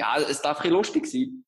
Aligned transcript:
ja, 0.00 0.16
es 0.18 0.40
darf 0.40 0.60
ein 0.60 0.70
lustig 0.70 1.06
sein. 1.06 1.44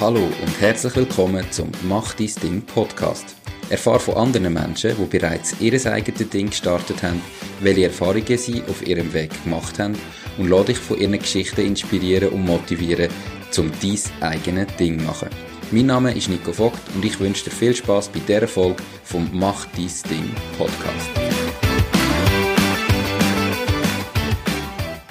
Hallo 0.00 0.24
und 0.24 0.60
herzlich 0.60 0.96
willkommen 0.96 1.44
zum 1.50 1.70
Mach 1.82 2.14
dein 2.14 2.32
Ding 2.42 2.62
Podcast. 2.62 3.36
Erfahre 3.70 4.00
von 4.00 4.14
anderen 4.14 4.52
Menschen, 4.52 4.94
die 4.98 5.18
bereits 5.18 5.54
ihr 5.60 5.74
eigenes 5.92 6.28
Ding 6.30 6.48
gestartet 6.48 7.02
haben, 7.02 7.20
welche 7.60 7.84
Erfahrungen 7.84 8.38
sie 8.38 8.62
auf 8.68 8.86
ihrem 8.86 9.12
Weg 9.12 9.30
gemacht 9.44 9.78
haben 9.78 9.98
und 10.38 10.48
lade 10.48 10.66
dich 10.66 10.78
von 10.78 10.98
ihren 10.98 11.18
Geschichten 11.18 11.60
inspirieren 11.60 12.30
und 12.30 12.46
motivieren, 12.46 13.10
um 13.58 13.70
dein 13.82 14.30
eigenes 14.30 14.76
Ding 14.76 14.98
zu 14.98 15.04
machen. 15.04 15.28
Mein 15.70 15.86
Name 15.86 16.14
ist 16.14 16.28
Nico 16.28 16.52
Vogt 16.52 16.80
und 16.94 17.04
ich 17.04 17.20
wünsche 17.20 17.44
dir 17.44 17.50
viel 17.50 17.74
Spaß 17.74 18.08
bei 18.08 18.20
dieser 18.20 18.48
Folge 18.48 18.82
vom 19.02 19.28
Mach 19.32 19.66
dein 19.76 19.90
Ding 20.10 20.34
Podcast. 20.56 21.23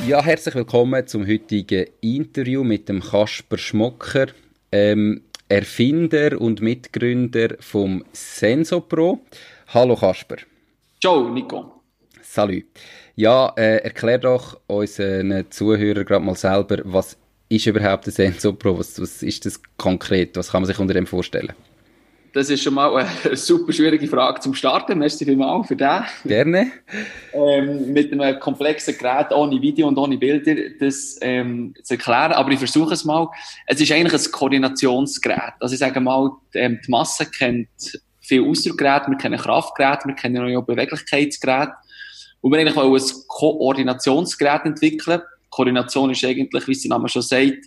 Ja, 0.06 0.22
herzlich 0.22 0.54
willkommen 0.56 1.08
zum 1.08 1.26
heutigen 1.26 1.86
Interview 2.02 2.66
mit 2.66 2.90
dem 2.90 3.00
Kasper 3.02 3.58
Schmocker, 3.58 4.28
ähm, 4.70 5.22
Erfinder 5.48 6.42
und 6.42 6.60
Mitgründer 6.60 7.56
vom 7.62 8.04
Sensopro. 8.12 9.22
Hallo 9.74 9.96
Kasper. 9.96 10.36
Ciao 11.00 11.30
Nico. 11.30 11.82
Salut. 12.22 12.66
Ja, 13.16 13.54
äh, 13.56 13.78
erklär 13.78 14.18
doch 14.18 14.60
unseren 14.68 15.46
Zuhörern 15.50 16.04
gerade 16.04 16.26
mal 16.26 16.36
selber, 16.36 16.80
was 16.84 17.18
ist 17.48 17.66
überhaupt 17.66 18.06
der 18.06 18.12
Sensopro? 18.14 18.78
Was, 18.78 19.00
was 19.00 19.24
ist 19.24 19.46
das 19.46 19.62
konkret? 19.78 20.36
Was 20.36 20.52
kann 20.52 20.64
man 20.64 20.68
sich 20.68 20.80
unter 20.80 20.94
dem 20.94 21.08
vorstellen? 21.08 21.54
Das 22.34 22.50
ist 22.50 22.64
schon 22.64 22.74
mal 22.74 22.96
eine 22.96 23.36
super 23.38 23.72
schwierige 23.72 24.08
Frage 24.08 24.40
zum 24.42 24.56
Starten. 24.56 24.98
Merci 24.98 25.24
vielmals 25.24 25.68
für 25.68 25.76
das. 25.76 26.06
Gerne. 26.26 26.72
Ähm, 27.32 27.94
mit 27.94 28.12
einem 28.12 28.40
komplexen 28.40 28.98
Gerät 28.98 29.32
ohne 29.32 29.62
Video 29.62 29.88
und 29.88 29.98
ohne 30.00 30.18
Bilder 30.18 30.56
das 30.80 31.20
ähm, 31.22 31.76
zu 31.84 31.94
erklären. 31.94 32.32
Aber 32.32 32.50
ich 32.50 32.58
versuche 32.58 32.96
es 32.96 33.06
mal. 33.06 33.30
Es 33.68 33.80
ist 33.80 33.92
eigentlich 33.92 34.26
ein 34.26 34.32
Koordinationsgerät. 34.32 35.54
Also 35.60 35.74
ich 35.74 35.80
sage 35.80 36.00
mal, 36.00 36.32
die, 36.56 36.58
ähm, 36.58 36.80
die 36.84 36.90
Masse 36.90 37.28
kennt 37.28 37.70
viele 38.20 38.50
Ausdruckgeräte, 38.50 39.12
wir 39.12 39.18
kennen 39.18 39.40
Kraftgeräte, 39.40 40.08
wir 40.08 40.16
kennen 40.16 40.58
auch 40.58 40.64
Beweglichkeitsgeräte. 40.64 41.74
Und 42.42 42.52
wir 42.52 42.60
eigentlich 42.60 42.76
auch 42.76 42.96
ein 42.96 43.28
Koordinationsgerät 43.28 44.66
entwickeln. 44.66 45.22
Koordination 45.52 46.10
ist 46.10 46.26
eigentlich, 46.26 46.68
wie 46.68 46.72
es 46.72 46.82
der 46.82 46.90
Name 46.90 47.08
schon 47.10 47.22
sagt, 47.22 47.60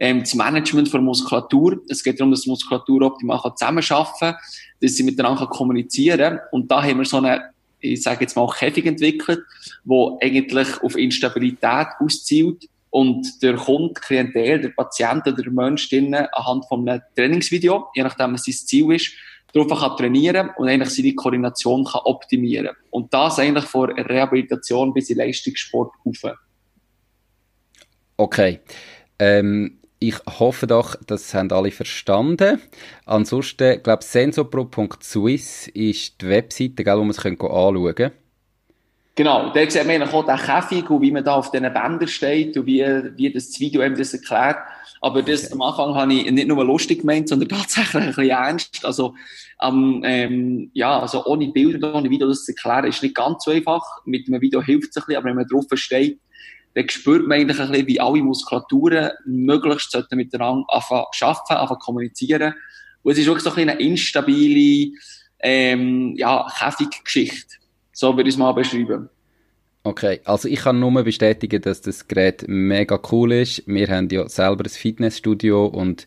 ähm, 0.00 0.20
das 0.20 0.34
Management 0.34 0.88
von 0.88 1.04
Muskulatur. 1.04 1.80
Es 1.88 2.02
geht 2.02 2.18
darum, 2.18 2.30
dass 2.32 2.42
die 2.42 2.50
Muskulatur 2.50 3.02
optimal 3.02 3.40
zusammenarbeiten 3.54 4.12
kann, 4.18 4.36
dass 4.80 4.94
sie 4.94 5.02
miteinander 5.02 5.46
kommunizieren 5.46 6.38
kann. 6.38 6.40
Und 6.50 6.70
da 6.70 6.82
haben 6.82 6.98
wir 6.98 7.04
so 7.04 7.18
eine, 7.18 7.50
ich 7.80 8.02
sage 8.02 8.22
jetzt 8.22 8.34
mal, 8.34 8.48
Käfig 8.48 8.86
entwickelt, 8.86 9.40
wo 9.84 10.18
eigentlich 10.22 10.82
auf 10.82 10.96
Instabilität 10.96 11.88
auszielt 12.00 12.66
und 12.88 13.42
der 13.42 13.54
Kunde, 13.56 13.94
Klientel, 13.94 14.62
der 14.62 14.70
Patient 14.70 15.26
oder 15.26 15.42
der 15.42 15.52
Mensch 15.52 15.88
drinnen 15.90 16.26
anhand 16.32 16.66
von 16.66 16.88
einem 16.88 17.02
Trainingsvideo, 17.14 17.88
je 17.94 18.02
nachdem, 18.02 18.32
was 18.32 18.44
sein 18.44 18.54
Ziel 18.54 18.92
ist, 18.92 19.12
darauf 19.52 19.80
kann 19.80 19.96
trainieren 19.96 20.50
und 20.56 20.68
eigentlich 20.68 20.90
seine 20.90 21.14
Koordination 21.14 21.84
kann 21.84 22.00
optimieren. 22.04 22.74
Und 22.90 23.12
das 23.12 23.38
eigentlich 23.38 23.66
von 23.66 23.90
Rehabilitation 23.92 24.94
bis 24.94 25.10
in 25.10 25.18
Leistungssport 25.18 25.92
rauf. 26.06 26.36
Okay. 28.16 28.60
Ähm, 29.18 29.79
ich 30.00 30.16
hoffe 30.38 30.66
doch, 30.66 30.96
das 31.06 31.32
haben 31.34 31.52
alle 31.52 31.70
verstanden. 31.70 32.60
Ansonsten, 33.04 33.82
glaube 33.82 34.02
sensopro.swiss 34.02 35.68
ist 35.68 36.22
die 36.22 36.28
Webseite, 36.28 36.82
gell, 36.82 36.96
wo 36.96 37.02
man 37.02 37.10
es 37.10 37.24
anschauen 37.24 37.94
kann. 37.94 38.10
Genau, 39.14 39.52
da 39.52 39.68
sieht 39.68 39.86
man 39.86 40.02
auch 40.02 40.24
den 40.24 40.36
Käfig 40.36 40.88
und 40.88 41.02
wie 41.02 41.12
man 41.12 41.22
da 41.22 41.34
auf 41.34 41.50
diesen 41.50 41.70
Bändern 41.74 42.08
steht 42.08 42.56
und 42.56 42.64
wie, 42.64 42.82
wie 43.16 43.30
das 43.30 43.60
Video 43.60 43.82
eben 43.82 43.94
das 43.94 44.14
erklärt. 44.14 44.56
Aber 45.02 45.22
das 45.22 45.44
okay. 45.44 45.52
am 45.52 45.62
Anfang 45.62 45.94
habe 45.94 46.14
ich 46.14 46.30
nicht 46.30 46.48
nur 46.48 46.64
lustig 46.64 47.00
gemeint, 47.00 47.28
sondern 47.28 47.48
tatsächlich 47.50 48.02
ein 48.02 48.06
bisschen 48.08 48.30
ernst. 48.30 48.84
Also, 48.86 49.14
ähm, 49.62 50.02
ähm, 50.06 50.70
ja, 50.72 50.98
also 50.98 51.26
ohne 51.26 51.48
Bilder, 51.48 51.94
ohne 51.94 52.08
Video 52.08 52.26
das 52.28 52.46
zu 52.46 52.52
erklären, 52.52 52.86
ist 52.86 53.02
nicht 53.02 53.14
ganz 53.14 53.44
so 53.44 53.50
einfach. 53.50 53.82
Mit 54.06 54.26
einem 54.28 54.40
Video 54.40 54.62
hilft 54.62 54.90
es 54.90 54.96
ein 54.96 55.04
bisschen, 55.04 55.16
aber 55.16 55.28
wenn 55.28 55.36
man 55.36 55.46
drauf 55.46 55.66
steht, 55.74 56.18
dann 56.74 56.88
spürt 56.88 57.26
man 57.26 57.38
eigentlich 57.38 57.60
ein 57.60 57.70
bisschen, 57.70 57.86
wie 57.86 58.00
alle 58.00 58.22
Muskulaturen 58.22 59.10
möglichst 59.26 59.90
sollten 59.90 60.16
miteinander 60.16 60.64
anfangen 60.68 61.04
arbeiten, 61.20 61.54
anfangen 61.54 61.80
kommunizieren. 61.80 62.54
Und 63.02 63.12
es 63.12 63.18
ist 63.18 63.26
wirklich 63.26 63.44
so 63.44 63.52
ein 63.52 63.68
eine 63.68 63.80
instabile, 63.80 64.92
ähm, 65.40 66.14
ja, 66.16 66.46
Käfiggeschichte. 66.58 67.56
So 67.92 68.16
würde 68.16 68.28
ich 68.28 68.34
es 68.34 68.38
mal 68.38 68.52
beschreiben. 68.52 69.08
Okay, 69.82 70.20
also 70.24 70.46
ich 70.46 70.60
kann 70.60 70.78
nur 70.78 71.02
bestätigen, 71.02 71.62
dass 71.62 71.80
das 71.80 72.06
Gerät 72.06 72.44
mega 72.46 73.00
cool 73.10 73.32
ist. 73.32 73.62
Wir 73.66 73.88
haben 73.88 74.10
ja 74.10 74.28
selber 74.28 74.64
ein 74.64 74.70
Fitnessstudio 74.70 75.66
und 75.66 76.06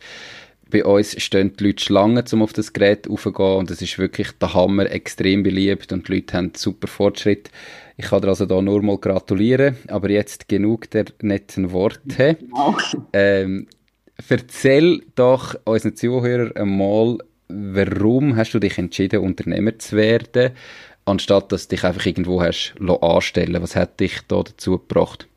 bei 0.69 0.85
uns 0.85 1.21
stehen 1.21 1.55
die 1.57 1.65
Leute 1.65 1.83
Schlangen, 1.83 2.23
um 2.31 2.43
auf 2.43 2.53
das 2.53 2.73
Gerät 2.73 3.09
raufzugehen 3.09 3.57
und 3.57 3.71
es 3.71 3.81
ist 3.81 3.97
wirklich 3.97 4.31
der 4.33 4.53
Hammer, 4.53 4.89
extrem 4.89 5.41
beliebt 5.41 5.91
und 5.91 6.07
die 6.07 6.13
Leute 6.13 6.37
haben 6.37 6.51
super 6.55 6.87
Fortschritt. 6.87 7.49
Ich 7.97 8.05
kann 8.05 8.21
dir 8.21 8.29
also 8.29 8.45
da 8.45 8.61
nur 8.61 8.81
mal 8.81 8.97
gratulieren, 8.97 9.77
aber 9.87 10.09
jetzt 10.09 10.47
genug 10.47 10.89
der 10.91 11.05
netten 11.21 11.71
Worte. 11.71 12.37
Ähm, 13.13 13.67
erzähl 14.29 15.03
doch 15.15 15.55
unseren 15.65 15.95
Zuhörern 15.95 16.55
einmal, 16.55 17.19
warum 17.49 18.35
hast 18.35 18.53
du 18.53 18.59
dich 18.59 18.77
entschieden, 18.77 19.21
Unternehmer 19.21 19.77
zu 19.77 19.95
werden, 19.95 20.53
anstatt 21.05 21.51
dass 21.51 21.67
du 21.67 21.75
dich 21.75 21.85
einfach 21.85 22.05
irgendwo 22.05 22.41
hast 22.41 22.73
anstellen 23.01 23.61
Was 23.61 23.75
hat 23.75 23.99
dich 23.99 24.21
da 24.27 24.41
dazu 24.41 24.79
gebracht? 24.79 25.27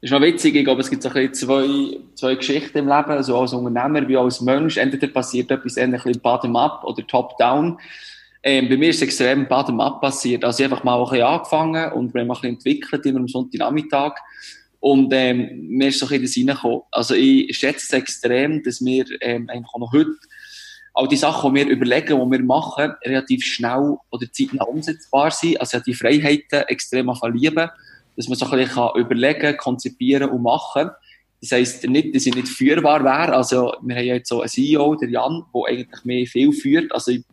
Das 0.00 0.10
ist 0.10 0.14
noch 0.14 0.22
witzig, 0.22 0.56
ich 0.56 0.64
glaube, 0.64 0.80
es 0.80 0.90
gibt 0.90 1.02
so 1.02 1.10
ein 1.10 1.32
zwei, 1.32 1.96
zwei 2.16 2.34
Geschichten 2.34 2.78
im 2.78 2.88
Leben, 2.88 3.10
also 3.10 3.38
als 3.38 3.52
Unternehmer 3.52 4.08
wie 4.08 4.16
als 4.16 4.40
Mensch. 4.40 4.76
Entweder 4.76 5.06
passiert 5.06 5.50
etwas 5.52 5.78
ein 5.78 5.92
bisschen 5.92 6.20
bottom-up 6.20 6.82
oder 6.82 7.06
top-down. 7.06 7.78
Ähm, 8.42 8.68
bei 8.68 8.76
mir 8.76 8.90
ist 8.90 8.96
es 8.96 9.02
extrem 9.02 9.46
bottom-up 9.46 10.00
passiert. 10.00 10.44
Also 10.44 10.60
ich 10.60 10.64
habe 10.64 10.74
einfach 10.74 10.84
mal 10.84 10.98
ein 10.98 11.04
bisschen 11.04 11.26
angefangen 11.26 11.92
und 11.92 12.12
wir 12.12 12.22
haben 12.22 12.30
ein 12.30 12.34
bisschen 12.34 12.54
entwickelt, 12.54 13.06
immer 13.06 13.20
am 13.20 13.28
Sonntagnachmittag. 13.28 14.14
Und 14.80 15.12
ähm, 15.12 15.68
mir 15.68 15.88
ist 15.88 16.00
so 16.00 16.06
ein 16.06 16.20
bisschen 16.20 16.48
das 16.48 16.56
reingekommen. 16.56 16.82
Also 16.90 17.14
ich 17.14 17.56
schätze 17.56 17.86
es 17.88 17.92
extrem, 17.92 18.62
dass 18.64 18.84
wir 18.84 19.04
ähm, 19.20 19.48
einfach 19.48 19.78
noch 19.78 19.92
heute 19.92 20.10
all 20.94 21.06
die 21.08 21.16
Sachen, 21.16 21.54
die 21.54 21.60
wir 21.60 21.70
überlegen, 21.70 22.18
die 22.18 22.38
wir 22.38 22.44
machen, 22.44 22.92
relativ 23.04 23.44
schnell 23.44 23.96
oder 24.10 24.26
zeitnah 24.32 24.64
umsetzbar 24.64 25.30
sind. 25.30 25.60
Also 25.60 25.78
die 25.78 25.94
Freiheiten 25.94 26.62
extrem 26.66 27.14
verlieben 27.14 27.70
dass 28.16 28.28
man 28.28 28.36
so 28.36 28.46
ein 28.46 28.58
bisschen 28.58 28.96
überlegen, 28.96 29.56
konzipieren 29.56 30.30
und 30.30 30.42
machen. 30.42 30.90
Das 31.40 31.52
heisst 31.52 31.84
nicht, 31.88 32.14
dass 32.14 32.26
ich 32.26 32.34
nicht 32.34 32.48
führbar 32.48 33.02
wäre. 33.02 33.34
Also, 33.34 33.72
wir 33.82 33.96
haben 33.96 34.04
ja 34.04 34.14
jetzt 34.14 34.28
so 34.28 34.40
einen 34.40 34.48
CEO, 34.48 34.94
der 34.96 35.10
Jan, 35.10 35.44
der 35.54 35.62
eigentlich 35.66 36.04
mehr 36.04 36.26
viel 36.26 36.52
führt. 36.52 36.92
Also, 36.92 37.12
ich 37.12 37.24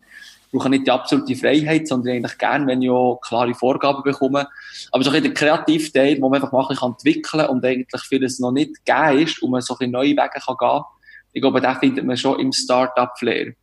brauche 0.52 0.70
nicht 0.70 0.88
die 0.88 0.92
absolute 0.92 1.36
Freiheit, 1.36 1.88
sondern 1.88 2.16
eigentlich 2.16 2.38
gerne, 2.38 2.68
wenn 2.68 2.82
ich 2.82 2.90
auch 2.90 3.20
klare 3.22 3.54
Vorgaben 3.54 4.04
bekomme. 4.04 4.48
Aber 4.92 5.04
so 5.04 5.10
ein 5.10 5.22
bisschen 5.22 5.24
der 5.24 5.34
kreative 5.34 5.92
Teil, 5.92 6.22
wo 6.22 6.30
man 6.30 6.42
einfach 6.42 6.52
mal 6.52 6.66
ein 6.68 6.78
entwickeln 6.82 7.46
kann 7.46 7.50
und 7.50 7.66
eigentlich 7.66 8.02
vieles 8.02 8.40
noch 8.40 8.52
nicht 8.52 8.86
gegeben 8.86 9.20
ist 9.20 9.42
und 9.42 9.52
man 9.52 9.62
so 9.62 9.78
ein 9.80 9.92
neue 9.92 10.10
Wege 10.10 10.30
kann 10.46 10.56
gehen. 10.60 10.82
Ich 11.34 11.42
glaube, 11.42 11.62
den 11.62 11.76
findet 11.76 12.06
man 12.06 12.18
schon 12.18 12.40
im 12.40 12.52
Startup-Flair. 12.52 13.54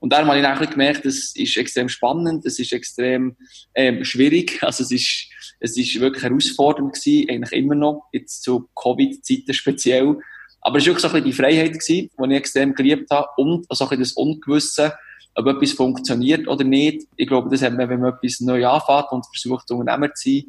Und 0.00 0.12
darum 0.12 0.28
habe 0.28 0.38
ich 0.38 0.46
eigentlich 0.46 0.70
gemerkt, 0.70 1.06
das 1.06 1.34
ist 1.34 1.56
extrem 1.56 1.88
spannend, 1.88 2.44
das 2.44 2.58
ist 2.58 2.72
extrem 2.72 3.36
ähm, 3.74 4.04
schwierig. 4.04 4.58
Also 4.62 4.82
es 4.82 4.90
ist 4.90 5.30
es 5.64 5.78
ist 5.78 5.98
wirklich 5.98 6.22
herausfordernd 6.22 6.92
gewesen, 6.92 7.30
eigentlich 7.30 7.52
immer 7.52 7.74
noch, 7.74 8.08
jetzt 8.12 8.42
zu 8.42 8.68
Covid-Zeiten 8.74 9.54
speziell. 9.54 10.18
Aber 10.60 10.76
es 10.76 10.84
war 10.84 10.92
wirklich 10.92 11.00
so 11.00 11.08
ein 11.08 11.12
bisschen 11.12 11.24
die 11.24 11.32
Freiheit 11.32 11.72
gewesen, 11.72 12.10
die 12.18 12.30
ich 12.30 12.36
extrem 12.36 12.74
geliebt 12.74 13.10
habe 13.10 13.28
und 13.38 13.66
so 13.70 13.84
ein 13.84 13.88
bisschen 13.88 14.02
das 14.02 14.12
Ungewisse, 14.12 14.94
ob 15.34 15.46
etwas 15.46 15.72
funktioniert 15.72 16.46
oder 16.46 16.64
nicht. 16.64 17.06
Ich 17.16 17.26
glaube, 17.26 17.50
das 17.50 17.62
hat 17.62 17.74
man, 17.74 17.88
wenn 17.88 18.00
man 18.00 18.14
etwas 18.14 18.40
neu 18.40 18.66
anfängt 18.66 19.10
und 19.10 19.26
versucht, 19.26 19.70
Unternehmer 19.70 20.12
zu 20.14 20.30
sein, 20.30 20.44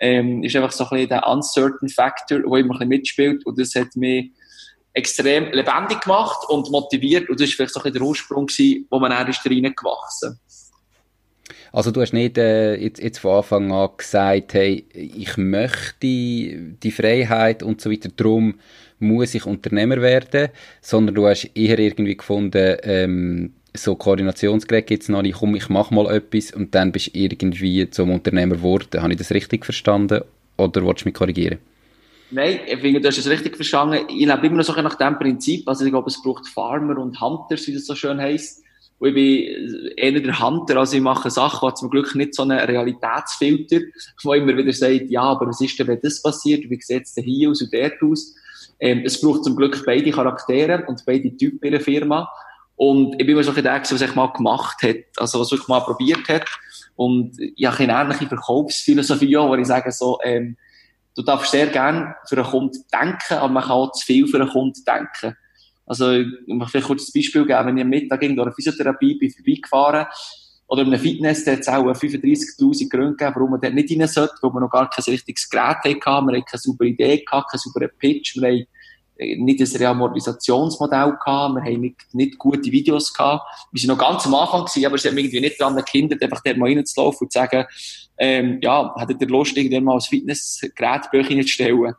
ähm, 0.00 0.42
ist 0.42 0.56
einfach 0.56 0.72
so 0.72 0.84
ein 0.84 0.90
bisschen 0.90 1.08
der 1.08 1.28
uncertain 1.28 1.88
Factor, 1.88 2.38
der 2.38 2.46
immer 2.46 2.56
ein 2.56 2.68
bisschen 2.68 2.88
mitspielt 2.88 3.46
und 3.46 3.58
das 3.58 3.74
hat 3.74 3.94
mich 3.96 4.30
extrem 4.92 5.52
lebendig 5.52 6.00
gemacht 6.00 6.48
und 6.48 6.70
motiviert 6.70 7.28
und 7.28 7.38
das 7.38 7.48
ist 7.48 7.54
vielleicht 7.54 7.74
so 7.74 7.80
ein 7.80 7.84
bisschen 7.84 8.00
der 8.00 8.08
Ursprung 8.08 8.46
gewesen, 8.46 8.86
wo 8.90 8.98
man 8.98 9.10
dann 9.10 9.28
ist 9.28 9.44
reingewachsen 9.44 10.38
ist. 10.46 10.72
Also 11.72 11.90
du 11.92 12.00
hast 12.00 12.12
nicht 12.12 12.36
äh, 12.36 12.74
jetzt, 12.74 13.00
jetzt 13.00 13.18
von 13.18 13.36
Anfang 13.36 13.72
an 13.72 13.90
gesagt, 13.96 14.54
hey, 14.54 14.84
ich 14.92 15.36
möchte 15.36 16.00
die 16.00 16.90
Freiheit 16.90 17.62
und 17.62 17.80
so 17.80 17.90
weiter, 17.90 18.08
darum 18.14 18.58
muss 18.98 19.34
ich 19.34 19.46
Unternehmer 19.46 20.00
werden, 20.02 20.48
sondern 20.80 21.14
du 21.14 21.26
hast 21.26 21.44
eher 21.54 21.78
irgendwie 21.78 22.16
gefunden, 22.16 22.76
ähm, 22.82 23.54
so 23.74 23.94
Koordinationsgerät 23.94 24.86
gibt 24.86 25.02
es 25.02 25.08
noch 25.08 25.22
nicht, 25.22 25.38
komm, 25.38 25.54
ich 25.54 25.68
mach 25.68 25.90
mal 25.90 26.12
etwas 26.12 26.52
und 26.52 26.74
dann 26.74 26.92
bist 26.92 27.08
du 27.08 27.18
irgendwie 27.18 27.88
zum 27.90 28.10
Unternehmer 28.10 28.56
geworden. 28.56 29.00
Habe 29.00 29.12
ich 29.12 29.18
das 29.18 29.30
richtig 29.30 29.64
verstanden 29.64 30.22
oder 30.56 30.82
wolltest 30.82 31.04
du 31.04 31.08
mich 31.08 31.14
korrigieren? 31.14 31.58
Nein, 32.32 32.60
ich 32.66 32.78
finde, 32.78 33.00
du 33.00 33.08
hast 33.08 33.18
es 33.18 33.28
richtig 33.28 33.56
verstanden. 33.56 34.06
Ich 34.08 34.26
lebe 34.26 34.46
immer 34.46 34.56
noch 34.56 34.64
so 34.64 34.72
nach 34.80 34.94
dem 34.94 35.18
Prinzip. 35.18 35.68
Also 35.68 35.84
ich 35.84 35.90
glaube, 35.90 36.08
es 36.08 36.22
braucht 36.22 36.46
Farmer 36.48 36.98
und 36.98 37.20
Hunters, 37.20 37.66
wie 37.66 37.74
das 37.74 37.86
so 37.86 37.94
schön 37.96 38.20
heisst 38.20 38.62
Und 39.00 39.08
ich 39.08 39.14
bin 39.14 39.90
eher 39.96 40.20
der 40.20 40.40
Hunter, 40.40 40.76
also 40.76 40.96
ich 40.96 41.02
mache 41.02 41.28
Sachen, 41.30 41.68
die 41.68 41.74
zum 41.74 41.90
Glück 41.90 42.14
nicht 42.14 42.34
so 42.34 42.42
einen 42.42 42.58
Realitätsfilter, 42.58 43.80
wo 44.22 44.34
immer 44.34 44.56
wieder 44.56 44.72
sagt, 44.72 45.10
ja, 45.10 45.22
aber 45.22 45.48
was 45.48 45.60
ist 45.60 45.76
denn, 45.78 45.88
wenn 45.88 46.00
das 46.00 46.22
passiert? 46.22 46.70
Wie 46.70 46.80
sieht 46.80 47.02
es 47.02 47.14
denn 47.14 47.24
hier 47.24 47.50
aus 47.50 47.62
und 47.62 47.74
dort 47.74 48.00
aus? 48.02 48.34
Ähm, 48.78 49.02
es 49.04 49.20
braucht 49.20 49.44
zum 49.44 49.56
Glück 49.56 49.82
beide 49.84 50.10
Charaktere 50.10 50.84
und 50.86 51.02
beide 51.04 51.36
Typen 51.36 51.66
in 51.66 51.72
der 51.72 51.80
Firma. 51.80 52.28
Und 52.80 53.20
ich 53.20 53.26
bin 53.26 53.36
mir 53.36 53.44
so 53.44 53.52
ein 53.52 53.62
der, 53.62 53.92
was 53.92 54.00
ich 54.00 54.14
mal 54.14 54.32
gemacht 54.32 54.82
hat, 54.82 54.96
also 55.18 55.38
was 55.38 55.52
ich 55.52 55.68
mal 55.68 55.80
probiert 55.80 56.26
hat. 56.30 56.46
Und 56.96 57.38
ich 57.38 57.66
habe 57.66 57.76
eine 57.76 57.92
ähnliche 57.92 58.26
Verkaufsphilosophie, 58.26 59.36
wo 59.36 59.54
ich 59.54 59.66
sage 59.66 59.92
so, 59.92 60.18
ähm, 60.24 60.56
du 61.14 61.20
darfst 61.20 61.50
sehr 61.50 61.66
gerne 61.66 62.14
für 62.26 62.36
einen 62.36 62.46
Kunden 62.46 62.82
denken, 62.90 63.34
aber 63.34 63.52
man 63.52 63.64
kann 63.64 63.72
auch 63.72 63.92
zu 63.92 64.06
viel 64.06 64.26
für 64.26 64.40
einen 64.40 64.48
Kunden 64.48 64.82
denken. 64.82 65.36
Also, 65.84 66.12
ich 66.12 66.26
möchte 66.46 66.78
ein 66.78 66.96
Beispiel 66.96 67.44
geben. 67.44 67.66
Wenn 67.66 67.76
ich 67.76 67.84
am 67.84 67.90
Mittag 67.90 68.22
in 68.22 68.40
einer 68.40 68.50
Physiotherapie 68.50 69.18
bin 69.18 69.30
vorbeigefahren, 69.30 70.06
oder 70.66 70.80
in 70.80 70.88
einem 70.88 71.00
Fitness, 71.00 71.44
da 71.44 71.52
hat 71.52 71.60
es 71.60 71.68
auch 71.68 71.84
35.000 71.84 72.88
Gründe 72.88 73.10
gegeben, 73.16 73.32
warum 73.34 73.50
man 73.50 73.60
dort 73.60 73.74
nicht 73.74 73.90
rein 73.90 74.08
sollte, 74.08 74.36
weil 74.40 74.52
wir 74.52 74.60
noch 74.60 74.70
gar 74.70 74.88
kein 74.88 75.04
richtiges 75.04 75.50
Gerät 75.50 75.76
hatten, 75.84 75.98
wir 76.00 76.16
hatten 76.16 76.44
keine 76.46 76.60
saubere 76.60 76.88
Idee 76.88 77.24
keinen 77.24 77.44
sauberen 77.52 77.90
Pitch, 77.98 78.36
wir 78.36 78.48
haben 78.48 78.66
nicht 79.20 79.60
ein 79.60 79.76
Reamortisationsmodell 79.76 81.16
gehabt, 81.24 81.54
wir 81.54 81.62
haben 81.62 81.80
nicht, 81.80 81.96
nicht 82.12 82.38
gute 82.38 82.72
Videos 82.72 83.12
gehabt. 83.12 83.44
Wir 83.72 83.80
sind 83.80 83.88
noch 83.88 83.98
ganz 83.98 84.26
am 84.26 84.34
Anfang 84.34 84.64
gewesen, 84.64 84.86
aber 84.86 84.96
es 84.96 85.04
hat 85.04 85.12
mich 85.12 85.24
irgendwie 85.24 85.40
nicht 85.40 85.60
daran 85.60 85.76
gehindert, 85.84 86.22
einfach 86.22 86.42
dort 86.42 86.56
mal 86.56 86.66
reinzulaufen 86.66 87.26
und 87.26 87.32
zu 87.32 87.38
sagen, 87.38 87.66
ähm, 88.18 88.58
ja, 88.62 88.94
hättet 88.98 89.20
ihr 89.20 89.28
Lust, 89.28 89.56
irgendwann 89.56 89.84
mal 89.84 89.94
ein 89.94 90.00
Fitnessgerät 90.00 91.02
bei 91.12 91.18
euch 91.18 91.30
reinzustellen? 91.30 91.94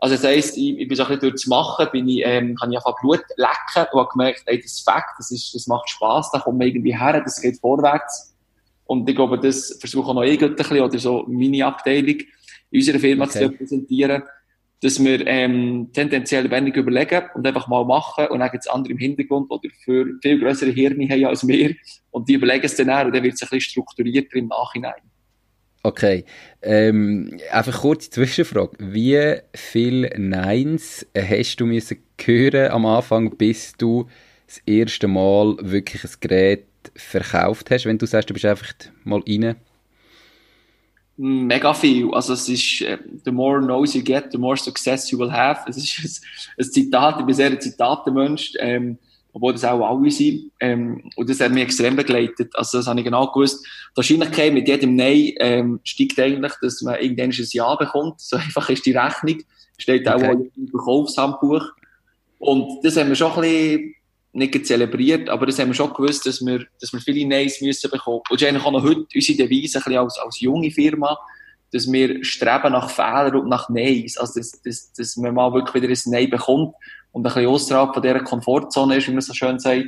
Also 0.00 0.14
das 0.14 0.24
heisst, 0.24 0.56
ich, 0.56 0.78
ich 0.78 0.88
bin 0.88 0.96
so 0.96 1.02
ein 1.02 1.08
bisschen 1.08 1.30
durchs 1.30 1.46
Machen, 1.46 1.88
bin 1.90 2.08
ich, 2.08 2.22
ähm, 2.24 2.54
kann 2.54 2.70
ich 2.70 2.78
einfach 2.78 3.00
Blut 3.00 3.20
lecken 3.36 3.86
und 3.92 4.00
habe 4.00 4.08
gemerkt, 4.12 4.42
ey, 4.46 4.60
das 4.60 4.72
ist 4.72 4.84
Fakt, 4.84 5.18
das 5.18 5.30
ist, 5.30 5.54
das 5.54 5.66
macht 5.66 5.90
Spass, 5.90 6.30
da 6.32 6.38
kommt 6.38 6.58
man 6.58 6.68
irgendwie 6.68 6.96
her, 6.96 7.20
das 7.20 7.40
geht 7.40 7.58
vorwärts. 7.58 8.34
Und 8.84 9.08
ich 9.08 9.16
glaube, 9.16 9.38
das 9.38 9.76
versuche 9.80 10.08
auch 10.08 10.14
noch 10.14 10.22
ich 10.22 10.40
ein 10.42 10.54
bisschen, 10.54 10.80
oder 10.80 10.98
so 10.98 11.24
meine 11.28 11.66
Abteilung 11.66 12.16
in 12.70 12.78
unserer 12.78 12.98
Firma 12.98 13.24
okay. 13.24 13.32
zu 13.32 13.44
repräsentieren, 13.46 14.22
dass 14.82 15.02
wir 15.02 15.26
ähm, 15.26 15.90
tendenziell 15.92 16.50
wenig 16.50 16.76
überlegen 16.76 17.24
und 17.34 17.46
einfach 17.46 17.66
mal 17.68 17.84
machen 17.84 18.28
und 18.28 18.38
dann 18.38 18.50
gibt 18.50 18.64
es 18.64 18.70
andere 18.70 18.92
im 18.92 18.98
Hintergrund 18.98 19.50
oder 19.50 19.68
für 19.84 20.06
viel 20.22 20.38
größere 20.38 20.70
Hirne 20.70 21.08
haben 21.08 21.26
als 21.26 21.46
wir 21.46 21.74
und 22.10 22.28
die 22.28 22.34
überlegen 22.34 22.64
es 22.64 22.76
dann 22.76 22.90
auch 22.90 23.04
und 23.04 23.14
dann 23.14 23.22
wird 23.22 23.34
es 23.34 23.42
ein 23.42 23.48
bisschen 23.48 23.70
strukturierter 23.70 24.36
im 24.36 24.48
Nachhinein. 24.48 25.02
Okay. 25.82 26.24
Ähm, 26.60 27.38
einfach 27.50 27.80
kurze 27.80 28.10
Zwischenfrage. 28.10 28.76
Wie 28.78 29.40
viele 29.54 30.10
Neins 30.18 31.06
hast 31.16 31.56
du 31.56 31.66
müssen 31.66 31.98
hören 32.22 32.70
am 32.72 32.84
Anfang, 32.86 33.36
bis 33.36 33.72
du 33.78 34.08
das 34.46 34.58
erste 34.66 35.08
Mal 35.08 35.56
wirklich 35.60 36.04
ein 36.04 36.10
Gerät 36.20 36.66
verkauft 36.94 37.70
hast, 37.70 37.84
wenn 37.84 37.98
du 37.98 38.06
sagst, 38.06 38.30
du 38.30 38.34
bist 38.34 38.44
einfach 38.44 38.74
mal 39.04 39.22
rein? 39.26 39.56
Mega 41.20 41.74
viel. 41.74 42.12
Also 42.12 42.32
es 42.32 42.48
ist, 42.48 42.80
äh, 42.82 42.96
the 43.24 43.32
more 43.32 43.60
noise 43.60 43.98
you 43.98 44.04
get, 44.04 44.30
the 44.30 44.38
more 44.38 44.56
success 44.56 45.10
you 45.10 45.18
will 45.18 45.32
have. 45.32 45.68
Es 45.68 45.76
ist 45.76 45.98
ein, 45.98 46.64
ein 46.64 46.70
Zitat, 46.70 47.20
ich 47.20 47.26
bin 47.26 47.34
sehr 47.34 47.50
ein 47.50 47.60
Zitatenmensch. 47.60 48.52
Ähm, 48.60 48.98
obwohl 49.38 49.52
das 49.52 49.64
auch 49.64 49.86
alle 49.86 50.10
sind. 50.10 50.50
Ähm, 50.58 51.10
und 51.16 51.28
das 51.28 51.40
hat 51.40 51.52
mich 51.52 51.62
extrem 51.62 51.96
begleitet. 51.96 52.50
Also 52.54 52.78
das 52.78 52.86
habe 52.86 52.98
ich 52.98 53.04
genau 53.04 53.26
gewusst. 53.28 53.64
Die 53.92 53.96
Wahrscheinlichkeit 53.96 54.52
mit 54.52 54.66
jedem 54.66 54.96
Nein 54.96 55.32
ähm, 55.38 55.80
steigt 55.84 56.18
eigentlich, 56.18 56.52
dass 56.60 56.82
man 56.82 57.00
irgendwann 57.00 57.30
ein 57.30 57.46
Ja 57.52 57.74
bekommt. 57.76 58.20
So 58.20 58.36
einfach 58.36 58.68
ist 58.70 58.86
die 58.86 58.96
Rechnung. 58.96 59.40
Steht 59.78 60.08
auch 60.08 60.16
okay. 60.16 60.50
im 60.56 60.68
Verkaufshandbuch. 60.68 61.64
Und 62.38 62.84
das 62.84 62.96
haben 62.96 63.08
wir 63.08 63.16
schon 63.16 63.32
ein 63.32 63.40
bisschen 63.40 63.94
nicht 64.38 64.66
zelebriert, 64.66 65.28
aber 65.28 65.46
das 65.46 65.58
haben 65.58 65.68
wir 65.68 65.74
schon 65.74 65.92
gewusst, 65.92 66.26
dass 66.26 66.44
wir, 66.44 66.66
dass 66.80 66.92
wir 66.92 67.00
viele 67.00 67.28
Neins 67.28 67.60
müssen 67.60 67.90
bekommen. 67.90 68.20
Und 68.30 68.42
eigentlich 68.42 68.64
auch 68.64 68.72
noch 68.72 68.82
heute 68.82 69.06
unsere 69.14 69.38
Devise, 69.38 69.84
als, 69.84 70.18
als 70.18 70.40
junge 70.40 70.70
Firma, 70.70 71.18
dass 71.72 71.90
wir 71.90 72.24
streben 72.24 72.72
nach 72.72 72.90
Fehlern 72.90 73.36
und 73.36 73.48
nach 73.48 73.68
Neins. 73.68 74.16
Also, 74.16 74.40
dass, 74.40 74.62
dass, 74.62 74.92
dass 74.92 75.16
man 75.16 75.34
mal 75.34 75.52
wirklich 75.52 75.82
wieder 75.82 75.92
ein 75.92 76.12
Nein 76.12 76.30
bekommt 76.30 76.74
und 77.12 77.20
ein 77.20 77.24
bisschen 77.24 77.46
außerhalb 77.46 77.92
von 77.92 78.02
dieser 78.02 78.20
Komfortzone 78.20 78.96
ist, 78.96 79.08
wie 79.08 79.12
man 79.12 79.20
so 79.20 79.34
schön 79.34 79.58
sagt. 79.58 79.86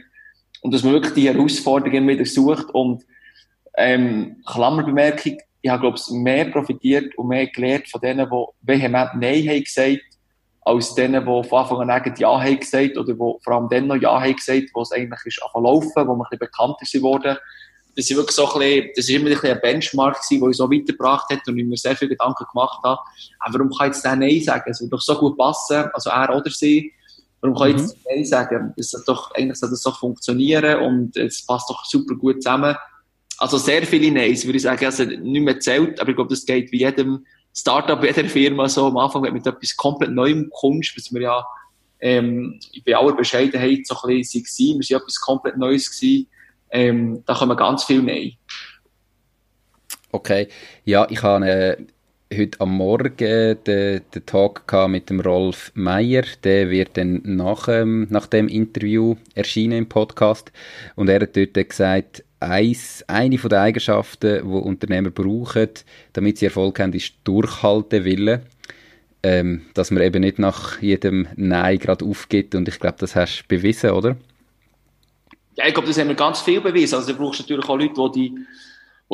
Und 0.63 0.75
dass 0.75 0.83
man 0.83 0.93
wirklich 0.93 1.15
die 1.15 1.29
Herausforderungen 1.29 2.07
wieder 2.07 2.27
sucht. 2.27 2.69
Und, 2.71 3.05
ähm, 3.77 4.43
Klammerbemerkung, 4.47 5.39
ich 5.63 5.71
habe, 5.71 5.81
glaube 5.81 5.99
ich, 5.99 6.13
mehr 6.13 6.47
profitiert 6.47 7.17
und 7.17 7.29
mehr 7.29 7.47
gelernt 7.47 7.89
von 7.89 8.01
denen, 8.01 8.29
die 8.29 8.47
vehement 8.63 9.11
Nein 9.15 9.49
haben 9.49 9.65
gesagt, 9.65 10.01
als 10.63 10.95
denen, 10.95 11.25
die 11.25 11.49
von 11.49 11.59
Anfang 11.59 11.91
an 11.91 12.15
Ja 12.19 12.41
haben 12.41 12.61
gesagt, 12.61 12.97
oder 12.97 13.13
die 13.13 13.19
vor 13.19 13.49
allem 13.49 13.69
dann 13.69 13.87
noch 13.87 13.97
Ja 13.97 14.21
haben 14.21 14.37
gesagt, 14.37 14.69
wo 14.75 14.83
es 14.83 14.93
eigentlich 14.93 15.25
ist 15.25 15.43
anfangen 15.43 15.65
laufen, 15.65 16.07
wo 16.07 16.15
man 16.15 16.27
ein 16.27 16.31
bisschen 16.31 16.39
bekannter 16.39 16.87
geworden 16.93 17.37
das 17.97 18.09
ist 18.09 18.17
wirklich 18.17 18.37
so 18.37 18.53
ein 18.53 18.59
bisschen, 18.59 18.91
das 18.97 19.09
ist 19.09 19.11
immer 19.11 19.27
ein, 19.27 19.33
bisschen 19.33 19.53
ein 19.53 19.61
Benchmark 19.61 20.17
gewesen, 20.17 20.41
der 20.41 20.47
uns 20.47 20.57
so 20.57 20.71
weitergebracht 20.71 21.31
hat 21.31 21.49
und 21.49 21.59
ich 21.59 21.65
mir 21.65 21.77
sehr 21.77 21.97
viele 21.97 22.11
Gedanken 22.11 22.45
gemacht 22.51 22.81
habe. 22.85 23.01
Aber 23.41 23.59
warum 23.59 23.71
kann 23.71 23.91
ich 23.91 23.97
jetzt 23.97 24.05
Nein 24.05 24.41
sagen? 24.43 24.71
Es 24.71 24.81
würde 24.81 24.91
doch 24.91 25.01
so 25.01 25.19
gut 25.19 25.37
passen, 25.37 25.85
also 25.93 26.11
er 26.11 26.35
oder 26.35 26.51
sie. 26.51 26.93
Warum 27.41 27.57
kann 27.57 27.71
ich 27.71 27.77
mhm. 27.77 27.83
jetzt 27.83 27.97
Nein 28.09 28.25
sagen? 28.25 28.75
Das 28.77 28.91
soll 28.91 29.03
doch, 29.07 29.31
eigentlich 29.35 29.59
soll 29.59 29.71
das 29.71 29.83
doch 29.83 29.99
funktionieren 29.99 30.81
und 30.81 31.17
es 31.17 31.45
passt 31.45 31.69
doch 31.69 31.85
super 31.85 32.15
gut 32.15 32.43
zusammen. 32.43 32.77
Also 33.39 33.59
sehr 33.59 33.83
viele 33.87 34.13
Neins, 34.13 34.45
würde 34.45 34.57
ich 34.57 34.63
sagen, 34.63 34.85
also 34.85 35.05
nicht 35.05 35.23
mehr 35.23 35.59
zählt, 35.59 35.99
aber 36.01 36.11
ich 36.11 36.17
glaube, 36.17 36.31
das 36.31 36.45
geht 36.45 36.71
wie 36.73 36.81
jedem 36.81 37.27
Startup, 37.57 38.03
jeder 38.03 38.25
Firma 38.29 38.69
so. 38.69 38.87
Am 38.87 38.97
Anfang, 38.97 39.23
mit 39.23 39.47
etwas 39.47 39.77
komplett 39.77 40.13
Neuem 40.13 40.51
kommst, 40.51 40.97
was 40.97 41.13
wir 41.13 41.23
ja, 41.23 41.45
ähm, 42.01 42.59
bei 42.87 42.97
aller 42.97 43.15
Bescheidenheit 43.15 43.87
so 43.87 43.95
ein 44.03 44.17
bisschen 44.17 44.43
waren, 44.43 44.81
wir 44.81 44.97
waren 44.97 45.03
etwas 45.03 45.21
komplett 45.21 45.57
Neues 45.59 45.91
gewesen, 45.91 46.27
ähm, 46.71 47.23
da 47.27 47.35
kommen 47.35 47.57
ganz 47.57 47.85
viel 47.85 48.03
Nein. 48.03 48.33
Okay, 50.13 50.49
ja, 50.85 51.07
ich 51.11 51.23
habe 51.23 51.49
äh, 51.49 51.77
heute 52.37 52.61
am 52.61 52.77
Morgen 52.77 53.17
den, 53.19 54.03
den 54.15 54.27
Talk 54.27 54.73
mit 54.89 55.11
dem 55.11 55.21
Rolf 55.21 55.73
Meier. 55.75 56.25
Der 56.43 56.71
wird 56.71 56.97
dann 56.97 57.21
nach, 57.25 57.69
ähm, 57.69 58.07
nach 58.11 58.27
dem 58.27 58.49
Interview 58.49 59.17
erschienen 59.35 59.79
im 59.79 59.89
Podcast. 59.89 60.53
Und 60.97 61.09
er 61.09 61.21
hat 61.21 61.37
dort 61.37 61.55
gesagt, 61.55 62.25
eins, 62.41 63.05
eine 63.07 63.39
von 63.39 63.51
den 63.51 63.59
Eigenschaften, 63.59 64.43
die 64.43 64.49
Unternehmer 64.49 65.11
brauchen, 65.11 65.69
damit 66.13 66.39
sie 66.39 66.47
Erfolg 66.47 66.81
haben, 66.81 66.93
ist 66.93 67.15
Durchhaltewille. 67.25 68.43
Ähm, 69.23 69.67
dass 69.75 69.91
man 69.91 70.03
eben 70.03 70.23
nicht 70.23 70.39
nach 70.39 70.81
jedem 70.81 71.29
Nein 71.37 71.79
gerade 71.79 72.07
aufgibt. 72.07 72.55
Und 72.55 72.67
ich 72.69 72.81
glaube, 72.81 72.97
das 73.01 73.15
hast 73.15 73.43
du 73.43 73.49
bewiesen, 73.49 73.91
oder? 73.91 74.17
Ja, 75.57 75.67
ich 75.67 75.75
glaube, 75.75 75.89
das 75.89 75.99
haben 75.99 76.09
wir 76.09 76.15
ganz 76.15 76.41
viel 76.41 76.63
bewiesen. 76.63 76.95
Also, 76.95 77.13
du 77.13 77.19
brauchst 77.19 77.41
natürlich 77.41 77.69
auch 77.69 77.77
Leute, 77.77 77.93
die 77.95 78.31
die 78.31 78.47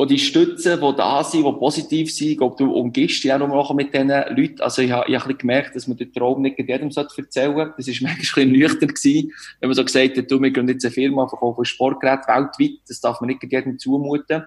die 0.05 0.19
stützen, 0.19 0.79
die 0.79 0.95
da 0.95 1.23
sind, 1.23 1.43
die 1.43 1.51
positiv 1.53 2.13
sind. 2.13 2.37
Glaube, 2.37 2.55
du 2.57 2.71
umgibst 2.71 3.23
dich 3.23 3.33
auch 3.33 3.39
noch 3.39 3.73
mit 3.73 3.93
diesen 3.93 4.09
Leuten. 4.09 4.61
Also 4.61 4.83
ich 4.83 4.91
habe, 4.91 5.09
ich 5.09 5.19
habe 5.19 5.33
gemerkt, 5.33 5.75
dass 5.75 5.87
man 5.87 5.97
den 5.97 6.13
Traum 6.13 6.43
nicht 6.43 6.59
jedem 6.59 6.89
erzählen 6.89 7.31
sollte. 7.31 7.73
Das 7.77 7.87
war 7.87 7.95
manchmal 8.01 8.11
ein 8.11 8.17
bisschen 8.19 8.51
nüchtern 8.51 8.89
gewesen, 8.89 9.33
wenn 9.59 9.69
man 9.69 9.75
so 9.75 9.83
gesagt 9.83 10.17
hat, 10.17 10.29
du, 10.29 10.39
wir 10.39 10.51
gehen 10.51 10.67
jetzt 10.67 10.85
eine 10.85 10.91
Firma 10.91 11.27
verkaufen 11.27 11.65
Sportgeräte 11.65 12.27
weltweit. 12.27 12.79
Das 12.87 13.01
darf 13.01 13.21
man 13.21 13.29
nicht 13.29 13.41
jedem 13.41 13.79
zumuten. 13.79 14.43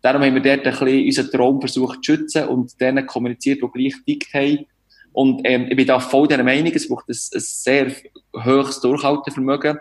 Darum 0.00 0.22
haben 0.22 0.34
wir 0.34 0.42
dort 0.42 0.66
ein 0.66 0.72
bisschen 0.72 1.04
unseren 1.04 1.30
Traum 1.30 1.60
versucht 1.60 2.02
zu 2.02 2.14
schützen 2.14 2.48
und 2.48 2.80
denen 2.80 3.06
kommuniziert, 3.06 3.60
die 3.62 3.68
gleich 3.68 3.94
dickt 4.06 4.32
haben. 4.32 4.66
Und 5.12 5.40
ähm, 5.44 5.66
ich 5.68 5.76
bin 5.76 5.86
da 5.86 5.98
voll 5.98 6.28
der 6.28 6.44
Meinung, 6.44 6.72
es 6.74 6.88
braucht 6.88 7.08
ein, 7.08 7.12
ein 7.12 7.40
sehr 7.40 7.92
hohes 8.44 8.80
Durchhaltevermögen. 8.80 9.78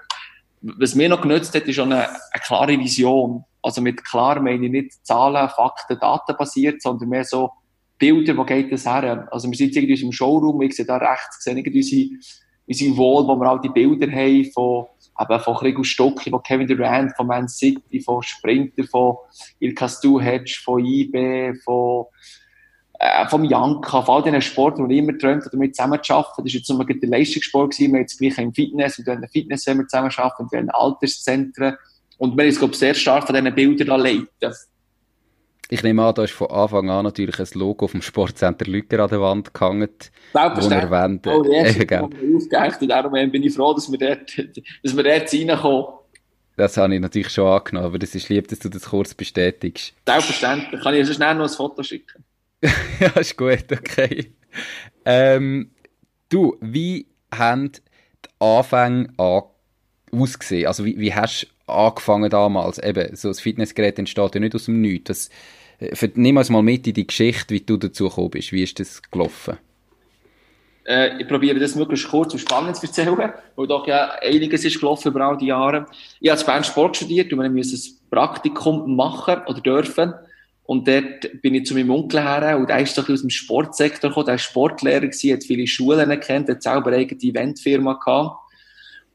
Was 0.61 0.95
mir 0.95 1.09
noch 1.09 1.21
genützt 1.21 1.53
hat, 1.53 1.63
ist 1.63 1.75
schon 1.75 1.91
eine, 1.91 2.09
eine 2.09 2.43
klare 2.43 2.79
Vision. 2.79 3.43
Also 3.61 3.81
mit 3.81 4.03
klar 4.03 4.39
meine 4.39 4.65
ich 4.65 4.71
nicht 4.71 5.05
Zahlen, 5.05 5.49
Fakten, 5.49 5.99
Daten 5.99 6.35
basiert, 6.37 6.81
sondern 6.81 7.09
mehr 7.09 7.23
so 7.23 7.51
Bilder, 7.97 8.35
wo 8.37 8.43
geht 8.43 8.71
das 8.71 8.85
her? 8.85 9.27
Also 9.31 9.49
wir 9.49 9.57
sind 9.57 9.75
irgendwie 9.75 9.93
unserem 9.93 10.11
Showroom, 10.11 10.61
ich 10.61 10.75
sehe 10.75 10.85
da 10.85 10.97
rechts, 10.97 11.43
sehe 11.43 11.55
unsere, 11.55 12.09
unsere 12.67 12.97
Wall, 12.97 13.27
wo 13.27 13.35
wir 13.35 13.49
all 13.49 13.61
die 13.61 13.69
Bilder 13.69 14.11
haben 14.11 14.51
von, 14.51 14.85
eben 15.19 15.39
von 15.39 15.55
Krigo 15.55 15.83
Stocki, 15.83 16.29
von 16.29 16.43
Kevin 16.43 16.67
Durant, 16.67 17.15
von 17.15 17.27
Man 17.27 17.47
City, 17.47 18.01
von 18.01 18.21
Sprinter, 18.21 18.83
von 18.83 19.17
Ilkas 19.59 20.01
Duhetsch, 20.01 20.63
von 20.63 20.83
IB, 20.83 21.55
von 21.63 22.05
äh, 22.99 23.27
vom 23.27 23.43
Janka, 23.43 24.01
von 24.01 24.15
all 24.15 24.23
diesen 24.23 24.41
Sporten, 24.41 24.87
die 24.87 24.95
ich 24.95 25.01
immer 25.01 25.17
träumt 25.17 25.43
damit 25.51 25.75
zusammen 25.75 25.99
zu 26.01 26.13
arbeiten. 26.13 26.43
Das 26.43 26.53
war 26.53 26.57
jetzt 26.59 26.69
nur 26.69 26.85
der 26.85 27.09
Leistungssport 27.09 27.71
gewesen. 27.71 27.91
Wir 27.91 27.97
haben 27.97 28.01
jetzt 28.03 28.17
gleich 28.17 28.37
im 28.37 28.53
Fitness, 28.53 29.05
wir 29.05 29.13
haben 29.13 29.27
Fitness, 29.27 29.67
wenn 29.67 29.77
wir 29.79 29.87
zusammen 29.87 30.11
arbeiten, 30.15 30.47
wir 30.51 30.59
haben 30.59 30.69
Alterszentren, 30.69 31.77
und 32.17 32.37
wir 32.37 32.45
uns, 32.45 32.79
sehr 32.79 32.93
stark 32.93 33.25
von 33.25 33.35
diesen 33.35 33.53
Bildern 33.53 33.99
leiten. 33.99 34.55
Ich 35.69 35.81
nehme 35.81 36.03
an, 36.03 36.13
da 36.13 36.23
ist 36.23 36.33
von 36.33 36.49
Anfang 36.51 36.89
an 36.91 37.05
natürlich 37.05 37.39
ein 37.39 37.47
Logo 37.55 37.87
vom 37.87 38.01
Sportcenter 38.01 38.65
Lücker 38.65 38.99
an 38.99 39.09
der 39.09 39.19
Wand 39.19 39.53
gehangen. 39.53 39.89
Selbstverständlich. 40.31 40.91
Wo 40.91 40.95
erwähnt, 40.95 41.27
oh, 41.27 41.43
yes, 41.51 41.75
äh, 41.77 41.99
aufgehängt. 41.99 42.81
Und 42.81 42.87
darum 42.89 43.31
bin 43.31 43.43
ich 43.43 43.53
froh, 43.53 43.73
dass 43.73 43.91
wir 43.91 43.97
dort, 43.97 44.37
dass 44.83 44.95
wir 44.95 45.03
dort 45.03 45.33
reinkommen. 45.33 45.85
Das 46.55 46.77
habe 46.77 46.93
ich 46.93 47.01
natürlich 47.01 47.29
schon 47.29 47.47
angenommen, 47.47 47.87
aber 47.87 47.99
das 47.99 48.13
ist 48.13 48.29
lieb, 48.29 48.47
dass 48.47 48.59
du 48.59 48.69
das 48.69 48.83
kurz 48.83 49.13
bestätigst. 49.13 49.93
Selbstverständlich. 50.05 50.81
Kann 50.81 50.93
ich 50.93 51.07
dir 51.07 51.13
schnell 51.13 51.35
noch 51.35 51.43
ein 51.43 51.49
Foto 51.49 51.81
schicken? 51.83 52.23
ja, 52.99 53.07
ist 53.19 53.37
gut, 53.37 53.71
okay. 53.71 54.33
Ähm, 55.03 55.71
du, 56.29 56.57
wie 56.61 57.07
haben 57.33 57.71
die 57.71 57.81
Anfänge 58.39 59.13
ausgesehen? 60.11 60.67
Also 60.67 60.85
wie, 60.85 60.97
wie 60.99 61.13
hast 61.13 61.47
du 61.67 61.71
angefangen 61.71 62.29
damals? 62.29 62.79
Eben, 62.79 63.15
so 63.15 63.29
ein 63.29 63.33
Fitnessgerät 63.35 63.99
entsteht 63.99 64.35
ja 64.35 64.41
nicht 64.41 64.55
aus 64.55 64.65
dem 64.65 64.81
Nichts. 64.81 65.29
Das, 65.79 66.01
äh, 66.01 66.09
nimm 66.15 66.37
uns 66.37 66.49
mal 66.49 66.63
mit 66.63 66.87
in 66.87 66.93
die 66.93 67.07
Geschichte, 67.07 67.53
wie 67.53 67.61
du 67.61 67.77
dazu 67.77 68.09
gekommen 68.09 68.31
bist. 68.31 68.51
Wie 68.51 68.63
ist 68.63 68.79
das 68.79 69.01
gelaufen? 69.11 69.57
Äh, 70.85 71.21
ich 71.21 71.27
probiere 71.27 71.59
das 71.59 71.75
möglichst 71.75 72.09
kurz 72.09 72.33
und 72.33 72.39
spannend 72.39 72.75
zu 72.75 72.85
erzählen, 72.85 73.33
weil 73.55 73.67
doch 73.67 73.87
ja 73.87 74.11
einiges 74.21 74.63
ist 74.65 74.79
gelaufen 74.79 75.09
über 75.09 75.21
all 75.21 75.37
die 75.37 75.47
Jahre. 75.47 75.87
Ich 76.19 76.29
habe 76.29 76.39
in 76.39 76.45
Bern 76.45 76.63
Sport 76.63 76.97
studiert 76.97 77.33
und 77.33 77.41
wir 77.41 77.49
mussten 77.49 77.75
ein 77.75 78.09
Praktikum 78.09 78.95
machen 78.95 79.41
oder 79.47 79.61
dürfen. 79.61 80.13
Und 80.65 80.87
dort 80.87 81.41
bin 81.41 81.53
ich 81.53 81.65
zu 81.65 81.75
meinem 81.75 81.91
Onkel 81.91 82.21
her 82.21 82.57
und 82.57 82.69
der 82.69 82.79
ist 82.79 82.97
doch 82.97 83.07
aus 83.07 83.21
dem 83.21 83.29
Sportsektor 83.29 84.09
gekommen, 84.09 84.25
der 84.25 84.33
war 84.33 84.39
Sportlehrer 84.39 85.01
gewesen, 85.01 85.33
hat 85.33 85.43
viele 85.43 85.67
Schulen 85.67 86.19
kennt, 86.19 86.49
hat 86.49 86.63
selber 86.63 86.87
eine 86.87 86.97
eigene 86.97 87.21
Eventfirma 87.21 87.93
gehabt. 87.93 88.41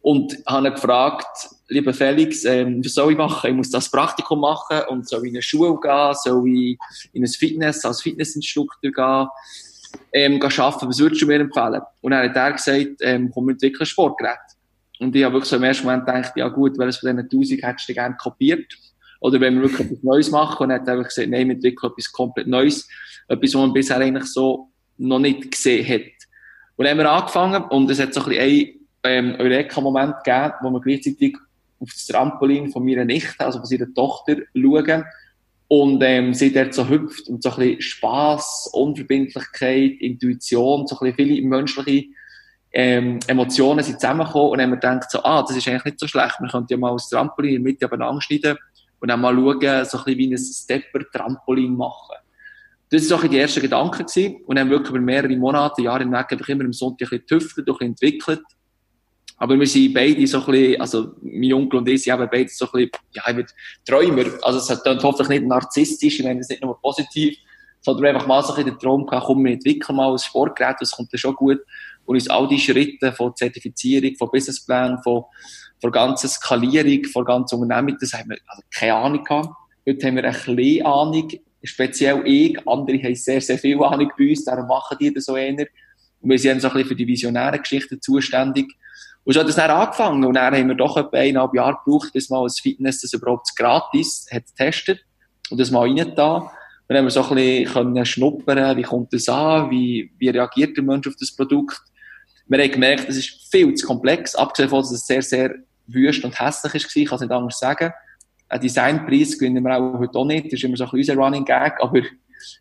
Und 0.03 0.35
habe 0.47 0.69
ihn 0.69 0.75
gefragt, 0.75 1.49
lieber 1.69 1.93
Felix, 1.93 2.45
ähm, 2.45 2.83
was 2.85 2.95
soll 2.95 3.13
ich 3.13 3.19
machen? 3.19 3.51
Ich 3.51 3.57
muss 3.57 3.71
das 3.71 3.91
Praktikum 3.91 4.41
machen 4.41 4.81
und 4.89 5.09
soll 5.09 5.25
ich 5.25 5.31
in 5.31 5.37
eine 5.37 5.43
Schule 5.43 5.79
gehen? 5.79 6.15
Soll 6.15 6.49
ich 6.49 6.79
in 7.13 7.25
ein 7.25 7.29
Fitness, 7.29 7.85
als 7.85 8.01
Fitnessinstruktor 8.01 8.91
gehen? 8.91 9.29
Ähm, 10.13 10.41
gehen 10.41 10.61
arbeiten? 10.61 10.89
Was 10.89 10.99
würdest 11.01 11.21
du 11.21 11.27
mir 11.27 11.41
empfehlen? 11.41 11.83
Und 12.01 12.13
dann 12.13 12.29
hat 12.29 12.37
er 12.37 12.53
gesagt, 12.53 12.97
ähm, 13.01 13.31
komm, 13.33 13.47
wir 13.47 13.53
entwickeln 13.53 13.85
Sportgerät. 13.85 14.39
Und 15.01 15.15
ich 15.15 15.25
habe 15.25 15.35
wirklich 15.35 15.51
so 15.51 15.57
im 15.57 15.65
ersten 15.65 15.85
Moment 15.85 16.07
gedacht, 16.07 16.33
ja 16.37 16.49
gut, 16.49 16.79
welches 16.79 16.99
von 16.99 17.17
diesen 17.17 17.29
1000 17.29 17.63
hättest 17.63 17.89
du 17.89 17.95
gerne 17.95 18.17
kopiert? 18.17 18.75
Oder 19.21 19.41
wenn 19.41 19.57
wir 19.57 19.63
wirklich 19.63 19.87
etwas 19.87 20.03
Neues 20.03 20.31
machen 20.31 20.65
und 20.65 20.73
hat 20.73 20.89
einfach 20.89 21.05
gesagt, 21.05 21.29
nein, 21.29 21.49
wir 21.49 21.55
entwickeln 21.55 21.93
etwas 21.93 22.11
komplett 22.11 22.47
Neues. 22.47 22.89
Etwas, 23.29 23.55
was 23.55 23.61
man 23.61 23.73
bisher 23.73 23.99
eigentlich 23.99 24.25
so 24.25 24.71
noch 24.97 25.19
nicht 25.19 25.51
gesehen 25.51 25.87
hat. 25.87 26.13
Und 26.77 26.85
dann 26.85 26.99
haben 26.99 26.99
wir 26.99 27.13
angefangen 27.13 27.63
und 27.65 27.91
es 27.91 28.01
hat 28.01 28.15
so 28.15 28.23
ein 28.23 28.31
bisschen 28.31 28.89
ähm, 29.05 29.37
Eureka-Moment 29.39 30.25
gegeben, 30.25 30.55
wo 30.63 30.71
wir 30.71 30.81
gleichzeitig 30.81 31.37
auf 31.79 31.91
das 31.93 32.07
Trampolin 32.07 32.71
von 32.71 32.85
meiner 32.85 33.05
Nichte, 33.05 33.45
also 33.45 33.61
von 33.61 33.71
ihrer 33.71 33.93
Tochter, 33.95 34.37
schauen. 34.55 35.05
Und 35.69 36.03
ähm, 36.03 36.35
sie 36.35 36.53
dort 36.53 36.75
so 36.75 36.89
hüpft 36.89 37.29
und 37.29 37.43
so 37.43 37.51
ein 37.51 37.57
bisschen 37.57 37.81
Spass, 37.81 38.69
Unverbindlichkeit, 38.73 39.93
Intuition, 40.01 40.87
so 40.87 40.99
ein 40.99 41.13
bisschen 41.13 41.29
viele 41.29 41.47
menschliche 41.47 42.07
ähm, 42.73 43.19
Emotionen 43.27 43.85
sind 43.85 44.01
zusammengekommen 44.01 44.51
und 44.51 44.59
dann 44.59 44.71
haben 44.71 44.71
wir 44.71 44.77
gedacht, 44.77 45.11
so, 45.11 45.23
ah, 45.23 45.43
das 45.43 45.57
ist 45.57 45.67
eigentlich 45.67 45.85
nicht 45.85 46.01
so 46.01 46.07
schlecht, 46.07 46.37
wir 46.41 46.49
könnten 46.49 46.73
ja 46.73 46.77
mal 46.77 46.93
das 46.93 47.09
Trampolin 47.09 47.57
in 47.57 47.65
der 47.65 47.73
Mitte 47.73 47.85
abeinander 47.85 48.21
schneiden 48.21 48.57
und 49.01 49.09
dann 49.09 49.21
mal 49.21 49.35
schauen, 49.35 49.85
so 49.85 49.99
ein 49.99 50.05
bisschen 50.05 50.19
wie 50.19 50.35
ein 50.35 50.39
Stepper-Trampolin 50.39 51.77
machen. 51.77 52.17
Das 52.91 53.09
war 53.11 53.21
so 53.21 53.29
die 53.29 53.39
ersten 53.39 53.61
Gedanken 53.61 54.07
gewesen. 54.07 54.43
und 54.47 54.57
dann 54.57 54.69
wirklich 54.69 54.91
über 54.91 55.01
mehrere 55.01 55.37
Monate, 55.37 55.83
Jahre 55.83 56.01
hinweg 56.01 56.33
einfach 56.33 56.49
immer 56.49 56.65
am 56.65 56.73
Sonntag 56.73 57.13
ein 57.13 57.19
bisschen 57.21 57.39
getüftelt 57.39 57.69
ein 57.69 57.73
bisschen 57.73 57.89
entwickelt 57.89 58.43
aber 59.43 59.59
wir 59.59 59.67
sind 59.67 59.95
beide 59.95 60.27
so 60.27 60.39
ein 60.39 60.45
bisschen, 60.45 60.81
also 60.83 61.15
mein 61.23 61.55
Onkel 61.55 61.79
und 61.79 61.89
ich 61.89 62.03
sind 62.03 62.13
eben 62.13 62.29
beide 62.31 62.51
so 62.51 62.67
ein 62.67 62.73
bisschen, 62.73 62.91
ja, 63.13 63.23
ich 63.27 63.37
würde 63.37 63.53
Träumer. 63.89 64.25
Also 64.43 64.59
es 64.59 64.83
dann 64.83 65.03
hoffentlich 65.03 65.41
nicht 65.41 65.49
narzisstisch, 65.49 66.21
ich 66.21 66.27
meine 66.27 66.41
es 66.41 66.51
nicht 66.51 66.63
nur 66.63 66.79
positiv, 66.79 67.39
sondern 67.81 68.15
einfach 68.15 68.27
mal 68.27 68.43
so 68.43 68.53
ein 68.53 68.57
bisschen 68.57 68.73
den 68.73 68.79
Traum 68.79 69.07
gehabt, 69.07 69.25
komm, 69.25 69.43
wir 69.43 69.53
entwickeln 69.53 69.97
mal 69.97 70.13
ein 70.13 70.19
Sportgerät, 70.19 70.77
das 70.79 70.91
kommt 70.91 71.11
dann 71.11 71.19
schon 71.19 71.35
gut. 71.35 71.61
Und 72.05 72.17
uns 72.17 72.29
all 72.29 72.49
die 72.49 72.59
Schritte 72.59 73.15
von 73.15 73.35
Zertifizierung, 73.35 74.15
von 74.17 74.29
Businessplan, 74.31 75.03
von, 75.03 75.25
von 75.81 75.93
ganzer 75.93 76.29
Skalierung, 76.29 77.05
von 77.05 77.25
ganzer 77.25 77.57
Unternehmung, 77.57 77.97
das 78.01 78.13
haben 78.13 78.31
wir 78.31 78.39
also 78.47 78.63
keine 78.75 78.95
Ahnung 78.95 79.25
gehabt. 79.25 79.49
Heute 79.89 80.07
haben 80.07 80.17
wir 80.17 80.25
ein 80.25 80.33
bisschen 80.33 80.87
Ahnung, 80.87 81.29
speziell 81.63 82.23
ich, 82.27 82.69
andere 82.69 82.99
haben 83.03 83.15
sehr, 83.15 83.41
sehr 83.41 83.59
viel 83.59 83.83
Ahnung 83.83 84.11
bei 84.17 84.31
uns, 84.31 84.45
darum 84.45 84.67
machen 84.67 84.97
die 85.01 85.13
das 85.13 85.25
so 85.25 85.37
eher. 85.37 85.67
Und 86.21 86.31
wir 86.31 86.39
sind 86.39 86.61
so 86.61 86.69
ein 86.69 86.75
bisschen 86.75 86.89
für 86.89 86.97
die 86.97 87.07
visionären 87.07 87.61
Geschichten 87.61 88.01
zuständig. 88.01 88.67
Und 89.25 89.35
so 89.35 89.41
hat 89.41 89.49
es 89.49 89.57
dann 89.57 89.71
angefangen. 89.71 90.25
Und 90.25 90.35
dann 90.35 90.55
haben 90.55 90.69
wir 90.69 90.75
doch 90.75 90.97
etwa 90.97 91.17
eineinhalb 91.17 91.55
Jahre 91.55 91.79
gebraucht, 91.85 92.13
bis 92.13 92.31
mal 92.31 92.45
ein 92.45 92.51
Fitness 92.51 93.01
das 93.01 93.13
überhaupt 93.13 93.49
gratis 93.57 94.27
hat 94.31 94.45
getestet 94.47 95.01
und 95.51 95.59
das 95.59 95.71
mal 95.71 95.89
rein 95.89 96.15
da. 96.15 96.51
Dann 96.89 96.99
haben 96.99 97.05
wir 97.05 97.11
so 97.11 97.23
ein 97.23 97.35
bisschen 97.37 97.73
können 97.73 98.05
schnuppern, 98.05 98.77
wie 98.77 98.83
kommt 98.83 99.13
das 99.13 99.29
an, 99.29 99.71
wie, 99.71 100.13
wie 100.19 100.29
reagiert 100.29 100.77
der 100.77 100.85
Mensch 100.85 101.07
auf 101.07 101.15
das 101.19 101.35
Produkt. 101.35 101.81
Wir 102.49 102.61
haben 102.61 102.73
gemerkt, 102.73 103.09
es 103.09 103.17
ist 103.17 103.49
viel 103.51 103.73
zu 103.75 103.87
komplex, 103.87 104.35
abgesehen 104.35 104.69
davon, 104.69 104.83
dass 104.83 104.91
es 104.91 105.07
sehr, 105.07 105.23
sehr 105.23 105.55
wüst 105.87 106.25
und 106.25 106.39
hässlich 106.39 106.75
ist, 106.75 106.97
ich 106.97 107.07
kann 107.07 107.17
es 107.17 107.23
nicht 107.23 107.33
anders 107.33 107.59
sagen. 107.59 107.93
Ein 108.49 108.61
Designpreis 108.61 109.39
gewinnen 109.39 109.63
wir 109.63 109.77
auch 109.77 109.99
heute 109.99 110.19
auch 110.19 110.27
nicht, 110.27 110.47
das 110.47 110.55
ist 110.55 110.65
immer 110.65 110.77
so 110.77 110.85
ein 110.85 110.91
bisschen 110.91 111.19
unser 111.19 111.25
Running 111.25 111.45
Gag, 111.45 111.75
aber 111.81 112.03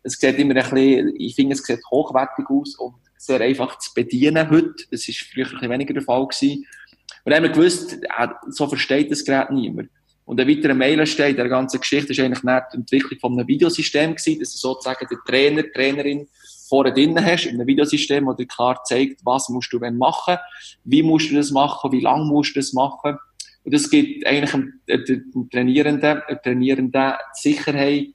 es 0.02 0.14
sieht 0.14 0.38
immer 0.38 0.54
ein 0.56 0.62
bisschen, 0.62 1.14
ich 1.16 1.34
finde, 1.34 1.54
es 1.54 1.62
sieht 1.62 1.80
hochwertig 1.90 2.48
aus 2.48 2.76
und 2.76 2.94
sehr 3.16 3.40
einfach 3.40 3.78
zu 3.78 3.92
bedienen 3.94 4.48
heute. 4.50 4.84
Das 4.90 5.06
war 5.06 5.14
früher 5.32 5.46
ein 5.46 5.52
bisschen 5.52 5.70
weniger 5.70 5.94
der 5.94 6.02
Fall 6.02 6.26
gewesen. 6.26 6.66
Und 7.24 7.32
dann 7.32 7.44
haben 7.44 7.52
gewusst, 7.52 8.02
äh, 8.02 8.28
so 8.48 8.66
versteht 8.66 9.10
das 9.10 9.24
Gerät 9.24 9.50
niemand. 9.50 9.90
Und 10.24 10.40
ein 10.40 10.48
weiterer 10.48 10.74
Meilenstein 10.74 11.34
der 11.34 11.48
ganzen 11.48 11.80
Geschichte 11.80 12.12
ist 12.12 12.20
eigentlich 12.20 12.44
nicht 12.44 12.62
die 12.72 12.76
Entwicklung 12.76 13.18
von 13.18 13.32
einem 13.32 13.48
Videosystem 13.48 14.14
gewesen, 14.14 14.38
dass 14.38 14.52
du 14.52 14.58
sozusagen 14.58 15.06
den 15.08 15.18
Trainer, 15.26 15.64
Trainerin 15.72 16.28
vorne 16.70 16.94
drinnen 16.94 17.24
hast, 17.24 17.44
in 17.44 17.56
einem 17.56 17.66
Videosystem, 17.66 18.24
das 18.24 18.36
dir 18.36 18.46
klar 18.46 18.82
zeigt, 18.84 19.20
was 19.24 19.50
musst 19.50 19.72
du 19.72 19.78
machen, 19.78 20.38
wie 20.84 21.02
musst 21.02 21.30
du 21.30 21.34
das 21.34 21.50
machen, 21.50 21.92
wie 21.92 22.00
lange 22.00 22.24
musst 22.24 22.56
du 22.56 22.60
das 22.60 22.72
machen. 22.72 23.18
Und 23.64 23.74
das 23.74 23.90
gibt 23.90 24.26
eigentlich 24.26 24.52
dem, 24.52 24.80
dem 24.88 25.50
Trainierenden, 25.50 26.22
dem 26.30 26.38
Trainierenden 26.42 27.12
Sicherheit, 27.34 28.14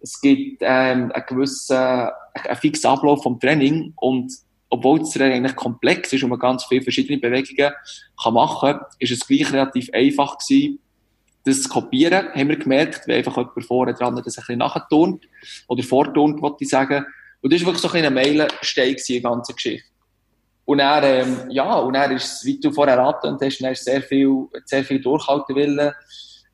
es 0.00 0.20
gibt 0.20 0.62
ähm, 0.62 1.12
einen 1.12 1.26
gewissen, 1.28 1.76
einen 1.76 2.56
fixen 2.60 2.90
Ablauf 2.90 3.22
vom 3.22 3.38
Training 3.38 3.92
und 3.96 4.32
obwohl 4.68 4.98
das 4.98 5.10
Training 5.10 5.36
eigentlich 5.36 5.56
komplex 5.56 6.12
ist 6.12 6.24
und 6.24 6.30
man 6.30 6.38
ganz 6.38 6.64
viele 6.64 6.82
verschiedene 6.82 7.18
Bewegungen 7.18 7.72
kann 8.20 8.34
machen 8.34 8.72
kann, 8.72 8.86
ist 8.98 9.12
es 9.12 9.26
gleich 9.26 9.52
relativ 9.52 9.90
einfach 9.92 10.38
gewesen, 10.38 10.80
das 11.44 11.62
zu 11.62 11.68
kopieren, 11.68 12.28
haben 12.34 12.48
wir 12.48 12.56
gemerkt, 12.56 13.06
weil 13.06 13.18
einfach 13.18 13.36
jemand 13.36 13.64
vorne 13.64 13.94
dran 13.94 14.16
das 14.16 14.38
ein 14.38 14.42
bisschen 14.42 14.58
nachturnt 14.58 15.24
oder 15.68 15.82
vorturnt, 15.82 16.40
wollte 16.40 16.64
ich 16.64 16.70
sagen. 16.70 17.04
Und 17.42 17.52
das 17.52 17.60
war 17.60 17.66
wirklich 17.68 17.82
so 17.82 17.90
ein, 17.90 18.04
ein 18.04 18.14
Meilenstein 18.14 18.96
in 18.96 19.22
der 19.22 19.30
ganzen 19.30 19.54
Geschichte. 19.54 19.88
Und 20.64 20.78
er, 20.78 21.02
ähm, 21.02 21.50
ja, 21.50 21.74
und 21.74 21.94
er 21.94 22.10
ist, 22.12 22.44
wie 22.44 22.58
du 22.58 22.70
vorher 22.70 22.96
erraten 22.96 23.36
hast, 23.40 23.60
er 23.60 23.72
ist 23.72 23.84
sehr 23.84 24.00
viel, 24.00 24.46
sehr 24.64 24.84
viel 24.84 25.00
Durchhaltewillen 25.00 25.92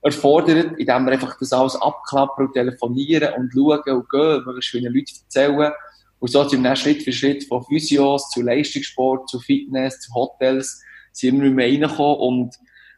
erfordert, 0.00 0.78
indem 0.78 1.04
wir 1.04 1.12
einfach 1.12 1.38
das 1.38 1.52
alles 1.52 1.76
abklappern 1.76 2.47
und 2.47 2.52
telefonieren 2.54 3.35
und 3.35 3.52
schauen 3.52 3.97
und 3.97 4.11
gehen, 4.11 4.45
möglichst 4.47 4.71
vielen 4.71 4.95
Leuten 4.95 5.14
erzählen. 5.25 5.73
Und 6.21 6.30
so 6.30 6.49
sind 6.49 6.62
wir 6.62 6.71
dann 6.71 6.76
Schritt 6.76 7.02
für 7.02 7.12
Schritt 7.12 7.45
von 7.45 7.64
Physios 7.64 8.30
zu 8.30 8.42
Leistungssport, 8.42 9.28
zu 9.28 9.40
Fitness, 9.40 10.00
zu 10.00 10.14
Hotels, 10.14 10.83
sind 11.12 11.40
wir 11.42 11.50
mehr 11.50 11.66
reingekommen 11.66 12.16
und 12.16 12.54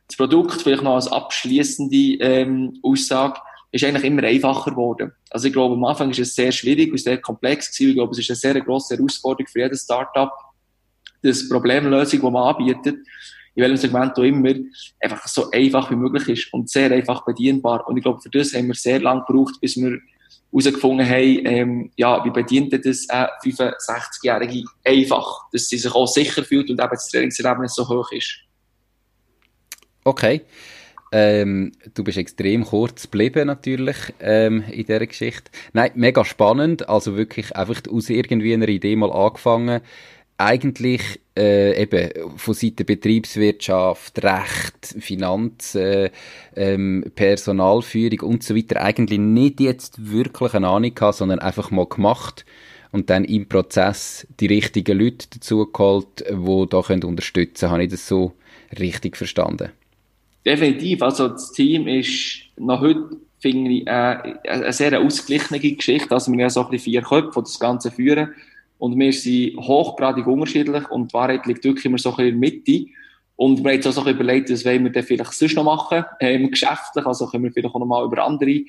das 0.07 0.17
Produkt, 0.17 0.63
vielleicht 0.63 0.83
noch 0.83 0.97
als 0.97 1.11
abschließende 1.11 2.25
ähm, 2.25 2.79
Aussage, 2.83 3.41
ist 3.73 3.85
eigentlich 3.85 4.05
immer 4.05 4.25
einfacher 4.25 4.71
geworden. 4.71 5.13
Also 5.31 5.47
ich 5.47 5.53
glaube, 5.53 5.75
am 5.75 5.85
Anfang 5.85 6.11
ist 6.11 6.19
es 6.19 6.35
sehr 6.35 6.51
schwierig 6.51 6.91
und 6.91 6.99
sehr 6.99 7.19
komplex 7.19 7.71
gewesen. 7.71 7.91
Ich 7.91 7.97
glaube, 7.97 8.13
es 8.13 8.19
ist 8.19 8.31
eine 8.31 8.37
sehr 8.37 8.61
grosse 8.61 8.97
Herausforderung 8.97 9.47
für 9.47 9.61
jedes 9.61 9.83
Startup, 9.83 10.33
das 11.23 11.49
Problemlösung, 11.49 12.21
die 12.21 12.31
man 12.31 12.55
anbietet, 12.55 12.99
in 13.55 13.63
welchem 13.63 13.77
Segment 13.77 14.19
auch 14.19 14.23
immer, 14.23 14.55
einfach 15.01 15.27
so 15.27 15.51
einfach 15.51 15.91
wie 15.91 15.97
möglich 15.97 16.29
ist 16.29 16.53
und 16.53 16.71
sehr 16.71 16.91
einfach 16.91 17.25
bedienbar. 17.25 17.87
Und 17.87 17.97
ich 17.97 18.03
glaube, 18.03 18.21
für 18.21 18.31
das 18.31 18.55
haben 18.55 18.69
wir 18.69 18.75
sehr 18.75 19.01
lange 19.01 19.25
gebraucht, 19.27 19.61
bis 19.61 19.77
wir 19.77 19.99
herausgefunden 20.53 21.07
haben, 21.07 21.47
ähm, 21.47 21.93
ja, 21.97 22.25
wie 22.25 22.31
bedient 22.31 22.73
das 22.73 23.09
eine 23.09 23.29
65-Jährige 23.45 24.65
einfach, 24.85 25.49
dass 25.53 25.69
sie 25.69 25.79
sich 25.79 25.93
auch 25.93 26.07
sicher 26.07 26.43
fühlt 26.43 26.71
und 26.71 26.81
eben 26.81 26.91
das 26.91 27.09
Trainingserlebnis 27.09 27.75
so 27.75 27.89
hoch 27.89 28.11
ist. 28.13 28.41
Okay. 30.05 30.43
Ähm, 31.13 31.73
du 31.95 32.05
bist 32.05 32.19
extrem 32.19 32.65
kurz 32.65 33.03
geblieben 33.03 33.49
natürlich 33.49 33.97
ähm, 34.21 34.63
in 34.71 34.87
dieser 34.87 35.07
Geschichte. 35.07 35.51
Nein, 35.73 35.91
mega 35.95 36.25
spannend. 36.25 36.89
Also 36.89 37.17
wirklich 37.17 37.57
einfach 37.57 37.83
aus 37.91 38.11
irgendwie 38.11 38.55
einer 38.55 38.69
Idee 38.69 38.97
mal 38.97 39.13
angefangen 39.13 39.81
eigentlich 40.41 41.21
äh, 41.37 41.83
eben 41.83 42.37
von 42.37 42.55
Seiten 42.55 42.87
Betriebswirtschaft, 42.87 44.25
Recht, 44.25 44.97
Finanz, 44.99 45.75
äh, 45.75 46.11
ähm, 46.57 47.05
Personalführung 47.15 48.21
und 48.21 48.43
so 48.43 48.57
weiter 48.57 48.81
eigentlich 48.81 49.19
nicht 49.19 49.61
jetzt 49.61 50.11
wirklich 50.11 50.55
eine 50.55 50.69
Ahnung 50.69 50.95
gehabt, 50.95 51.17
sondern 51.17 51.41
einfach 51.41 51.71
mal 51.71 51.87
gemacht 51.87 52.47
und 52.91 53.11
dann 53.11 53.25
im 53.25 53.49
Prozess 53.49 54.27
die 54.41 54.47
richtigen 54.47 54.99
Leute 54.99 55.27
dazu 55.31 55.71
geholt, 55.71 56.25
die 56.29 56.67
da 56.71 56.83
können 56.83 57.05
unterstützen 57.05 57.61
können. 57.61 57.73
Habe 57.73 57.85
ich 57.85 57.91
das 57.91 58.09
so 58.09 58.33
richtig 58.79 59.19
verstanden? 59.19 59.71
Definitiv. 60.45 61.03
Also 61.03 61.29
das 61.29 61.53
Team 61.53 61.87
ist 61.87 62.41
noch 62.57 62.81
heute 62.81 63.11
finde 63.41 63.71
ich, 63.71 63.87
äh, 63.87 64.37
eine 64.49 64.73
sehr 64.73 65.01
ausgeglichene 65.01 65.59
Geschichte. 65.61 66.13
Also 66.13 66.31
wir 66.33 66.45
haben 66.45 66.51
so 66.51 66.61
ein 66.63 66.71
bisschen 66.71 66.93
vier 66.93 67.03
Köpfe, 67.03 67.41
die 67.41 67.45
das 67.45 67.59
Ganze 67.59 67.91
führen. 67.91 68.35
Und 68.79 68.99
wir 68.99 69.13
sind 69.13 69.57
hochgradig 69.57 70.27
unterschiedlich 70.27 70.91
und 70.91 71.11
die 71.11 71.15
Wahrheit 71.15 71.47
liegt 71.47 71.65
wirklich 71.65 71.85
immer 71.85 71.99
so 71.99 72.11
ein 72.11 72.17
bisschen 72.17 72.35
in 72.35 72.41
der 72.41 72.51
Mitte. 72.51 72.91
Und 73.37 73.65
wir 73.65 73.71
haben 73.71 73.77
uns 73.79 73.87
auch 73.87 74.05
so 74.05 74.11
überlegt, 74.11 74.51
was 74.51 74.65
wollen 74.67 74.85
wir 74.85 74.93
denn 74.93 75.03
vielleicht 75.03 75.33
sonst 75.33 75.55
noch 75.55 75.65
machen, 75.65 76.05
ähm, 76.21 76.51
geschäftlich. 76.51 77.07
Also 77.07 77.27
können 77.27 77.45
wir 77.45 77.53
vielleicht 77.53 77.75
auch 77.75 77.79
noch 77.79 77.87
mal 77.87 78.05
über 78.05 78.25
andere 78.25 78.61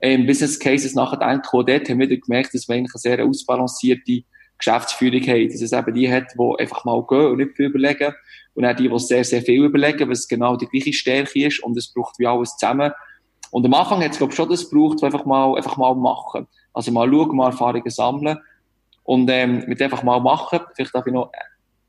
ähm, 0.00 0.26
Business 0.26 0.58
Cases 0.58 0.94
nachdenken. 0.94 1.56
Und 1.56 1.68
dort 1.68 1.88
haben 1.88 1.98
wir 1.98 2.08
wieder 2.08 2.20
gemerkt, 2.20 2.54
dass 2.54 2.68
wir 2.68 2.76
eigentlich 2.76 2.94
eine 2.94 3.00
sehr 3.16 3.24
ausbalancierte 3.24 4.22
Geschäftsführung 4.58 5.22
haben. 5.22 5.48
Dass 5.48 5.60
es 5.60 5.72
eben 5.72 5.94
die 5.94 6.12
hat, 6.12 6.26
die 6.38 6.60
einfach 6.60 6.84
mal 6.84 7.04
gehen 7.08 7.26
und 7.26 7.38
nicht 7.38 7.56
viel 7.56 7.66
überlegen. 7.66 8.14
Und 8.54 8.66
auch 8.66 8.76
die, 8.76 8.88
die 8.88 8.98
sehr, 8.98 9.24
sehr 9.24 9.42
viel 9.42 9.64
überlegen, 9.64 10.08
was 10.10 10.28
genau 10.28 10.56
die 10.56 10.66
gleiche 10.66 10.92
Stärke 10.92 11.46
ist. 11.46 11.62
Und 11.62 11.76
es 11.76 11.92
braucht 11.92 12.18
wie 12.18 12.26
alles 12.26 12.56
zusammen. 12.56 12.92
Und 13.50 13.66
am 13.66 13.74
Anfang 13.74 14.02
hat 14.02 14.12
es, 14.12 14.18
glaube 14.18 14.32
ich, 14.32 14.36
schon 14.36 14.48
das 14.48 14.68
gebraucht, 14.68 15.02
einfach 15.04 15.24
mal, 15.24 15.56
einfach 15.56 15.76
mal 15.76 15.94
machen. 15.94 16.46
Also 16.72 16.90
mal 16.92 17.10
schauen, 17.10 17.36
mal 17.36 17.46
Erfahrungen 17.46 17.90
sammeln. 17.90 18.38
Und, 19.04 19.28
ähm, 19.30 19.64
mit 19.66 19.80
einfach 19.82 20.02
mal 20.02 20.20
machen. 20.20 20.60
Vielleicht 20.74 20.94
darf 20.94 21.06
ich 21.06 21.12
noch 21.12 21.30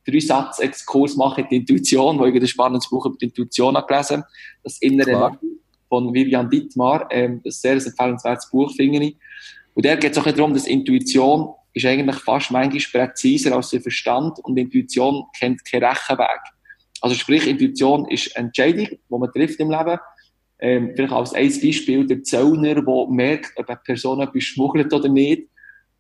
drei 0.06 0.20
Satz 0.20 0.60
Exkurs 0.60 1.16
machen, 1.16 1.46
die 1.50 1.58
Intuition, 1.58 2.20
wo 2.20 2.26
ich 2.26 2.36
ein 2.36 2.48
spannendes 2.48 2.90
Buch 2.90 3.06
über 3.06 3.16
die 3.18 3.26
Intuition 3.26 3.76
habe 3.76 3.88
gelesen. 3.88 4.24
Das 4.64 4.78
Innere 4.80 5.12
Klar. 5.12 5.40
von 5.90 6.14
Vivian 6.14 6.50
Dittmar. 6.50 7.08
Ähm, 7.12 7.42
das 7.44 7.56
ist 7.56 7.66
ein 7.66 7.80
sehr 7.80 7.92
empfehlenswertes 7.92 8.50
Buch, 8.50 8.74
finde 8.76 9.06
ich. 9.06 9.18
Und 9.74 9.86
der 9.86 9.98
geht 9.98 10.12
es 10.12 10.18
auch 10.18 10.32
darum, 10.32 10.54
dass 10.54 10.68
Intuition 10.68 11.54
ist 11.74 11.86
eigentlich 11.86 12.18
fast 12.18 12.52
manchmal 12.52 13.08
präziser 13.08 13.56
als 13.56 13.72
der 13.72 13.82
Verstand 13.82 14.40
und 14.44 14.58
Intuition 14.58 15.26
kennt 15.38 15.66
keinen 15.66 15.84
Rechenweg. 15.86 16.42
Also 17.02 17.16
sprich, 17.16 17.48
Intuition 17.48 18.08
ist 18.10 18.36
eine 18.38 18.48
Entscheidung, 18.48 18.88
die 18.88 19.00
man 19.10 19.32
trifft 19.32 19.60
im 19.60 19.72
Leben. 19.72 19.98
Ähm, 20.60 20.94
vielleicht 20.96 21.14
als 21.14 21.34
ein 21.34 21.50
Beispiel 21.50 22.08
der 22.08 22.24
Zöllner, 22.24 22.76
der 22.76 23.08
merkt, 23.10 23.52
ob 23.58 23.68
eine 23.68 23.80
Person 23.84 24.22
etwas 24.22 24.44
schmuggelt 24.44 24.94
oder 24.94 25.10
nicht. 25.10 25.50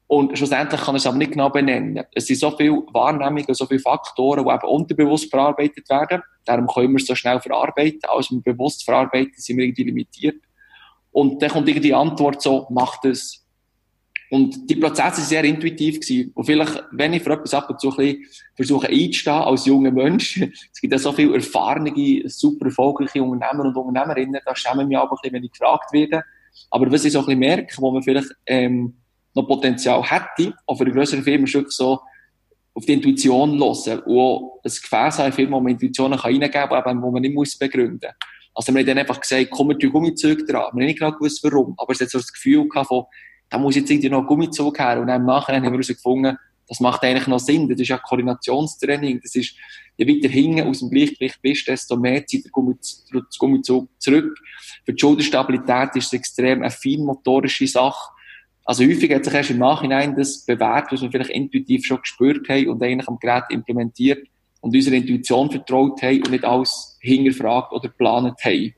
Und 0.08 0.38
schlussendlich 0.38 0.80
kann 0.80 0.96
er 0.96 0.98
es 0.98 1.08
aber 1.08 1.18
nicht 1.18 1.32
genau 1.32 1.50
benennen. 1.50 2.04
Es 2.14 2.28
sind 2.28 2.40
so 2.40 2.52
viele 2.52 2.84
Wahrnehmungen, 2.94 3.54
so 3.54 3.66
viele 3.66 3.80
Faktoren, 3.80 4.46
die 4.46 4.52
eben 4.52 4.68
unterbewusst 4.68 5.30
verarbeitet 5.30 5.90
werden. 5.90 6.22
Darum 6.46 6.68
können 6.68 6.92
wir 6.92 6.98
es 6.98 7.08
so 7.08 7.16
schnell 7.16 7.40
verarbeiten. 7.40 8.02
Als 8.08 8.30
wir 8.30 8.42
bewusst 8.42 8.86
verarbeiten, 8.86 9.34
sind 9.38 9.58
wir 9.58 9.66
irgendwie 9.66 9.84
limitiert. 9.84 10.42
Und 11.12 11.42
dann 11.42 11.50
kommt 11.50 11.68
irgendwie 11.68 11.88
die 11.88 11.94
Antwort 11.94 12.42
so, 12.42 12.68
mach 12.70 13.02
das. 13.02 13.43
Und 14.34 14.68
die 14.68 14.78
Prozesse 14.78 15.18
waren 15.18 15.26
sehr 15.26 15.44
intuitiv 15.44 16.00
gewesen. 16.00 16.32
Und 16.34 16.46
vielleicht, 16.46 16.84
wenn 16.92 17.14
ich 17.14 17.22
für 17.22 17.34
etwas 17.34 17.54
ab 17.54 17.70
und 17.70 17.80
zu 17.80 17.96
ein 17.96 18.18
versuche 18.56 18.88
einzustehen 18.88 19.36
als 19.36 19.68
junger 19.68 19.92
Mensch, 19.92 20.42
es 20.74 20.82
gibt 20.82 20.92
ja 20.92 20.98
so 20.98 21.12
viele 21.12 21.36
erfahrene, 21.36 21.94
super 22.28 22.66
erfolgreiche 22.66 23.22
Unternehmer 23.22 23.66
und 23.66 23.78
Unternehmerinnen, 23.78 24.42
da 24.44 24.56
schämen 24.56 24.88
mich 24.88 24.98
auch 24.98 25.04
ein 25.04 25.18
bisschen, 25.22 25.36
wenn 25.36 25.44
ich 25.44 25.52
gefragt 25.52 25.94
werde. 25.94 26.24
Aber 26.72 26.92
was 26.92 27.06
ich 27.06 27.14
so 27.14 27.20
ein 27.20 27.26
bisschen 27.26 27.40
merke, 27.42 27.76
wo 27.78 27.92
man 27.92 28.02
vielleicht, 28.02 28.30
ähm, 28.48 28.96
noch 29.36 29.48
Potenzial 29.48 30.02
hätte, 30.04 30.56
auch 30.66 30.78
für 30.78 30.86
eine 30.86 30.94
größere 30.94 31.22
Firma 31.22 31.44
ist 31.44 31.54
wirklich 31.54 31.76
so, 31.76 32.00
auf 32.74 32.86
die 32.88 32.94
Intuition 32.94 33.52
hören 33.60 34.00
und 34.00 34.18
auch 34.18 34.62
ein 34.64 34.72
Gefäß 34.72 35.20
haben, 35.20 35.32
Firma, 35.32 35.58
wo 35.58 35.62
man 35.62 35.74
Intuitionen 35.74 36.18
reingeben 36.18 36.70
kann, 36.70 37.04
wo 37.04 37.12
man 37.12 37.22
nicht 37.22 37.36
muss 37.36 37.56
begründen 37.56 38.00
muss. 38.02 38.56
Also 38.56 38.74
wir 38.74 38.80
haben 38.80 38.88
dann 38.88 38.98
einfach 38.98 39.22
gesagt, 39.22 39.52
komm, 39.52 39.70
wir 39.70 39.78
tun 39.78 39.92
Gummizug 39.92 40.40
dran. 40.48 40.48
Wir 40.48 40.66
haben 40.66 40.78
nicht 40.78 40.98
genau 40.98 41.12
gewusst, 41.12 41.44
warum, 41.44 41.76
aber 41.78 41.94
es 41.94 42.02
hat 42.02 42.10
so 42.10 42.18
das 42.18 42.34
Gefühl 42.34 42.68
gehabt 42.68 42.88
von, 42.88 43.06
da 43.50 43.58
muss 43.58 43.76
jetzt 43.76 43.90
irgendwie 43.90 44.10
noch 44.10 44.26
Gummizug 44.26 44.80
her. 44.80 45.00
Und 45.00 45.08
dann 45.08 45.22
im 45.22 45.30
haben 45.30 45.64
wir 45.64 45.72
herausgefunden, 45.72 46.38
das 46.68 46.80
macht 46.80 47.04
eigentlich 47.04 47.28
noch 47.28 47.40
Sinn. 47.40 47.68
Das 47.68 47.80
ist 47.80 47.90
ja 47.90 47.98
Koordinationstraining. 47.98 49.20
Das 49.22 49.36
ist, 49.36 49.56
je 49.98 50.08
weiter 50.08 50.30
hinten 50.30 50.68
aus 50.68 50.80
dem 50.80 50.90
Gleichgewicht 50.90 51.42
bist, 51.42 51.68
desto 51.68 51.98
mehr 51.98 52.26
zieht 52.26 52.46
der 52.46 52.52
Gummizug 52.52 53.90
zurück. 54.00 54.38
Für 54.86 54.94
die 54.94 55.00
Schulterstabilität 55.00 55.96
ist 55.96 56.08
es 56.08 56.14
extrem 56.14 56.62
eine 56.62 56.72
feinmotorische 56.72 57.68
Sache. 57.68 58.12
Also 58.66 58.86
häufig 58.86 59.14
hat 59.14 59.26
sich 59.26 59.34
erst 59.34 59.50
im 59.52 59.60
Nachhinein 59.60 60.16
das 60.16 60.46
bewährt, 60.46 60.92
was 60.92 61.02
wir 61.02 61.12
vielleicht 61.12 61.32
intuitiv 61.32 61.86
schon 61.86 62.00
gespürt 62.00 62.48
haben 62.48 62.70
und 62.70 62.82
eigentlich 62.82 63.10
am 63.10 63.20
Gerät 63.20 63.44
implementiert 63.50 64.26
und 64.62 64.74
unserer 64.74 64.96
Intuition 64.96 65.52
vertraut 65.52 66.02
haben 66.02 66.24
und 66.24 66.32
nicht 66.32 66.46
alles 66.46 66.98
hingefragt 67.02 67.74
oder 67.74 67.90
geplant 67.90 68.40
haben. 68.44 68.74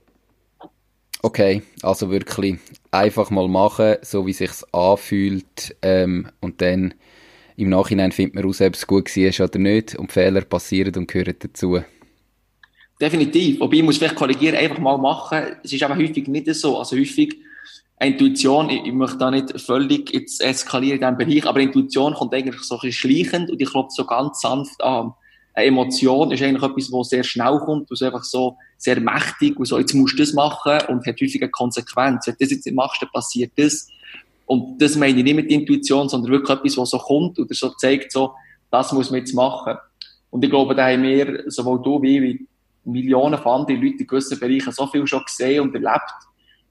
Okay, 1.21 1.61
also 1.83 2.09
wirklich 2.09 2.57
einfach 2.95 3.29
mal 3.29 3.47
machen, 3.47 3.95
so 4.01 4.25
wie 4.25 4.31
es 4.31 4.37
sich 4.37 4.51
anfühlt 4.71 5.75
ähm, 5.81 6.29
und 6.41 6.61
dann 6.61 6.93
im 7.57 7.69
Nachhinein 7.69 8.11
findet 8.11 8.35
man 8.35 8.43
raus, 8.43 8.61
ob 8.61 8.73
es 8.73 8.87
gut 8.87 9.15
war 9.15 9.45
oder 9.45 9.59
nicht 9.59 9.95
und 9.95 10.11
Fehler 10.11 10.41
passieren 10.41 10.93
und 10.95 11.07
gehören 11.07 11.35
dazu. 11.39 11.79
Definitiv, 12.99 13.59
wobei 13.59 13.77
ich 13.77 13.83
muss 13.83 13.97
vielleicht 13.97 14.15
korrigieren, 14.15 14.55
einfach 14.55 14.79
mal 14.79 14.97
machen, 14.97 15.57
es 15.63 15.73
ist 15.73 15.83
aber 15.83 15.97
häufig 15.97 16.27
nicht 16.27 16.53
so, 16.55 16.77
also 16.77 16.95
häufig 16.95 17.35
Intuition, 17.99 18.69
ich, 18.69 18.85
ich 18.85 18.93
möchte 18.93 19.17
da 19.17 19.31
nicht 19.31 19.59
völlig 19.59 20.13
jetzt 20.13 20.41
eskalieren 20.41 21.01
in 21.01 21.17
diesem 21.17 21.17
Bereich, 21.17 21.45
aber 21.45 21.59
Intuition 21.59 22.13
kommt 22.13 22.33
eigentlich 22.33 22.61
so 22.61 22.75
ein 22.75 22.81
bisschen 22.81 22.93
schleichend 22.93 23.49
und 23.49 23.61
ich 23.61 23.69
klopft 23.69 23.93
so 23.93 24.05
ganz 24.05 24.41
sanft 24.41 24.81
an 24.83 25.13
eine 25.55 25.67
Emotion 25.67 26.31
ist 26.31 26.43
eigentlich 26.43 26.63
etwas, 26.63 26.91
was 26.91 27.09
sehr 27.09 27.23
schnell 27.23 27.57
kommt, 27.59 27.89
was 27.89 28.01
einfach 28.01 28.23
so 28.23 28.57
sehr 28.77 28.99
mächtig 28.99 29.57
und 29.57 29.65
so, 29.65 29.79
jetzt 29.79 29.93
musst 29.93 30.13
du 30.13 30.17
das 30.17 30.33
machen 30.33 30.79
und 30.89 31.07
hat 31.07 31.21
häufig 31.21 31.41
eine 31.41 31.49
Konsequenz. 31.49 32.27
Wenn 32.27 32.35
du 32.37 32.39
das 32.43 32.51
jetzt 32.51 32.71
machst, 32.73 33.01
dann 33.01 33.09
passiert 33.09 33.53
das. 33.55 33.87
Und 34.45 34.81
das 34.81 34.97
meine 34.97 35.17
ich 35.17 35.23
nicht 35.23 35.35
mit 35.35 35.49
Intuition, 35.49 36.09
sondern 36.09 36.31
wirklich 36.31 36.57
etwas, 36.57 36.77
was 36.77 36.89
so 36.89 36.97
kommt 36.99 37.39
oder 37.39 37.53
so 37.53 37.69
zeigt, 37.69 38.11
so, 38.11 38.33
das 38.69 38.91
muss 38.91 39.09
man 39.09 39.21
jetzt 39.21 39.33
machen. 39.33 39.75
Und 40.29 40.43
ich 40.43 40.49
glaube, 40.49 40.75
da 40.75 40.87
haben 40.89 41.03
wir, 41.03 41.45
sowohl 41.47 41.81
du 41.81 42.01
wie, 42.01 42.21
wie 42.21 42.47
Millionen 42.83 43.39
von 43.39 43.61
anderen 43.61 43.81
Leuten 43.81 43.99
in 43.99 44.07
gewissen 44.07 44.37
Bereichen 44.37 44.73
so 44.73 44.85
viel 44.87 45.07
schon 45.07 45.23
gesehen 45.23 45.61
und 45.61 45.73
erlebt. 45.73 46.13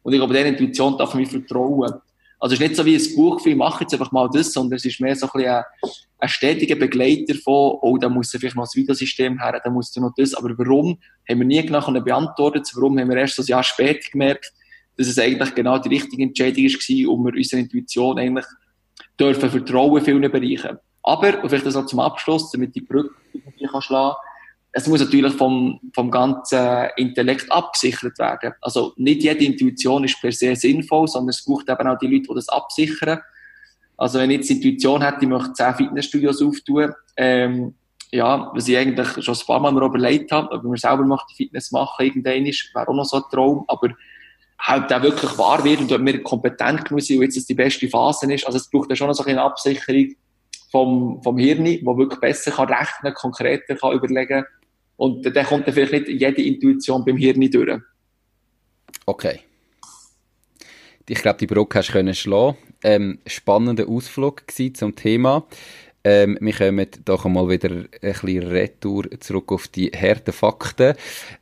Und 0.02 0.12
ich 0.12 0.18
glaube, 0.18 0.34
dieser 0.34 0.46
Intuition 0.46 0.98
darf 0.98 1.14
man 1.14 1.24
vertrauen. 1.24 1.94
Also 2.40 2.54
es 2.54 2.60
ist 2.60 2.66
nicht 2.66 2.76
so 2.76 2.84
wie 2.84 2.96
ein 2.96 3.16
Buch, 3.16 3.44
ich 3.46 3.56
mache 3.56 3.84
jetzt 3.84 3.92
einfach 3.94 4.12
mal 4.12 4.28
das, 4.32 4.52
sondern 4.52 4.76
es 4.76 4.84
ist 4.84 5.00
mehr 5.00 5.16
so 5.16 5.26
ein 5.26 5.32
bisschen 5.32 5.62
ein, 6.18 6.28
stetiger 6.28 6.76
Begleiter 6.76 7.34
von, 7.34 7.78
oh, 7.80 7.96
da 7.96 8.08
muss 8.08 8.30
vielleicht 8.30 8.56
noch 8.56 8.64
das 8.64 8.74
Videosystem 8.76 9.40
her, 9.40 9.60
da 9.62 9.70
muss 9.70 9.94
noch 9.96 10.12
das. 10.16 10.34
Aber 10.34 10.56
warum, 10.58 10.98
haben 11.28 11.38
wir 11.38 11.46
nie 11.46 11.64
genau 11.64 11.80
beantwortet. 12.00 12.70
Warum 12.74 12.98
haben 12.98 13.08
wir 13.08 13.16
erst 13.16 13.38
ein 13.38 13.46
Jahr 13.46 13.62
später 13.62 14.10
gemerkt, 14.10 14.52
dass 14.96 15.08
es 15.08 15.18
eigentlich 15.18 15.54
genau 15.54 15.78
die 15.78 15.88
richtige 15.88 16.22
Entscheidung 16.22 16.64
war, 16.64 17.12
um 17.12 17.24
wir 17.24 17.34
unserer 17.34 17.60
Intuition 17.60 18.18
eigentlich 18.18 18.46
dürfen 19.18 19.50
vertrauen 19.50 19.98
in 19.98 20.04
vielen 20.04 20.30
Bereichen. 20.30 20.78
Aber, 21.02 21.42
und 21.42 21.48
vielleicht 21.48 21.66
das 21.66 21.76
auch 21.76 21.86
zum 21.86 22.00
Abschluss, 22.00 22.50
damit 22.50 22.74
die 22.74 22.80
Brücke 22.80 23.14
irgendwie 23.32 23.66
kann 23.66 23.82
schlagen 23.82 24.16
es 24.76 24.88
muss 24.88 25.00
natürlich 25.00 25.32
vom, 25.34 25.78
vom 25.94 26.10
ganzen 26.10 26.88
Intellekt 26.96 27.50
abgesichert 27.50 28.18
werden. 28.18 28.54
Also 28.60 28.92
nicht 28.96 29.22
jede 29.22 29.44
Intuition 29.44 30.02
ist 30.02 30.20
per 30.20 30.32
se 30.32 30.56
sinnvoll, 30.56 31.06
sondern 31.06 31.28
es 31.28 31.44
braucht 31.44 31.68
eben 31.68 31.86
auch 31.86 31.98
die 31.98 32.08
Leute, 32.08 32.26
die 32.28 32.34
das 32.34 32.48
absichern. 32.48 33.20
Also 33.96 34.18
wenn 34.18 34.32
ich 34.32 34.38
jetzt 34.38 34.50
die 34.50 34.54
Intuition 34.54 35.00
hätte, 35.00 35.18
ich 35.20 35.28
möchte 35.28 35.52
zehn 35.52 35.74
Fitnessstudios 35.74 36.42
auftun, 36.42 36.92
ähm, 37.16 37.74
ja, 38.10 38.50
was 38.52 38.66
ich 38.66 38.76
eigentlich 38.76 39.24
schon 39.24 39.34
ein 39.34 39.46
paar 39.46 39.60
Mal 39.60 39.70
mir 39.70 39.84
überlegt 39.84 40.32
habe, 40.32 40.50
ob 40.50 40.64
man 40.64 40.76
selber 40.76 41.04
möchte 41.04 41.36
Fitness 41.36 41.70
machen, 41.70 42.04
irgendwann 42.04 42.44
ist, 42.46 42.74
wäre 42.74 42.88
auch 42.88 42.94
noch 42.94 43.04
so 43.04 43.18
ein 43.18 43.22
Traum, 43.30 43.64
aber 43.68 43.90
halt 44.58 44.92
auch 44.92 45.02
wirklich 45.02 45.38
wahr 45.38 45.62
wird 45.62 45.80
und 45.82 45.92
ob 45.92 46.00
mir 46.00 46.20
kompetent 46.20 46.84
genug 46.84 47.02
sind 47.02 47.22
jetzt 47.22 47.36
das 47.36 47.46
die 47.46 47.54
beste 47.54 47.88
Phase 47.88 48.32
ist. 48.32 48.44
Also 48.44 48.58
es 48.58 48.68
braucht 48.68 48.90
ja 48.90 48.96
schon 48.96 49.06
noch 49.06 49.14
so 49.14 49.24
eine 49.24 49.40
Absicherung 49.40 50.16
vom, 50.72 51.22
vom 51.22 51.38
Hirn, 51.38 51.78
wo 51.84 51.96
wirklich 51.96 52.18
besser 52.18 52.50
kann 52.50 52.68
rechnen, 52.68 53.14
konkreter 53.14 53.76
kann 53.76 53.92
überlegen 53.92 54.44
und 54.96 55.24
dann 55.24 55.46
kommt 55.46 55.66
dann 55.66 55.74
vielleicht 55.74 55.92
nicht 55.92 56.20
jede 56.20 56.42
Intuition 56.42 57.04
beim 57.04 57.16
Hirn 57.16 57.50
durch. 57.50 57.80
Okay. 59.06 59.40
Ich 61.08 61.20
glaube, 61.20 61.38
die 61.38 61.46
Brücke 61.46 61.78
hast 61.78 61.88
du 61.88 61.92
können 61.92 62.14
schlagen. 62.14 62.56
Ähm, 62.82 63.18
spannender 63.26 63.88
Ausflug 63.88 64.44
zum 64.74 64.94
Thema. 64.96 65.46
Ähm, 66.02 66.38
wir 66.40 66.52
kommen 66.52 66.86
doch 67.04 67.24
einmal 67.24 67.48
wieder 67.48 67.70
ein 67.70 67.88
bisschen 68.00 68.42
retour 68.42 69.04
zurück 69.20 69.52
auf 69.52 69.68
die 69.68 69.90
harten 69.90 70.32
Fakten. 70.32 70.94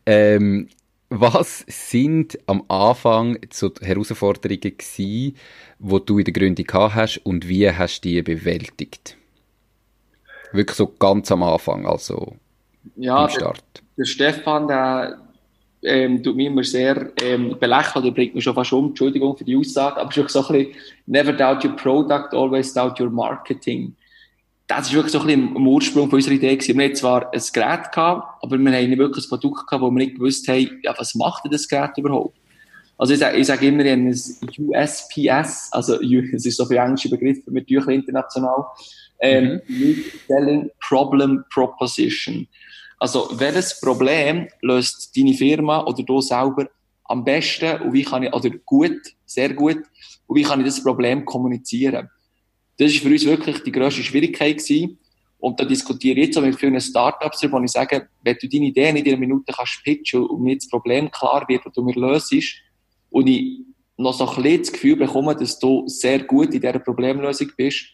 Ähm, 0.06 0.68
was 1.08 1.64
sind 1.68 2.38
am 2.46 2.64
Anfang 2.68 3.38
so 3.52 3.70
Herausforderungen 3.80 4.60
gewesen, 4.60 5.36
die 5.78 6.00
du 6.06 6.18
in 6.18 6.24
der 6.24 6.32
Gründung 6.32 6.64
gehabt 6.64 6.94
hast 6.94 7.18
und 7.18 7.48
wie 7.48 7.70
hast 7.70 8.00
du 8.00 8.08
die 8.08 8.22
bewältigt? 8.22 9.16
Wirklich 10.52 10.76
so 10.76 10.86
ganz 10.86 11.30
am 11.30 11.42
Anfang, 11.42 11.86
also 11.86 12.36
ja, 12.96 13.26
der, 13.26 13.52
der, 13.96 14.04
Stefan, 14.04 14.68
der 14.68 15.18
ähm, 15.82 16.22
tut 16.22 16.36
mich 16.36 16.46
immer 16.46 16.64
sehr 16.64 17.10
ähm, 17.22 17.56
belächeln, 17.58 18.04
der 18.04 18.12
bringt 18.12 18.34
mich 18.34 18.44
schon 18.44 18.54
fast 18.54 18.72
um, 18.72 18.88
Entschuldigung 18.88 19.36
für 19.36 19.44
die 19.44 19.56
Aussage, 19.56 19.96
aber 19.96 20.10
es 20.10 20.16
ist 20.16 20.16
wirklich 20.16 20.32
so 20.32 20.46
ein 20.46 20.66
bisschen, 20.66 20.74
never 21.06 21.32
doubt 21.32 21.64
your 21.64 21.76
product, 21.76 22.34
always 22.34 22.72
doubt 22.72 23.00
your 23.00 23.10
marketing. 23.10 23.94
Das 24.66 24.88
ist 24.88 24.94
wirklich 24.94 25.12
so 25.12 25.20
ein 25.20 25.26
bisschen 25.26 25.56
im 25.56 25.66
Ursprung 25.66 26.08
von 26.08 26.16
unserer 26.16 26.34
Idee 26.34 26.56
gewesen. 26.56 26.78
Wir 26.78 26.84
hatten 26.86 26.94
zwar 26.94 27.32
ein 27.32 27.42
Gerät 27.52 27.92
gehabt, 27.92 28.42
aber 28.42 28.58
wir 28.58 28.72
haben 28.72 28.88
nicht 28.88 28.98
wirklich 28.98 29.26
ein 29.26 29.28
Produkt 29.28 29.66
gehabt, 29.66 29.82
wo 29.82 29.90
wir 29.90 29.98
nicht 29.98 30.14
gewusst 30.14 30.46
haben, 30.48 30.80
ja, 30.82 30.94
was 30.96 31.14
macht 31.14 31.44
denn 31.44 31.52
das 31.52 31.68
Gerät 31.68 31.90
überhaupt? 31.98 32.36
Also 32.96 33.14
ich 33.14 33.18
sage, 33.18 33.36
ich 33.36 33.46
sage 33.46 33.66
immer, 33.66 33.84
ein 33.84 34.08
USPS, 34.08 35.72
also 35.72 36.00
es 36.34 36.46
ist 36.46 36.56
so 36.56 36.64
viel 36.66 36.76
englische 36.76 37.10
Begriff, 37.10 37.38
wir 37.46 37.66
tun 37.66 37.90
international, 37.90 38.66
ähm, 39.18 39.60
mhm. 39.66 40.04
Selling 40.28 40.70
Problem 40.80 41.44
Proposition. 41.52 42.46
Also, 43.02 43.28
welches 43.32 43.80
Problem 43.80 44.46
löst 44.60 45.10
deine 45.16 45.34
Firma 45.34 45.84
oder 45.84 46.04
du 46.04 46.20
selber 46.20 46.68
am 47.02 47.24
besten 47.24 47.82
und 47.82 47.94
wie 47.94 48.04
kann 48.04 48.22
ich, 48.22 48.32
oder 48.32 48.48
gut, 48.64 49.00
sehr 49.26 49.52
gut, 49.54 49.78
und 50.28 50.36
wie 50.36 50.44
kann 50.44 50.60
ich 50.60 50.66
das 50.66 50.84
Problem 50.84 51.24
kommunizieren? 51.24 52.08
Das 52.78 52.92
ist 52.92 53.02
für 53.02 53.08
uns 53.08 53.24
wirklich 53.24 53.60
die 53.64 53.72
grösste 53.72 54.04
Schwierigkeit 54.04 54.58
gewesen. 54.58 55.00
Und 55.40 55.58
da 55.58 55.64
diskutiere 55.64 56.20
ich 56.20 56.26
jetzt 56.26 56.38
auch 56.38 56.42
mit 56.42 56.54
vielen 56.54 56.80
Startups 56.80 57.40
darüber, 57.40 57.58
wo 57.58 57.64
ich 57.64 57.72
sage, 57.72 58.06
wenn 58.22 58.36
du 58.40 58.48
deine 58.48 58.66
Idee 58.66 58.90
in 58.90 58.96
einer 58.96 59.16
Minute 59.16 59.52
kannst 59.52 59.82
pitchen 59.82 60.24
und 60.24 60.40
mir 60.40 60.54
das 60.54 60.68
Problem 60.68 61.10
klar 61.10 61.44
wird 61.48 61.66
und 61.66 61.76
du 61.76 61.82
mir 61.82 61.96
löst, 61.96 62.32
und 63.10 63.26
ich 63.26 63.62
noch 63.96 64.14
so 64.14 64.28
ein 64.28 64.42
bisschen 64.44 64.58
das 64.60 64.72
Gefühl 64.72 64.94
bekomme, 64.94 65.34
dass 65.34 65.58
du 65.58 65.88
sehr 65.88 66.20
gut 66.22 66.54
in 66.54 66.60
dieser 66.60 66.78
Problemlösung 66.78 67.50
bist, 67.56 67.84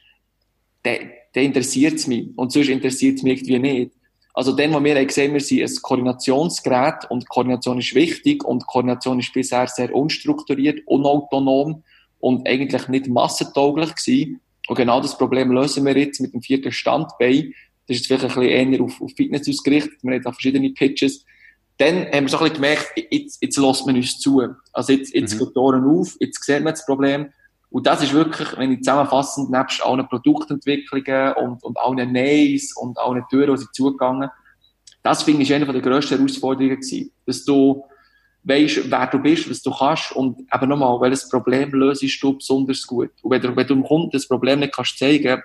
dann 0.82 1.12
interessiert 1.32 1.94
es 1.94 2.06
mich. 2.06 2.28
Und 2.36 2.52
sonst 2.52 2.68
interessiert 2.68 3.16
es 3.16 3.22
mich 3.22 3.40
irgendwie 3.40 3.58
nicht. 3.58 3.97
Also 4.38 4.52
dann, 4.52 4.72
wo 4.72 4.84
wir 4.84 5.04
gesehen, 5.04 5.32
wir 5.32 5.40
sind 5.40 5.62
ein 5.62 5.82
Koordinationsgerät 5.82 7.10
und 7.10 7.28
Koordination 7.28 7.80
ist 7.80 7.92
wichtig 7.96 8.44
und 8.44 8.68
Koordination 8.68 9.18
ist 9.18 9.32
bisher 9.32 9.66
sehr 9.66 9.92
unstrukturiert, 9.92 10.78
unautonom 10.86 11.82
und 12.20 12.48
eigentlich 12.48 12.86
nicht 12.86 13.08
massentauglich 13.08 13.96
gewesen. 13.96 14.40
Und 14.68 14.76
genau 14.76 15.00
das 15.00 15.18
Problem 15.18 15.50
lösen 15.50 15.84
wir 15.84 15.98
jetzt 15.98 16.20
mit 16.20 16.34
dem 16.34 16.40
vierten 16.40 16.70
Standbein. 16.70 17.52
Das 17.88 17.96
ist 17.96 18.06
jetzt 18.06 18.06
vielleicht 18.06 18.36
ein 18.36 18.40
bisschen 18.40 18.72
eher 18.72 18.80
auf, 18.80 19.00
auf 19.00 19.10
Fitness 19.16 19.48
ausgerichtet. 19.48 19.98
Wir 20.02 20.14
haben 20.14 20.22
da 20.22 20.30
verschiedene 20.30 20.70
Pitches. 20.70 21.24
Dann 21.78 22.06
haben 22.06 22.26
wir 22.26 22.28
so 22.28 22.36
ein 22.36 22.44
bisschen 22.44 22.54
gemerkt, 22.54 22.92
jetzt, 23.10 23.42
jetzt 23.42 23.58
lässt 23.58 23.86
man 23.86 23.96
uns 23.96 24.20
zu. 24.20 24.40
Also 24.72 24.92
jetzt, 24.92 25.12
jetzt 25.16 25.34
mhm. 25.34 25.38
geht 25.40 25.56
die 25.56 25.58
Ohren 25.58 25.84
auf, 25.84 26.16
jetzt 26.20 26.44
sieht 26.44 26.62
man 26.62 26.74
das 26.74 26.86
Problem. 26.86 27.32
Und 27.70 27.86
das 27.86 28.02
ist 28.02 28.14
wirklich, 28.14 28.56
wenn 28.56 28.72
ich 28.72 28.80
zusammenfassend, 28.80 29.50
nebst 29.50 29.84
allen 29.84 30.08
Produktentwicklungen 30.08 31.34
und, 31.34 31.62
und 31.62 31.78
allen 31.78 32.12
Neins 32.12 32.74
und 32.76 32.98
allen 32.98 33.24
Türen, 33.28 33.54
die 33.54 33.62
sie 33.62 33.72
zugegangen, 33.72 34.30
das 35.02 35.22
finde 35.22 35.42
ich 35.42 35.52
eine 35.52 35.66
der 35.66 35.80
grössten 35.80 36.16
Herausforderungen 36.16 36.76
gewesen. 36.76 37.12
Dass 37.26 37.44
du 37.44 37.84
weisst, 38.42 38.90
wer 38.90 39.06
du 39.06 39.18
bist, 39.18 39.50
was 39.50 39.62
du 39.62 39.70
kannst 39.70 40.12
und 40.12 40.40
eben 40.52 40.68
nochmal, 40.68 41.00
welches 41.00 41.28
Problem 41.28 41.70
löst 41.72 42.22
du 42.22 42.34
besonders 42.34 42.86
gut. 42.86 43.10
Und 43.22 43.30
wenn 43.30 43.42
du, 43.42 43.48
wenn 43.54 43.66
du 43.66 43.74
dem 43.74 43.84
Kunden 43.84 44.10
das 44.12 44.26
Problem 44.26 44.60
nicht 44.60 44.74
kannst 44.74 44.98
zeigen, 44.98 45.42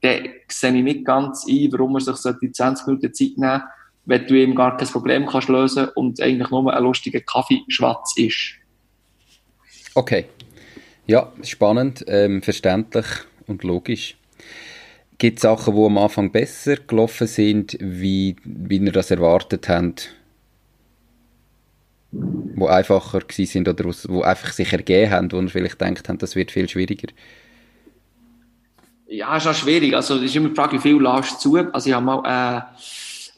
dann 0.00 0.28
sehe 0.48 0.76
ich 0.76 0.84
nicht 0.84 1.04
ganz 1.04 1.44
ein, 1.48 1.72
warum 1.72 1.96
er 1.96 2.00
sich 2.00 2.34
die 2.40 2.52
20 2.52 2.86
Minuten 2.86 3.12
Zeit 3.12 3.36
nehmen 3.36 3.62
wenn 4.06 4.26
du 4.26 4.34
ihm 4.34 4.54
gar 4.54 4.76
kein 4.76 4.88
Problem 4.88 5.26
kannst 5.26 5.48
lösen 5.48 5.88
und 5.94 6.20
eigentlich 6.20 6.50
nur 6.50 6.72
ein 6.72 6.82
lustiger 6.82 7.20
Kaffeeschwatz 7.20 8.16
ist. 8.16 8.54
Okay. 9.94 10.26
Ja, 11.06 11.32
spannend, 11.42 12.04
ähm, 12.08 12.40
verständlich 12.40 13.06
und 13.46 13.62
logisch. 13.62 14.16
Gibt 15.18 15.38
es 15.38 15.42
Sachen, 15.42 15.76
die 15.76 15.84
am 15.84 15.98
Anfang 15.98 16.32
besser 16.32 16.76
gelaufen 16.76 17.26
sind, 17.26 17.76
wie, 17.80 18.36
wie 18.42 18.78
ihr 18.78 18.92
das 18.92 19.10
erwartet 19.10 19.68
habt? 19.68 20.14
Die 22.10 22.66
einfacher 22.66 23.20
sind 23.28 23.68
oder 23.68 23.84
wo 23.84 24.22
einfach 24.22 24.52
sich 24.52 24.72
ergeben 24.72 25.10
haben, 25.10 25.32
wo 25.32 25.40
ihr 25.40 25.48
vielleicht 25.48 25.80
denkt 25.80 26.08
habt, 26.08 26.22
das 26.22 26.36
wird 26.36 26.50
viel 26.50 26.68
schwieriger? 26.68 27.08
Ja, 29.06 29.36
ist 29.36 29.46
auch 29.46 29.54
schwierig. 29.54 29.94
Also, 29.94 30.16
es 30.16 30.22
ist 30.22 30.36
immer 30.36 30.48
die 30.48 30.54
Frage, 30.54 30.76
wie 30.76 30.80
viel 30.80 31.00
lässt 31.00 31.44
du 31.44 31.50
zu? 31.50 31.72
Also, 31.72 31.90
ich 31.90 31.94
habe 31.94 32.04
mal, 32.04 32.22
äh, 32.24 32.62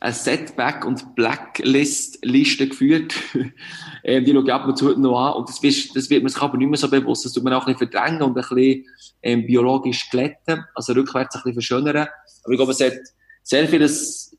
eine 0.01 0.13
Setback- 0.13 0.85
und 0.85 1.15
Blacklist-Liste 1.15 2.69
geführt. 2.69 3.15
ähm, 4.05 4.25
die 4.25 4.33
schaue 4.33 4.45
ich 4.45 4.53
ab 4.53 4.67
und 4.67 4.77
zu 4.77 4.99
noch 4.99 5.19
an. 5.19 5.33
Und 5.35 5.49
das, 5.49 5.61
das, 5.95 6.11
wird 6.11 6.23
man 6.23 6.31
sich 6.31 6.43
aber 6.43 6.59
nicht 6.59 6.69
mehr 6.69 6.79
so 6.79 6.89
bewusst. 6.89 7.25
Das 7.25 7.33
tut 7.33 7.45
man 7.45 7.53
auch 7.53 7.67
ein 7.67 7.75
bisschen 7.75 7.91
verdrängen 7.91 8.23
und 8.23 8.37
ein 8.37 8.43
bisschen 8.49 8.85
ähm, 9.23 9.47
biologisch 9.47 10.11
glätten, 10.11 10.65
also 10.75 10.93
rückwärts 10.93 11.35
ein 11.35 11.41
bisschen 11.41 11.55
verschönern. 11.55 12.09
Aber 12.45 12.53
ich 12.53 12.59
glaube, 12.59 12.73
es 12.73 12.81
hat 12.81 12.99
sehr 13.43 13.67
vieles 13.69 14.37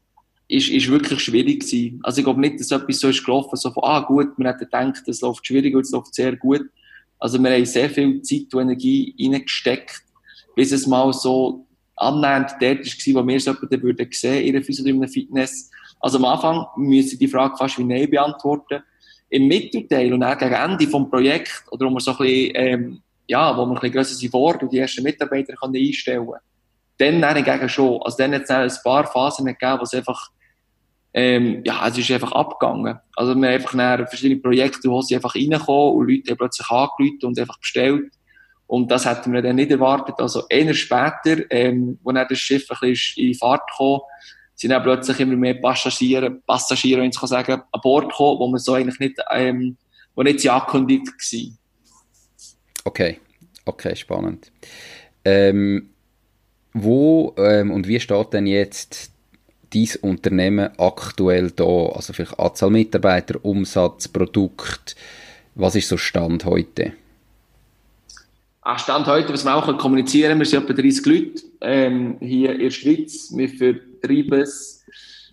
ist, 0.47 0.69
ist 0.69 0.89
wirklich 0.89 1.19
schwierig 1.19 1.61
gewesen. 1.61 1.99
Also 2.03 2.19
ich 2.19 2.23
glaube 2.23 2.39
nicht, 2.39 2.59
dass 2.59 2.71
etwas 2.71 2.99
so 2.99 3.09
ist 3.09 3.23
gelaufen, 3.23 3.55
so 3.55 3.71
von, 3.71 3.83
ah 3.83 4.01
gut, 4.01 4.37
man 4.39 4.47
hätte 4.47 4.65
gedacht, 4.65 5.07
es 5.07 5.21
läuft 5.21 5.45
schwierig 5.45 5.75
und 5.75 5.81
es 5.81 5.91
läuft 5.91 6.13
sehr 6.15 6.35
gut. 6.35 6.69
Also 7.19 7.41
wir 7.41 7.51
haben 7.51 7.65
sehr 7.65 7.89
viel 7.89 8.21
Zeit 8.21 8.53
und 8.53 8.61
Energie 8.61 9.13
reingesteckt, 9.19 10.03
bis 10.55 10.71
es 10.71 10.87
mal 10.87 11.11
so 11.13 11.66
annähernd 11.97 12.51
dort 12.59 12.85
war, 12.85 13.23
wo 13.23 13.27
wir 13.27 13.35
es 13.35 13.45
jemanden 13.45 13.83
würden 13.83 14.07
sehen 14.11 14.45
in 14.45 14.55
einer 14.55 14.63
Physio 14.63 15.07
Fitness. 15.07 15.69
Also 15.99 16.17
am 16.17 16.25
Anfang 16.25 16.67
müssen 16.77 17.09
Sie 17.09 17.17
die 17.17 17.27
Frage 17.27 17.57
fast 17.57 17.77
wie 17.79 17.83
Nein 17.83 18.09
beantworten. 18.09 18.83
Im 19.29 19.47
Mittelteil 19.47 20.13
und 20.13 20.23
auch 20.23 20.37
gegen 20.37 20.53
Ende 20.53 20.87
vom 20.87 21.09
Projekt, 21.09 21.65
oder 21.71 21.87
wo 21.87 21.91
wir 21.91 21.99
so 21.99 22.11
ein 22.11 22.17
bisschen, 22.17 22.51
ähm, 22.55 23.01
ja, 23.27 23.57
wo 23.57 23.65
wir 23.65 23.71
ein 23.71 23.73
bisschen 23.73 23.91
grösser 23.91 24.15
sind 24.15 24.31
vor 24.31 24.61
und 24.61 24.71
die 24.71 24.77
ersten 24.77 25.03
Mitarbeiter 25.03 25.53
können 25.55 25.75
einstellen 25.75 26.29
Dann 26.97 27.21
dann 27.21 27.35
hingegen 27.35 27.67
schon. 27.67 28.01
Also 28.03 28.17
dann 28.17 28.33
hat 28.33 28.43
es 28.43 28.77
ein 28.77 28.83
paar 28.83 29.05
Phasen 29.05 29.45
gegeben, 29.45 29.79
wo 29.79 29.83
es 29.83 29.93
einfach, 29.93 30.29
ähm, 31.13 31.61
ja, 31.65 31.85
es 31.87 31.97
ist 31.97 32.09
einfach 32.11 32.31
abgegangen. 32.31 32.99
Also 33.15 33.35
wir 33.35 33.47
haben 33.47 33.53
einfach 33.53 33.73
nach 33.73 34.07
verschiedene 34.07 34.39
Projekte, 34.39 34.89
wo 34.89 35.01
sie 35.01 35.15
einfach 35.15 35.35
reinkommen 35.35 35.95
und 35.95 36.09
Leute 36.09 36.31
haben 36.31 36.37
plötzlich 36.37 36.69
angerufen 36.69 37.19
und 37.23 37.39
einfach 37.39 37.59
bestellt. 37.59 38.11
Und 38.67 38.91
das 38.91 39.05
hätten 39.05 39.31
wir 39.31 39.41
dann 39.41 39.55
nicht 39.55 39.71
erwartet. 39.71 40.15
Also 40.19 40.43
eher 40.49 40.73
später, 40.73 41.49
ähm, 41.49 41.97
wo 42.03 42.11
dann 42.11 42.27
das 42.29 42.37
Schiff 42.37 42.69
ein 42.69 42.77
bisschen 42.81 43.27
in 43.27 43.33
Fahrt 43.33 43.69
kam, 43.77 44.01
sind 44.55 44.71
dann 44.71 44.83
plötzlich 44.83 45.19
immer 45.19 45.35
mehr 45.35 45.53
Passagiere, 45.53 46.31
Passagiere, 46.31 47.01
wenn 47.01 47.09
ich 47.09 47.19
kann 47.19 47.29
sagen, 47.29 47.61
an 47.71 47.81
Bord 47.81 48.09
gekommen, 48.09 48.39
wo 48.39 48.47
man 48.47 48.59
so 48.59 48.73
eigentlich 48.73 48.99
nicht, 48.99 49.19
ähm, 49.31 49.77
wo 50.15 50.23
nicht 50.23 50.41
so 50.41 50.51
angekündigt 50.51 51.07
war. 51.07 51.57
Okay, 52.83 53.19
okay, 53.65 53.95
spannend. 53.95 54.51
Ähm, 55.23 55.89
wo 56.73 57.33
ähm, 57.37 57.71
und 57.71 57.87
wie 57.87 57.99
steht 57.99 58.33
denn 58.33 58.47
jetzt 58.47 59.11
dein 59.73 59.89
Unternehmen 60.01 60.71
aktuell 60.77 61.51
da? 61.51 61.63
Also 61.63 62.13
vielleicht 62.13 62.39
Anzahl 62.39 62.69
Mitarbeiter, 62.69 63.43
Umsatz, 63.43 64.07
Produkt. 64.07 64.95
Was 65.55 65.75
ist 65.75 65.89
so 65.89 65.97
Stand 65.97 66.45
heute? 66.45 66.93
Stand 68.75 69.07
heute, 69.07 69.31
was 69.31 69.45
wir 69.45 69.55
auch 69.55 69.77
kommunizieren 69.77 70.39
wir 70.39 70.45
sind 70.45 70.69
etwa 70.69 70.81
30 70.81 71.05
Leute 71.05 71.41
ähm, 71.61 72.17
hier 72.19 72.53
in 72.53 72.59
der 72.59 72.71
Schweiz. 72.71 73.31
Wir 73.33 73.47
vertreiben 73.47 74.41
es 74.41 74.83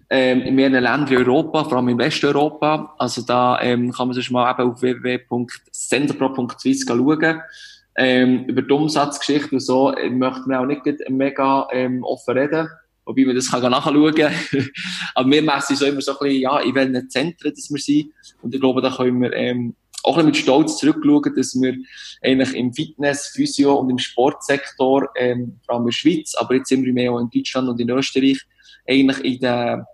ähm, 0.09 0.43
in 0.43 0.55
mehreren 0.55 0.85
Ländern 0.85 1.09
in 1.09 1.19
Europa, 1.19 1.65
vor 1.65 1.79
allem 1.79 1.89
in 1.89 1.99
Westeuropa. 1.99 2.95
Also 2.97 3.23
da 3.23 3.61
ähm, 3.61 3.91
kann 3.91 4.07
man 4.07 4.15
sich 4.15 4.31
mal 4.31 4.53
eben 4.53 4.71
auf 4.71 4.81
www.sensorpro.swiss 4.81 6.85
schauen. 6.87 7.41
Ähm, 7.97 8.45
über 8.45 8.63
die 8.63 8.73
Umsatzgeschichte 8.73 9.57
und 9.57 9.61
so 9.61 9.93
äh, 9.93 10.11
möchten 10.11 10.49
wir 10.49 10.61
auch 10.61 10.67
nicht 10.67 10.85
mega 11.09 11.67
ähm, 11.73 12.05
offen 12.05 12.39
reden. 12.39 12.69
Wobei 13.05 13.25
man 13.25 13.35
das 13.35 13.51
kann 13.51 13.69
nachschauen 13.69 14.15
kann. 14.15 14.33
Aber 15.17 15.31
wir 15.31 15.43
messen 15.43 15.75
so 15.75 15.87
immer 15.87 16.01
so 16.01 16.13
ein 16.13 16.19
bisschen, 16.21 16.41
ja, 16.41 16.61
in 16.61 16.75
welchen 16.75 17.11
Zentren 17.11 17.53
dass 17.53 17.69
wir 17.69 17.81
sind. 17.81 18.13
Und 18.43 18.55
ich 18.55 18.61
glaube, 18.61 18.81
da 18.81 18.91
können 18.91 19.21
wir 19.21 19.33
ähm, 19.33 19.75
auch 20.05 20.23
mit 20.23 20.37
Stolz 20.37 20.77
zurückschauen, 20.79 21.35
dass 21.35 21.55
wir 21.61 21.77
eigentlich 22.23 22.55
im 22.55 22.73
Fitness, 22.73 23.29
Physio 23.29 23.75
und 23.75 23.91
im 23.91 23.99
Sportsektor, 23.99 25.09
ähm, 25.17 25.59
vor 25.65 25.77
allem 25.77 25.85
in 25.85 25.89
der 25.89 25.93
Schweiz, 25.93 26.35
aber 26.35 26.55
jetzt 26.55 26.71
immer 26.71 26.93
mehr 26.93 27.13
auch 27.13 27.21
in 27.21 27.31
Deutschland 27.31 27.69
und 27.69 27.81
in 27.81 27.91
Österreich, 27.91 28.39
eigentlich 28.87 29.25
in 29.25 29.41
der, 29.41 29.89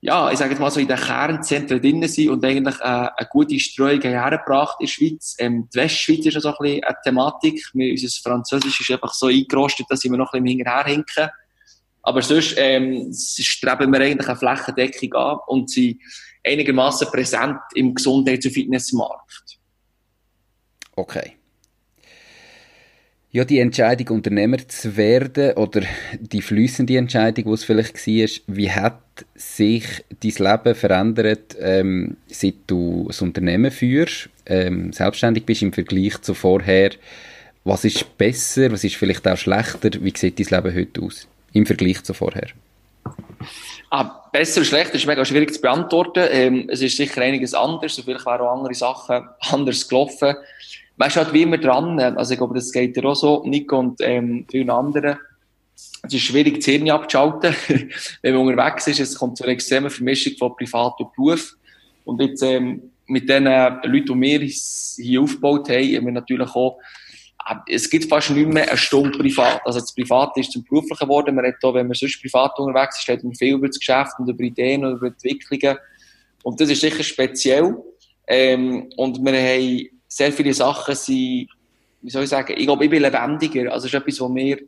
ja, 0.00 0.32
ich 0.32 0.38
sage 0.38 0.50
jetzt 0.50 0.58
mal 0.58 0.70
so, 0.70 0.80
in 0.80 0.88
den 0.88 0.96
Kernzentren 0.96 1.80
drinnen 1.80 2.08
sind 2.08 2.30
und 2.30 2.44
eigentlich 2.44 2.80
äh, 2.80 2.82
eine 2.82 3.28
gute 3.30 3.60
Streuung 3.60 4.02
hergebracht 4.02 4.76
in 4.80 4.86
der 4.86 4.92
Schweiz. 4.92 5.36
Ähm, 5.38 5.68
die 5.72 5.78
Westschweiz 5.78 6.26
ist 6.26 6.34
ja 6.34 6.40
so 6.40 6.48
ein 6.48 6.56
bisschen 6.60 6.84
eine 6.84 6.96
Thematik. 7.04 7.64
Wir, 7.74 7.92
unser 7.92 8.08
Französisch 8.22 8.80
ist 8.80 8.90
einfach 8.90 9.14
so 9.14 9.28
eingerostet, 9.28 9.86
dass 9.88 10.02
wir 10.02 10.10
noch 10.10 10.32
ein 10.32 10.42
bisschen 10.42 10.58
hinterherhinken. 10.58 11.28
Aber 12.02 12.20
sonst 12.20 12.56
ähm, 12.56 13.12
streben 13.14 13.92
wir 13.92 14.00
eigentlich 14.00 14.28
eine 14.28 14.36
Flächendeckung 14.36 15.14
an 15.14 15.38
und 15.46 15.70
sie 15.70 16.00
einigermaßen 16.44 17.08
präsent 17.08 17.60
im 17.74 17.94
Gesundheits- 17.94 18.46
und 18.46 18.52
Fitnessmarkt. 18.52 19.58
Okay. 20.96 21.32
Ja, 23.34 23.46
die 23.46 23.60
Entscheidung, 23.60 24.16
Unternehmer 24.16 24.58
zu 24.68 24.94
werden 24.94 25.54
oder 25.54 25.80
die 26.20 26.42
flüssende 26.42 26.98
Entscheidung, 26.98 27.44
die 27.46 27.50
es 27.52 27.64
vielleicht 27.64 28.06
war, 28.06 28.54
wie 28.54 28.70
hat 28.70 29.00
sich 29.34 29.84
dein 30.20 30.32
Leben 30.32 30.74
verändert, 30.74 31.56
ähm, 31.58 32.18
seit 32.26 32.56
du 32.66 33.04
das 33.06 33.22
Unternehmen 33.22 33.70
führst, 33.70 34.28
ähm, 34.44 34.92
selbstständig 34.92 35.46
bist 35.46 35.62
im 35.62 35.72
Vergleich 35.72 36.20
zu 36.20 36.34
vorher? 36.34 36.90
Was 37.64 37.86
ist 37.86 38.18
besser, 38.18 38.70
was 38.70 38.84
ist 38.84 38.96
vielleicht 38.96 39.26
auch 39.26 39.38
schlechter? 39.38 39.90
Wie 40.02 40.12
sieht 40.14 40.38
dein 40.38 40.62
Leben 40.64 40.76
heute 40.76 41.00
aus 41.00 41.26
im 41.54 41.64
Vergleich 41.64 42.02
zu 42.02 42.12
vorher? 42.12 42.48
Ah, 43.90 44.28
besser 44.32 44.60
oder 44.60 44.66
schlechter 44.66 44.94
ist 44.94 45.06
mega 45.06 45.24
schwierig 45.24 45.52
zu 45.52 45.60
beantworten. 45.60 46.26
Ähm, 46.30 46.68
es 46.68 46.82
ist 46.82 46.96
sicher 46.96 47.22
einiges 47.22 47.54
anders, 47.54 47.98
und 47.98 48.04
vielleicht 48.04 48.26
wären 48.26 48.40
auch 48.40 48.56
andere 48.56 48.74
Sachen 48.74 49.28
anders 49.50 49.88
gelaufen. 49.88 50.34
Man 50.96 51.08
ist 51.08 51.16
halt 51.16 51.32
wie 51.32 51.42
immer 51.42 51.58
dran. 51.58 51.98
Also 52.00 52.32
ich 52.32 52.38
glaube, 52.38 52.54
das 52.54 52.72
geht 52.72 52.96
ja 52.96 53.04
auch 53.04 53.14
so, 53.14 53.42
Nico 53.44 53.78
und 53.78 54.00
ähm, 54.00 54.46
vielen 54.50 54.70
anderen. 54.70 55.18
Es 56.02 56.12
ist 56.14 56.22
schwierig, 56.22 56.60
die 56.60 56.72
Hirn 56.72 56.90
abzuschalten, 56.90 57.54
wenn 58.22 58.34
man 58.34 58.46
unterwegs 58.46 58.86
ist. 58.88 59.00
Es 59.00 59.18
kommt 59.18 59.38
zu 59.38 59.44
einer 59.44 59.52
extremen 59.52 59.90
Vermischung 59.90 60.34
von 60.38 60.56
Privat 60.56 60.98
und 60.98 61.12
Beruf. 61.14 61.56
Und 62.04 62.20
jetzt 62.20 62.42
ähm, 62.42 62.90
mit 63.06 63.28
den 63.28 63.44
Leuten, 63.44 64.20
die 64.20 64.20
wir 64.20 64.40
hier 64.40 65.20
aufgebaut 65.20 65.68
haben, 65.68 65.96
haben 65.96 66.06
wir 66.06 66.12
natürlich 66.12 66.50
auch 66.54 66.78
es 67.66 67.88
gibt 67.90 68.08
fast 68.08 68.30
nicht 68.30 68.48
mehr 68.48 68.68
eine 68.68 68.76
Stunde 68.76 69.18
privat. 69.18 69.60
Also 69.64 69.80
das 69.80 69.94
Private 69.94 70.40
ist 70.40 70.52
zum 70.52 70.64
Beruflichen 70.64 71.06
geworden. 71.06 71.34
Man 71.34 71.46
hat 71.46 71.62
auch, 71.62 71.74
wenn 71.74 71.86
man 71.86 71.94
sonst 71.94 72.20
privat 72.20 72.58
unterwegs 72.58 72.98
ist, 73.00 73.08
redet 73.08 73.24
man 73.24 73.34
viel 73.34 73.54
über 73.54 73.66
das 73.66 73.78
Geschäft 73.78 74.12
und 74.18 74.28
über 74.28 74.42
Ideen 74.42 74.84
und 74.84 74.96
über 74.96 75.08
Entwicklungen. 75.08 75.78
Und 76.42 76.60
das 76.60 76.70
ist 76.70 76.80
sicher 76.80 77.02
speziell. 77.02 77.76
Ähm, 78.26 78.90
und 78.96 79.24
wir 79.24 79.32
haben 79.32 79.88
sehr 80.08 80.32
viele 80.32 80.54
Sachen, 80.54 80.94
sind, 80.94 81.48
wie 82.00 82.10
soll 82.10 82.24
ich 82.24 82.30
sagen, 82.30 82.54
ich 82.56 82.66
glaube, 82.66 82.84
ich 82.84 82.90
bin 82.90 83.02
lebendiger. 83.02 83.72
Also 83.72 83.86
das 83.86 83.94
ist 83.94 84.00
etwas, 84.00 84.20
was 84.20 84.30
mir, 84.30 84.58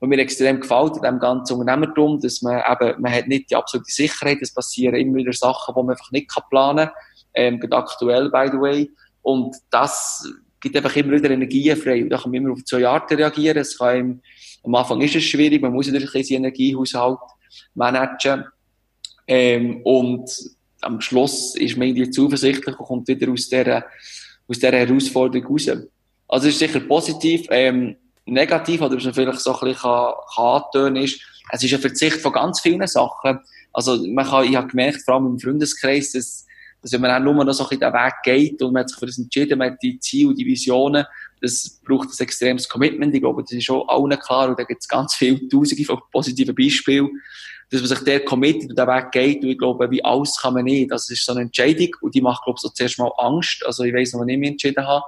was 0.00 0.08
mir 0.08 0.18
extrem 0.18 0.60
gefällt 0.60 0.96
in 0.96 1.02
diesem 1.02 1.20
ganzen 1.20 1.58
Unternehmertum, 1.58 2.20
dass 2.20 2.42
man 2.42 2.62
eben, 2.70 3.00
man 3.00 3.12
hat 3.12 3.28
nicht 3.28 3.50
die 3.50 3.56
absolute 3.56 3.90
Sicherheit, 3.90 4.38
es 4.40 4.52
passieren 4.52 4.96
immer 4.96 5.16
wieder 5.16 5.32
Sachen, 5.32 5.74
die 5.74 5.82
man 5.82 5.90
einfach 5.90 6.10
nicht 6.10 6.30
planen 6.50 6.86
kann. 6.86 6.94
Ähm, 7.34 7.60
aktuell, 7.70 8.30
by 8.30 8.48
the 8.50 8.58
way. 8.58 8.90
Und 9.22 9.54
das, 9.70 10.26
gibt 10.60 10.76
einfach 10.76 10.94
immer 10.96 11.12
wieder 11.12 11.30
Energien 11.30 11.76
frei. 11.76 12.02
Und 12.02 12.10
da 12.10 12.18
kann 12.18 12.30
man 12.30 12.42
immer 12.42 12.52
auf 12.52 12.64
zwei 12.64 12.86
Arten 12.86 13.14
reagieren. 13.14 13.58
Es 13.58 13.78
kann 13.78 13.88
einem 13.88 14.22
Am 14.62 14.74
Anfang 14.74 15.00
ist 15.00 15.16
es 15.16 15.24
schwierig, 15.24 15.62
man 15.62 15.72
muss 15.72 15.88
natürlich 15.90 16.28
seinen 16.28 16.44
Energiehaushalt 16.44 17.18
managen. 17.74 18.44
Ähm, 19.26 19.80
und 19.84 20.30
am 20.82 21.00
Schluss 21.00 21.54
ist 21.56 21.76
man 21.76 21.88
irgendwie 21.88 22.10
zuversichtlich 22.10 22.78
und 22.78 22.86
kommt 22.86 23.08
wieder 23.08 23.30
aus 23.30 23.48
dieser, 23.48 23.84
aus 24.48 24.58
dieser 24.58 24.72
Herausforderung 24.72 25.46
raus. 25.46 25.68
Also 26.28 26.48
es 26.48 26.54
ist 26.54 26.58
sicher 26.58 26.80
positiv. 26.80 27.46
Ähm, 27.50 27.96
negativ, 28.26 28.80
oder 28.80 28.96
was 28.96 29.04
man 29.04 29.14
vielleicht 29.14 29.40
so 29.40 29.52
ein 29.52 29.60
bisschen 29.60 29.82
kann, 29.82 30.12
kann 30.34 30.96
ist, 30.96 31.20
es 31.52 31.64
ist 31.64 31.74
ein 31.74 31.80
Verzicht 31.80 32.16
von 32.16 32.32
ganz 32.32 32.60
vielen 32.60 32.86
Sachen. 32.86 33.40
Also 33.72 34.04
man 34.06 34.26
kann, 34.26 34.44
ich 34.44 34.56
habe 34.56 34.68
gemerkt, 34.68 35.02
vor 35.02 35.14
allem 35.14 35.26
im 35.26 35.38
Freundeskreis, 35.38 36.12
dass, 36.12 36.46
dass 36.82 36.92
wenn 36.92 37.00
man 37.00 37.10
auch 37.10 37.24
nur 37.24 37.44
noch 37.44 37.52
so 37.52 37.64
ein 37.64 37.68
bisschen 37.68 37.80
den 37.80 37.92
Weg 37.92 38.14
geht 38.24 38.62
und 38.62 38.72
man 38.72 38.82
hat 38.82 38.90
sich 38.90 38.98
für 38.98 39.06
das 39.06 39.18
entschieden, 39.18 39.58
man 39.58 39.72
hat 39.72 39.82
die 39.82 39.98
Ziele, 39.98 40.34
die 40.34 40.46
Visionen, 40.46 41.04
das 41.40 41.80
braucht 41.84 42.08
ein 42.08 42.22
extremes 42.24 42.68
Commitment. 42.68 43.14
Ich 43.14 43.20
glaube, 43.20 43.42
das 43.42 43.52
ist 43.52 43.64
schon 43.64 43.82
allen 43.88 44.18
klar 44.18 44.48
und 44.48 44.58
da 44.58 44.64
gibt 44.64 44.82
es 44.82 44.88
ganz 44.88 45.14
viele 45.14 45.48
Tausende 45.48 45.84
von 45.84 46.00
positiven 46.12 46.54
Beispielen, 46.54 47.08
dass 47.70 47.80
man 47.80 47.88
sich 47.88 48.00
der 48.00 48.24
committet 48.24 48.70
und 48.70 48.78
den 48.78 48.86
Weg 48.86 49.10
geht 49.12 49.42
und 49.42 49.50
ich 49.50 49.58
glaube, 49.58 49.90
wie 49.90 50.04
alles 50.04 50.38
kann 50.40 50.54
man 50.54 50.64
nicht. 50.64 50.90
Das 50.90 51.10
ist 51.10 51.24
so 51.24 51.32
eine 51.32 51.42
Entscheidung 51.42 51.90
und 52.00 52.14
die 52.14 52.20
macht, 52.20 52.44
glaube 52.44 52.56
ich, 52.56 52.62
so 52.62 52.68
zuerst 52.68 52.98
mal 52.98 53.12
Angst. 53.18 53.64
Also 53.64 53.84
ich 53.84 53.94
weiss 53.94 54.12
noch, 54.12 54.20
was 54.20 54.28
ich 54.28 54.38
mich 54.38 54.50
entschieden 54.50 54.86
habe 54.86 55.04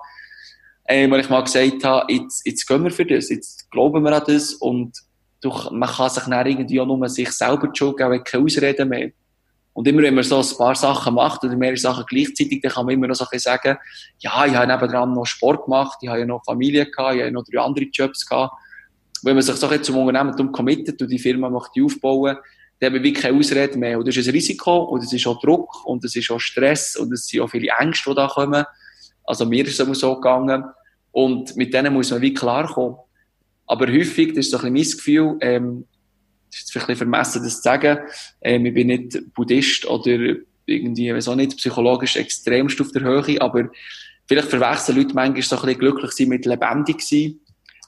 äh, 0.84 1.10
wo 1.10 1.16
ich 1.16 1.28
mal 1.28 1.42
gesagt 1.42 1.84
habe, 1.84 2.12
jetzt, 2.12 2.46
jetzt 2.46 2.66
gehen 2.66 2.84
wir 2.84 2.90
für 2.90 3.06
das, 3.06 3.28
jetzt 3.28 3.70
glauben 3.70 4.04
wir 4.04 4.12
an 4.12 4.22
das 4.26 4.54
und 4.54 4.98
durch, 5.40 5.70
man 5.70 5.88
kann 5.88 6.10
sich 6.10 6.24
dann 6.24 6.46
irgendwie 6.46 6.80
auch 6.80 6.86
nur 6.86 7.08
sich 7.08 7.30
selber 7.30 7.68
die 7.68 7.78
Schuld 7.78 7.96
geben, 7.96 8.22
keine 8.22 8.44
Ausreden 8.44 8.88
mehr. 8.88 9.10
Und 9.74 9.88
immer 9.88 10.02
wenn 10.02 10.14
man 10.14 10.24
so 10.24 10.38
ein 10.38 10.56
paar 10.58 10.74
Sachen 10.74 11.14
macht 11.14 11.42
oder 11.44 11.56
mehrere 11.56 11.78
Sachen 11.78 12.04
gleichzeitig, 12.06 12.60
dann 12.60 12.72
kann 12.72 12.84
man 12.84 12.94
immer 12.94 13.06
noch 13.06 13.14
so 13.14 13.24
ein 13.24 13.28
bisschen 13.30 13.52
sagen, 13.52 13.78
ja, 14.18 14.46
ich 14.46 14.54
habe 14.54 14.66
nebenan 14.66 15.14
noch 15.14 15.24
Sport 15.24 15.64
gemacht, 15.64 15.98
ich 16.02 16.08
habe 16.08 16.20
ja 16.20 16.26
noch 16.26 16.44
Familie 16.44 16.90
gehabt, 16.90 17.16
ich 17.16 17.22
habe 17.22 17.32
noch 17.32 17.44
drei 17.44 17.60
andere 17.60 17.86
Jobs 17.86 18.26
gehabt. 18.26 18.52
Wenn 19.22 19.34
man 19.34 19.42
sich 19.42 19.56
so 19.56 19.68
ein 19.68 19.82
zum 19.82 19.96
Unternehmen 19.96 20.52
committet 20.52 21.00
und 21.00 21.08
die 21.08 21.18
Firma 21.18 21.48
möchte 21.48 21.82
aufbauen, 21.82 22.36
dann 22.78 22.88
haben 22.88 22.94
wir 22.94 23.02
wirklich 23.04 23.22
keine 23.22 23.38
Ausrede 23.38 23.78
mehr. 23.78 23.98
Und 23.98 24.08
das 24.08 24.16
ist 24.16 24.26
ein 24.26 24.32
Risiko 24.32 24.82
und 24.84 25.04
es 25.04 25.12
ist 25.12 25.26
auch 25.26 25.40
Druck 25.40 25.86
und 25.86 26.04
es 26.04 26.16
ist 26.16 26.30
auch 26.30 26.40
Stress 26.40 26.96
und 26.96 27.12
es 27.12 27.26
sind 27.26 27.40
auch 27.40 27.48
viele 27.48 27.68
Ängste, 27.78 28.10
die 28.10 28.16
da 28.16 28.26
kommen. 28.26 28.64
Also 29.24 29.46
mir 29.46 29.64
ist 29.66 29.78
es 29.78 29.98
so 29.98 30.16
gegangen. 30.16 30.64
Und 31.12 31.56
mit 31.56 31.72
denen 31.72 31.92
muss 31.94 32.10
man 32.10 32.20
wie 32.20 32.34
klarkommen. 32.34 32.96
Aber 33.66 33.86
häufig, 33.86 34.30
das 34.34 34.46
ist 34.46 34.50
so 34.50 34.58
ein 34.58 34.72
bisschen 34.72 35.16
mein 35.16 35.30
Gefühl, 35.30 35.36
ähm, 35.40 35.86
das 36.52 36.60
ist 36.60 36.72
vielleicht 36.72 36.90
ein 36.90 36.96
vermessen, 36.96 37.42
das 37.42 37.56
zu 37.56 37.62
sagen, 37.62 37.98
ähm, 38.42 38.66
ich 38.66 38.74
bin 38.74 38.88
nicht 38.88 39.34
Buddhist 39.34 39.86
oder 39.86 40.36
irgendwie, 40.66 41.12
weiß 41.12 41.28
auch 41.28 41.34
nicht, 41.34 41.56
psychologisch 41.56 42.16
extremst 42.16 42.80
auf 42.80 42.92
der 42.92 43.02
Höhe, 43.02 43.40
aber 43.40 43.70
vielleicht 44.26 44.48
verwechseln 44.48 44.98
Leute 44.98 45.14
manchmal 45.14 45.42
so 45.42 45.56
ein 45.56 45.62
bisschen 45.62 45.80
glücklich 45.80 46.12
sein 46.12 46.28
mit 46.28 46.46
lebendig 46.46 47.00
sein. 47.00 47.40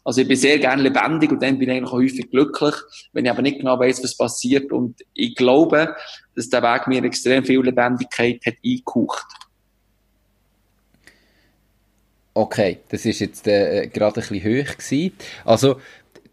Also 0.03 0.21
ich 0.21 0.29
bin 0.29 0.37
sehr 0.37 0.59
gerne 0.59 0.83
lebendig 0.83 1.31
und 1.31 1.43
dann 1.43 1.59
bin 1.59 1.69
ich 1.69 1.77
eigentlich 1.77 1.89
auch 1.89 1.93
häufig 1.93 2.31
glücklich, 2.31 2.75
wenn 3.13 3.25
ich 3.25 3.31
aber 3.31 3.41
nicht 3.41 3.59
genau 3.59 3.79
weiß, 3.79 4.03
was 4.03 4.17
passiert. 4.17 4.71
Und 4.71 5.01
ich 5.15 5.35
glaube, 5.35 5.97
dass 6.35 6.51
der 6.51 6.63
Weg 6.63 6.87
mir 6.89 7.03
extrem 7.05 7.45
viel 7.45 7.63
Lebendigkeit 7.63 8.41
hat 8.45 8.57
eingehaucht. 8.65 9.27
Okay, 12.35 12.81
das 12.89 13.07
ist 13.07 13.21
jetzt 13.21 13.47
äh, 13.47 13.87
gerade 13.87 14.21
ein 14.21 14.29
bisschen 14.29 14.43
gewesen. 14.43 15.13
Also, 15.45 15.81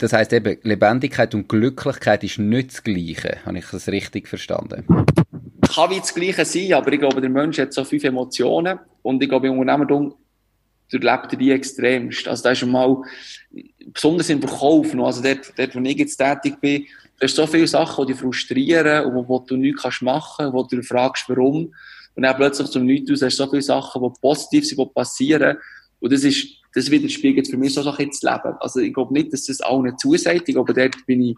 das 0.02 0.14
heißt 0.14 0.34
eben, 0.34 0.58
Lebendigkeit 0.64 1.36
und 1.36 1.48
Glücklichkeit 1.48 2.24
ist 2.24 2.40
nicht 2.40 2.72
das 2.72 2.84
Gleiche. 2.84 3.38
Habe 3.46 3.60
ich 3.60 3.66
das 3.72 3.88
richtig 3.88 4.28
verstanden? 4.28 4.84
Kann 4.88 5.92
wie 5.92 6.00
das 6.00 6.16
Gleiche 6.16 6.44
sein, 6.44 6.74
aber 6.74 6.92
ich 6.92 7.00
glaube, 7.00 7.22
der 7.22 7.30
Mensch 7.30 7.60
hat 7.60 7.72
so 7.72 7.84
fünf 7.84 8.04
Emotionen 8.04 8.80
und 9.04 9.22
ich 9.22 9.30
glaube, 9.30 9.48
im 9.48 9.60
Unternehmertum 9.60 10.16
durchlebt 10.90 11.34
er 11.34 11.38
die 11.38 11.52
extremst. 11.52 12.28
Also 12.28 12.44
da 12.44 12.52
ist 12.52 12.66
mal, 12.66 12.98
besonders 13.94 14.30
im 14.30 14.42
Verkauf 14.42 14.92
noch, 14.96 15.06
also 15.06 15.22
dort, 15.22 15.54
dort, 15.56 15.76
wo 15.76 15.80
ich 15.80 15.98
jetzt 15.98 16.18
tätig 16.18 16.60
bin, 16.60 16.88
da 17.20 17.26
ist 17.26 17.36
so 17.36 17.46
viele 17.46 17.68
Sachen, 17.68 18.08
die 18.08 18.14
dich 18.14 18.22
frustrieren 18.22 19.06
und 19.06 19.14
wo, 19.14 19.28
wo 19.28 19.40
du 19.40 19.56
nichts 19.56 19.84
kannst 19.84 20.02
machen, 20.02 20.52
wo 20.52 20.64
du 20.64 20.82
fragst, 20.82 21.30
warum. 21.30 21.72
Und 22.16 22.24
dann 22.24 22.36
plötzlich 22.36 22.70
zum 22.70 22.88
Nichts 22.88 23.12
aus 23.12 23.22
hast 23.22 23.40
du 23.40 23.44
so 23.44 23.50
viele 23.52 23.62
Sachen, 23.62 24.02
die 24.02 24.20
positiv 24.20 24.66
sind, 24.66 24.80
die 24.80 24.86
passieren 24.94 25.58
und 26.00 26.12
das 26.12 26.24
ist, 26.24 26.61
das 26.73 26.89
widerspiegelt 26.89 27.47
für 27.47 27.57
mich 27.57 27.73
so 27.73 27.81
ein 27.81 28.10
das 28.10 28.21
Leben. 28.21 28.57
Also 28.60 28.79
ich 28.79 28.93
glaube 28.93 29.13
nicht, 29.13 29.34
dass 29.34 29.45
das 29.45 29.62
allen 29.62 29.97
zusagt. 29.97 30.47
Ich 30.47 30.55
glaube, 30.55 30.73
dort 30.73 31.05
bin 31.05 31.21
ich, 31.21 31.38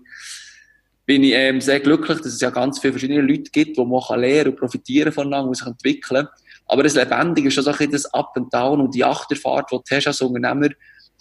bin 1.05 1.23
ich 1.23 1.33
ähm, 1.33 1.59
sehr 1.59 1.79
glücklich, 1.79 2.19
dass 2.19 2.33
es 2.33 2.41
ja 2.41 2.49
ganz 2.49 2.79
viele 2.79 2.93
verschiedene 2.93 3.21
Leute 3.21 3.51
gibt, 3.51 3.77
die 3.77 3.85
man 3.85 4.01
kann 4.01 4.21
lernen 4.21 4.51
und 4.51 4.59
profitieren 4.59 5.11
voneinander 5.11 5.49
und 5.49 5.57
sich 5.57 5.67
entwickeln. 5.67 6.27
Aber 6.65 6.83
das 6.83 6.95
Lebendige 6.95 7.47
ist 7.47 7.55
schon 7.55 7.63
so 7.63 7.71
ein 7.71 7.91
das 7.91 8.05
Up 8.13 8.31
and 8.35 8.53
Down 8.53 8.81
und 8.81 8.95
die 8.95 9.03
Achterfahrt, 9.03 9.71
die 9.71 9.75
du 9.75 9.95
hast 9.95 10.07
als 10.07 10.21
Unternehmer, 10.21 10.69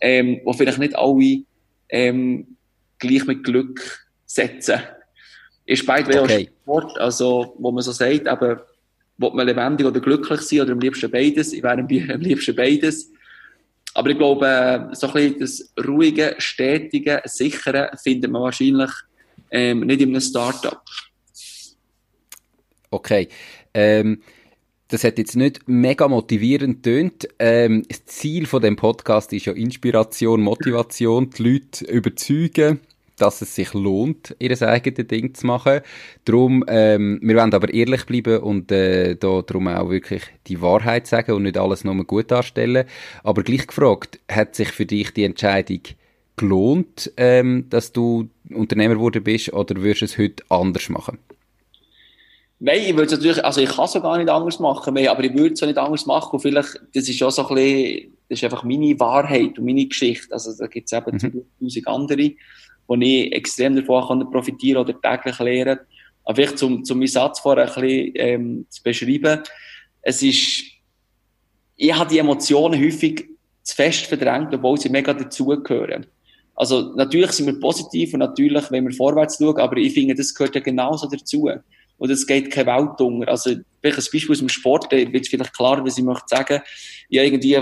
ähm, 0.01 0.41
wo 0.45 0.53
vielleicht 0.53 0.79
nicht 0.79 0.97
alle 0.97 1.43
ähm, 1.89 2.57
gleich 2.99 3.27
mit 3.27 3.45
Glück 3.45 4.07
setzen. 4.27 4.81
Ist 5.65 5.87
beide 5.87 6.23
okay. 6.23 6.51
Sport, 6.63 6.99
also 6.99 7.55
wo 7.59 7.71
man 7.71 7.83
so 7.83 7.93
sagt, 7.93 8.27
aber 8.27 8.67
will 9.19 9.31
man 9.33 9.47
lebendig 9.47 9.87
oder 9.87 10.01
glücklich 10.01 10.41
sein 10.41 10.63
oder 10.63 10.73
am 10.73 10.81
liebsten 10.81 11.11
beides? 11.11 11.53
Ich 11.53 11.63
wäre 11.63 11.79
am 11.79 11.87
liebsten 11.87 12.57
beides. 12.57 13.11
Aber 13.95 14.11
ich 14.11 14.19
glaube, 14.19 14.91
so 14.93 15.07
ein 15.09 15.13
bisschen 15.13 15.39
das 15.39 15.73
ruhige, 15.87 16.35
stetige, 16.39 17.23
sichere 17.25 17.91
findet 18.03 18.31
man 18.31 18.43
wahrscheinlich 18.43 18.91
ähm, 19.51 19.81
nicht 19.81 20.01
in 20.01 20.11
einem 20.11 20.21
Startup. 20.21 20.83
Okay. 22.91 23.29
Ähm, 23.75 24.23
das 24.89 25.05
hat 25.05 25.17
jetzt 25.17 25.37
nicht 25.37 25.67
mega 25.67 26.07
motivierend 26.07 26.83
tönt. 26.83 27.27
Ähm, 27.39 27.85
das 27.89 28.05
Ziel 28.05 28.47
von 28.47 28.61
dem 28.61 28.77
Podcast 28.77 29.33
ist 29.33 29.47
ja 29.47 29.55
Inspiration, 29.55 30.43
Motivation, 30.43 31.31
die 31.31 31.43
Leute 31.43 31.85
überzeugen 31.87 32.81
dass 33.17 33.43
es 33.43 33.55
sich 33.55 33.75
lohnt, 33.75 34.35
ihr 34.39 34.61
eigenes 34.63 35.07
Ding 35.07 35.35
zu 35.35 35.47
machen. 35.47 35.81
Darum, 36.25 36.65
ähm, 36.67 37.21
wir 37.23 37.37
wollen 37.37 37.55
aber 37.55 37.73
ehrlich 37.73 38.05
bleiben 38.07 38.39
und 38.39 38.73
äh, 38.73 39.17
da 39.17 39.43
darum 39.43 39.69
auch 39.69 39.91
wirklich 39.91 40.23
die 40.47 40.61
Wahrheit 40.61 41.07
sagen 41.07 41.33
und 41.33 41.43
nicht 41.43 41.59
alles 41.59 41.85
nur 41.85 42.05
gut 42.05 42.31
darstellen. 42.31 42.85
Aber 43.23 43.43
gleich 43.43 43.67
gefragt, 43.67 44.19
hat 44.31 44.55
sich 44.55 44.69
für 44.69 44.87
dich 44.87 45.13
die 45.13 45.25
Entscheidung 45.25 45.81
gelohnt, 46.37 47.13
ähm, 47.17 47.67
dass 47.71 47.93
du 47.93 48.29
Unternehmer 48.51 48.95
geworden 48.95 49.23
bist 49.23 49.53
oder 49.53 49.77
würdest 49.77 50.01
du 50.01 50.05
es 50.07 50.19
heute 50.19 50.45
anders 50.49 50.89
machen? 50.89 51.19
Nein, 52.65 52.81
ich 52.87 52.93
würde 52.93 53.07
es 53.07 53.13
natürlich, 53.13 53.45
also 53.45 53.61
ich 53.61 53.71
kann 53.71 53.87
es 53.87 53.93
gar 53.95 54.17
nicht 54.19 54.31
anders 54.31 54.61
machen, 54.61 54.97
aber 55.09 55.25
ich 55.25 55.35
würde 55.35 55.55
es 55.55 55.63
auch 55.63 55.67
nicht 55.67 55.79
anders 55.79 56.07
machen. 56.07 56.35
Und 56.35 56.41
vielleicht, 56.41 56.81
das 56.95 57.09
ist 57.09 57.21
auch 57.23 57.33
so 57.33 57.49
ein 57.49 57.55
bisschen, 57.57 58.13
das 58.29 58.39
ist 58.39 58.45
einfach 58.45 58.63
meine 58.63 58.99
Wahrheit 59.01 59.59
und 59.59 59.65
meine 59.65 59.85
Geschichte. 59.85 60.33
Also 60.33 60.57
da 60.57 60.69
gibt 60.69 60.87
es 60.87 60.97
eben 60.97 61.11
mhm. 61.11 61.45
tausend 61.61 61.89
andere 61.89 62.33
wo 62.87 62.95
ich 62.97 63.33
extrem 63.33 63.77
davon 63.77 64.31
profitieren 64.31 64.79
oder 64.79 65.01
täglich 65.01 65.39
lernen 65.39 65.81
Aber 66.25 66.37
vielleicht 66.37 66.59
zum, 66.59 66.85
zum 66.85 66.99
meinen 66.99 67.09
Satz 67.09 67.41
vorher 67.41 67.65
ein 67.65 67.81
bisschen 67.81 68.13
ähm, 68.17 68.67
zu 68.69 68.83
beschreiben. 68.83 69.43
Es 70.03 70.23
ist, 70.23 70.65
ich 71.77 71.95
habe 71.95 72.11
die 72.11 72.19
Emotionen 72.19 72.81
häufig 72.83 73.29
zu 73.63 73.77
fest 73.77 74.07
verdrängt, 74.07 74.53
obwohl 74.55 74.79
sie 74.79 74.89
mega 74.89 75.15
dazugehören. 75.15 76.07
Also 76.55 76.95
natürlich 76.97 77.33
sind 77.33 77.47
wir 77.47 77.59
positiv 77.59 78.13
und 78.13 78.21
natürlich 78.21 78.71
wenn 78.71 78.87
wir 78.87 78.95
vorwärts 78.95 79.39
schauen, 79.39 79.59
aber 79.59 79.77
ich 79.77 79.95
finde, 79.95 80.15
das 80.15 80.35
gehört 80.35 80.55
ja 80.55 80.61
genauso 80.61 81.09
dazu. 81.09 81.49
Und 81.99 82.11
es 82.11 82.27
geht 82.27 82.51
keine 82.51 82.67
Welt 82.67 83.01
unter. 83.01 83.29
Also 83.29 83.51
vielleicht 83.81 83.99
ein 83.99 84.13
Beispiel 84.13 84.31
aus 84.33 84.39
dem 84.39 84.49
Sport, 84.49 84.93
da 84.93 84.97
wird 84.97 85.29
vielleicht 85.29 85.55
klar, 85.55 85.85
was 85.85 85.99
ich 85.99 86.05
möchte 86.05 86.25
sagen. 86.27 86.61
Ich 87.09 87.19
habe 87.19 87.29
irgendwie 87.29 87.59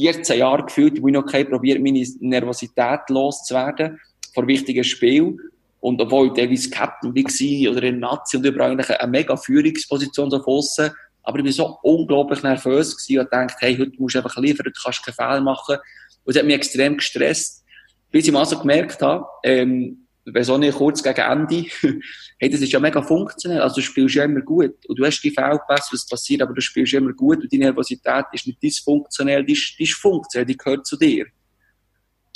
14 0.00 0.38
Jahre 0.38 0.64
gefühlt, 0.64 1.00
wo 1.02 1.08
ich 1.08 1.14
noch 1.14 1.26
kein 1.26 1.48
probiert, 1.48 1.80
meine 1.80 2.04
Nervosität 2.20 3.00
loszuwerden 3.08 4.00
vor 4.34 4.46
wichtigen 4.46 4.84
Spiel. 4.84 5.36
Und 5.80 6.00
obwohl 6.00 6.28
ich 6.28 6.32
teilweise 6.32 6.70
Captain 6.70 7.14
war 7.14 7.72
oder 7.72 7.82
in 7.84 8.00
Nazi 8.00 8.36
und 8.36 8.46
überall 8.46 8.72
eigentlich 8.72 8.90
eine 8.90 9.10
mega 9.10 9.36
Führungsposition 9.36 10.30
so 10.30 10.44
aussen, 10.44 10.90
aber 11.22 11.38
ich 11.40 11.44
war 11.44 11.52
so 11.52 11.78
unglaublich 11.82 12.42
nervös 12.42 12.96
gewesen 12.96 13.20
und 13.20 13.32
dachte, 13.32 13.54
hey, 13.58 13.76
heute 13.76 13.92
musst 13.98 14.14
du 14.14 14.20
einfach 14.20 14.36
liefern, 14.38 14.64
du 14.64 14.72
kannst 14.82 15.04
keinen 15.04 15.14
Fehler 15.14 15.40
machen. 15.42 15.76
Und 16.24 16.34
es 16.34 16.38
hat 16.38 16.46
mich 16.46 16.54
extrem 16.54 16.96
gestresst, 16.96 17.64
bis 18.10 18.26
ich 18.26 18.32
mal 18.32 18.46
so 18.46 18.58
gemerkt 18.58 19.02
habe, 19.02 19.26
ähm, 19.44 20.07
so 20.42 20.58
nicht 20.58 20.76
kurz 20.76 21.02
gegen 21.02 21.20
Ende, 21.20 21.64
hey, 22.38 22.50
das 22.50 22.60
ist 22.60 22.72
ja 22.72 22.80
mega 22.80 23.02
funktionell, 23.02 23.60
also 23.60 23.76
du 23.76 23.82
spielst 23.82 24.14
ja 24.14 24.24
immer 24.24 24.40
gut 24.40 24.74
und 24.86 24.98
du 24.98 25.04
hast 25.04 25.20
die 25.20 25.30
Fehlpässe, 25.30 25.92
was 25.92 26.06
passiert, 26.06 26.42
aber 26.42 26.54
du 26.54 26.60
spielst 26.60 26.92
ja 26.92 26.98
immer 26.98 27.12
gut 27.12 27.42
und 27.42 27.52
deine 27.52 27.64
Nervosität 27.64 28.26
ist 28.32 28.46
nicht 28.46 28.62
dysfunktionell, 28.62 29.44
die 29.44 29.52
ist, 29.52 29.74
die 29.78 29.84
ist 29.84 29.94
funktionell, 29.94 30.46
die 30.46 30.56
gehört 30.56 30.86
zu 30.86 30.96
dir. 30.96 31.26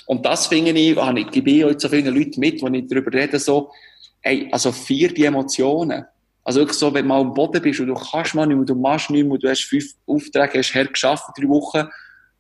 Und 0.06 0.24
das 0.26 0.46
finde 0.46 0.72
ich, 0.72 0.96
habe 0.96 1.20
ich, 1.20 1.30
gebe 1.30 1.64
heute 1.64 1.80
so 1.80 1.88
vielen 1.88 2.14
Leuten 2.14 2.40
mit, 2.40 2.62
wenn 2.62 2.74
ich 2.74 2.86
darüber 2.88 3.12
rede, 3.12 3.38
so, 3.38 3.70
ey, 4.22 4.48
also 4.50 4.72
vier 4.72 5.12
die 5.12 5.24
Emotionen. 5.24 6.04
Also 6.44 6.60
wirklich 6.60 6.78
so, 6.78 6.92
wenn 6.92 7.04
du 7.04 7.08
mal 7.08 7.20
am 7.20 7.32
Boden 7.32 7.62
bist 7.62 7.80
und 7.80 7.86
du 7.86 7.94
kannst 7.94 8.34
mal 8.34 8.46
nicht 8.46 8.56
mehr, 8.56 8.66
du 8.66 8.74
machst 8.74 9.10
nicht 9.10 9.26
mehr, 9.26 9.38
du 9.38 9.48
hast 9.48 9.62
fünf 9.62 9.84
Aufträge, 10.06 10.58
hast 10.58 10.74
hergeschafft, 10.74 11.24
drei 11.38 11.48
Wochen, 11.48 11.88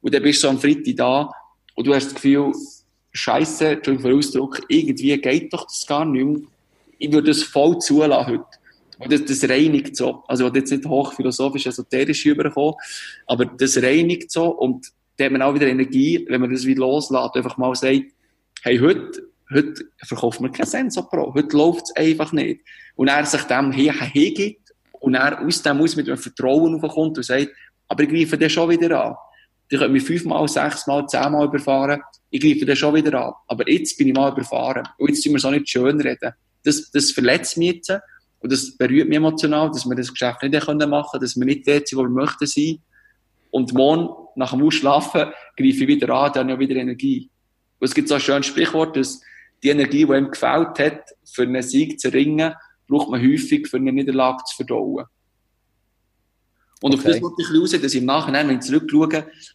und 0.00 0.12
dann 0.12 0.22
bist 0.22 0.42
du 0.42 0.48
am 0.48 0.58
Freitag 0.58 0.96
da, 0.96 1.30
und 1.74 1.86
du 1.86 1.94
hast 1.94 2.06
das 2.06 2.14
Gefühl, 2.14 2.52
Scheiße, 3.12 3.68
Entschuldigung 3.68 4.02
für 4.02 4.08
den 4.08 4.18
Ausdruck, 4.18 4.60
irgendwie 4.68 5.16
geht 5.18 5.52
doch 5.52 5.64
das 5.64 5.86
gar 5.86 6.04
nicht 6.04 6.24
mehr. 6.24 6.40
Ich 6.98 7.12
würde 7.12 7.28
das 7.28 7.42
voll 7.42 7.78
zulassen 7.78 8.26
heute. 8.26 8.44
Und 8.98 9.12
das, 9.12 9.24
das 9.24 9.48
reinigt 9.48 9.96
so. 9.96 10.22
Also, 10.28 10.46
ich 10.46 10.54
jetzt 10.54 10.70
nicht 10.70 10.86
hochphilosophisch, 10.86 11.66
esoterisch 11.66 12.24
überkommen, 12.26 12.74
aber 13.26 13.44
das 13.44 13.76
reinigt 13.82 14.30
so 14.30 14.46
und 14.48 14.86
da 15.16 15.24
hat 15.24 15.32
man 15.32 15.42
auch 15.42 15.54
wieder 15.54 15.66
Energie, 15.66 16.24
wenn 16.28 16.40
man 16.40 16.50
das 16.50 16.64
wieder 16.64 16.80
loslässt, 16.80 17.36
einfach 17.36 17.56
mal 17.58 17.74
sagt, 17.74 18.04
hey, 18.62 18.78
heute, 18.78 19.28
heute 19.52 19.84
verkauft 20.04 20.40
man 20.40 20.52
kein 20.52 20.66
Sensor 20.66 21.08
Pro. 21.08 21.34
Heute 21.34 21.56
läuft 21.56 21.84
es 21.84 21.96
einfach 21.96 22.32
nicht. 22.32 22.60
Und 22.96 23.08
er 23.08 23.26
sich 23.26 23.42
dem 23.42 23.72
hingibt 23.72 24.72
und 25.00 25.14
er 25.14 25.44
aus 25.44 25.62
dem 25.62 25.80
aus 25.80 25.96
mit 25.96 26.08
einem 26.08 26.18
Vertrauen 26.18 26.82
aufkommt 26.82 27.18
und 27.18 27.24
sagt, 27.24 27.48
aber 27.88 28.04
ich 28.04 28.08
greife 28.08 28.38
den 28.38 28.48
schon 28.48 28.70
wieder 28.70 29.04
an. 29.04 29.16
Die 29.72 29.78
können 29.78 29.94
mich 29.94 30.02
fünfmal, 30.02 30.46
sechsmal, 30.46 31.06
zehnmal 31.06 31.46
überfahren. 31.46 32.02
Ich 32.30 32.42
greife 32.42 32.66
den 32.66 32.76
schon 32.76 32.94
wieder 32.94 33.18
an. 33.18 33.32
Aber 33.48 33.68
jetzt 33.68 33.96
bin 33.96 34.08
ich 34.08 34.14
mal 34.14 34.30
überfahren. 34.30 34.86
Und 34.98 35.08
jetzt 35.08 35.24
tun 35.24 35.32
wir 35.32 35.38
es 35.38 35.44
auch 35.46 35.50
nicht 35.50 35.68
schön 35.68 35.98
reden. 35.98 36.32
Das, 36.62 36.90
das 36.90 37.10
verletzt 37.10 37.56
mich 37.56 37.76
jetzt. 37.76 37.90
Und 38.40 38.52
das 38.52 38.76
berührt 38.76 39.08
mich 39.08 39.16
emotional, 39.16 39.70
dass 39.70 39.86
wir 39.86 39.96
das 39.96 40.10
Geschäft 40.10 40.42
nicht 40.42 40.52
machen 40.52 40.78
können, 40.78 41.20
dass 41.22 41.36
wir 41.36 41.46
nicht 41.46 41.66
dort 41.66 41.88
sind, 41.88 41.98
wo 41.98 42.02
wir 42.02 42.10
möchten 42.10 42.46
sein. 42.46 42.82
Und 43.50 43.72
morgen, 43.72 44.08
nach 44.34 44.50
dem 44.50 44.62
Ausschlafen, 44.62 45.32
greife 45.56 45.82
ich 45.82 45.86
wieder 45.86 46.12
an, 46.14 46.32
dann 46.32 46.50
habe 46.50 46.62
ich 46.64 46.68
wieder 46.68 46.80
Energie. 46.80 47.30
Und 47.78 47.86
es 47.86 47.94
gibt 47.94 48.08
so 48.08 48.14
ein 48.14 48.20
schönes 48.20 48.46
Sprichwort, 48.46 48.96
dass 48.96 49.20
die 49.62 49.70
Energie, 49.70 50.04
die 50.04 50.12
ihm 50.12 50.30
gefällt 50.30 50.78
hat, 50.78 51.02
für 51.24 51.42
einen 51.42 51.62
Sieg 51.62 51.98
zu 51.98 52.12
ringen, 52.12 52.54
braucht 52.88 53.10
man 53.10 53.22
häufig, 53.22 53.68
für 53.68 53.76
eine 53.76 53.92
Niederlage 53.92 54.42
zu 54.44 54.56
verdauen. 54.56 55.06
Und 56.82 56.94
okay. 56.94 56.98
auf 56.98 57.12
das 57.14 57.22
wollte 57.22 57.42
ich 57.42 57.60
raus, 57.60 57.70
dass 57.70 57.94
ich 57.94 58.00
im 58.00 58.06
Nachhinein, 58.06 58.48
wenn 58.48 58.56
ich 58.56 58.62
zurückschaue, 58.62 59.08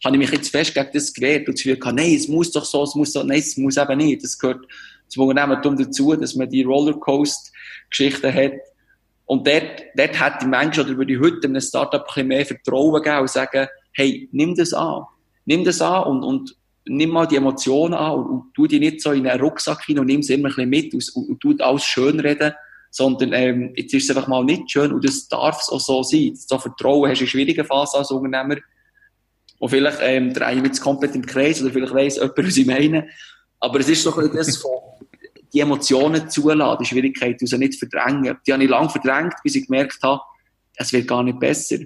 habe 0.04 0.16
ich 0.16 0.18
mich 0.18 0.30
jetzt 0.30 0.48
fest 0.48 0.74
gegen 0.74 0.88
das 0.92 1.12
gewehrt 1.12 1.46
und 1.46 1.56
das 1.58 1.62
Gefühl 1.62 1.78
gehabt, 1.78 1.96
nein, 1.96 2.14
es 2.14 2.26
muss 2.26 2.50
doch 2.50 2.64
so, 2.64 2.82
es 2.82 2.94
muss 2.94 3.12
so, 3.12 3.22
nein, 3.22 3.38
es 3.38 3.56
muss 3.58 3.76
eben 3.76 3.98
nicht. 3.98 4.24
Das 4.24 4.38
gehört 4.38 4.66
zum 5.08 5.24
Unternehmertum 5.28 5.76
dazu, 5.76 6.16
dass 6.16 6.34
man 6.34 6.48
die 6.48 6.62
Rollercoaster-Geschichten 6.62 8.32
hat. 8.32 8.52
Und 9.26 9.46
dort, 9.46 9.82
dort 9.94 10.20
hätte 10.20 10.38
ich 10.40 10.46
manchmal, 10.46 10.86
oder 10.86 10.96
würde 10.96 11.12
ich 11.12 11.20
heute 11.20 11.46
einem 11.46 11.60
Startup 11.60 12.00
ein 12.00 12.06
bisschen 12.06 12.28
mehr 12.28 12.46
Vertrauen 12.46 13.02
geben 13.02 13.18
und 13.18 13.30
sagen, 13.30 13.68
hey, 13.92 14.26
nimm 14.32 14.54
das 14.54 14.72
an. 14.72 15.02
Nimm 15.44 15.64
das 15.64 15.82
an 15.82 16.04
und, 16.04 16.22
und 16.22 16.56
nimm 16.86 17.10
mal 17.10 17.26
die 17.26 17.36
Emotionen 17.36 17.92
an 17.92 18.12
und, 18.12 18.26
und 18.26 18.54
tu 18.54 18.66
die 18.66 18.80
nicht 18.80 19.02
so 19.02 19.12
in 19.12 19.26
einen 19.26 19.40
Rucksack 19.40 19.84
hin 19.84 19.98
und 19.98 20.06
nimm 20.06 20.22
sie 20.22 20.34
immer 20.34 20.48
ein 20.48 20.54
bisschen 20.54 20.70
mit 20.70 20.94
und, 20.94 21.10
und, 21.14 21.28
und 21.28 21.40
tu 21.40 21.54
alles 21.62 21.84
schön 21.84 22.20
reden 22.20 22.54
sondern 22.98 23.32
ähm, 23.32 23.72
jetzt 23.76 23.94
ist 23.94 24.10
es 24.10 24.16
einfach 24.16 24.28
mal 24.28 24.44
nicht 24.44 24.72
schön 24.72 24.92
und 24.92 25.06
das 25.06 25.28
darf 25.28 25.60
es 25.60 25.68
auch 25.68 25.78
so 25.78 26.02
sein. 26.02 26.34
So 26.34 26.58
Vertrauen 26.58 27.08
hast 27.08 27.20
du 27.20 27.24
in 27.24 27.30
schwierigen 27.30 27.64
Phase 27.64 27.96
als 27.96 28.10
Unternehmer 28.10 28.60
und 29.60 29.68
vielleicht 29.68 29.98
ähm, 30.02 30.34
drehe 30.34 30.56
ich 30.56 30.64
jetzt 30.64 30.80
komplett 30.80 31.14
im 31.14 31.24
Kreis 31.24 31.62
oder 31.62 31.70
vielleicht 31.70 31.94
weiss 31.94 32.16
jemand, 32.16 32.38
was 32.38 32.56
ich 32.56 32.66
meine, 32.66 33.08
aber 33.60 33.78
es 33.78 33.88
ist 33.88 34.02
so 34.02 34.12
ein 34.16 34.32
das 34.34 34.56
von 34.56 34.72
die 35.52 35.60
Emotionen 35.60 36.28
zulassen, 36.28 36.78
die 36.80 36.86
Schwierigkeit, 36.86 37.38
also 37.40 37.56
nicht 37.56 37.78
verdrängen. 37.78 38.36
Die 38.46 38.52
habe 38.52 38.64
ich 38.64 38.68
lange 38.68 38.90
verdrängt, 38.90 39.34
bis 39.44 39.54
ich 39.54 39.66
gemerkt 39.66 39.98
habe, 40.02 40.20
es 40.74 40.92
wird 40.92 41.06
gar 41.06 41.22
nicht 41.22 41.38
besser. 41.38 41.78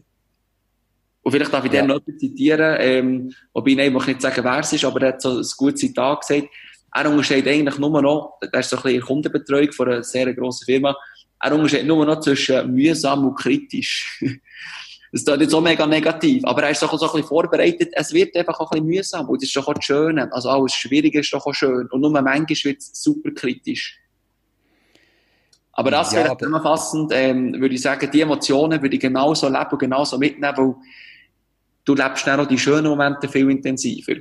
Und 1.21 1.31
vielleicht 1.31 1.53
darf 1.53 1.65
ich 1.65 1.73
ja. 1.73 1.83
den 1.83 1.89
noch 1.89 2.01
zitieren, 2.19 2.77
ähm, 2.81 3.33
wobei 3.53 3.73
ich 3.73 4.07
nicht 4.07 4.23
sagen, 4.23 4.45
wer 4.45 4.59
es 4.59 4.73
ist, 4.73 4.85
aber 4.85 5.03
er 5.03 5.09
hat 5.09 5.23
so 5.23 5.39
ein 5.39 5.47
gutes 5.57 5.81
Zitat 5.81 6.27
gesagt, 6.27 6.49
er 6.93 7.11
unterscheidet 7.11 7.49
eigentlich 7.49 7.79
nur 7.79 8.03
noch, 8.03 8.39
er 8.41 8.61
ist 8.61 8.71
so 8.71 8.77
ein 8.77 8.83
bisschen 8.83 9.03
Kundenbetreuung 9.03 9.73
von 9.73 9.89
einer 9.89 10.03
sehr 10.03 10.33
grossen 10.35 10.65
Firma, 10.67 10.97
er 11.41 11.53
unterscheidet 11.53 11.87
nur 11.87 12.05
noch 12.05 12.21
zwischen 12.21 12.73
mühsam 12.73 13.27
und 13.27 13.35
kritisch. 13.37 14.21
das 15.13 15.23
ist 15.23 15.39
nicht 15.39 15.51
so 15.51 15.61
mega 15.61 15.87
negativ, 15.87 16.45
aber 16.45 16.65
er 16.65 16.71
ist 16.71 16.83
doch 16.83 16.97
so 16.99 17.07
ein 17.07 17.13
bisschen 17.13 17.29
vorbereitet, 17.29 17.93
es 17.93 18.13
wird 18.13 18.37
einfach 18.37 18.61
auch 18.61 18.71
ein 18.73 18.81
bisschen 18.81 18.87
mühsam 18.87 19.29
und 19.29 19.43
das 19.43 19.49
ist 19.49 19.57
doch 19.57 19.69
auch 19.69 19.75
das 19.75 19.85
Schöne, 19.85 20.31
also 20.33 20.51
alles 20.51 20.75
Schwierige 20.75 21.21
ist 21.21 21.33
doch 21.33 21.47
auch 21.47 21.55
schön 21.55 21.87
und 21.89 22.01
nur 22.01 22.11
manchmal 22.11 22.47
wird 22.49 22.79
es 22.79 22.91
super 22.95 23.31
kritisch. 23.31 23.99
Aber 25.75 25.91
das 25.91 26.13
ja, 26.13 26.25
wäre 26.25 26.37
zusammenfassend, 26.37 27.13
ähm, 27.15 27.55
würde 27.59 27.75
ich 27.75 27.81
sagen, 27.81 28.11
die 28.11 28.21
Emotionen 28.21 28.83
würde 28.83 28.95
ich 28.95 29.01
genauso 29.01 29.49
leben 29.49 29.71
und 29.71 29.79
genauso 29.79 30.19
mitnehmen, 30.19 30.55
weil 30.55 30.75
du 31.87 31.95
lebst 31.95 32.27
dann 32.27 32.41
auch 32.41 32.47
die 32.47 32.59
schönen 32.59 32.89
Momente 32.89 33.27
viel 33.27 33.51
intensiver 33.51 34.17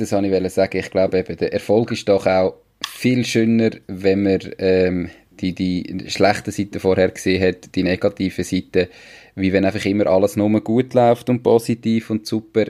das 0.00 0.12
wollte 0.12 0.28
ich 0.28 0.52
sagen. 0.52 0.78
Ich 0.78 0.90
glaube 0.90 1.18
eben, 1.18 1.36
der 1.36 1.52
Erfolg 1.52 1.92
ist 1.92 2.08
doch 2.08 2.26
auch 2.26 2.54
viel 2.86 3.24
schöner, 3.24 3.70
wenn 3.86 4.22
man 4.22 4.40
ähm, 4.58 5.10
die, 5.40 5.54
die 5.54 6.04
schlechte 6.08 6.50
Seite 6.50 6.80
vorher 6.80 7.10
gesehen 7.10 7.42
hat, 7.42 7.74
die 7.74 7.82
negative 7.82 8.44
Seite, 8.44 8.88
wie 9.34 9.52
wenn 9.52 9.64
einfach 9.64 9.84
immer 9.84 10.06
alles 10.06 10.36
nur 10.36 10.60
gut 10.60 10.94
läuft 10.94 11.30
und 11.30 11.42
positiv 11.42 12.10
und 12.10 12.26
super, 12.26 12.66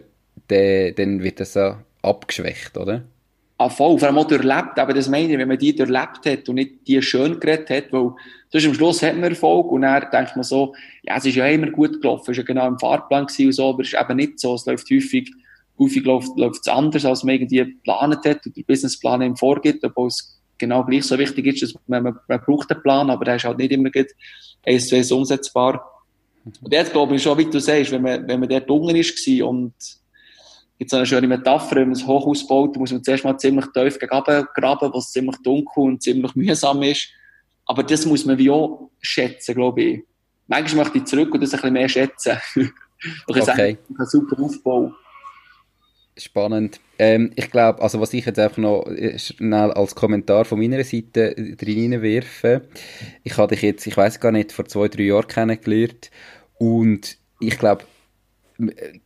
dann, 0.49 0.95
dann 0.97 1.23
wird 1.23 1.41
das 1.41 1.55
so 1.55 1.77
abgeschwächt, 2.03 2.77
oder? 2.77 3.05
Ah, 3.61 3.69
voll, 3.69 3.99
vor 3.99 4.07
allem 4.07 4.19
auch 4.19 4.27
durchlebt, 4.27 4.79
aber 4.79 4.95
das 4.95 5.09
meine 5.09 5.33
ich, 5.33 5.39
wenn 5.39 5.49
man 5.49 5.59
die 5.59 5.75
durchlebt 5.75 6.27
hat 6.27 6.49
und 6.49 6.55
nicht 6.55 6.87
die 6.87 7.03
schön 7.03 7.41
geredet 7.41 7.71
hat, 7.71 7.93
weil 7.93 8.13
sonst 8.51 8.67
am 8.67 8.75
Schluss 8.75 9.03
hat 9.03 9.17
man 9.17 9.31
Erfolg 9.31 9.73
und 9.73 9.83
dann 9.83 10.07
denkt 10.13 10.37
man 10.37 10.45
so, 10.45 10.75
ja, 11.03 11.17
es 11.17 11.25
ist 11.25 11.35
ja 11.35 11.47
immer 11.49 11.69
gut 11.71 12.01
gelaufen, 12.01 12.23
es 12.23 12.29
war 12.29 12.35
ja 12.37 12.43
genau 12.45 12.69
im 12.69 12.79
Fahrplan 12.79 13.23
und 13.23 13.53
so, 13.53 13.71
aber 13.71 13.83
es 13.83 13.93
ist 13.93 14.01
eben 14.01 14.17
nicht 14.17 14.39
so, 14.39 14.55
es 14.55 14.65
läuft 14.65 14.89
häufig 14.91 15.33
häufig 15.79 16.05
läuft, 16.05 16.37
läuft 16.37 16.61
es 16.67 16.69
anders, 16.69 17.05
als 17.05 17.25
man 17.25 17.35
irgendwie 17.35 17.59
geplant 17.59 18.25
hat 18.25 18.47
oder 18.47 18.55
der 18.57 18.63
Businessplan 18.63 19.23
ihm 19.23 19.37
vorgibt, 19.37 19.85
obwohl 19.85 20.09
es 20.09 20.39
genau 20.59 20.85
gleich 20.85 21.05
so 21.05 21.19
wichtig 21.19 21.47
ist, 21.47 21.63
dass 21.63 21.75
man, 21.87 22.03
man, 22.03 22.19
man 22.27 22.41
braucht 22.41 22.71
einen 22.71 22.83
Plan, 22.83 23.11
aber 23.11 23.25
der 23.25 23.37
ist 23.37 23.45
halt 23.45 23.59
nicht 23.59 23.73
immer 23.73 23.91
gut 23.91 24.09
eins 24.67 24.89
zu 24.89 24.97
eins 24.97 25.13
umsetzbar. 25.13 26.05
Und 26.45 26.73
jetzt 26.73 26.93
glaube 26.93 27.15
ich 27.15 27.23
schon, 27.23 27.39
wie 27.39 27.45
du 27.45 27.61
sagst, 27.61 27.93
wenn 27.93 28.03
man, 28.03 28.27
wenn 28.27 28.41
man 28.41 28.49
dort 28.49 28.71
unten 28.71 28.97
ist 28.97 29.29
und 29.43 29.75
gibt 30.79 30.91
so 30.91 30.97
eine 30.97 31.07
schöne 31.07 31.27
Metapher, 31.27 31.77
wenn 31.77 31.91
man 31.91 31.99
ein 31.99 32.07
Hochhaus 32.07 32.47
baut, 32.47 32.77
muss 32.77 32.93
man 32.93 33.03
zuerst 33.03 33.25
mal 33.25 33.37
ziemlich 33.37 33.67
tief 33.75 33.99
graben, 33.99 34.93
wo 34.93 34.99
es 34.99 35.11
ziemlich 35.11 35.37
dunkel 35.43 35.85
und 35.85 36.03
ziemlich 36.03 36.35
mühsam 36.35 36.83
ist. 36.83 37.09
Aber 37.67 37.83
das 37.83 38.07
muss 38.07 38.25
man 38.25 38.39
wie 38.39 38.51
auch 38.51 38.91
schätzen, 39.01 39.55
glaube 39.55 39.83
ich. 39.83 40.05
Manchmal 40.47 40.85
möchte 40.85 40.99
ich 40.99 41.05
zurück 41.05 41.35
und 41.35 41.43
das 41.43 41.53
ein 41.53 41.59
bisschen 41.59 41.73
mehr 41.75 41.89
schätzen. 41.89 42.39
ich 42.55 42.71
okay. 43.27 43.43
sagen, 43.43 43.79
super 44.07 44.43
Aufbau. 44.43 44.93
Spannend. 46.19 46.81
Ähm, 46.99 47.31
ich 47.37 47.51
glaube, 47.51 47.81
also 47.81 48.01
was 48.01 48.13
ich 48.13 48.27
jetzt 48.27 48.39
einfach 48.39 48.59
noch 48.59 48.87
äh, 48.87 49.19
schnell 49.19 49.71
als 49.71 49.95
Kommentar 49.95 50.45
von 50.45 50.59
meiner 50.59 50.83
Seite 50.83 51.35
drin 51.57 52.03
werfe, 52.03 52.63
ich 53.23 53.37
habe 53.37 53.55
dich 53.55 53.63
jetzt, 53.63 53.87
ich 53.87 53.97
weiß 53.97 54.19
gar 54.19 54.33
nicht, 54.33 54.53
vor 54.53 54.65
zwei, 54.67 54.89
drei 54.89 55.05
Jahren 55.05 55.29
kennengelernt 55.29 56.11
und 56.59 57.19
ich 57.41 57.57
glaube, 57.59 57.85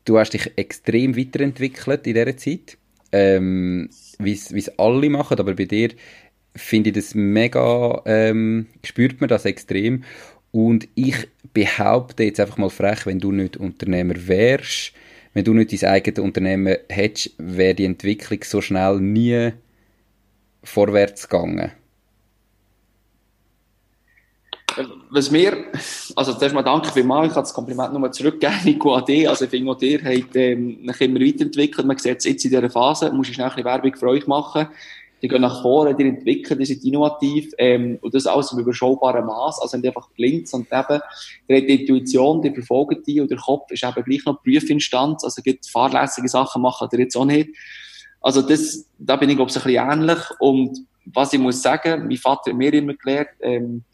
du 0.05 0.19
hast 0.19 0.31
dich 0.31 0.53
extrem 0.57 1.17
weiterentwickelt 1.17 2.07
in 2.07 2.15
dieser 2.15 2.37
Zeit, 2.37 2.79
ähm, 3.13 3.91
wie 4.19 4.33
es 4.33 4.79
alle 4.79 5.11
machen, 5.11 5.39
aber 5.39 5.55
bei 5.55 5.67
dir 5.67 5.91
finde 6.57 6.91
ich 6.91 6.97
das 6.97 7.15
mega, 7.15 8.03
ähm, 8.07 8.69
spürt 8.85 9.21
man 9.21 9.29
das 9.29 9.45
extrem 9.45 10.05
und 10.51 10.89
ich 10.95 11.29
behaupte 11.53 12.25
jetzt 12.25 12.41
einfach 12.41 12.57
mal 12.57 12.71
frech, 12.71 13.05
wenn 13.05 13.19
du 13.19 13.33
nicht 13.33 13.59
Unternehmer 13.59 14.15
wärst, 14.27 14.93
wenn 15.35 15.45
du 15.45 15.55
nicht 15.55 15.83
dein 15.83 15.91
eigenes 15.91 16.21
Unternehmen 16.21 16.77
hättest, 16.89 17.35
wäre 17.39 17.75
die 17.75 17.85
Entwicklung 17.85 18.41
so 18.45 18.61
schnell 18.61 19.01
nie 19.01 19.53
vorwärts 20.63 21.29
gegangen. 21.29 21.73
Was 25.11 25.31
mir, 25.31 25.67
also 26.17 26.33
zuerst 26.33 26.55
mal 26.55 26.63
danke 26.63 26.91
vielmals, 26.91 27.29
ich 27.29 27.35
kann 27.35 27.43
das 27.43 27.53
Kompliment 27.53 27.93
nochmal 27.93 28.13
zurückgeben, 28.13 28.55
Nico, 28.65 28.95
an. 28.95 29.05
Also 29.27 29.45
ich 29.45 29.51
finde 29.51 29.71
auch 29.71 29.77
dir 29.77 30.03
hat 30.03 30.35
ähm, 30.35 30.79
immer 30.81 31.21
weiterentwickelt. 31.21 31.87
Man 31.87 31.99
sieht 31.99 32.19
es 32.19 32.25
jetzt 32.25 32.45
in 32.45 32.51
dieser 32.51 32.71
Phase, 32.71 33.13
muss 33.13 33.29
ich 33.29 33.35
schnell 33.35 33.49
ein 33.49 33.53
bisschen 33.53 33.67
Werbung 33.67 33.95
für 33.95 34.09
euch 34.09 34.27
machen 34.27 34.69
die 35.23 35.29
gehen 35.29 35.41
nach 35.41 35.63
vorne, 35.63 35.95
die 35.95 36.09
entwickeln, 36.09 36.59
die 36.59 36.67
sind 36.67 36.85
innovativ 36.85 37.53
ähm, 37.57 37.99
und 38.03 38.13
das 38.13 38.27
alles 38.27 38.53
im 38.53 38.59
überschaubaren 38.59 39.25
Maß. 39.25 39.61
Also 39.63 39.77
nicht 39.77 39.87
einfach 39.87 40.11
blind, 40.11 40.49
sondern 40.49 41.01
eben 41.49 41.67
die, 41.67 41.67
die 41.67 41.81
Intuition, 41.81 42.43
die 42.43 42.53
verfolgen 42.53 43.03
die 43.07 43.21
und 43.21 43.31
der 43.31 43.39
Kopf 43.39 43.71
ist 43.71 43.85
eben 43.85 44.05
gleich 44.05 44.25
noch 44.25 44.43
Prüfinstanz, 44.43 45.23
also 45.23 45.41
gibt 45.41 45.67
fahrlässige 45.67 46.29
Sachen 46.29 46.63
machen 46.63 46.89
oder 46.89 46.99
jetzt 46.99 47.17
auch 47.17 47.25
nicht. 47.25 47.51
Also 48.21 48.43
das, 48.43 48.89
da 48.99 49.17
bin 49.17 49.31
ich 49.31 49.37
glaube 49.37 49.51
ich 49.51 49.57
ein 49.57 49.63
bisschen 49.63 49.91
ähnlich 49.91 50.19
und 50.41 50.79
was 51.05 51.33
ich 51.33 51.41
muss 51.41 51.63
sagen, 51.63 52.07
mein 52.07 52.17
Vater 52.17 52.51
hat 52.51 52.59
mir 52.59 52.73
immer 52.75 52.95
gelehrt, 52.95 53.31
ähm, 53.41 53.85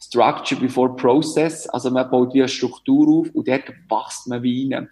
Structure 0.00 0.60
before 0.60 0.94
Process, 0.96 1.68
also 1.68 1.90
man 1.90 2.10
baut 2.10 2.34
wie 2.34 2.40
eine 2.40 2.48
Struktur 2.48 3.08
auf 3.08 3.30
und 3.32 3.48
dort 3.48 3.68
wächst 3.88 4.26
man 4.26 4.42
wie 4.42 4.72
rein. 4.72 4.88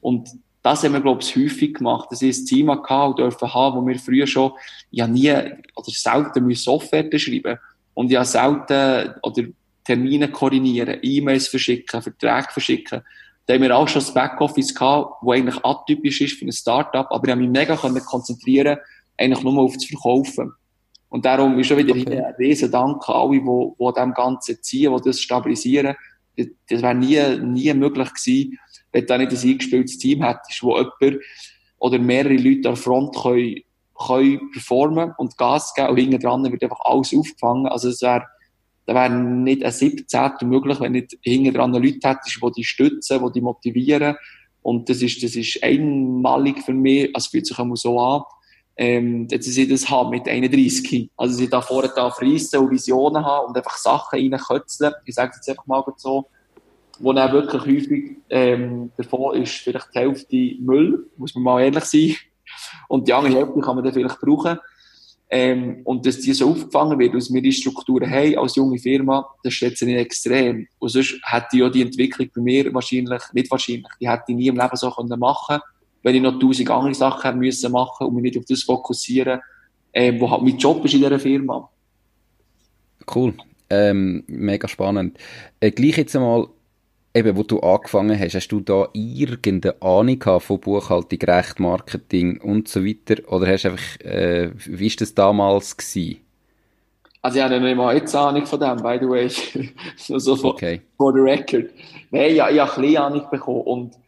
Und 0.00 0.28
das 0.66 0.82
haben 0.82 0.94
wir, 0.94 1.00
glaube 1.00 1.22
ich, 1.22 1.36
häufig 1.36 1.74
gemacht. 1.74 2.08
Das 2.10 2.22
ist 2.22 2.42
ein 2.42 2.46
Team 2.46 2.66
gehabt 2.66 2.90
und 2.90 3.18
dürfen 3.20 3.54
haben, 3.54 3.76
wo 3.76 3.86
wir 3.86 3.96
früher 4.00 4.26
schon, 4.26 4.50
ja 4.90 5.06
nie, 5.06 5.30
oder 5.30 5.86
selten 5.86 6.52
Software 6.56 7.08
schreiben. 7.20 7.56
Und 7.94 8.10
ja 8.10 8.24
selten, 8.24 9.14
oder 9.22 9.44
Termine 9.84 10.28
koordinieren, 10.28 10.98
E-Mails 11.02 11.46
verschicken, 11.46 12.02
Verträge 12.02 12.48
verschicken. 12.50 13.02
Da 13.46 13.54
haben 13.54 13.62
wir 13.62 13.76
auch 13.76 13.86
schon 13.86 14.02
das 14.02 14.12
Backoffice 14.12 14.74
gehabt, 14.74 15.22
wo 15.22 15.30
eigentlich 15.30 15.64
atypisch 15.64 16.20
ist 16.20 16.36
für 16.36 16.46
ein 16.46 16.50
Startup, 16.50 17.06
aber 17.10 17.28
ich 17.28 17.30
habe 17.30 17.42
mich 17.42 17.50
mega 17.50 17.76
konzentrieren, 17.76 18.78
eigentlich 19.16 19.44
nur 19.44 19.62
auf 19.62 19.74
das 19.74 19.84
Verkaufen. 19.84 20.52
Und 21.10 21.24
darum 21.24 21.56
ist 21.60 21.68
schon 21.68 21.76
wieder 21.76 21.94
okay. 21.94 22.24
ein 22.24 22.34
riesen 22.40 22.72
Dank 22.72 23.08
an 23.08 23.14
alle, 23.14 23.38
die, 23.38 23.44
die 23.44 23.84
an 23.84 23.94
dem 23.94 24.14
Ganzen 24.14 24.60
ziehen, 24.60 24.96
die 24.96 25.02
das 25.04 25.20
stabilisieren. 25.20 25.94
Das, 26.36 26.82
wäre 26.82 26.94
nie, 26.94 27.38
nie 27.44 27.72
möglich 27.74 28.08
gewesen, 28.12 28.58
wenn 28.92 29.06
du 29.06 29.18
nicht 29.18 29.32
ein 29.32 29.50
eingespieltes 29.50 29.98
Team 29.98 30.22
hättest, 30.22 30.62
wo 30.62 30.76
jemand 30.76 31.22
oder 31.78 31.98
mehrere 31.98 32.36
Leute 32.36 32.68
an 32.68 32.74
der 32.74 32.76
Front 32.76 33.16
können, 33.16 33.60
können 34.06 34.50
performen 34.52 35.12
und 35.18 35.36
Gas 35.36 35.74
geben 35.74 35.88
und 35.88 35.96
hinten 35.96 36.20
dran 36.20 36.50
wird 36.50 36.62
einfach 36.62 36.80
alles 36.80 37.14
aufgefangen. 37.14 37.66
Also 37.66 37.88
es 37.88 38.02
wäre, 38.02 38.24
da 38.86 38.94
wäre 38.94 39.10
nicht 39.10 39.64
ein 39.64 39.72
17. 39.72 40.30
möglich, 40.44 40.80
wenn 40.80 40.92
nicht 40.92 41.16
hinten 41.22 41.54
dran 41.54 41.72
Leute 41.72 42.08
hättest, 42.08 42.38
die 42.42 42.52
die 42.56 42.64
stützen, 42.64 43.24
die 43.24 43.32
die 43.32 43.40
motivieren. 43.40 44.16
Und 44.62 44.88
das 44.88 45.00
ist, 45.00 45.22
das 45.22 45.36
ist 45.36 45.62
einmalig 45.62 46.62
für 46.62 46.74
mich, 46.74 47.14
also 47.14 47.30
fühlt 47.30 47.46
sich 47.46 47.58
immer 47.58 47.76
so 47.76 48.00
an. 48.00 48.22
Ähm, 48.76 49.26
dass 49.28 49.44
sie 49.44 49.66
das 49.66 49.88
haben 49.88 50.10
mit 50.10 50.28
31. 50.28 51.10
Also 51.16 51.34
sie 51.34 51.48
da 51.48 51.62
vorne 51.62 51.90
da 51.94 52.08
reissen 52.08 52.60
und 52.60 52.70
Visionen 52.70 53.24
haben 53.24 53.48
und 53.48 53.56
einfach 53.56 53.78
Sachen 53.78 54.18
reinkötzeln. 54.18 54.92
Ich 55.04 55.14
sage 55.14 55.30
es 55.30 55.36
jetzt 55.36 55.48
einfach 55.48 55.66
mal 55.66 55.82
so. 55.96 56.26
Wo 56.98 57.12
dann 57.12 57.32
wirklich 57.32 57.62
häufig 57.62 58.16
ähm, 58.30 58.90
davon 58.96 59.42
ist 59.42 59.52
vielleicht 59.52 59.94
die 59.94 59.98
Hälfte 59.98 60.54
Müll, 60.60 61.10
muss 61.18 61.34
man 61.34 61.44
mal 61.44 61.62
ehrlich 61.62 61.84
sein. 61.84 62.16
Und 62.88 63.06
die 63.06 63.12
andere 63.12 63.34
Hälfte 63.34 63.60
kann 63.60 63.76
man 63.76 63.84
dann 63.84 63.92
vielleicht 63.92 64.18
brauchen. 64.20 64.58
Ähm, 65.28 65.80
und 65.84 66.06
dass 66.06 66.20
die 66.20 66.32
so 66.32 66.50
aufgefangen 66.50 66.98
wird, 66.98 67.14
dass 67.14 67.32
wir 67.32 67.42
die 67.42 67.52
Strukturen 67.52 68.08
haben 68.08 68.38
als 68.38 68.56
junge 68.56 68.78
Firma, 68.78 69.28
das 69.42 69.54
schätze 69.54 69.84
ich 69.90 69.96
extrem. 69.96 70.68
Und 70.78 70.88
sonst 70.88 71.18
hätte 71.24 71.56
ja 71.58 71.68
die 71.68 71.82
Entwicklung 71.82 72.28
bei 72.34 72.40
mir 72.40 72.72
wahrscheinlich, 72.72 73.22
nicht 73.32 73.50
wahrscheinlich, 73.50 73.88
die 74.00 74.08
hätte 74.08 74.24
ich 74.28 74.36
nie 74.36 74.46
im 74.46 74.56
Leben 74.56 74.76
so 74.76 74.90
können 74.90 75.18
machen 75.18 75.60
wenn 76.06 76.14
ich 76.14 76.22
noch 76.22 76.38
tausend 76.38 76.70
andere 76.70 76.94
Sachen 76.94 77.22
hätte 77.22 77.36
müssen 77.36 77.72
machen 77.72 78.06
und 78.06 78.14
mich 78.14 78.22
nicht 78.22 78.38
auf 78.38 78.44
das 78.48 78.62
fokussieren, 78.62 79.40
ähm, 79.92 80.20
wo 80.20 80.30
halt 80.30 80.42
mein 80.42 80.56
Job 80.56 80.84
ist 80.84 80.94
in 80.94 81.00
dieser 81.00 81.18
Firma. 81.18 81.68
Cool. 83.12 83.34
Ähm, 83.68 84.22
mega 84.28 84.68
spannend. 84.68 85.18
Äh, 85.58 85.72
gleich 85.72 85.96
jetzt 85.96 86.14
einmal, 86.14 86.46
eben, 87.12 87.36
wo 87.36 87.42
du 87.42 87.58
angefangen 87.58 88.16
hast, 88.16 88.36
hast 88.36 88.46
du 88.46 88.60
da 88.60 88.86
irgendeine 88.92 89.82
Ahnung 89.82 90.16
gehabt 90.16 90.44
von 90.44 90.60
Buchhaltung, 90.60 91.18
Recht, 91.22 91.58
Marketing 91.58 92.40
und 92.40 92.68
so 92.68 92.84
weiter? 92.84 93.28
Oder 93.28 93.48
hast 93.48 93.64
du 93.64 93.70
einfach, 93.70 94.00
äh, 94.02 94.50
wie 94.64 94.88
war 94.88 94.96
das 95.00 95.12
damals 95.12 95.76
gewesen? 95.76 96.20
Also 97.20 97.38
ich 97.38 97.44
habe 97.44 97.58
nicht 97.58 97.76
mal 97.76 97.96
jetzt 97.96 98.14
Ahnung 98.14 98.46
von 98.46 98.60
dem, 98.60 98.76
by 98.76 98.98
the 99.00 99.08
way. 99.08 99.28
so 99.96 100.36
von, 100.36 100.50
okay. 100.50 100.82
for 100.96 101.12
the 101.12 101.18
record. 101.18 101.68
Nein, 102.12 102.30
ich, 102.30 102.36
ich 102.36 102.40
habe 102.40 102.60
ein 102.60 102.80
bisschen 102.80 102.96
Ahnung 102.96 103.26
bekommen 103.28 103.62
und 103.62 104.05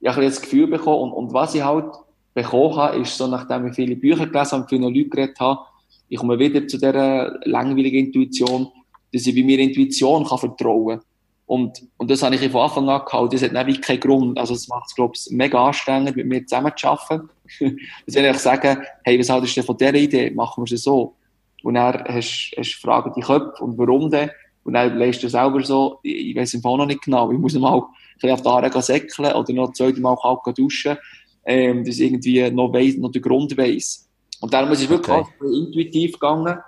ich 0.00 0.08
habe 0.08 0.22
das 0.22 0.40
Gefühl 0.40 0.66
bekommen 0.66 1.10
und, 1.10 1.12
und 1.12 1.32
was 1.32 1.54
ich 1.54 1.62
halt 1.62 1.92
bekommen 2.34 2.76
habe, 2.76 2.98
ist 2.98 3.16
so, 3.16 3.26
nachdem 3.26 3.66
ich 3.66 3.74
viele 3.74 3.96
Bücher 3.96 4.26
gelesen 4.26 4.52
habe 4.52 4.66
viele 4.68 4.88
Leute 4.88 5.08
geredet 5.08 5.40
habe, 5.40 5.60
ich 6.08 6.18
komme 6.18 6.38
wieder 6.38 6.66
zu 6.66 6.78
dieser 6.78 7.38
langweiligen 7.44 8.06
Intuition, 8.06 8.68
dass 9.12 9.26
ich 9.26 9.34
bei 9.34 9.42
mir 9.42 9.58
Intuition 9.58 10.24
kann 10.24 10.38
vertrauen 10.38 10.98
kann. 10.98 11.06
Und, 11.46 11.82
und 11.96 12.10
das 12.10 12.22
habe 12.22 12.34
ich 12.34 12.50
von 12.50 12.60
Anfang 12.60 12.88
an 12.90 13.04
gehabt. 13.06 13.32
Das 13.32 13.42
hat 13.42 13.52
nämlich 13.52 13.80
keinen 13.80 14.00
Grund. 14.00 14.38
Also, 14.38 14.52
es 14.52 14.68
macht 14.68 14.88
es, 14.88 14.94
glaube 14.94 15.14
ich, 15.16 15.30
mega 15.30 15.66
anstrengend, 15.66 16.14
mit 16.14 16.26
mir 16.26 16.46
zusammen 16.46 16.72
zu 16.76 16.88
arbeiten. 16.88 17.30
dass 18.06 18.14
ich 18.14 18.38
sagen, 18.38 18.82
hey, 19.02 19.18
was 19.18 19.30
haltest 19.30 19.56
du 19.56 19.62
von 19.62 19.76
dieser 19.76 19.94
Idee? 19.94 20.30
Machen 20.30 20.64
wir 20.66 20.72
es 20.72 20.82
so. 20.82 21.14
Und 21.62 21.74
dann 21.74 22.04
hast 22.04 22.52
du 22.54 22.62
Fragen 22.62 23.12
die 23.16 23.22
Köpfe 23.22 23.64
und 23.64 23.78
warum 23.78 24.10
denn? 24.10 24.30
Und 24.64 24.74
dann 24.74 24.98
lässt 24.98 25.22
du 25.22 25.28
selber 25.28 25.62
so, 25.64 25.98
ich, 26.02 26.36
weiß 26.36 26.54
im 26.54 26.62
Fall 26.62 26.76
noch 26.76 26.86
nicht 26.86 27.02
genau, 27.02 27.30
ich 27.30 27.38
muss 27.38 27.54
mal 27.54 27.82
ein 28.22 28.30
auf 28.30 28.42
die 28.42 28.48
Haare 28.48 28.82
säckeln 28.82 29.32
oder 29.32 29.52
noch 29.52 29.72
zweite 29.72 30.00
Mal 30.00 30.16
kalt 30.16 30.58
duschen, 30.58 30.96
ähm, 31.44 31.84
dass 31.84 31.98
ich 31.98 32.02
irgendwie 32.12 32.50
noch, 32.50 32.72
weiss, 32.72 32.96
noch 32.96 33.10
den 33.10 33.22
Grund 33.22 33.56
weiss. 33.56 34.08
Und 34.40 34.52
darum 34.52 34.70
ist 34.72 34.82
es 34.82 34.88
wirklich 34.88 35.16
okay. 35.16 35.30
intuitiv 35.42 36.12
gegangen. 36.12 36.58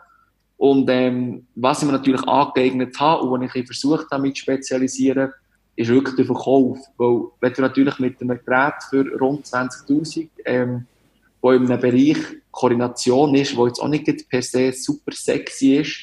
Und 0.56 0.90
ähm, 0.90 1.46
was 1.54 1.80
ich 1.80 1.86
mir 1.86 1.92
natürlich 1.92 2.22
angeeignet 2.26 2.98
habe 2.98 3.22
und 3.22 3.40
was 3.42 3.54
ich 3.54 3.66
versucht 3.66 4.06
habe, 4.10 4.22
mit 4.22 4.36
zu 4.36 4.42
spezialisieren, 4.42 5.32
ist 5.76 5.88
wirklich 5.88 6.16
der 6.16 6.26
Verkauf. 6.26 6.78
Weil 6.98 7.22
wenn 7.40 7.52
du 7.52 7.62
natürlich 7.62 7.98
mit 7.98 8.20
einem 8.20 8.38
Gerät 8.44 8.74
für 8.88 9.06
rund 9.18 9.46
20'000, 9.46 10.28
ähm, 10.44 10.86
wo 11.40 11.52
in 11.52 11.70
einem 11.70 11.80
Bereich 11.80 12.18
Koordination 12.50 13.34
ist, 13.34 13.56
wo 13.56 13.66
jetzt 13.66 13.80
auch 13.80 13.88
nicht 13.88 14.28
per 14.28 14.42
se 14.42 14.72
super 14.72 15.12
sexy 15.12 15.76
ist, 15.76 15.96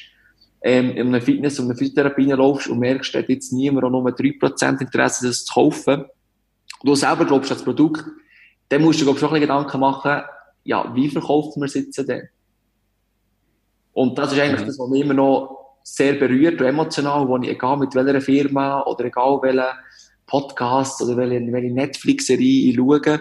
ähm, 0.62 0.90
in 0.90 1.08
einer 1.08 1.20
Fitness- 1.20 1.58
und 1.58 1.66
einer 1.66 1.76
Physiotherapie 1.76 2.30
laufst 2.32 2.68
und 2.68 2.78
merkst, 2.78 3.14
da 3.14 3.20
hat 3.20 3.28
jetzt 3.28 3.52
niemand 3.52 3.84
auch 3.84 3.90
nur 3.90 4.02
3% 4.04 4.80
Interesse, 4.80 5.28
das 5.28 5.44
zu 5.44 5.54
kaufen, 5.54 6.04
du 6.82 6.94
selber 6.94 7.24
glaubst 7.24 7.50
das 7.50 7.62
Produkt, 7.62 8.04
dann 8.68 8.82
musst 8.82 9.00
du, 9.00 9.04
glaub, 9.04 9.18
schon 9.18 9.28
ein 9.28 9.40
bisschen 9.40 9.48
Gedanken 9.48 9.80
machen, 9.80 10.22
ja, 10.64 10.92
wie 10.94 11.08
verkaufen 11.08 11.60
wir 11.60 11.66
es 11.66 11.74
jetzt 11.74 11.96
denn? 12.08 12.28
Und 13.92 14.18
das 14.18 14.32
ist 14.32 14.38
eigentlich 14.38 14.60
mhm. 14.60 14.66
das, 14.66 14.78
was 14.78 14.88
mich 14.88 15.02
immer 15.02 15.14
noch 15.14 15.58
sehr 15.82 16.14
berührt 16.14 16.60
und 16.60 16.66
emotional, 16.66 17.26
wo 17.26 17.38
ich, 17.38 17.48
egal 17.48 17.78
mit 17.78 17.94
welcher 17.94 18.20
Firma 18.20 18.82
oder 18.82 19.06
egal 19.06 19.38
welchen 19.42 19.64
Podcast 20.26 21.00
oder 21.02 21.16
welche, 21.16 21.50
welche 21.50 21.72
Netflix-Serie 21.72 22.70
ich 22.70 22.76
schaue, 22.76 23.20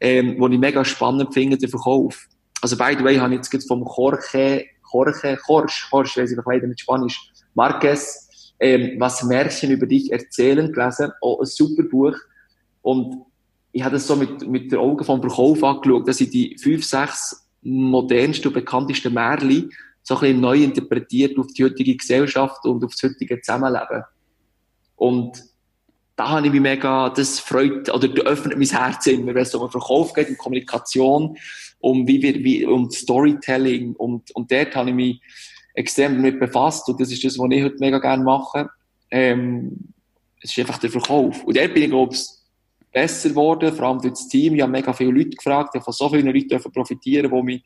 ähm, 0.00 0.36
wo 0.38 0.48
ich 0.48 0.58
mega 0.58 0.84
spannend 0.84 1.32
finde, 1.32 1.56
den 1.56 1.70
Verkauf. 1.70 2.28
Also, 2.60 2.76
by 2.76 2.94
the 2.96 3.04
way, 3.04 3.16
habe 3.16 3.32
ich 3.32 3.38
jetzt 3.38 3.50
gerade 3.50 3.64
vom 3.64 3.84
Jorge, 3.96 4.66
Jorge, 4.92 5.38
Jorge, 5.48 5.72
Jorge, 5.90 6.10
weiß 6.16 6.32
ich 6.32 6.38
leider 6.44 6.66
mit 6.66 6.80
Spanisch, 6.80 7.32
Marquez, 7.54 8.28
ähm, 8.60 8.96
was 8.98 9.22
Märchen 9.24 9.70
über 9.70 9.86
dich 9.86 10.12
erzählen, 10.12 10.72
gelesen. 10.72 11.12
Auch 11.20 11.40
ein 11.40 11.46
super 11.46 11.82
Buch. 11.82 12.16
Und 12.82 13.24
ich 13.72 13.82
habe 13.82 13.94
das 13.94 14.06
so 14.06 14.16
mit, 14.16 14.46
mit 14.46 14.70
den 14.70 14.78
Augen 14.78 15.04
vom 15.04 15.20
Verkauf 15.20 15.64
angeschaut, 15.64 16.06
dass 16.06 16.20
ich 16.20 16.30
die 16.30 16.56
fünf, 16.58 16.84
sechs 16.84 17.48
modernsten 17.62 18.48
und 18.48 18.54
bekanntesten 18.54 19.14
Märchen 19.14 19.70
so 20.02 20.14
ein 20.14 20.20
bisschen 20.20 20.40
neu 20.40 20.62
interpretiert 20.62 21.38
auf 21.38 21.46
die 21.48 21.64
heutige 21.64 21.96
Gesellschaft 21.96 22.64
und 22.64 22.84
auf 22.84 22.92
das 22.92 23.10
heutige 23.10 23.40
Zusammenleben. 23.40 24.04
Und 24.96 25.42
da 26.16 26.28
habe 26.28 26.46
ich 26.46 26.52
mich 26.52 26.60
mega, 26.60 27.08
das 27.10 27.38
freut, 27.38 27.88
oder 27.88 28.08
das 28.08 28.26
öffnet 28.26 28.58
mein 28.58 28.68
Herz 28.68 29.06
immer, 29.06 29.34
wenn 29.34 29.42
es 29.42 29.54
um 29.54 29.70
Verkauf 29.70 30.12
geht, 30.12 30.28
um 30.28 30.36
Kommunikation, 30.36 31.36
um 31.82 32.08
wie 32.08 32.22
wir, 32.22 32.34
wie, 32.42 32.64
um 32.64 32.90
Storytelling, 32.90 33.94
und, 33.94 34.34
und 34.34 34.50
dort 34.50 34.74
habe 34.74 34.88
ich 34.90 34.96
mich 34.96 35.20
extrem 35.74 36.16
damit 36.16 36.40
befasst, 36.40 36.88
und 36.88 37.00
das 37.00 37.12
ist 37.12 37.22
das, 37.24 37.38
was 37.38 37.50
ich 37.50 37.62
heute 37.62 37.76
mega 37.78 37.98
gerne 37.98 38.24
mache. 38.24 38.70
Ähm, 39.10 39.76
es 40.40 40.50
ist 40.50 40.58
einfach 40.58 40.78
der 40.78 40.90
Verkauf. 40.90 41.44
Und 41.44 41.56
dort 41.56 41.74
bin 41.74 41.84
ich, 41.84 41.90
glaube 41.90 42.14
ich, 42.14 42.26
besser 42.92 43.28
geworden, 43.28 43.72
vor 43.74 43.86
allem 43.86 44.00
durch 44.00 44.14
das 44.14 44.28
Team. 44.28 44.54
Ich 44.54 44.62
habe 44.62 44.72
mega 44.72 44.92
viele 44.92 45.12
Leute 45.12 45.30
gefragt, 45.30 45.70
ich 45.74 45.80
habe 45.80 45.84
von 45.84 45.92
so 45.92 46.08
vielen 46.08 46.26
Leuten 46.26 46.72
profitieren, 46.72 47.30
die 47.30 47.42
mich 47.42 47.62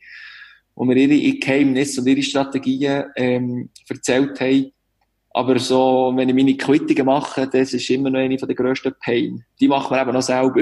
wo 0.77 0.85
mir 0.85 0.95
ihre 0.95 1.39
Geheimnisse 1.39 2.01
und 2.01 2.07
ihre 2.07 2.21
Strategien 2.21 3.05
ähm, 3.15 3.69
erzählt 3.89 4.39
haben. 4.39 4.71
Aber 5.31 5.57
so, 5.57 6.13
wenn 6.15 6.29
ich 6.29 6.35
meine 6.35 6.55
Quittungen 6.55 7.05
mache, 7.05 7.47
das 7.47 7.73
ist 7.73 7.89
immer 7.89 8.11
noch 8.11 8.19
eine 8.19 8.37
der 8.37 8.55
grössten 8.55 8.93
Pain. 9.03 9.43
Die 9.59 9.67
machen 9.67 9.95
wir 9.95 10.01
eben 10.01 10.13
noch 10.13 10.21
selber. 10.21 10.61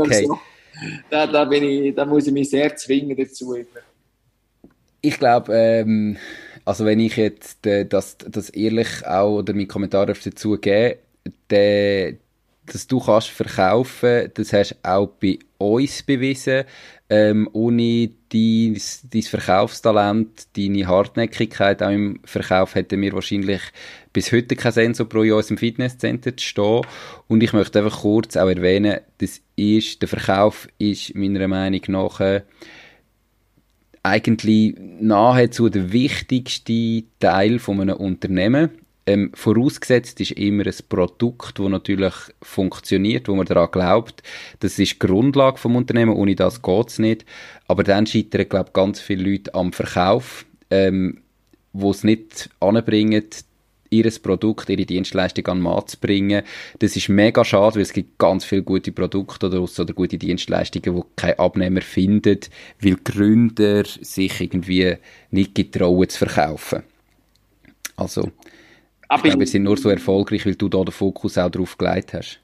okay. 0.00 0.26
So. 0.26 0.38
Da, 1.08 1.26
da, 1.26 1.44
bin 1.44 1.64
ich, 1.64 1.94
da 1.94 2.04
muss 2.04 2.26
ich 2.26 2.32
mich 2.32 2.50
sehr 2.50 2.74
zwingen 2.76 3.16
dazu. 3.16 3.56
Ich 5.00 5.18
glaube, 5.18 5.52
ähm, 5.54 6.16
also 6.64 6.84
wenn 6.84 7.00
ich 7.00 7.16
jetzt 7.16 7.66
äh, 7.66 7.86
das, 7.86 8.16
das 8.18 8.50
ehrlich 8.50 9.06
auch 9.06 9.38
oder 9.38 9.52
meinen 9.54 9.68
Kommentar 9.68 10.06
dazu 10.06 10.58
geben, 10.58 10.98
der, 11.48 12.14
dass 12.66 12.86
du 12.86 13.00
kannst 13.00 13.28
verkaufen, 13.28 14.30
das 14.34 14.52
hast 14.52 14.72
du 14.72 14.88
auch 14.88 15.08
bei 15.20 15.38
uns 15.58 16.02
bewiesen. 16.02 16.64
Ähm, 17.12 17.48
ohne 17.52 18.10
dein, 18.28 18.80
dein 19.10 19.22
Verkaufstalent, 19.22 20.56
deine 20.56 20.86
Hartnäckigkeit 20.86 21.82
auch 21.82 21.90
im 21.90 22.20
Verkauf 22.24 22.76
hätten 22.76 23.00
wir 23.00 23.12
wahrscheinlich 23.12 23.60
bis 24.12 24.30
heute 24.30 24.54
kein 24.54 24.70
Sensor 24.70 25.08
pro 25.08 25.24
Jahr 25.24 25.42
im 25.48 25.58
Fitnesscenter 25.58 26.36
zu 26.36 26.46
stehen. 26.46 26.82
Und 27.26 27.42
ich 27.42 27.52
möchte 27.52 27.80
einfach 27.80 28.02
kurz 28.02 28.36
auch 28.36 28.48
erwähnen, 28.48 29.00
das 29.18 29.40
ist, 29.56 30.00
der 30.00 30.08
Verkauf 30.08 30.68
ist 30.78 31.14
meiner 31.16 31.48
Meinung 31.48 31.82
nach 31.88 32.20
äh, 32.20 32.42
eigentlich 34.02 34.76
nahezu 34.78 35.68
der 35.68 35.92
wichtigste 35.92 37.04
Teil 37.18 37.58
von 37.58 37.80
einem 37.80 37.96
Unternehmen. 37.96 38.70
Ähm, 39.10 39.32
vorausgesetzt 39.34 40.20
ist 40.20 40.32
immer 40.32 40.64
ein 40.64 40.74
Produkt, 40.88 41.58
das 41.58 41.68
natürlich 41.68 42.14
funktioniert, 42.42 43.26
wo 43.26 43.34
man 43.34 43.44
daran 43.44 43.72
glaubt. 43.72 44.22
Das 44.60 44.78
ist 44.78 44.92
die 44.92 44.98
Grundlage 45.00 45.58
vom 45.58 45.74
Unternehmen, 45.74 46.14
ohne 46.14 46.36
das 46.36 46.62
geht 46.62 46.88
es 46.88 47.00
nicht. 47.00 47.24
Aber 47.66 47.82
dann 47.82 48.06
scheitern, 48.06 48.48
glaube 48.48 48.68
ich, 48.68 48.72
ganz 48.72 49.00
viele 49.00 49.28
Leute 49.28 49.52
am 49.52 49.72
Verkauf, 49.72 50.46
ähm, 50.70 51.22
wo 51.72 51.90
es 51.90 52.04
nicht 52.04 52.50
anbringen, 52.60 53.24
ihr 53.90 54.08
Produkt, 54.22 54.68
ihre 54.68 54.86
Dienstleistung 54.86 55.44
an 55.48 55.58
den 55.58 55.64
Markt 55.64 55.90
zu 55.90 55.98
bringen. 55.98 56.44
Das 56.78 56.94
ist 56.94 57.08
mega 57.08 57.44
schade, 57.44 57.74
weil 57.74 57.82
es 57.82 57.92
gibt 57.92 58.16
ganz 58.16 58.44
viele 58.44 58.62
gute 58.62 58.92
Produkte 58.92 59.46
oder, 59.46 59.60
oder 59.60 59.92
gute 59.92 60.18
Dienstleistungen, 60.18 60.94
die 60.94 61.02
kein 61.16 61.36
Abnehmer 61.36 61.80
findet, 61.80 62.48
weil 62.80 62.94
Gründer 62.94 63.82
sich 63.84 64.40
irgendwie 64.40 64.98
nicht 65.32 65.56
getrauen 65.56 66.08
zu 66.08 66.18
verkaufen. 66.18 66.84
Also, 67.96 68.30
aber 69.10 69.24
ich 69.24 69.30
glaube, 69.32 69.40
wir 69.40 69.46
sind 69.48 69.64
nur 69.64 69.76
so 69.76 69.88
erfolgreich, 69.88 70.46
weil 70.46 70.54
du 70.54 70.68
da 70.68 70.84
den 70.84 70.92
Fokus 70.92 71.36
auch 71.36 71.50
drauf 71.50 71.76
gelegt 71.76 72.14
hast. 72.14 72.40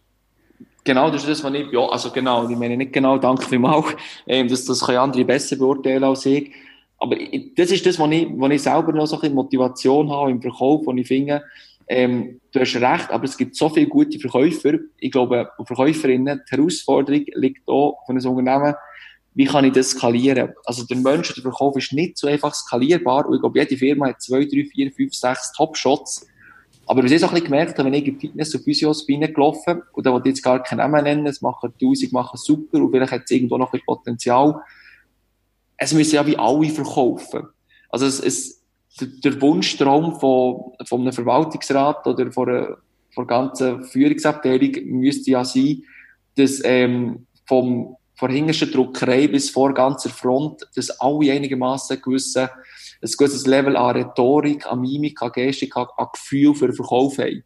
Genau, 0.83 1.11
das 1.11 1.23
ist 1.23 1.31
das, 1.31 1.45
was 1.45 1.55
ich, 1.55 1.71
ja, 1.71 1.81
also 1.89 2.11
genau, 2.11 2.49
ich 2.49 2.57
meine 2.57 2.77
nicht 2.77 2.93
genau, 2.93 3.19
danke 3.19 3.45
vielmals, 3.45 3.87
ähm, 4.27 4.49
das, 4.49 4.65
das 4.65 4.85
können 4.85 4.99
andere 4.99 5.25
besser 5.25 5.55
beurteilen 5.55 6.03
als 6.03 6.27
ich. 6.27 6.51
Aber 6.99 7.17
ich, 7.17 7.55
das 7.55 7.71
ist 7.71 7.87
das, 7.87 8.01
was 8.01 8.11
ich, 8.11 8.27
was 8.37 8.51
ich 8.51 8.63
selber 8.63 8.93
noch 8.93 9.07
so 9.07 9.15
ein 9.15 9.21
bisschen 9.21 9.37
Motivation 9.37 10.11
habe 10.11 10.33
im 10.33 10.43
Verkauf, 10.43 10.85
wo 10.87 10.93
ich 10.93 11.07
finde, 11.07 11.45
ähm, 11.87 12.41
du 12.51 12.59
hast 12.59 12.75
recht, 12.75 13.11
aber 13.11 13.25
es 13.25 13.37
gibt 13.37 13.55
so 13.55 13.69
viele 13.69 13.87
gute 13.87 14.19
Verkäufer. 14.19 14.73
Ich 14.99 15.13
glaube, 15.13 15.49
Verkäuferinnen, 15.65 16.43
die 16.51 16.57
Herausforderung 16.57 17.27
liegt 17.35 17.69
auch 17.69 17.99
von 18.07 18.19
einem 18.19 18.29
Unternehmen, 18.29 18.75
wie 19.35 19.45
kann 19.45 19.65
ich 19.67 19.73
das 19.73 19.91
skalieren? 19.91 20.53
Also 20.65 20.85
der 20.85 20.97
Mensch, 20.97 21.33
der 21.33 21.43
Verkauf 21.43 21.77
ist 21.77 21.93
nicht 21.93 22.19
so 22.19 22.27
einfach 22.27 22.55
skalierbar 22.55 23.27
und 23.27 23.35
ich 23.35 23.41
glaube, 23.41 23.61
jede 23.61 23.77
Firma 23.77 24.09
hat 24.09 24.21
zwei, 24.21 24.47
drei, 24.47 24.65
vier, 24.65 24.91
fünf, 24.91 25.15
sechs 25.15 25.53
Top-Shots 25.53 26.27
aber 26.87 27.03
was 27.03 27.11
ich 27.11 27.25
auch 27.25 27.29
ein 27.29 27.35
bisschen 27.35 27.51
gemerkt 27.51 27.79
wenn 27.79 27.95
ich 27.95 28.07
in 28.07 28.21
Fitness- 28.21 28.55
und 28.55 28.63
Physios 28.63 29.05
bin 29.07 29.21
gelaufen, 29.21 29.83
und 29.93 30.07
da 30.07 30.13
wollte 30.13 30.29
ich 30.29 30.37
jetzt 30.37 30.45
gar 30.45 30.63
keinen 30.63 30.79
Namen 30.79 31.05
nennen, 31.05 31.27
es 31.27 31.43
machen 31.43 31.73
tausend, 31.81 32.13
machen 32.13 32.37
super, 32.37 32.79
und 32.79 32.91
vielleicht 32.91 33.13
hat 33.13 33.23
es 33.25 33.31
irgendwo 33.31 33.59
noch 33.59 33.73
ein 33.73 33.81
Potenzial. 33.85 34.63
es 35.77 35.93
müssen 35.93 36.15
ja 36.15 36.27
wie 36.27 36.39
alle 36.39 36.71
verkaufen. 36.71 37.49
Also 37.91 38.07
es, 38.07 38.21
es, 38.21 38.63
der, 39.01 39.09
der 39.09 39.41
Wunschtraum 39.41 40.19
von, 40.19 40.73
von 40.85 41.01
einem 41.01 41.13
Verwaltungsrat 41.13 42.07
oder 42.07 42.33
von 42.33 42.49
einer, 42.49 42.79
von 43.13 43.27
der 43.27 43.37
ganzen 43.37 43.85
Führungsabteilung 43.85 44.73
müsste 44.85 45.31
ja 45.31 45.45
sein, 45.45 45.83
dass 46.37 46.61
ähm, 46.65 47.27
vom, 47.47 47.97
von 48.15 48.31
hintersten 48.31 48.71
Druckerei 48.71 49.29
bis 49.29 49.51
vor 49.51 49.75
ganzer 49.75 50.11
Front, 50.11 50.67
dass 50.75 50.91
alle 51.01 51.33
einigermaßen 51.33 52.01
gewisse, 52.01 52.51
ein 53.07 53.17
gewisses 53.19 53.47
Level 53.47 53.77
an 53.77 53.97
Rhetorik, 53.97 54.67
an 54.67 54.81
Mimik, 54.81 55.21
an 55.23 55.33
Gestik, 55.33 55.77
an, 55.77 55.87
Gefühl 56.13 56.55
für 56.55 56.67
den 56.67 56.75
Verkauf 56.75 57.19
haben. 57.19 57.45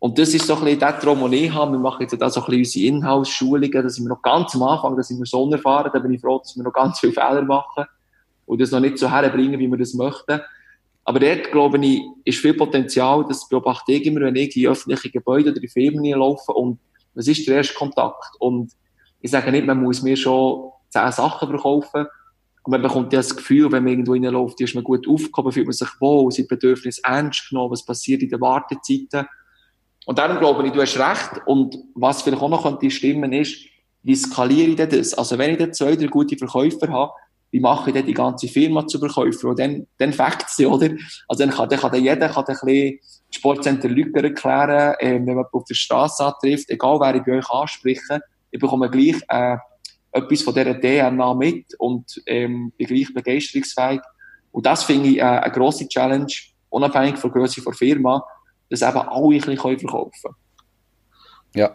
Und 0.00 0.18
das 0.18 0.32
ist 0.32 0.46
so 0.46 0.54
ein 0.54 0.64
bisschen 0.64 0.78
der 0.78 0.98
Traum, 0.98 1.20
den 1.30 1.32
ich 1.32 1.52
habe. 1.52 1.72
Wir 1.72 1.78
machen 1.78 2.02
jetzt 2.02 2.22
auch 2.22 2.30
so 2.30 2.40
ein 2.40 2.46
bisschen 2.46 2.58
unsere 2.60 2.86
Inhouse-Schulungen. 2.86 3.82
Da 3.82 3.88
sind 3.88 4.04
wir 4.04 4.10
noch 4.10 4.22
ganz 4.22 4.54
am 4.54 4.62
Anfang, 4.62 4.96
da 4.96 5.02
sind 5.02 5.18
wir 5.18 5.26
so 5.26 5.42
unerfahren. 5.42 5.90
Da 5.92 5.98
bin 5.98 6.12
ich 6.12 6.20
froh, 6.20 6.38
dass 6.38 6.56
wir 6.56 6.62
noch 6.62 6.72
ganz 6.72 7.00
viele 7.00 7.12
Fehler 7.12 7.42
machen 7.42 7.84
und 8.46 8.60
das 8.60 8.70
noch 8.70 8.80
nicht 8.80 8.98
so 8.98 9.10
herbringen, 9.10 9.58
wie 9.58 9.68
wir 9.68 9.76
das 9.76 9.94
möchten. 9.94 10.40
Aber 11.04 11.20
dort, 11.20 11.50
glaube 11.50 11.78
ich, 11.84 12.02
ist 12.24 12.38
viel 12.38 12.54
Potenzial, 12.54 13.24
das 13.26 13.48
beobachte 13.48 13.92
ich 13.92 14.04
immer, 14.04 14.20
wenn 14.20 14.36
ich 14.36 14.54
in 14.56 14.68
öffentliche 14.68 15.10
Gebäude 15.10 15.50
oder 15.50 15.62
in 15.62 15.68
Firmen 15.68 16.04
laufe 16.04 16.52
und 16.52 16.78
was 17.14 17.26
ist 17.26 17.46
der 17.48 17.56
erste 17.56 17.74
Kontakt? 17.74 18.36
Und 18.38 18.72
ich 19.20 19.30
sage 19.30 19.50
nicht, 19.50 19.66
man 19.66 19.82
muss 19.82 20.02
mir 20.02 20.16
schon 20.16 20.70
zehn 20.90 21.10
Sachen 21.10 21.48
verkaufen, 21.48 22.06
und 22.68 22.72
man 22.72 22.82
bekommt 22.82 23.14
ja 23.14 23.20
das 23.20 23.34
Gefühl, 23.34 23.72
wenn 23.72 23.82
man 23.82 23.92
irgendwo 23.94 24.12
reinläuft, 24.12 24.60
ist 24.60 24.74
man 24.74 24.84
gut 24.84 25.08
aufgehoben, 25.08 25.52
fühlt 25.52 25.66
man 25.68 25.72
sich 25.72 25.88
wohl, 26.00 26.30
sein 26.30 26.46
Bedürfnis 26.46 26.98
ernst 26.98 27.48
genommen, 27.48 27.70
was 27.70 27.82
passiert 27.82 28.20
in 28.20 28.28
den 28.28 28.42
Wartezeiten. 28.42 29.26
Und 30.04 30.18
darum 30.18 30.38
glaube 30.38 30.66
ich, 30.66 30.72
du 30.74 30.82
hast 30.82 30.98
recht. 30.98 31.40
Und 31.46 31.78
was 31.94 32.20
vielleicht 32.20 32.42
auch 32.42 32.50
noch 32.50 32.64
könnte 32.64 32.90
stimmen 32.90 33.32
ist, 33.32 33.56
wie 34.02 34.14
skaliere 34.14 34.68
ich 34.68 34.76
denn 34.76 34.90
das? 34.90 35.14
Also 35.14 35.38
wenn 35.38 35.52
ich 35.52 35.56
dann 35.56 35.72
zwei, 35.72 35.96
drei 35.96 36.08
gute 36.08 36.36
Verkäufer 36.36 36.92
habe, 36.92 37.12
wie 37.52 37.60
mache 37.60 37.88
ich 37.88 37.94
denn 37.94 38.04
die 38.04 38.12
ganze 38.12 38.48
Firma 38.48 38.86
zu 38.86 38.98
Verkäufer? 38.98 39.48
Und 39.48 39.58
dann, 39.58 39.86
dann 39.96 40.12
fängt 40.12 40.44
sie, 40.48 40.66
oder? 40.66 40.90
Also 41.26 41.46
dann 41.46 41.54
kann, 41.54 41.70
dann 41.70 41.80
kann 41.80 41.94
jeder 41.94 42.28
kann 42.28 42.44
dann 42.46 42.54
ein 42.54 42.66
bisschen 42.66 42.98
Sportcenter 43.30 43.88
Lüger 43.88 44.22
erklären, 44.22 44.94
äh, 44.98 45.14
wenn 45.14 45.36
man 45.36 45.46
auf 45.52 45.64
der 45.64 45.74
Straße 45.74 46.22
antrifft, 46.22 46.68
egal 46.68 47.00
wer 47.00 47.14
ich 47.14 47.22
bei 47.22 47.38
euch 47.38 47.48
anspreche, 47.48 48.20
ich 48.50 48.60
bekomme 48.60 48.90
gleich 48.90 49.22
äh, 49.28 49.56
etwas 50.12 50.42
von 50.42 50.54
dieser 50.54 50.80
DNA 50.80 51.34
mit 51.34 51.74
und 51.78 52.22
ähm, 52.26 52.72
bin 52.76 52.86
gleich 52.86 53.12
begeisterungsfähig. 53.12 54.00
Und 54.50 54.66
das 54.66 54.84
finde 54.84 55.08
ich 55.10 55.18
äh, 55.18 55.22
eine 55.22 55.52
grosse 55.52 55.88
Challenge, 55.88 56.32
unabhängig 56.70 57.18
von 57.18 57.30
der 57.30 57.42
Größe 57.42 57.62
der 57.62 57.72
Firma, 57.72 58.24
dass 58.70 58.82
eben 58.82 58.96
alle 58.96 59.36
ein 59.36 59.40
bisschen 59.40 59.56
verkaufen 59.56 59.88
können. 60.22 60.34
Ja, 61.54 61.74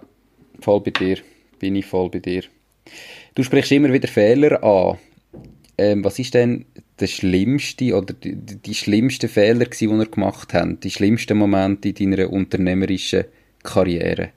voll 0.59 0.81
bei 0.81 0.91
dir. 0.91 1.17
Bin 1.59 1.75
ich 1.75 1.85
voll 1.85 2.09
bei 2.09 2.19
dir. 2.19 2.43
Du 3.35 3.43
sprichst 3.43 3.71
immer 3.71 3.91
wieder 3.91 4.07
Fehler 4.07 4.63
an. 4.63 4.97
Ähm, 5.77 6.03
was 6.03 6.19
ist 6.19 6.33
denn 6.33 6.65
der 6.99 7.07
schlimmste 7.07 7.95
oder 7.95 8.13
die, 8.13 8.35
die 8.35 8.75
schlimmsten 8.75 9.29
Fehler, 9.29 9.65
die 9.65 9.85
ihr 9.85 10.05
gemacht 10.05 10.53
habt? 10.53 10.83
Die 10.83 10.91
schlimmsten 10.91 11.37
Momente 11.37 11.89
in 11.89 12.11
deiner 12.11 12.31
unternehmerischen 12.31 13.25
Karriere? 13.63 14.29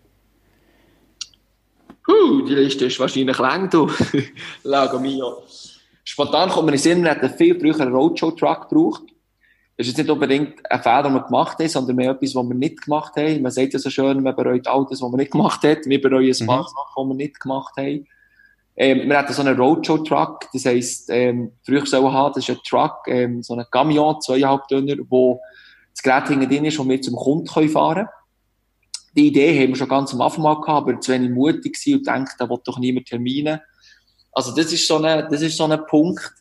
Huh, 2.07 2.43
die 2.43 2.55
Liste 2.55 2.87
ist 2.87 3.01
wahrscheinlich 3.01 3.39
lang, 3.39 3.69
du. 3.69 3.91
Lago 4.63 4.99
mio. 4.99 5.43
Spontan 6.05 6.49
kommt 6.51 6.67
mir 6.67 6.73
in 6.73 6.77
den 6.77 6.83
Sinn, 6.83 7.03
man 7.03 7.21
hat 7.21 7.37
viel 7.37 7.59
früher 7.59 7.81
einen 7.81 7.93
Roadshow-Truck 7.93 8.69
gebraucht. 8.69 9.03
Das 9.77 9.87
ist 9.87 9.93
jetzt 9.93 9.99
nicht 9.99 10.11
unbedingt 10.11 10.71
ein 10.71 10.83
Fehler, 10.83 11.03
den 11.03 11.15
wir 11.15 11.23
gemacht 11.23 11.59
haben, 11.59 11.69
sondern 11.69 11.97
mehr 11.97 12.13
etwas, 12.13 12.35
was 12.35 12.47
wir 12.47 12.55
nicht 12.55 12.83
gemacht 12.83 13.17
haben. 13.17 13.43
Man 13.43 13.51
sagt 13.51 13.73
ja 13.73 13.79
so 13.79 13.91
schön, 13.91 14.23
man 14.23 14.37
bereut 14.37 14.67
all 14.69 14.87
das, 14.89 15.03
was 15.03 15.11
man 15.11 15.19
nicht 15.19 15.33
gemacht 15.33 15.63
hat. 15.65 15.85
Wir 15.85 16.01
bereuen 16.01 16.35
ein 16.41 16.47
paar 16.47 16.63
mhm. 16.63 16.67
Sachen, 16.69 17.03
die 17.03 17.09
wir 17.09 17.15
nicht 17.17 17.41
gemacht 17.41 17.75
haben. 17.77 18.07
Ähm, 18.77 19.09
wir 19.09 19.19
hatten 19.19 19.33
so 19.33 19.43
einen 19.43 19.59
Roadshow-Truck, 19.59 20.49
das 20.53 20.65
heisst, 20.65 21.11
ähm, 21.11 21.53
früher 21.65 21.85
sollen 21.87 22.13
haben, 22.13 22.35
das 22.35 22.49
ist 22.49 22.57
ein 22.57 22.63
Truck, 22.63 23.09
ähm, 23.09 23.43
so 23.43 23.55
ein 23.55 23.65
Camion, 23.71 24.21
zweieinhalb 24.21 24.69
Tonner, 24.69 24.97
wo 25.09 25.41
das 25.93 26.03
Gerät 26.03 26.29
hinten 26.29 26.49
drin 26.49 26.67
ist, 26.67 26.79
wo 26.79 26.87
wir 26.87 27.01
zum 27.01 27.17
Kunden 27.17 27.47
können 27.47 27.71
fahren 27.71 28.07
Die 29.17 29.29
Idee 29.29 29.63
haben 29.63 29.71
wir 29.71 29.77
schon 29.77 29.89
ganz 29.89 30.13
am 30.13 30.21
Anfang 30.21 30.43
mal 30.43 30.61
gehabt, 30.61 30.89
aber 30.89 31.01
zu 31.01 31.13
wenig 31.13 31.31
mutig 31.31 31.79
und 31.87 32.07
denkt, 32.07 32.35
da 32.39 32.49
will 32.49 32.59
doch 32.65 32.79
niemand 32.79 33.07
Termine. 33.07 33.63
Also 34.33 34.55
das 34.55 34.73
ist 34.73 34.87
so 34.87 35.03
ein, 35.03 35.27
das 35.31 35.41
ist 35.41 35.57
so 35.57 35.65
ein 35.65 35.87
Punkt, 35.87 36.35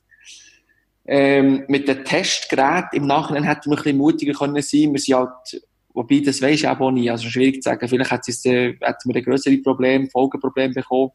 ähm, 1.07 1.63
mit 1.67 1.87
den 1.87 2.03
Testgeräten 2.03 2.89
im 2.93 3.07
Nachhinein 3.07 3.43
hätten 3.43 3.69
wir 3.69 3.77
ein 3.77 3.83
bisschen 3.83 3.97
mutiger 3.97 4.33
können 4.33 4.61
sein. 4.61 4.91
Wir 4.91 4.99
sind 4.99 5.15
halt, 5.15 5.61
wobei, 5.93 6.19
das 6.19 6.41
weisst 6.41 6.63
du 6.63 6.69
auch 6.69 6.91
nie, 6.91 7.09
also 7.09 7.29
schwierig 7.29 7.61
zu 7.61 7.69
sagen. 7.69 7.87
Vielleicht 7.87 8.11
hätten 8.11 8.79
wir 8.83 9.15
ein 9.15 9.23
größere 9.23 9.57
Problem, 9.59 10.09
Folgeproblem 10.09 10.73
bekommen. 10.73 11.11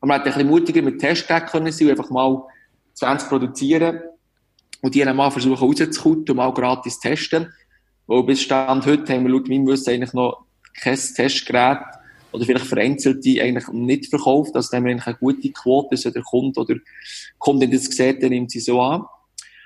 Aber 0.00 0.08
man 0.08 0.18
hätte 0.18 0.30
ein 0.30 0.34
bisschen 0.34 0.50
mutiger 0.50 0.82
mit 0.82 1.00
Testgeräten 1.00 1.48
können 1.48 1.72
sein, 1.72 1.90
einfach 1.90 2.10
mal 2.10 2.42
20 2.94 3.28
produzieren 3.28 4.00
und 4.82 4.94
die 4.94 5.00
dann 5.00 5.16
mal 5.16 5.30
versuchen 5.30 5.56
rauszukommen 5.56 6.24
und 6.28 6.36
mal 6.36 6.52
gratis 6.52 7.00
testen. 7.00 7.52
Weil 8.06 8.22
bis 8.22 8.42
Stand 8.42 8.86
heute 8.86 9.12
haben 9.12 9.24
wir 9.24 9.32
laut 9.32 9.48
meinem 9.48 9.66
Wissen 9.66 9.94
eigentlich 9.94 10.12
noch 10.12 10.45
kein 10.80 10.98
Testgerät 10.98 11.78
oder 12.32 12.44
vielleicht 12.44 12.66
vereinzelte 12.66 13.42
eigentlich 13.42 13.68
nicht 13.68 14.06
verkauft. 14.10 14.54
Also 14.54 14.70
da 14.70 14.76
haben 14.76 14.84
wir 14.84 14.92
eigentlich 14.92 15.06
eine 15.06 15.16
gute 15.16 15.50
Quote, 15.50 15.96
so 15.96 16.10
der 16.10 16.22
Kunde 16.22 16.60
oder 16.60 16.74
Kundin 17.38 17.70
das 17.70 17.84
sieht, 17.84 18.22
der 18.22 18.30
nimmt 18.30 18.50
sie 18.50 18.60
so 18.60 18.80
an. 18.80 19.04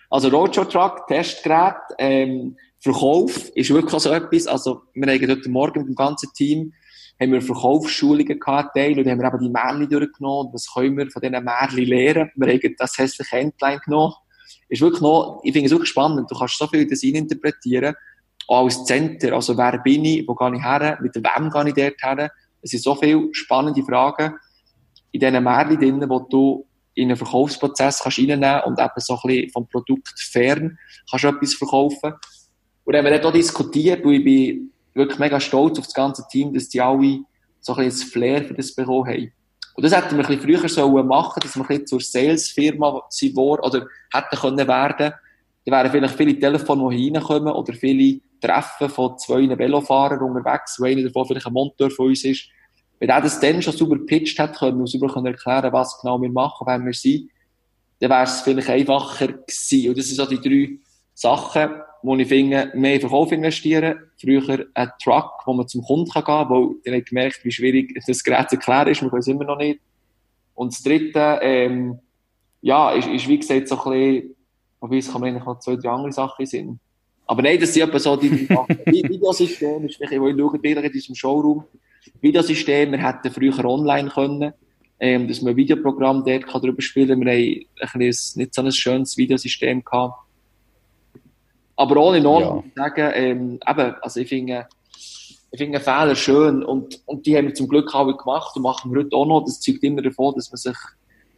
Also 0.08 0.28
Roadshow 0.28 0.64
Truck, 0.64 1.06
Testgerät, 1.08 1.76
ähm, 1.98 2.56
Verkauf 2.78 3.50
ist 3.54 3.70
wirklich 3.70 4.00
so 4.02 4.10
etwas. 4.10 4.46
Also 4.46 4.82
wir 4.94 5.12
haben 5.12 5.28
heute 5.28 5.50
Morgen 5.50 5.80
mit 5.80 5.88
dem 5.88 5.94
ganzen 5.94 6.32
Team 6.34 6.72
haben 7.20 7.32
wir 7.32 7.42
Verkaufsschulungen 7.42 8.40
gehabt, 8.40 8.74
und 8.76 9.06
haben 9.06 9.20
wir 9.20 9.28
eben 9.28 9.40
die 9.40 9.50
Märchen 9.50 9.90
durchgenommen. 9.90 10.52
Was 10.54 10.72
können 10.72 10.96
wir 10.96 11.10
von 11.10 11.20
diesen 11.20 11.44
Märchen 11.44 11.84
lernen? 11.84 12.30
Wir 12.34 12.48
haben 12.48 12.74
das 12.78 12.96
hässliche 12.96 13.36
Endline 13.36 13.80
genommen. 13.84 14.14
Ist 14.70 14.80
wirklich 14.80 15.02
noch, 15.02 15.40
ich 15.44 15.52
finde 15.52 15.66
es 15.66 15.72
wirklich 15.72 15.90
spannend. 15.90 16.30
Du 16.30 16.34
kannst 16.34 16.56
so 16.56 16.66
viel 16.66 16.82
in 16.82 16.88
das 16.88 17.02
interpretieren. 17.02 17.94
Auch 18.50 18.64
als 18.64 18.84
Center. 18.84 19.32
Also 19.34 19.56
wer 19.56 19.78
bin 19.78 20.04
ich? 20.04 20.26
Wo 20.26 20.34
gehe 20.34 20.56
ich 20.56 20.62
her? 20.62 20.98
Mit 21.00 21.14
wem 21.14 21.50
gehe 21.50 21.68
ich 21.68 21.74
dort 21.74 22.18
her? 22.18 22.30
Es 22.60 22.72
sind 22.72 22.82
so 22.82 22.96
viele 22.96 23.28
spannende 23.32 23.82
Fragen 23.84 24.34
in 25.12 25.20
diesen 25.20 25.44
Märchen 25.44 25.78
drin, 25.78 26.04
wo 26.08 26.18
du 26.18 26.66
in 26.94 27.08
einen 27.08 27.16
Verkaufsprozess 27.16 28.00
kannst 28.02 28.18
reinnehmen 28.18 28.62
und 28.66 28.80
eben 28.80 28.90
so 28.96 29.14
ein 29.14 29.20
bisschen 29.24 29.50
vom 29.50 29.68
Produkt 29.68 30.18
fern 30.18 30.76
kannst 31.08 31.24
du 31.24 31.28
etwas 31.28 31.54
verkaufen. 31.54 32.14
Und 32.84 32.92
dann 32.92 33.04
haben 33.04 33.12
wir 33.12 33.20
dort 33.20 33.26
auch 33.26 33.32
diskutiert 33.32 34.04
und 34.04 34.14
ich 34.14 34.24
bin 34.24 34.72
wirklich 34.94 35.20
mega 35.20 35.38
stolz 35.38 35.78
auf 35.78 35.84
das 35.84 35.94
ganze 35.94 36.26
Team, 36.28 36.52
dass 36.52 36.68
die 36.68 36.80
alle 36.80 37.20
so 37.60 37.74
ein 37.76 37.84
bisschen 37.84 38.08
ein 38.08 38.10
Flair 38.10 38.44
für 38.44 38.54
das 38.54 38.74
bekommen 38.74 39.06
haben. 39.06 39.32
Und 39.76 39.84
das 39.84 39.96
hätten 39.96 40.16
wir 40.16 40.28
ein 40.28 40.36
bisschen 40.38 40.58
früher 40.58 40.68
sollen 40.68 41.06
machen, 41.06 41.38
dass 41.40 41.54
wir 41.54 41.62
ein 41.62 41.68
bisschen 41.68 41.86
zur 41.86 42.00
Sales-Firma 42.00 43.02
sind 43.10 43.38
oder 43.38 43.86
hätten 44.12 44.36
können 44.36 44.66
werden. 44.66 45.12
Da 45.64 45.72
wären 45.72 45.90
vielleicht 45.92 46.16
viele 46.16 46.36
Telefone, 46.36 46.96
die 46.96 47.12
reinkommen 47.12 47.52
oder 47.52 47.72
viele 47.74 48.20
Treffen 48.40 48.88
von 48.88 49.18
zwei 49.18 49.48
Velofahrern 49.56 50.22
unterwegs, 50.22 50.78
wo 50.80 50.84
einer 50.84 51.02
davon 51.02 51.26
vielleicht 51.26 51.46
ein 51.46 51.52
Monteur 51.52 51.90
von 51.90 52.08
uns 52.08 52.24
ist. 52.24 52.48
Wenn 52.98 53.08
er 53.08 53.20
das 53.20 53.40
dann 53.40 53.62
schon 53.62 53.72
super 53.72 53.96
gepitcht 53.96 54.38
hat 54.38 54.58
können 54.58 54.80
und 54.80 54.86
super 54.86 55.24
erklären 55.24 55.72
was 55.72 55.98
genau 56.00 56.20
wir 56.20 56.30
machen, 56.30 56.66
wenn 56.66 56.84
wir 56.84 56.92
sind, 56.92 57.30
dann 58.00 58.10
wäre 58.10 58.24
es 58.24 58.40
vielleicht 58.40 58.68
einfacher 58.68 59.28
gewesen. 59.28 59.88
Und 59.88 59.98
das 59.98 60.06
sind 60.06 60.16
so 60.16 60.26
die 60.26 60.40
drei 60.40 60.78
Sachen, 61.14 61.70
wo 62.02 62.16
ich 62.16 62.28
finde, 62.28 62.72
mehr 62.74 62.94
in 62.94 63.00
Verkauf 63.00 63.30
investieren, 63.32 64.10
früher 64.18 64.66
ein 64.74 64.90
Truck, 65.02 65.42
wo 65.44 65.52
man 65.52 65.68
zum 65.68 65.82
Kunden 65.82 66.10
gehen 66.10 66.24
kann, 66.24 66.48
weil 66.48 66.70
dann 66.84 66.94
hat 66.94 67.06
gemerkt, 67.06 67.44
wie 67.44 67.52
schwierig 67.52 68.00
das 68.06 68.24
Gerät 68.24 68.48
zu 68.48 68.56
erklären 68.56 68.88
ist, 68.88 69.02
wir 69.02 69.10
können 69.10 69.20
es 69.20 69.28
immer 69.28 69.44
noch 69.44 69.58
nicht. 69.58 69.80
Und 70.54 70.72
das 70.72 70.82
dritte, 70.82 71.40
ähm, 71.42 71.98
ja, 72.62 72.92
ist, 72.92 73.08
ist 73.08 73.28
wie 73.28 73.38
gesagt 73.38 73.68
so 73.68 73.82
ein 73.82 73.90
bisschen, 73.90 74.36
wobei 74.80 74.96
es 74.96 75.12
man 75.12 75.24
eigentlich 75.24 75.44
noch 75.44 75.58
zwei, 75.58 75.76
drei 75.76 75.90
andere 75.90 76.12
Sachen 76.12 76.46
sind. 76.46 76.80
Aber 77.30 77.42
nein, 77.42 77.60
das 77.60 77.72
sind 77.72 77.84
etwa 77.84 77.98
so 78.00 78.16
die 78.16 78.48
Videosystem, 78.48 79.84
ist 79.86 79.98
vielleicht, 79.98 80.20
wo 80.20 80.26
ich 80.26 80.36
schaue, 80.36 80.58
Bilder 80.58 80.82
in 80.82 80.90
diesem 80.90 81.14
Showroom. 81.14 81.62
Videosystem, 82.20 82.90
wir 82.90 82.98
hätten 82.98 83.30
früher 83.30 83.64
online 83.66 84.10
können, 84.10 84.52
ähm, 84.98 85.28
dass 85.28 85.40
man 85.40 85.52
ein 85.52 85.56
Videoprogramm 85.56 86.24
dort 86.24 86.48
kann 86.48 86.60
drüber 86.60 86.82
spielen 86.82 87.20
Wir 87.20 87.32
haben 87.32 87.66
ein 87.92 87.98
bisschen, 88.00 88.40
nicht 88.42 88.52
so 88.52 88.62
ein 88.62 88.72
schönes 88.72 89.16
Videosystem 89.16 89.84
gehabt. 89.84 90.16
Aber 91.76 91.96
ohne 91.98 92.16
allem 92.16 92.64
ja. 92.64 92.64
sagen, 92.74 93.12
ähm, 93.14 93.60
eben, 93.64 93.94
also 94.02 94.18
ich 94.18 94.28
finde, 94.28 94.66
ich 95.52 95.58
finde 95.58 95.78
Fehler 95.78 96.16
schön 96.16 96.64
und, 96.64 97.00
und 97.06 97.26
die 97.26 97.36
haben 97.36 97.46
wir 97.46 97.54
zum 97.54 97.68
Glück 97.68 97.94
auch 97.94 98.12
gemacht 98.12 98.56
und 98.56 98.62
machen 98.62 98.92
wir 98.92 99.04
heute 99.04 99.14
auch 99.14 99.26
noch. 99.26 99.44
Das 99.44 99.60
zeugt 99.60 99.84
immer 99.84 100.02
davon, 100.02 100.34
dass 100.34 100.50
man 100.50 100.56
sich 100.56 100.76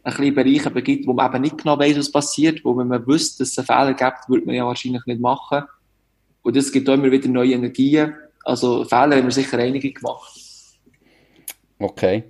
ein 0.01 0.11
bisschen 0.11 0.33
Bereiche 0.33 0.71
begibt, 0.71 1.05
wo 1.05 1.13
man 1.13 1.31
eben 1.31 1.43
nicht 1.43 1.59
genau 1.59 1.77
weiß, 1.77 1.99
was 1.99 2.11
passiert, 2.11 2.65
wo 2.65 2.75
wenn 2.75 2.87
man 2.87 3.05
wüsste, 3.05 3.43
dass 3.43 3.51
es 3.51 3.59
einen 3.59 3.67
Fehler 3.67 3.93
gibt, 3.93 4.27
würde 4.27 4.47
man 4.47 4.55
ja 4.55 4.65
wahrscheinlich 4.65 5.05
nicht 5.05 5.21
machen. 5.21 5.65
Und 6.43 6.55
das 6.55 6.71
gibt 6.71 6.89
auch 6.89 6.93
immer 6.93 7.11
wieder 7.11 7.27
neue 7.29 7.53
Energien. 7.53 8.13
Also 8.43 8.83
Fehler 8.83 9.17
haben 9.17 9.23
wir 9.23 9.31
sicher 9.31 9.57
einige 9.57 9.91
gemacht. 9.91 10.39
Okay. 11.79 12.23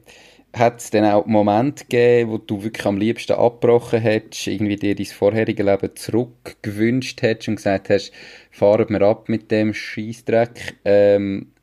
Hat 0.55 0.79
es 0.79 0.91
denn 0.91 1.03
auch 1.03 1.25
Momente 1.25 1.83
gegeben, 1.85 2.29
wo 2.29 2.37
du 2.37 2.63
wirklich 2.63 2.85
am 2.85 2.97
liebsten 2.97 3.33
abgebrochen 3.33 3.99
hättest, 3.99 4.45
irgendwie 4.45 4.75
dir 4.75 4.93
dein 4.93 5.07
vorherige 5.07 5.63
Leben 5.63 5.95
zurückgewünscht 5.95 7.23
hättest 7.23 7.49
und 7.49 7.55
gesagt 7.55 7.89
hast, 7.89 8.11
fahren 8.51 8.87
wir 8.89 9.01
ab 9.01 9.29
mit 9.29 9.49
dem 9.49 9.73
Scheißdreck? 9.73 10.75
Ähm, 10.85 11.53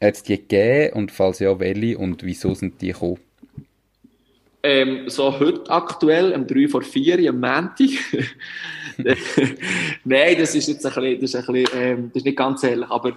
hat 0.00 0.14
es 0.14 0.22
die 0.24 0.38
gegeben 0.38 0.94
und 0.94 1.12
falls 1.12 1.38
ja, 1.38 1.60
welche 1.60 1.96
und 1.98 2.24
wieso 2.24 2.52
sind 2.54 2.82
die 2.82 2.88
gekommen? 2.88 3.20
Ähm, 4.64 5.08
so 5.08 5.40
heute 5.40 5.68
aktuell, 5.70 6.32
am 6.34 6.46
3 6.46 6.68
vor 6.68 6.82
4 6.82 7.28
am 7.28 7.40
Montag. 7.40 7.90
Nein, 10.04 10.36
das 10.38 10.54
ist 10.54 10.68
jetzt 10.68 10.86
ein 10.86 10.92
bisschen, 10.94 11.20
das 11.20 11.34
ist 11.34 11.48
ein 11.48 11.52
bisschen, 11.52 11.80
ähm, 11.80 12.10
das 12.12 12.20
ist 12.20 12.26
nicht 12.26 12.38
ganz 12.38 12.62
ehrlich, 12.62 12.88
aber 12.88 13.16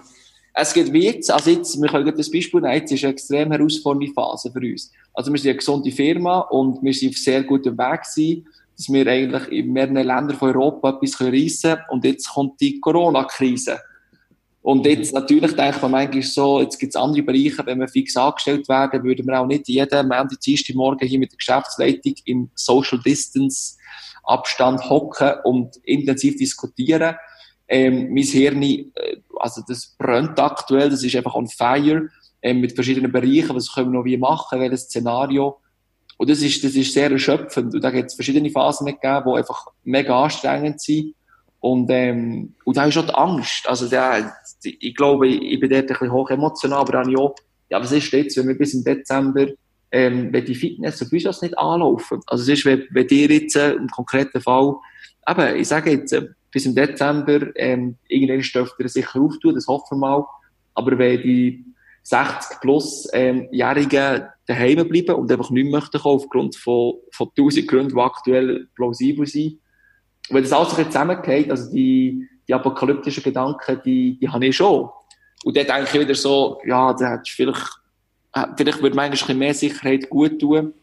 es 0.54 0.72
geht 0.72 0.92
wie 0.92 1.04
jetzt, 1.04 1.30
also 1.30 1.50
jetzt, 1.50 1.80
wir 1.80 1.88
können 1.88 2.16
das 2.16 2.30
Beispiel 2.30 2.60
nehmen, 2.60 2.74
jetzt 2.74 2.90
ist 2.90 3.04
eine 3.04 3.12
extrem 3.12 3.52
herausfordernde 3.52 4.12
Phase 4.12 4.50
für 4.50 4.58
uns. 4.58 4.90
Also 5.14 5.30
wir 5.30 5.38
sind 5.38 5.50
eine 5.50 5.58
gesunde 5.58 5.92
Firma 5.92 6.40
und 6.40 6.82
wir 6.82 6.94
sind 6.94 7.10
auf 7.10 7.18
sehr 7.18 7.44
gutem 7.44 7.78
Weg 7.78 8.02
gewesen, 8.02 8.48
dass 8.76 8.92
wir 8.92 9.06
eigentlich 9.06 9.52
in 9.52 9.72
mehreren 9.72 9.94
Ländern 9.94 10.36
von 10.36 10.48
Europa 10.48 10.90
etwas 10.90 11.20
reissen 11.20 11.74
können 11.74 11.82
und 11.90 12.04
jetzt 12.04 12.28
kommt 12.28 12.60
die 12.60 12.80
Corona-Krise. 12.80 13.78
Und 14.66 14.84
jetzt 14.84 15.14
natürlich 15.14 15.54
denkt 15.54 15.80
man 15.80 15.92
manchmal 15.92 16.22
so, 16.22 16.60
jetzt 16.60 16.76
gibt 16.80 16.90
es 16.90 17.00
andere 17.00 17.22
Bereiche, 17.22 17.64
wenn 17.66 17.78
wir 17.78 17.86
fix 17.86 18.16
angestellt 18.16 18.68
werden, 18.68 19.04
würden 19.04 19.24
wir 19.24 19.38
auch 19.38 19.46
nicht 19.46 19.68
jeden 19.68 20.08
Montag, 20.08 20.40
Dienstag 20.40 20.74
Morgen 20.74 21.06
hier 21.06 21.20
mit 21.20 21.30
der 21.30 21.36
Geschäftsleitung 21.36 22.14
im 22.24 22.50
Social 22.56 22.98
Distance 22.98 23.76
Abstand 24.24 24.90
hocken 24.90 25.34
und 25.44 25.76
intensiv 25.84 26.36
diskutieren. 26.36 27.14
Ähm, 27.68 28.12
mein 28.12 28.24
Hirn, 28.24 28.60
äh, 28.60 28.82
also 29.38 29.62
das 29.68 29.94
brennt 29.96 30.40
aktuell, 30.40 30.90
das 30.90 31.04
ist 31.04 31.14
einfach 31.14 31.36
on 31.36 31.46
fire, 31.46 32.08
ähm, 32.42 32.60
mit 32.60 32.72
verschiedenen 32.72 33.12
Bereichen, 33.12 33.54
was 33.54 33.72
können 33.72 33.92
wir 33.92 34.00
noch 34.00 34.04
wie 34.04 34.16
machen, 34.16 34.58
welches 34.58 34.86
Szenario. 34.86 35.60
Und 36.16 36.28
das 36.28 36.42
ist, 36.42 36.64
das 36.64 36.74
ist 36.74 36.92
sehr 36.92 37.12
erschöpfend. 37.12 37.72
Und 37.72 37.84
da 37.84 37.92
gibt 37.92 38.06
es 38.06 38.16
verschiedene 38.16 38.50
Phasen 38.50 38.86
gegeben, 38.86 39.22
die 39.26 39.38
einfach 39.38 39.68
mega 39.84 40.24
anstrengend 40.24 40.80
sind. 40.80 41.14
Und, 41.60 41.88
ähm, 41.90 42.54
und 42.64 42.76
da 42.76 42.84
ist 42.84 42.96
auch 42.98 43.06
die 43.06 43.14
Angst. 43.14 43.68
Also, 43.68 43.88
der, 43.88 44.32
ich 44.62 44.94
glaube, 44.94 45.28
ich 45.28 45.58
bin 45.58 45.70
dort 45.70 45.82
ein 45.82 45.86
bisschen 45.86 46.12
hoch 46.12 46.30
emotional, 46.30 46.80
aber 46.80 46.92
dann 46.92 47.10
ja, 47.10 47.30
ja, 47.68 47.80
was 47.80 47.92
ist 47.92 48.12
jetzt, 48.12 48.36
wenn 48.36 48.48
wir 48.48 48.58
bis 48.58 48.74
im 48.74 48.84
Dezember, 48.84 49.48
ähm, 49.90 50.32
wenn 50.32 50.44
die 50.44 50.54
Fitness 50.54 51.00
und 51.02 51.08
Physios 51.08 51.42
nicht 51.42 51.58
anlaufen? 51.58 52.20
Also, 52.26 52.42
es 52.42 52.58
ist, 52.58 52.64
wenn, 52.64 52.84
wenn 52.90 53.06
dir 53.06 53.28
jetzt, 53.28 53.56
äh, 53.56 53.72
im 53.72 53.88
konkreten 53.88 54.40
Fall, 54.40 54.74
eben, 55.28 55.56
ich 55.56 55.68
sage 55.68 55.90
jetzt, 55.90 56.12
äh, 56.12 56.28
bis 56.52 56.66
im 56.66 56.74
Dezember, 56.74 57.54
ähm, 57.56 57.96
irgendwann 58.08 58.40
dürft 58.40 58.78
ihr 58.78 58.88
sicher 58.88 59.20
auftun, 59.20 59.54
das 59.54 59.66
hoffen 59.66 59.98
wir 59.98 60.08
mal. 60.08 60.26
Aber 60.74 60.96
wenn 60.98 61.20
die 61.22 61.64
60 62.02 62.60
plus, 62.60 63.08
ähm, 63.12 63.48
Jährigen 63.50 64.26
daheim 64.46 64.88
bleiben 64.88 65.16
und 65.16 65.30
einfach 65.30 65.50
nicht 65.50 65.70
möchten 65.70 66.00
kommen, 66.00 66.16
aufgrund 66.16 66.56
von, 66.56 66.94
von 67.10 67.28
tausend 67.36 67.66
Gründen, 67.66 67.96
die 67.96 68.00
aktuell 68.00 68.68
plausibel 68.76 69.26
sind, 69.26 69.58
wenn 70.30 70.42
das 70.42 70.52
alles 70.52 70.70
so 70.70 70.84
zusammengeht, 70.84 71.50
also 71.50 71.70
die, 71.72 72.28
die 72.46 72.54
apokalyptischen 72.54 73.22
Gedanken, 73.22 73.80
die, 73.84 74.18
die 74.18 74.28
habe 74.28 74.46
ich 74.46 74.56
schon. 74.56 74.88
Und 75.44 75.56
dann 75.56 75.66
denke 75.66 75.84
ich 75.84 76.00
wieder 76.00 76.14
so, 76.14 76.60
ja, 76.64 76.92
da 76.92 77.12
hättest 77.12 77.30
vielleicht, 77.30 77.80
äh, 78.32 78.46
vielleicht 78.56 78.82
würde 78.82 78.96
manchmal 78.96 79.04
ein 79.04 79.10
bisschen 79.12 79.38
mehr 79.38 79.54
Sicherheit 79.54 80.10
gut 80.10 80.40
tun. 80.40 80.74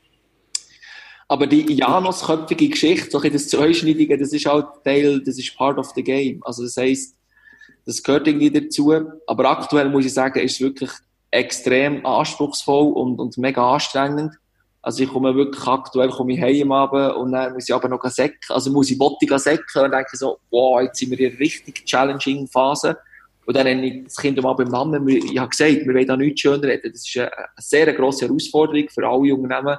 Aber 1.27 1.47
die 1.47 1.73
Janos-köpfige 1.73 2.69
Geschichte, 2.69 3.09
so 3.09 3.19
ein 3.19 3.33
das 3.33 3.47
Zweischneidige, 3.47 4.17
das 4.17 4.33
ist 4.33 4.45
halt 4.45 4.67
Teil, 4.83 5.21
das 5.23 5.37
ist 5.37 5.55
part 5.57 5.77
of 5.77 5.91
the 5.95 6.03
game. 6.03 6.41
Also 6.43 6.63
das 6.63 6.77
heisst, 6.77 7.15
das 7.85 8.03
gehört 8.03 8.27
irgendwie 8.27 8.51
dazu. 8.51 8.93
Aber 9.25 9.49
aktuell 9.49 9.89
muss 9.89 10.05
ich 10.05 10.13
sagen, 10.13 10.39
ist 10.39 10.53
es 10.53 10.61
wirklich 10.61 10.91
extrem 11.31 12.05
anspruchsvoll 12.05 12.93
und, 12.93 13.19
und 13.19 13.37
mega 13.37 13.73
anstrengend. 13.73 14.33
Also 14.83 15.01
ich 15.01 15.09
komme 15.09 15.33
wirklich 15.33 15.65
aktuell 15.65 16.09
komme 16.09 16.33
ich 16.33 16.41
heim 16.41 16.73
Abend 16.73 17.15
und 17.15 17.31
dann 17.31 17.53
muss 17.53 17.69
ich 17.69 17.73
aber 17.73 17.87
noch 17.87 18.03
säcken. 18.09 18.37
Also 18.49 18.69
muss 18.69 18.91
ich 18.91 18.97
Botti 18.97 19.27
säcken 19.39 19.81
und 19.81 19.91
denke 19.91 20.17
so, 20.17 20.37
wow, 20.51 20.81
jetzt 20.81 20.99
sind 20.99 21.11
wir 21.11 21.19
in 21.21 21.31
einer 21.31 21.39
richtig 21.39 21.85
challenging 21.85 22.47
Phase. 22.47 22.97
Und 23.45 23.55
dann 23.55 23.65
nenne 23.65 23.85
ich 23.85 24.03
das 24.03 24.17
Kind 24.17 24.41
mal 24.41 24.51
beim 24.53 24.67
Namen. 24.67 25.07
Ich 25.07 25.37
habe 25.37 25.49
gesagt, 25.49 25.85
wir 25.85 25.93
wollen 25.93 26.05
da 26.05 26.17
nichts 26.17 26.41
schön 26.41 26.59
reden. 26.59 26.91
Das 26.91 27.07
ist 27.07 27.17
eine, 27.17 27.31
sehr 27.57 27.93
grosse 27.93 28.25
Herausforderung 28.27 28.89
für 28.89 29.07
alle 29.07 29.33
Unternehmen 29.33 29.77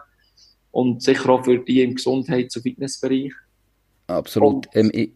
und 0.71 1.03
sicher 1.03 1.29
auch 1.29 1.45
für 1.45 1.59
die 1.59 1.83
im 1.83 1.95
Gesundheits- 1.95 2.57
und 2.57 2.63
Fitnessbereich. 2.63 3.33
Absolut. 4.07 4.67
Ähm, 4.73 4.91
ich, 4.93 5.13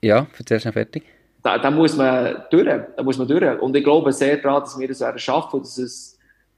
ja, 0.00 0.28
erzähl 0.38 0.60
schnell 0.60 0.72
fertig. 0.72 1.02
Da, 1.42 1.58
da, 1.58 1.70
muss 1.72 1.96
man 1.96 2.44
durch. 2.50 2.80
Da 2.96 3.02
muss 3.02 3.18
man 3.18 3.26
durch. 3.26 3.60
Und 3.60 3.74
ich 3.74 3.82
glaube 3.82 4.12
sehr 4.12 4.36
daran, 4.36 4.62
dass 4.62 4.78
wir 4.78 4.86
das 4.86 5.20
schaffen, 5.20 5.60
dass 5.60 5.78
es 5.78 6.11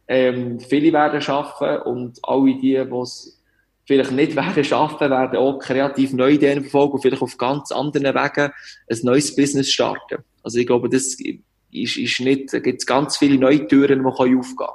ähm, 0.09 0.61
viele 0.61 0.93
werden 0.93 1.21
schaffen 1.21 1.79
und 1.83 2.19
alle 2.23 2.55
die, 2.55 2.61
die 2.61 2.97
es 3.01 3.41
vielleicht 3.87 4.13
nicht 4.13 4.37
werden 4.37 4.65
schaffen, 4.65 5.11
werden 5.11 5.39
auch 5.39 5.59
kreativ 5.59 6.13
neue 6.13 6.35
Ideen 6.35 6.63
verfolgen 6.63 6.95
und 6.95 7.03
vielleicht 7.03 7.23
auf 7.23 7.37
ganz 7.37 7.73
anderen 7.73 8.15
Wegen 8.15 8.53
ein 8.91 8.99
neues 9.03 9.35
Business 9.35 9.71
starten. 9.71 10.23
Also 10.43 10.59
ich 10.59 10.67
glaube, 10.67 10.89
das 10.89 11.15
ist, 11.15 11.97
ist 11.97 12.21
nicht, 12.21 12.53
da 12.53 12.59
gibt 12.59 12.81
es 12.81 12.87
ganz 12.87 13.17
viele 13.17 13.39
neue 13.39 13.67
Türen, 13.67 14.01
die 14.01 14.05
aufgehen 14.05 14.57
können. 14.57 14.71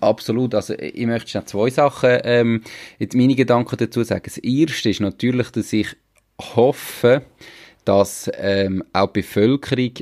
Absolut. 0.00 0.54
Also 0.54 0.74
ich 0.78 1.06
möchte 1.06 1.36
noch 1.36 1.44
zwei 1.44 1.68
Sachen 1.68 2.18
ähm, 2.24 2.62
jetzt 2.98 3.14
meine 3.14 3.34
Gedanken 3.34 3.76
dazu 3.76 4.02
sagen. 4.02 4.22
Das 4.24 4.38
erste 4.38 4.88
ist 4.88 5.00
natürlich, 5.00 5.50
dass 5.50 5.72
ich 5.74 5.88
hoffe, 6.56 7.22
dass 7.84 8.30
ähm, 8.38 8.82
auch 8.94 9.08
die 9.08 9.20
Bevölkerung 9.20 9.92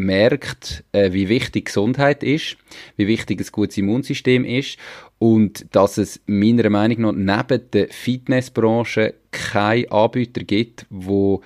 merkt, 0.00 0.84
äh, 0.92 1.12
wie 1.12 1.28
wichtig 1.28 1.66
Gesundheit 1.66 2.22
ist, 2.22 2.56
wie 2.96 3.06
wichtig 3.06 3.40
ein 3.40 3.46
gutes 3.52 3.78
Immunsystem 3.78 4.44
ist 4.44 4.78
und 5.18 5.66
dass 5.74 5.98
es 5.98 6.20
meiner 6.26 6.68
Meinung 6.70 7.24
nach 7.24 7.46
neben 7.48 7.70
der 7.70 7.88
Fitnessbranche 7.88 9.14
keine 9.30 9.90
Anbieter 9.90 10.42
gibt, 10.44 10.86
wo 10.90 11.42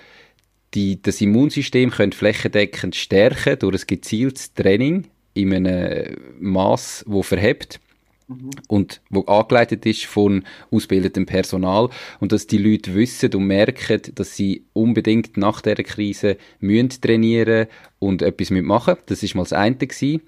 die, 0.74 1.00
das 1.00 1.20
Immunsystem 1.20 1.90
können 1.90 2.12
flächendeckend 2.12 2.96
stärken 2.96 3.59
durch 3.59 3.82
ein 3.82 3.86
gezieltes 3.86 4.55
Training 4.55 5.07
in 5.34 5.55
einem 5.55 6.16
Maß, 6.40 7.05
wo 7.07 7.22
verhebt 7.22 7.80
mhm. 8.29 8.51
und 8.68 9.01
wo 9.11 9.22
angeleitet 9.22 9.87
ist 9.87 10.07
von 10.07 10.45
ausgebildetem 10.70 11.27
Personal 11.27 11.91
und 12.20 12.33
dass 12.33 12.47
die 12.47 12.59
Leute 12.59 12.95
wissen 12.95 13.35
und 13.35 13.47
merken, 13.47 14.01
dass 14.14 14.37
sie 14.37 14.64
unbedingt 14.72 15.37
nach 15.37 15.61
der 15.61 15.77
Krise 15.77 16.37
müssen 16.61 16.91
trainieren 17.01 17.66
und 17.99 18.22
etwas 18.22 18.51
machen. 18.51 18.97
Das 19.07 19.22
ist 19.22 19.35
mal 19.35 19.43
das 19.43 19.53
eine 19.53 19.77
gewesen. 19.77 20.22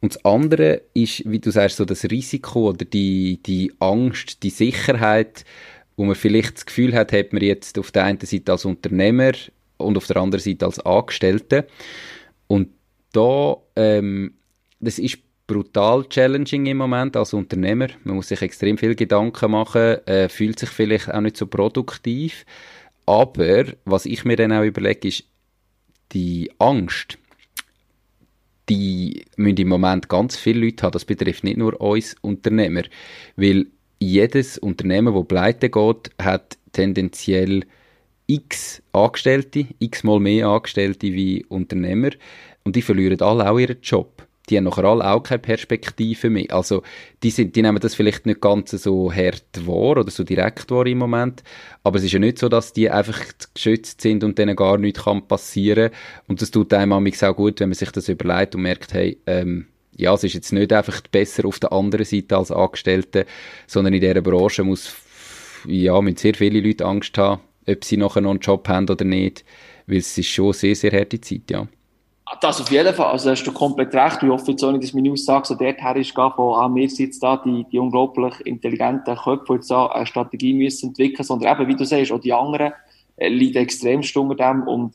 Und 0.00 0.14
das 0.14 0.24
andere 0.24 0.82
ist, 0.92 1.28
wie 1.30 1.38
du 1.38 1.50
sagst, 1.50 1.78
so 1.78 1.84
das 1.86 2.04
Risiko 2.04 2.68
oder 2.68 2.84
die, 2.84 3.40
die 3.44 3.72
Angst, 3.78 4.42
die 4.42 4.50
Sicherheit, 4.50 5.44
wo 5.96 6.04
man 6.04 6.14
vielleicht 6.14 6.56
das 6.56 6.66
Gefühl 6.66 6.94
hat, 6.94 7.12
hat 7.12 7.32
man 7.32 7.42
jetzt 7.42 7.78
auf 7.78 7.90
der 7.90 8.04
einen 8.04 8.20
Seite 8.20 8.52
als 8.52 8.66
Unternehmer 8.66 9.32
und 9.78 9.96
auf 9.96 10.06
der 10.06 10.18
anderen 10.18 10.42
Seite 10.42 10.66
als 10.66 10.78
Angestellte. 10.80 11.66
Und 12.48 12.68
da, 13.12 13.56
ähm, 13.76 14.34
das 14.80 14.98
ist 14.98 15.18
brutal 15.46 16.04
challenging 16.08 16.66
im 16.66 16.78
Moment 16.78 17.16
als 17.16 17.34
Unternehmer. 17.34 17.88
Man 18.04 18.16
muss 18.16 18.28
sich 18.28 18.42
extrem 18.42 18.78
viel 18.78 18.94
Gedanken 18.94 19.50
machen, 19.50 20.06
äh, 20.06 20.28
fühlt 20.28 20.58
sich 20.58 20.70
vielleicht 20.70 21.12
auch 21.12 21.20
nicht 21.20 21.36
so 21.36 21.46
produktiv. 21.46 22.44
Aber 23.06 23.64
was 23.84 24.06
ich 24.06 24.24
mir 24.24 24.36
dann 24.36 24.52
auch 24.52 24.64
überlege, 24.64 25.08
ist 25.08 25.24
die 26.12 26.50
Angst. 26.58 27.18
Die 28.70 29.26
müssen 29.36 29.58
im 29.58 29.68
Moment 29.68 30.08
ganz 30.08 30.36
viele 30.36 30.64
Leute 30.64 30.84
haben. 30.84 30.92
Das 30.92 31.04
betrifft 31.04 31.44
nicht 31.44 31.58
nur 31.58 31.78
uns 31.80 32.16
Unternehmer. 32.22 32.82
Weil 33.36 33.66
jedes 33.98 34.56
Unternehmen, 34.56 35.14
das 35.14 35.28
pleite 35.28 35.68
geht, 35.68 36.10
hat 36.20 36.56
tendenziell 36.72 37.64
x 38.26 38.82
Angestellte, 38.92 39.66
x 39.78 40.02
mal 40.02 40.18
mehr 40.18 40.48
Angestellte 40.48 41.12
wie 41.12 41.44
Unternehmer. 41.44 42.10
Und 42.64 42.76
die 42.76 42.82
verlieren 42.82 43.20
alle 43.20 43.50
auch 43.50 43.58
ihren 43.58 43.82
Job 43.82 44.13
die 44.48 44.56
haben 44.56 44.64
nachher 44.64 44.84
alle 44.84 45.10
auch 45.10 45.22
keine 45.22 45.38
Perspektive 45.38 46.28
mehr. 46.30 46.46
Also, 46.50 46.82
die, 47.22 47.30
sind, 47.30 47.56
die 47.56 47.62
nehmen 47.62 47.80
das 47.80 47.94
vielleicht 47.94 48.26
nicht 48.26 48.40
ganz 48.40 48.70
so 48.70 49.12
hart 49.12 49.66
wahr 49.66 49.98
oder 49.98 50.10
so 50.10 50.24
direkt 50.24 50.70
wahr 50.70 50.86
im 50.86 50.98
Moment, 50.98 51.42
aber 51.82 51.98
es 51.98 52.04
ist 52.04 52.12
ja 52.12 52.18
nicht 52.18 52.38
so, 52.38 52.48
dass 52.48 52.72
die 52.72 52.90
einfach 52.90 53.20
geschützt 53.54 54.00
sind 54.00 54.22
und 54.22 54.38
denen 54.38 54.56
gar 54.56 54.76
nichts 54.78 55.04
kann 55.04 55.26
passieren 55.26 55.90
und 56.28 56.42
das 56.42 56.50
tut 56.50 56.72
einem 56.74 56.92
auch 56.92 57.36
gut, 57.36 57.60
wenn 57.60 57.70
man 57.70 57.74
sich 57.74 57.90
das 57.90 58.08
überlegt 58.08 58.54
und 58.54 58.62
merkt, 58.62 58.92
hey, 58.92 59.18
ähm, 59.26 59.66
ja, 59.96 60.12
es 60.12 60.24
ist 60.24 60.34
jetzt 60.34 60.52
nicht 60.52 60.72
einfach 60.72 61.00
besser 61.02 61.46
auf 61.46 61.60
der 61.60 61.72
anderen 61.72 62.04
Seite 62.04 62.36
als 62.36 62.50
Angestellte, 62.50 63.26
sondern 63.66 63.94
in 63.94 64.00
dieser 64.00 64.20
Branche 64.22 64.64
muss, 64.64 64.94
ja, 65.66 66.00
mit 66.00 66.18
sehr 66.18 66.34
viele 66.34 66.60
Leute 66.60 66.84
Angst 66.84 67.16
haben, 67.16 67.40
ob 67.66 67.84
sie 67.84 67.96
nachher 67.96 68.20
noch 68.20 68.30
einen 68.30 68.40
Job 68.40 68.68
haben 68.68 68.88
oder 68.88 69.04
nicht, 69.04 69.44
weil 69.86 69.98
es 69.98 70.18
ist 70.18 70.28
schon 70.28 70.52
sehr, 70.52 70.74
sehr 70.74 70.92
harte 70.92 71.20
Zeit, 71.20 71.50
ja. 71.50 71.68
Das 72.40 72.60
auf 72.60 72.70
jeden 72.70 72.94
Fall. 72.94 73.12
Also 73.12 73.30
hast 73.30 73.44
du 73.44 73.52
komplett 73.52 73.94
recht. 73.94 74.22
Ich 74.22 74.28
hoffe 74.28 74.52
jetzt 74.52 74.64
auch 74.64 74.72
nicht, 74.72 74.82
dass 74.82 74.94
meine 74.94 75.12
Aussage 75.12 75.46
so 75.46 75.54
dort 75.54 75.80
her 75.80 75.96
ist, 75.96 76.12
von, 76.12 76.32
ah, 76.32 76.70
wir 76.72 76.86
jetzt 76.86 77.22
da 77.22 77.36
die, 77.36 77.66
die 77.70 77.78
unglaublich 77.78 78.34
intelligenten 78.46 79.14
Köpfe, 79.16 79.44
die 79.48 79.54
jetzt 79.54 79.70
eine 79.70 80.06
Strategie 80.06 80.54
müssen 80.54 80.88
entwickeln, 80.88 81.24
sondern 81.24 81.54
eben, 81.54 81.68
wie 81.68 81.76
du 81.76 81.84
sagst, 81.84 82.12
auch 82.12 82.20
die 82.20 82.32
anderen 82.32 82.72
äh, 83.16 83.28
leiden 83.28 83.62
extremst 83.62 84.16
unter 84.16 84.34
dem 84.34 84.66
und 84.66 84.94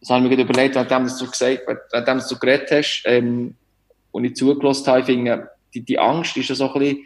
das 0.00 0.10
habe 0.10 0.24
ich 0.24 0.30
mir 0.30 0.36
gerade 0.36 0.48
überlegt, 0.48 0.74
während 0.76 1.20
du 1.20 1.26
gesagt, 1.26 1.62
während 1.92 2.30
du 2.30 2.38
geredet 2.38 2.70
hast, 2.70 3.02
ähm, 3.06 3.54
und 4.12 4.24
ich 4.24 4.36
zugelassen 4.36 4.86
habe, 4.86 5.00
ich 5.00 5.06
finde, 5.06 5.50
die, 5.74 5.80
die 5.80 5.98
Angst 5.98 6.36
ist 6.36 6.48
ja 6.48 6.54
so 6.54 6.72
ein 6.72 6.78
bisschen, 6.78 6.98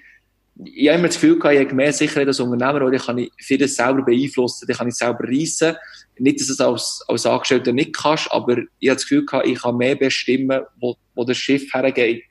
ich 0.64 0.88
habe 0.88 0.98
immer 0.98 1.08
das 1.08 1.16
Gefühl 1.16 1.38
gehabt, 1.38 1.54
ich 1.54 1.64
habe 1.64 1.74
mehr 1.74 1.92
Sicherheit 1.92 2.26
als 2.26 2.40
Unternehmer, 2.40 2.84
oder 2.84 2.96
ich 2.96 3.04
kann 3.04 3.28
vieles 3.38 3.76
selber 3.76 4.02
beeinflussen, 4.02 4.66
ich 4.68 4.76
kann 4.76 4.88
ich 4.88 4.94
selber 4.94 5.24
reissen. 5.24 5.76
Nicht, 6.18 6.40
dass 6.40 6.48
du 6.48 6.52
es 6.52 6.60
als, 6.60 7.04
als 7.08 7.26
Angestellter 7.26 7.72
nicht 7.72 7.96
kannst, 7.96 8.30
aber 8.30 8.58
ich 8.78 8.88
habe 8.88 8.96
das 8.96 9.02
Gefühl 9.02 9.24
gehabt, 9.24 9.46
ich 9.46 9.60
kann 9.60 9.76
mehr 9.76 9.94
bestimmen, 9.96 10.62
wo, 10.78 10.96
wo 11.14 11.24
das 11.24 11.38
Schiff 11.38 11.72
hergeht. 11.72 12.24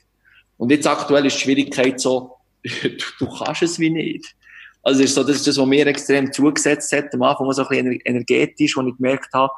Und 0.57 0.71
jetzt 0.71 0.85
aktuell 0.85 1.25
ist 1.25 1.37
die 1.37 1.41
Schwierigkeit 1.41 1.99
so, 1.99 2.35
du, 2.63 2.89
du 3.19 3.37
kannst 3.37 3.63
es 3.63 3.79
wie 3.79 3.89
nicht. 3.89 4.35
Also 4.83 5.03
ist 5.03 5.15
so, 5.15 5.23
das 5.23 5.37
ist 5.37 5.47
das, 5.47 5.57
was 5.57 5.65
mir 5.65 5.87
extrem 5.87 6.31
zugesetzt 6.31 6.91
hat, 6.93 7.13
am 7.13 7.23
Anfang 7.23 7.51
so 7.51 7.63
ein 7.63 7.67
bisschen 7.67 7.99
energetisch, 8.05 8.77
wo 8.77 8.81
ich 8.81 8.95
gemerkt 8.95 9.33
habe, 9.33 9.51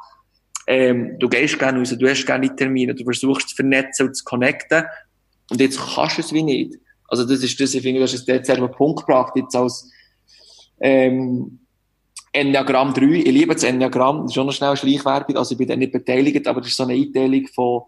ähm, 0.66 1.18
du 1.18 1.28
gehst 1.28 1.58
gerne 1.58 1.78
raus, 1.78 1.96
du 1.96 2.08
hast 2.08 2.24
gerne 2.24 2.54
Termine, 2.54 2.94
du 2.94 3.04
versuchst 3.04 3.50
zu 3.50 3.56
vernetzen 3.56 4.08
und 4.08 4.14
zu 4.14 4.24
connecten 4.24 4.84
und 5.50 5.60
jetzt 5.60 5.78
kannst 5.78 6.18
du 6.18 6.22
es 6.22 6.32
wie 6.32 6.42
nicht. 6.42 6.74
Also 7.12 7.26
das 7.26 7.42
ist 7.42 7.60
das, 7.60 7.74
ich 7.74 7.82
finde, 7.82 8.00
das 8.00 8.14
ist 8.14 8.24
sehr 8.24 8.56
einen 8.56 8.70
Punkt 8.70 9.00
gebracht, 9.00 9.34
jetzt 9.36 9.54
als 9.54 9.90
ähm, 10.80 11.58
Enneagramm 12.32 12.94
3, 12.94 13.04
ich 13.16 13.26
liebe 13.26 13.52
das 13.52 13.64
Enneagramm, 13.64 14.22
das 14.22 14.30
ist 14.30 14.34
schon 14.34 14.46
noch 14.46 14.54
schnell 14.54 14.74
Schleichwerbung, 14.78 15.36
also 15.36 15.52
ich 15.52 15.58
bin 15.58 15.68
da 15.68 15.76
nicht 15.76 15.92
beteiligt, 15.92 16.46
aber 16.46 16.62
das 16.62 16.70
ist 16.70 16.76
so 16.78 16.84
eine 16.84 16.94
Einteilung 16.94 17.46
von 17.48 17.82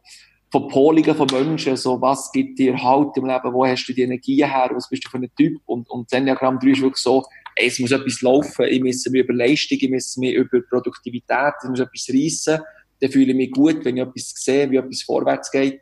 von 0.53 0.69
Polungen 0.69 1.17
von 1.17 1.27
Menschen, 1.33 1.75
so 1.79 1.99
was 2.03 2.31
gibt 2.33 2.59
dir 2.59 2.77
Halt 2.81 3.17
im 3.17 3.25
Leben, 3.25 3.53
wo 3.55 3.67
hast 3.67 3.87
du 3.87 3.95
die 3.95 4.03
Energie 4.03 4.45
her, 4.45 4.71
was 4.75 4.91
bist 4.91 5.07
du 5.07 5.09
für 5.09 5.17
ein 5.17 5.31
Typ 5.35 5.59
und, 5.65 5.89
und 5.89 6.13
das 6.13 6.19
Enneagramm 6.19 6.59
3 6.59 6.69
ist 6.69 6.83
wirklich 6.83 7.03
so, 7.03 7.25
ey, 7.57 7.69
es 7.69 7.79
muss 7.79 7.93
etwas 7.93 8.21
laufen, 8.21 8.67
ich 8.67 8.83
muss 8.83 9.07
mich 9.07 9.23
über 9.23 9.33
Leistung, 9.33 9.79
ich 9.81 9.91
muss 9.91 10.19
mich 10.19 10.35
über 10.35 10.61
Produktivität, 10.69 11.55
ich 11.63 11.71
muss 11.71 11.81
etwas 11.81 12.11
reissen, 12.13 12.63
dann 13.01 13.11
fühle 13.11 13.31
ich 13.31 13.37
mich 13.37 13.51
gut, 13.51 13.83
wenn 13.87 13.97
ich 13.97 14.03
etwas 14.03 14.35
sehe, 14.37 14.71
wie 14.71 14.77
etwas 14.77 15.03
vorwärts 15.03 15.51
geht. 15.51 15.81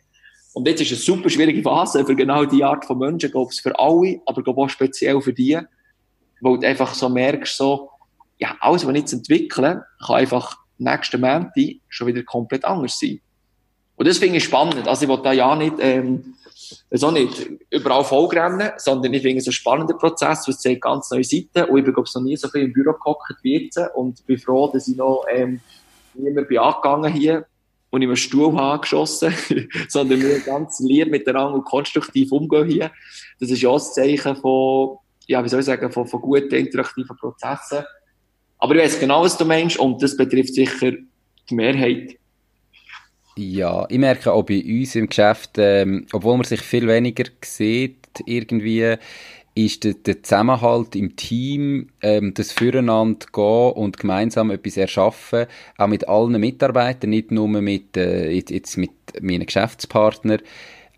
Und 0.55 0.69
jetzt 0.69 0.83
ist 0.83 0.91
eine 0.91 1.01
super 1.01 1.31
schwierige 1.31 1.63
Phase 1.63 2.05
für 2.05 2.15
genau 2.15 2.45
die 2.45 2.63
Art 2.63 2.85
von 2.85 2.99
Menschen, 2.99 3.31
glaube 3.31 3.53
ich, 3.53 3.63
für 3.63 3.79
alle, 3.79 4.21
aber 4.27 4.43
glaube 4.43 4.61
auch 4.61 4.69
speziell 4.69 5.21
für 5.21 5.33
die, 5.33 5.59
wo 6.41 6.57
du 6.57 6.67
einfach 6.67 6.93
so 6.95 7.09
merkst, 7.09 7.57
so, 7.57 7.91
ja, 8.39 8.57
alles, 8.61 8.85
was 8.85 8.93
ich 8.93 9.01
jetzt 9.01 9.13
entwickle, 9.13 9.85
kann 10.05 10.17
einfach 10.17 10.59
nächsten 10.79 11.21
Montag 11.21 11.55
schon 11.89 12.07
wieder 12.09 12.23
komplett 12.23 12.65
anders 12.65 12.99
sein. 12.99 13.21
Und 13.97 14.09
das 14.09 14.19
finde 14.19 14.39
ich 14.39 14.45
spannend. 14.45 14.87
Also 14.89 15.05
ich 15.05 15.09
will 15.09 15.23
da 15.23 15.33
ja 15.33 15.55
nicht, 15.55 15.75
ähm, 15.79 16.35
so 16.91 17.11
nicht 17.11 17.51
überall 17.71 18.05
vollrennen, 18.05 18.73
sondern 18.77 19.13
ich 19.15 19.23
finde 19.23 19.39
es 19.39 19.47
ein 19.47 19.53
spannender 19.53 19.95
Prozess, 19.95 20.49
es 20.49 20.59
zeigt 20.59 20.83
ganz 20.83 21.11
neue 21.11 21.25
Seiten. 21.25 21.71
Und 21.71 21.79
ich 21.79 21.85
bin, 21.85 21.95
glaube 21.95 22.09
ich, 22.09 22.15
noch 22.15 22.23
nie 22.23 22.37
so 22.37 22.49
viel 22.49 22.63
im 22.63 22.73
Büro 22.73 22.93
gehockt 22.93 23.37
wie 23.43 23.65
jetzt. 23.65 23.81
Und 23.95 24.27
bin 24.27 24.39
froh, 24.39 24.71
dass 24.73 24.89
ich 24.89 24.97
noch, 24.97 25.25
ähm, 25.33 25.61
niemand 26.15 26.49
bin 26.49 26.59
angegangen 26.59 27.13
hier 27.13 27.47
und 27.93 28.03
einen 28.03 28.17
Stuhl 28.17 28.57
habe 28.57 28.81
geschossen, 28.81 29.35
sondern 29.89 30.23
wir 30.23 30.41
ganz 30.41 30.81
lieb 30.81 31.11
miteinander 31.11 31.55
und 31.55 31.65
konstruktiv 31.65 32.33
umgehen 32.33 32.69
hier. 32.69 32.91
Das 33.39 33.51
ist 33.51 33.61
ja 33.61 33.69
auch 33.69 33.79
ein 33.79 33.93
Zeichen 33.93 34.35
von, 34.35 34.97
ja, 35.27 35.45
wie 35.45 35.49
soll 35.51 35.61
ich 35.61 35.67
sagen, 35.67 35.93
von, 35.93 36.07
von 36.07 36.23
guten 36.23 36.55
interaktiven 36.55 37.15
Prozessen. 37.19 37.85
Aber 38.59 38.75
ich 38.75 38.83
weiß 38.83 38.99
genau, 38.99 39.23
was 39.23 39.37
du 39.37 39.45
meinst 39.45 39.79
und 39.79 40.03
das 40.03 40.17
betrifft 40.17 40.55
sicher 40.55 40.93
die 41.51 41.55
Mehrheit. 41.55 42.17
Ja, 43.37 43.87
ich 43.91 43.99
merke 43.99 44.33
auch 44.33 44.43
bei 44.43 44.63
uns 44.65 44.95
im 44.95 45.09
Geschäft, 45.09 45.59
ähm, 45.59 46.07
obwohl 46.13 46.37
man 46.37 46.45
sich 46.45 46.63
viel 46.63 46.89
weniger 46.89 47.25
sieht, 47.45 48.07
irgendwie, 48.25 48.97
ist 49.55 49.85
der, 49.85 49.95
der 49.95 50.23
Zusammenhalt 50.23 50.97
im 50.97 51.17
Team, 51.17 51.89
ähm, 52.01 52.33
das 52.35 52.53
Füreinander 52.53 53.27
gehen 53.33 53.73
und 53.73 53.99
gemeinsam 53.99 54.51
etwas 54.51 54.77
erschaffen, 54.77 55.47
auch 55.77 55.89
mit 55.89 56.09
allen 56.09 56.41
Mitarbeitern, 56.41 57.11
nicht 57.11 57.31
nur 57.31 57.49
mit, 57.49 57.97
äh, 57.97 58.31
jetzt 58.31 58.77
mit 58.77 58.93
meinen 59.21 59.47
Geschäftspartnern, 59.47 60.41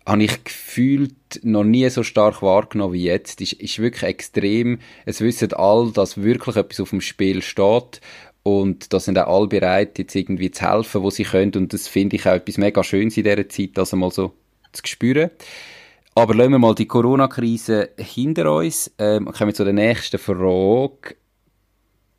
habe 0.05 0.23
ich 0.23 0.43
gefühlt 0.43 1.15
noch 1.41 1.63
nie 1.63 1.89
so 1.89 2.03
stark 2.03 2.41
wahrgenommen 2.41 2.93
wie 2.93 3.03
jetzt. 3.03 3.41
Ist, 3.41 3.53
ist 3.53 3.79
wirklich 3.79 4.03
extrem. 4.03 4.79
Es 5.05 5.19
wissen 5.19 5.51
alle, 5.53 5.91
dass 5.91 6.21
wirklich 6.21 6.55
etwas 6.55 6.79
auf 6.79 6.91
dem 6.91 7.01
Spiel 7.01 7.41
steht 7.41 8.01
und 8.43 8.93
da 8.93 8.99
sind 8.99 9.17
auch 9.17 9.27
alle 9.27 9.47
bereit, 9.47 9.97
jetzt 9.97 10.15
irgendwie 10.15 10.51
zu 10.51 10.69
helfen, 10.69 11.01
wo 11.01 11.09
sie 11.09 11.23
können. 11.23 11.53
Und 11.55 11.73
das 11.73 11.87
finde 11.87 12.15
ich 12.15 12.27
auch 12.27 12.33
etwas 12.33 12.59
mega 12.59 12.83
Schönes 12.83 13.17
in 13.17 13.23
dieser 13.23 13.49
Zeit, 13.49 13.71
das 13.73 13.91
einmal 13.91 14.11
so 14.11 14.33
zu 14.71 14.83
spüren. 14.85 15.31
Aber 16.17 16.33
lassen 16.33 16.51
wir 16.51 16.59
mal 16.59 16.73
die 16.73 16.87
Corona-Krise 16.87 17.89
hinter 17.97 18.55
uns. 18.55 18.89
Ähm, 18.97 19.25
kommen 19.25 19.49
wir 19.49 19.53
zu 19.53 19.65
der 19.65 19.73
nächsten 19.73 20.17
Frage. 20.17 21.17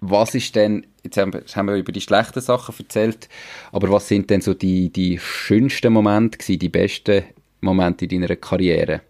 Was 0.00 0.34
ist 0.34 0.54
denn, 0.54 0.86
jetzt 1.02 1.16
haben 1.16 1.32
wir, 1.32 1.40
jetzt 1.40 1.56
haben 1.56 1.68
wir 1.68 1.76
über 1.76 1.92
die 1.92 2.02
schlechten 2.02 2.42
Sachen 2.42 2.74
erzählt, 2.78 3.30
aber 3.72 3.90
was 3.90 4.06
sind 4.06 4.28
denn 4.28 4.42
so 4.42 4.52
die, 4.52 4.90
die 4.90 5.18
schönsten 5.18 5.94
Momente 5.94 6.36
gewesen, 6.36 6.58
die 6.58 6.68
besten 6.68 7.24
Momente 7.62 8.04
in 8.04 8.20
deiner 8.20 8.36
Karriere? 8.36 9.00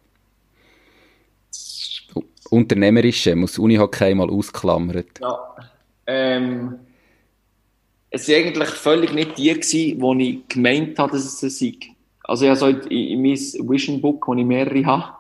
Unternehmerische, 2.51 3.35
muss 3.35 3.59
Unihockey 3.59 4.15
mal 4.15 4.31
ausklammert. 4.31 5.19
Ja, 5.21 5.57
ähm, 6.07 6.79
es 8.11 8.29
war 8.29 8.37
eigentlich 8.37 8.69
völlig 8.69 9.13
nicht 9.13 9.37
die, 9.37 9.53
die 9.53 10.31
ich 10.31 10.49
gemeint 10.49 10.97
habe, 11.01 11.13
dass 11.13 11.25
es 11.25 11.43
ein 11.43 11.51
sei. 11.51 11.96
Also 12.27 12.45
ich 12.45 12.51
habe 12.51 12.59
so 12.59 12.67
in, 12.69 12.81
in 12.91 13.23
mein 13.23 13.71
Vision 13.71 14.01
Book, 14.01 14.27
wo 14.27 14.35
ich 14.35 14.45
mehrere 14.45 14.85
habe, 14.85 15.13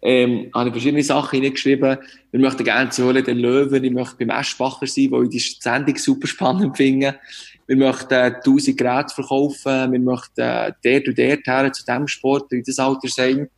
ähm, 0.00 0.50
habe 0.54 0.68
ich 0.68 0.74
verschiedene 0.74 1.02
Sachen 1.02 1.36
hineingeschrieben. 1.36 1.98
Wir 2.30 2.40
möchten 2.40 2.64
gerne 2.64 2.90
zu 2.90 3.04
Höhle 3.04 3.22
den 3.22 3.38
Löwen, 3.38 3.84
ich 3.84 3.92
möchte 3.92 4.16
beim 4.16 4.30
Eschbacher 4.30 4.86
sein, 4.86 5.10
weil 5.10 5.24
ich 5.24 5.58
die 5.58 5.62
Sendung 5.62 5.96
super 5.96 6.26
spannend 6.26 6.76
finde. 6.76 7.18
Wir 7.66 7.76
möchten 7.76 8.14
äh, 8.14 8.34
1000 8.36 8.78
Geräte 8.78 9.14
verkaufen, 9.14 9.92
wir 9.92 10.00
möchten 10.00 10.40
äh, 10.40 10.72
dort 10.82 11.08
und 11.08 11.18
dort 11.18 11.46
her 11.46 11.72
zu 11.72 11.84
dem 11.84 12.08
Sport, 12.08 12.52
in 12.52 12.62
das 12.64 12.78
Alter 12.78 13.08
sein. 13.08 13.48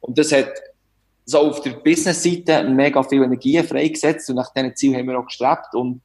Und 0.00 0.18
das 0.18 0.32
hat 0.32 0.50
so 1.24 1.38
auf 1.38 1.60
der 1.62 1.72
Business-Seite 1.72 2.64
mega 2.68 3.02
viel 3.02 3.22
Energie 3.22 3.62
freigesetzt 3.62 4.28
und 4.30 4.36
nach 4.36 4.52
diesen 4.52 4.74
Zielen 4.74 4.96
haben 4.96 5.06
wir 5.06 5.18
auch 5.18 5.26
gestrebt 5.26 5.74
und 5.74 6.00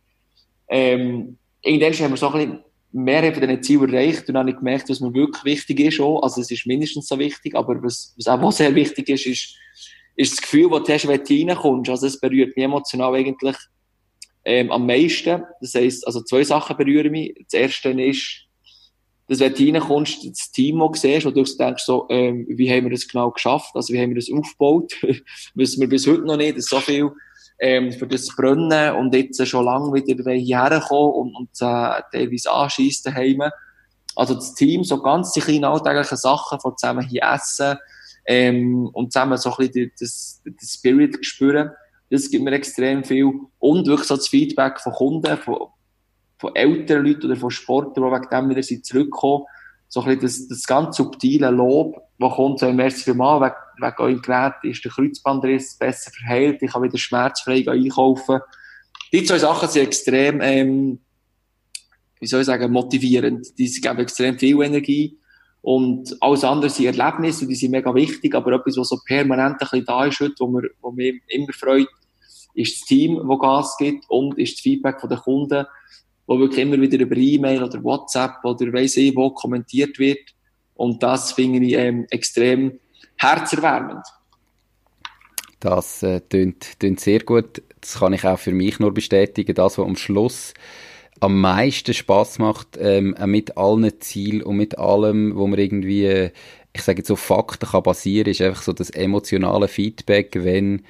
ähm, 0.68 1.38
irgendwann 1.62 1.94
haben 1.94 2.12
wir 2.12 2.18
so 2.18 2.30
ein 2.30 2.34
bisschen 2.34 2.64
mehr 2.96 3.34
von 3.34 3.42
diesen 3.42 3.62
Zielen 3.62 3.94
erreicht 3.94 4.22
und 4.22 4.36
dann 4.36 4.38
habe 4.38 4.52
ich 4.52 4.56
gemerkt, 4.56 4.90
was 4.90 5.02
mir 5.02 5.14
wirklich 5.14 5.44
wichtig 5.44 5.80
ist 5.82 6.00
auch. 6.00 6.22
Also 6.22 6.40
es 6.40 6.50
ist 6.50 6.66
mindestens 6.66 7.08
so 7.08 7.20
wichtig, 7.20 7.54
aber 7.54 7.84
was, 7.84 8.14
was 8.18 8.28
auch 8.28 8.52
sehr 8.54 8.74
wichtig 8.74 9.10
ist, 9.10 9.26
ist, 9.26 9.56
ist 10.16 10.32
das 10.32 10.42
Gefühl, 10.42 10.70
das 10.70 10.84
du 10.84 10.94
hast, 10.94 11.08
wenn 11.08 11.24
du 11.24 11.52
reinkommst. 11.52 11.90
Also 11.90 12.08
es 12.08 12.20
berührt 12.20 12.56
mich 12.56 12.64
emotional 12.64 13.14
eigentlich 13.14 13.58
ähm, 14.46 14.72
am 14.72 14.86
meisten. 14.86 15.44
Das 15.60 15.76
heisst, 15.76 16.08
also 16.08 16.22
zwei 16.22 16.46
Sachen 16.46 16.78
berühren 16.78 17.12
mich. 17.12 17.36
Das 17.52 17.60
erste 17.60 17.90
ist, 17.90 18.46
dass 19.28 19.42
wenn 19.42 19.54
du 19.54 19.64
reinkommst, 19.66 20.26
das 20.26 20.52
Team, 20.52 20.80
das 20.80 21.02
du 21.02 21.08
siehst, 21.08 21.26
wo 21.26 21.32
du 21.32 21.44
denkst, 21.44 21.84
so, 21.84 22.08
ähm, 22.10 22.46
wie 22.48 22.72
haben 22.72 22.86
wir 22.86 22.92
das 22.92 23.08
genau 23.08 23.30
geschafft? 23.32 23.72
Also 23.76 23.94
wie 23.94 24.00
haben 24.00 24.12
wir 24.12 24.22
das 24.22 24.32
aufgebaut? 24.32 24.94
Wissen 25.56 25.82
wir 25.82 25.90
bis 25.90 26.08
heute 26.08 26.22
noch 26.22 26.38
nicht, 26.38 26.58
dass 26.58 26.68
so 26.68 26.80
viel 26.80 27.12
ähm, 27.60 27.92
für 27.92 28.08
das 28.08 28.28
Brennen 28.36 28.96
und 28.96 29.14
jetzt 29.14 29.46
schon 29.48 29.66
lange 29.66 29.94
wieder 29.94 30.32
hierher 30.32 30.82
kommen 30.82 31.14
und, 31.14 31.36
und 31.36 31.50
äh, 31.62 32.02
teilweise 32.12 32.52
anschiessen 32.52 33.14
daheim. 33.14 33.44
Also 34.16 34.36
das 34.36 34.54
Team, 34.54 34.84
so 34.84 35.02
ganz 35.02 35.32
die 35.34 35.42
kleinen 35.42 35.66
alltäglichen 35.66 36.18
Sachen 36.18 36.60
von 36.60 36.78
zusammen 36.78 37.06
hier 37.06 37.24
essen 37.24 37.78
ähm, 38.26 38.90
und 38.94 39.12
zusammen 39.12 39.38
so 39.38 39.52
ein 39.52 39.68
bisschen 39.68 39.92
das, 40.00 40.42
das 40.46 40.74
Spirit 40.74 41.26
spüren, 41.26 41.72
das 42.10 42.30
gibt 42.30 42.44
mir 42.44 42.54
extrem 42.54 43.04
viel. 43.04 43.32
Und 43.60 43.88
wirklich 43.88 44.08
so 44.08 44.16
das 44.16 44.28
Feedback 44.28 44.80
von 44.80 44.94
Kunden, 44.94 45.38
von, 45.38 45.68
von 46.40 46.56
älteren 46.56 47.06
Leuten 47.06 47.26
oder 47.26 47.36
von 47.36 47.52
Sportlern, 47.52 48.10
die 48.10 48.16
wegen 48.16 48.30
dem 48.30 48.50
wieder 48.50 48.64
sind 48.64 48.86
zurückkommen. 48.86 49.46
So 49.96 50.02
ein 50.02 50.20
bisschen 50.20 50.48
das, 50.48 50.48
das 50.50 50.68
ganz 50.68 50.98
subtile 50.98 51.50
Lob, 51.52 51.96
das 52.20 52.34
kommt 52.34 52.60
so 52.60 52.68
im 52.68 52.80
ersten 52.80 53.16
Mal 53.16 53.40
wegen 53.40 53.56
wegen 53.80 53.98
eurem 53.98 54.22
Gerät 54.22 54.54
ist 54.64 54.84
der 54.84 54.92
Kreuzbandriss 54.92 55.78
besser 55.78 56.12
verheilt, 56.12 56.62
ich 56.62 56.70
kann 56.70 56.84
wieder 56.84 56.98
schmerzfrei 56.98 57.64
einkaufen. 57.66 58.42
Die 59.14 59.24
zwei 59.24 59.40
Sachen 59.40 59.70
sind 59.70 59.84
extrem, 59.84 60.42
ähm, 60.42 61.00
wie 62.20 62.28
soll 62.28 62.42
ich 62.42 62.46
sagen, 62.46 62.74
motivierend. 62.74 63.58
Die 63.58 63.70
geben 63.70 64.00
extrem 64.00 64.38
viel 64.38 64.62
Energie. 64.64 65.18
Und 65.62 66.14
alles 66.20 66.44
andere 66.44 66.70
sind 66.70 66.88
Erlebnisse, 66.88 67.48
die 67.48 67.56
sind 67.56 67.72
mega 67.72 67.96
wichtig, 67.96 68.36
aber 68.36 68.52
etwas, 68.52 68.76
was 68.76 68.90
so 68.90 69.00
permanent 69.06 69.54
ein 69.54 69.58
bisschen 69.60 69.86
da 69.86 70.06
ist, 70.08 70.20
wo, 70.20 70.48
mir, 70.48 70.72
wo 70.82 70.92
mich 70.92 71.22
immer 71.30 71.54
freut, 71.54 71.88
ist 72.54 72.82
das 72.82 72.88
Team, 72.90 73.26
das 73.26 73.40
Gas 73.40 73.78
gibt 73.78 74.04
und 74.10 74.38
ist 74.38 74.56
das 74.56 74.60
Feedback 74.60 75.00
den 75.00 75.18
Kunden, 75.20 75.66
wo 76.28 76.40
wirklich 76.40 76.62
immer 76.62 76.80
wieder 76.80 77.00
über 77.00 77.16
E-Mail 77.16 77.64
oder 77.64 77.84
WhatsApp 77.84 78.44
oder 78.44 78.72
weiss 78.74 78.98
ich 78.98 79.16
wo 79.16 79.30
kommentiert 79.30 80.00
wird. 80.00 80.20
Und 80.76 81.02
das 81.04 81.32
finde 81.32 81.66
ich 81.66 81.74
ähm, 81.74 82.06
extrem 82.10 82.80
herzerwärmend. 83.18 84.06
Das 85.60 86.04
äh, 86.04 86.22
tönt, 86.22 86.80
tönt 86.80 87.00
sehr 87.00 87.20
gut. 87.20 87.62
Das 87.82 88.00
kann 88.00 88.14
ich 88.14 88.26
auch 88.26 88.40
für 88.40 88.52
mich 88.52 88.80
nur 88.80 88.94
bestätigen. 88.94 89.56
Das, 89.56 89.78
was 89.78 89.86
am 89.86 89.96
Schluss 89.96 90.54
am 91.22 91.40
meisten 91.40 91.94
Spaß 91.94 92.40
macht, 92.40 92.78
ähm, 92.80 93.16
mit 93.26 93.58
allen 93.58 94.00
Zielen 94.02 94.44
und 94.44 94.58
mit 94.58 94.78
allem, 94.78 95.36
wo 95.36 95.48
man 95.48 95.60
irgendwie, 95.60 96.30
ich 96.74 96.82
sage 96.82 97.00
jetzt 97.00 97.08
so 97.08 97.16
Fakten 97.16 97.70
kann 97.70 97.84
basieren, 97.84 98.30
ist 98.30 98.42
einfach 98.42 98.62
so 98.62 98.74
das 98.74 98.90
emotionale 98.90 99.68
Feedback, 99.68 100.44
wenn 100.44 100.84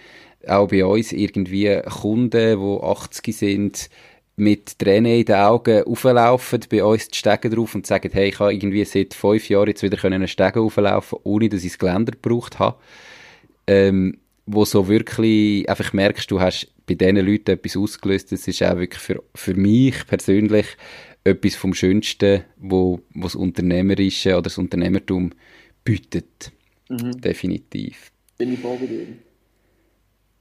auch 0.47 0.67
bei 0.67 0.85
uns 0.85 1.11
irgendwie 1.11 1.79
Kunden, 2.01 2.59
die 2.59 2.83
80 2.83 3.37
sind, 3.37 3.89
mit 4.37 4.79
Tränen 4.79 5.19
in 5.19 5.25
den 5.25 5.35
Augen 5.35 5.83
auflaufen, 5.83 6.61
bei 6.69 6.83
uns 6.83 7.07
die 7.07 7.17
Stege 7.17 7.49
drauf 7.49 7.73
und 7.73 7.87
sagen, 7.87 8.09
hey, 8.11 8.29
ich 8.29 8.39
habe 8.39 8.53
irgendwie 8.53 8.83
seit 8.83 9.13
fünf 9.13 9.49
Jahren 9.49 9.67
jetzt 9.67 9.83
wieder 9.83 10.03
einen 10.03 10.27
Stege 10.27 10.59
auflaufen, 10.59 11.19
ohne 11.23 11.49
dass 11.49 11.63
ich 11.63 11.71
das 11.71 11.79
Geländer 11.79 12.11
gebraucht 12.11 12.59
habe. 12.59 12.77
Ähm, 13.67 14.17
wo 14.45 14.63
so 14.63 14.87
wirklich 14.87 15.67
einfach 15.69 15.93
merkst, 15.93 16.29
du 16.29 16.39
hast 16.39 16.67
bei 16.85 16.93
diesen 16.93 17.17
Leuten 17.17 17.51
etwas 17.51 17.77
ausgelöst. 17.77 18.31
Das 18.31 18.47
ist 18.47 18.61
auch 18.61 18.77
wirklich 18.77 19.01
für, 19.01 19.23
für 19.33 19.55
mich 19.55 20.05
persönlich 20.05 20.67
etwas 21.23 21.55
vom 21.55 21.73
Schönsten, 21.73 22.43
wo, 22.57 23.01
wo 23.13 23.23
das 23.23 23.35
Unternehmerische 23.35 24.33
oder 24.33 24.43
das 24.43 24.57
Unternehmertum 24.57 25.31
bietet. 25.83 26.51
Mhm. 26.89 27.19
Definitiv. 27.21 28.11
Bin 28.37 28.53
ich 28.53 28.61
bei 28.61 28.77
dir. 28.77 29.07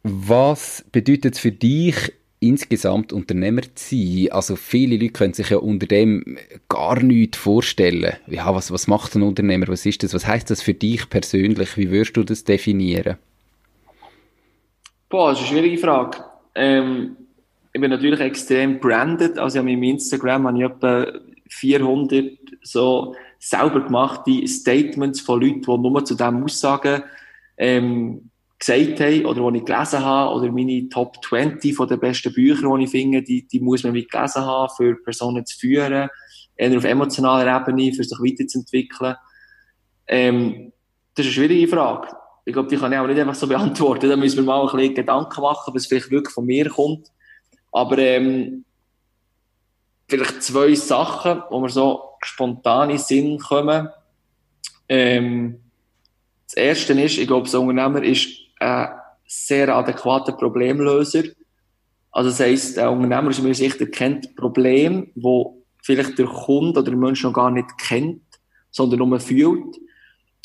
Was 0.03 0.85
bedeutet 0.93 1.35
es 1.35 1.41
für 1.41 1.53
dich, 1.53 2.13
insgesamt 2.49 3.13
Unternehmer 3.13 3.63
zu 3.75 3.97
sein? 3.97 4.29
Also 4.33 4.57
viele 4.57 4.97
Leute 4.97 5.13
können 5.13 5.35
sich 5.35 5.51
ja 5.51 5.59
unter 5.59 5.87
dem 5.87 6.39
gar 6.69 7.03
nichts 7.03 7.39
vorstellen. 7.39 8.15
Ja, 8.27 8.55
was, 8.55 8.71
was 8.71 8.87
macht 8.87 9.15
ein 9.15 9.23
Unternehmer? 9.23 9.69
Was 9.69 9.87
ist 9.87 10.03
das? 10.03 10.15
Was 10.15 10.27
heißt 10.27 10.51
das 10.51 10.63
für 10.63 10.75
dich 10.75 11.09
persönlich? 11.09 11.77
Wie 11.77 11.91
würdest 11.91 12.17
du 12.17 12.25
das 12.25 12.45
definieren? 12.45 13.17
Boah, 15.09 15.31
das 15.31 15.41
ist 15.41 15.47
eine 15.47 15.59
schwierige 15.59 15.79
Frage. 15.81 16.19
Ähm, 16.55 17.17
ich 17.73 17.81
bin 17.81 17.91
natürlich 17.91 18.21
extrem 18.21 18.79
branded. 18.79 19.39
Also 19.39 19.59
auf 19.59 19.65
meinem 19.65 19.83
Instagram 19.83 20.47
habe 20.47 20.59
ich 20.59 20.65
etwa 20.65 21.07
400 21.49 22.39
so 22.63 23.15
selber 23.39 23.81
gemachte 23.81 24.47
Statements 24.47 25.21
von 25.21 25.41
Leuten, 25.41 25.61
die 25.61 25.91
nur 25.91 26.05
zu 26.05 26.15
dem 26.15 26.45
Aussagen 26.45 27.03
ähm, 27.57 28.31
gesagt 28.59 29.01
haben 29.01 29.27
oder 29.27 29.51
die 29.51 29.59
ich 29.59 29.65
gelesen 29.65 30.05
habe 30.05 30.35
oder 30.35 30.53
meine 30.53 30.89
Top 30.89 31.23
20 31.25 31.75
von 31.75 31.89
den 31.89 32.01
besten 32.01 32.33
Büchern, 32.33 32.79
die 32.79 32.85
ich 32.85 32.91
finde, 32.91 33.23
die, 33.23 33.47
die 33.47 33.61
muss 33.61 33.83
man 33.83 33.93
mit 33.93 34.11
gelesen 34.11 34.43
haben, 34.43 34.73
für 34.77 34.95
Personen 34.97 35.45
zu 35.45 35.59
führen, 35.59 36.09
eher 36.57 36.77
auf 36.77 36.85
emotionaler 36.85 37.61
Ebene, 37.61 37.93
für 37.93 38.05
sich 38.05 38.19
weiterzuentwickeln. 38.19 39.17
Ähm, 40.07 40.73
das 41.15 41.27
ist 41.27 41.37
eine 41.37 41.47
schwierige 41.47 41.69
Frage. 41.69 42.09
Ich 42.45 42.53
glaube, 42.53 42.69
die 42.69 42.77
kann 42.77 42.93
ich 42.93 42.99
auch 42.99 43.07
nicht 43.07 43.19
einfach 43.19 43.35
so 43.35 43.47
beantworten. 43.47 44.09
Da 44.09 44.17
müssen 44.17 44.37
wir 44.37 44.45
mal 44.45 44.69
ein 44.69 44.77
bisschen 44.77 44.95
Gedanken 44.95 45.41
machen, 45.41 45.75
was 45.75 45.87
vielleicht 45.87 46.11
wirklich 46.11 46.35
von 46.35 46.45
mir 46.45 46.69
kommt. 46.69 47.09
Aber 47.73 47.99
ähm, 47.99 48.65
vielleicht 50.09 50.43
zwei 50.43 50.75
Sachen, 50.75 51.43
wo 51.51 51.61
mir 51.61 51.71
so 51.71 52.03
spontan 52.23 52.91
in 52.91 52.99
Sinn 52.99 53.39
kommen. 53.39 53.89
Ähm, 54.89 55.61
das 56.47 56.55
erste 56.55 56.93
ist, 57.01 57.19
ich 57.19 57.27
glaube, 57.27 57.49
so 57.49 57.63
ein 57.63 57.69
Unternehmer 57.69 58.03
ist 58.03 58.44
ein 58.65 58.89
sehr 59.27 59.75
adäquater 59.75 60.33
Problemlöser. 60.33 61.25
Also 62.11 62.31
das 62.31 62.41
heisst, 62.41 62.79
ein 62.79 62.89
Unternehmer 62.89 63.31
ist 63.31 63.43
mir 63.43 63.55
sicher 63.55 63.87
kennt 63.87 64.37
Problem, 64.37 65.11
wo 65.15 65.63
vielleicht 65.83 66.19
der 66.19 66.27
Kunde 66.27 66.81
oder 66.81 66.91
der 66.91 66.97
Mensch 66.97 67.23
noch 67.23 67.33
gar 67.33 67.51
nicht 67.51 67.77
kennt, 67.79 68.23
sondern 68.71 69.01
nur 69.01 69.21
fühlt. 69.21 69.77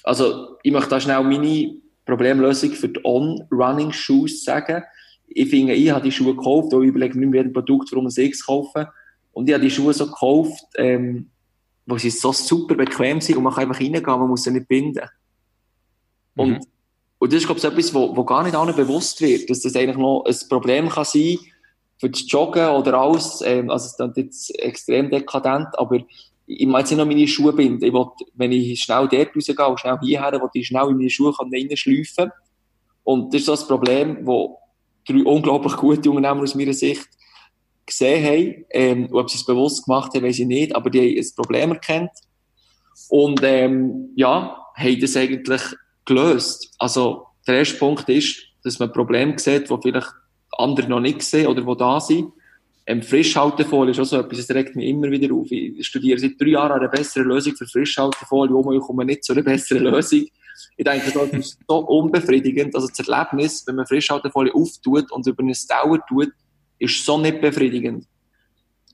Also 0.04 0.58
ich 0.64 0.72
möchte 0.72 0.90
da 0.90 1.00
schnell 1.00 1.24
meine 1.24 1.76
Problemlösung 2.06 2.72
für 2.72 2.90
die 2.90 3.00
On-Running-Shoes 3.04 4.44
sagen. 4.44 4.84
Ich 5.28 5.50
finde, 5.50 5.74
ich 5.74 5.92
habe 5.92 6.04
die 6.04 6.12
Schuhe 6.12 6.36
gekauft, 6.36 6.74
und 6.74 6.84
ich 6.84 6.90
überlege 6.90 7.18
mir 7.18 7.44
nicht 7.44 7.54
Produkt, 7.54 7.92
warum 7.92 8.08
ich 8.08 8.16
sie 8.16 8.32
kaufen. 8.32 8.88
Und 9.32 9.48
ich 9.48 9.54
habe 9.54 9.64
die 9.64 9.70
Schuhe 9.70 9.94
so 9.94 10.08
gekauft, 10.08 10.64
ähm, 10.76 11.30
wo 11.86 11.98
sie 11.98 12.10
so 12.10 12.32
super 12.32 12.76
bequem 12.76 13.22
sind 13.22 13.38
und 13.38 13.44
man 13.44 13.54
kann 13.54 13.64
einfach 13.64 13.80
reingehen, 13.80 14.04
man 14.04 14.28
muss 14.28 14.44
sie 14.44 14.52
nicht 14.52 14.68
binden. 14.68 15.08
Und, 16.36 16.52
mhm. 16.52 16.60
Und 17.20 17.34
das 17.34 17.42
ist, 17.42 17.46
glaube 17.46 17.60
ich, 17.60 17.66
etwas, 17.66 17.94
wo, 17.94 18.16
wo 18.16 18.24
gar 18.24 18.44
nicht 18.44 18.56
allen 18.56 18.76
bewusst 18.76 19.22
wird, 19.22 19.50
dass 19.50 19.62
das 19.62 19.76
eigentlich 19.76 19.98
noch 19.98 20.24
ein 20.26 20.36
Problem 20.48 20.88
kann 20.90 21.04
sein 21.04 21.38
für 21.98 22.10
das 22.10 22.24
Joggen 22.32 22.70
oder 22.70 22.94
alles. 22.94 23.44
Ähm, 23.46 23.70
also, 23.70 23.88
es 23.88 24.00
ist 24.00 24.18
jetzt 24.18 24.60
extrem 24.60 25.12
dekadent, 25.12 25.68
aber 25.78 26.00
ich 26.48 26.66
meine 26.66 26.80
jetzt 26.80 26.92
nicht 26.92 26.98
noch 26.98 27.06
meine 27.06 27.28
Schuhe 27.28 27.54
binden. 27.54 27.84
Ich 27.84 27.94
will, 27.94 28.06
wenn 28.36 28.54
ich 28.54 28.82
schnell 28.82 29.08
dort 29.10 29.36
rausgehe 29.36 29.68
und 29.68 29.80
schnell 29.80 29.98
hierher, 30.02 30.32
will 30.32 30.50
ich 30.54 30.68
schnell 30.68 30.88
in 30.90 30.98
meine 30.98 31.10
Schuhe 31.10 31.34
reinschleifen. 31.38 32.32
Und 33.04 33.34
das 33.34 33.42
ist 33.42 33.46
so 33.46 33.52
das 33.52 33.68
Problem, 33.68 34.26
wo 34.26 34.58
drei 35.06 35.22
unglaublich 35.24 35.76
gute 35.76 36.10
Unternehmer 36.10 36.44
aus 36.44 36.56
meiner 36.56 36.74
Sicht 36.74 37.08
gesehen 37.86 38.26
haben. 38.26 38.66
Ähm, 38.70 39.10
ob 39.12 39.30
sie 39.30 39.38
es 39.38 39.46
bewusst 39.46 39.86
gemacht 39.86 40.14
haben, 40.16 40.24
weiß 40.24 40.40
ich 40.40 40.48
nicht, 40.48 40.74
aber 40.76 40.90
die 40.90 41.00
haben 41.00 41.18
ein 41.18 41.36
Problem 41.36 41.72
erkannt. 41.72 42.12
Und 43.10 43.42
ähm, 43.44 44.10
ja, 44.16 44.66
haben 44.76 45.00
das 45.02 45.18
eigentlich 45.18 45.62
gelöst. 46.10 46.74
Also 46.78 47.28
der 47.48 47.60
erste 47.60 47.78
Punkt 47.78 48.08
ist, 48.10 48.44
dass 48.64 48.80
man 48.80 48.92
Probleme 48.92 49.40
sieht, 49.40 49.70
die 49.70 49.78
vielleicht 49.82 50.12
andere 50.58 50.90
noch 50.90 51.00
nicht 51.00 51.22
sehen 51.22 51.48
oder 51.48 51.62
die 51.62 51.78
da 51.78 52.00
sind. 52.00 52.32
Ähm, 52.86 53.04
Frischhaltefolie 53.04 53.92
ist 53.92 54.00
auch 54.00 54.06
so 54.06 54.18
etwas, 54.18 54.48
das 54.48 54.56
regt 54.56 54.76
mich 54.76 54.88
immer 54.88 55.12
wieder 55.12 55.34
auf. 55.34 55.48
Ich 55.52 55.86
studiere 55.86 56.18
seit 56.18 56.42
drei 56.42 56.48
Jahren 56.48 56.80
eine 56.80 56.90
bessere 56.90 57.24
Lösung 57.24 57.56
für 57.56 57.68
Frischhaltefolie, 57.68 58.54
wo 58.54 58.74
ich 58.74 58.82
komme 58.82 59.06
nicht 59.06 59.24
zu 59.24 59.34
einer 59.34 59.44
besseren 59.44 59.84
Lösung. 59.84 60.26
Ich 60.76 60.86
denke, 60.86 61.12
das 61.12 61.30
ist 61.30 61.60
so 61.68 61.78
unbefriedigend. 61.78 62.74
Also 62.76 62.88
das 62.88 63.08
Erlebnis, 63.08 63.66
wenn 63.68 63.76
man 63.76 63.86
Frischhaltefolie 63.86 64.54
auftut 64.54 65.12
und 65.12 65.28
über 65.28 65.44
eine 65.44 65.54
Dauer 65.68 66.00
tut, 66.08 66.32
ist 66.80 67.06
so 67.06 67.18
nicht 67.18 67.42
befriedigend. 67.42 68.06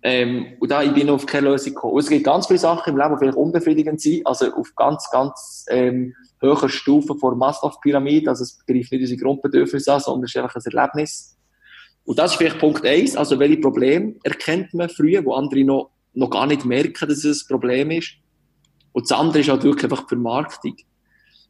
Ähm, 0.03 0.57
und 0.59 0.70
da 0.70 0.84
ich 0.84 0.93
bin 0.93 1.09
auf 1.09 1.26
keine 1.26 1.49
Lösung 1.49 1.74
gekommen. 1.74 1.93
Und 1.93 1.99
es 2.01 2.09
gibt 2.09 2.26
ganz 2.26 2.47
viele 2.47 2.59
Sachen 2.59 2.93
im 2.93 2.99
Leben, 2.99 3.13
die 3.13 3.20
vielleicht 3.20 3.38
unbefriedigend 3.38 4.01
sind, 4.01 4.28
also 4.28 4.53
auf 4.53 4.76
ganz, 4.76 5.09
ganz 5.09 5.66
ähm, 5.70 6.13
höherer 6.46 6.70
Stufe 6.70 7.16
vor 7.16 7.36
Maslow-Pyramide. 7.36 8.30
Also 8.30 8.43
es 8.43 8.58
greift 8.66 8.91
nicht 8.91 9.02
unsere 9.02 9.20
Grundbedürfnisse 9.20 9.93
an, 9.93 10.00
sondern 10.00 10.24
es 10.26 10.36
ist 10.36 10.41
einfach 10.41 10.56
ein 10.56 10.74
Erlebnis. 10.74 11.36
Und 12.06 12.20
das 12.20 12.32
ist 12.32 12.38
vielleicht 12.38 12.60
Punkt 12.60 12.86
eins. 12.86 13.18
Also, 13.18 13.39
welche 13.39 13.58
Probleme 13.58 14.16
erkennt 14.24 14.74
man 14.74 14.89
früher, 14.89 15.26
wo 15.26 15.34
andere 15.34 15.64
noch, 15.64 15.89
noch 16.14 16.30
gar 16.30 16.46
nicht 16.46 16.64
merken, 16.64 17.10
dass 17.10 17.26
es 17.26 17.43
ein 17.43 17.48
Problem 17.48 17.91
ist. 17.91 18.12
Und 18.93 19.10
das 19.10 19.18
andere 19.18 19.39
ist 19.39 19.50
halt 19.50 19.64
wirklich 19.64 19.86
einfach 19.86 20.04
die 20.04 20.10
Vermarktung. 20.10 20.76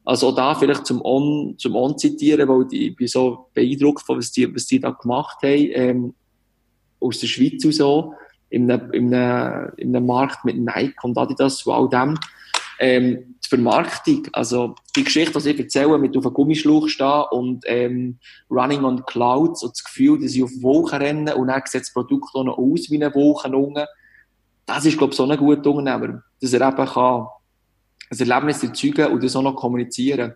Also 0.05 0.29
auch 0.29 0.35
da 0.35 0.55
vielleicht 0.55 0.85
zum 0.85 1.03
On, 1.03 1.55
zum 1.57 1.75
On 1.75 1.97
zitieren, 1.97 2.47
weil 2.47 2.67
ich 2.71 2.95
bin 2.95 3.07
so 3.07 3.49
beeindruckt 3.53 4.05
von, 4.05 4.17
was 4.17 4.31
die, 4.31 4.53
was 4.53 4.67
die 4.67 4.79
da 4.79 4.91
gemacht 4.91 5.37
haben, 5.43 5.69
ähm, 5.73 6.13
aus 6.99 7.19
der 7.19 7.27
Schweiz 7.27 7.65
und 7.65 7.73
so, 7.73 8.13
in 8.49 8.71
einem, 8.71 8.91
in 8.93 9.13
einem, 9.13 9.71
in 9.77 9.95
einem 9.95 10.05
Markt 10.05 10.45
mit 10.45 10.57
Nike 10.57 11.03
und 11.03 11.17
Adidas 11.17 11.65
und 11.65 11.73
all 11.73 11.89
dem. 11.89 12.17
Ähm, 12.79 13.35
die 13.43 13.49
Vermarktung, 13.49 14.27
also 14.33 14.75
die 14.95 15.03
Geschichte, 15.03 15.39
die 15.39 15.49
ich 15.49 15.59
erzähle, 15.59 15.97
mit 15.97 16.17
auf 16.17 16.25
einem 16.25 16.33
Gummischlauch 16.33 16.87
stehen 16.87 17.23
und 17.31 17.63
ähm, 17.67 18.19
Running 18.49 18.83
on 18.83 19.05
Clouds 19.05 19.63
und 19.63 19.71
das 19.71 19.83
Gefühl, 19.83 20.21
dass 20.21 20.33
ich 20.33 20.43
auf 20.43 20.51
Wolken 20.61 20.99
renne 20.99 21.35
und 21.35 21.47
dann 21.47 21.61
sieht 21.65 21.81
das 21.81 21.93
Produkt 21.93 22.33
auch 22.33 22.43
noch 22.43 22.57
aus 22.57 22.89
wie 22.89 22.95
eine 22.95 23.13
Wolke 23.13 23.87
das 24.65 24.85
ist, 24.85 24.97
glaube 24.97 25.11
ich, 25.11 25.17
so 25.17 25.25
ein 25.25 25.37
guter 25.37 25.69
Unternehmer, 25.69 26.23
dass 26.41 26.53
er 26.53 26.67
eben 26.67 26.85
kann 26.85 27.27
ein 28.09 28.19
Erlebnis 28.29 28.63
erzeugen 28.63 29.11
und 29.11 29.23
das 29.23 29.35
auch 29.35 29.41
noch 29.41 29.55
kommunizieren. 29.55 30.33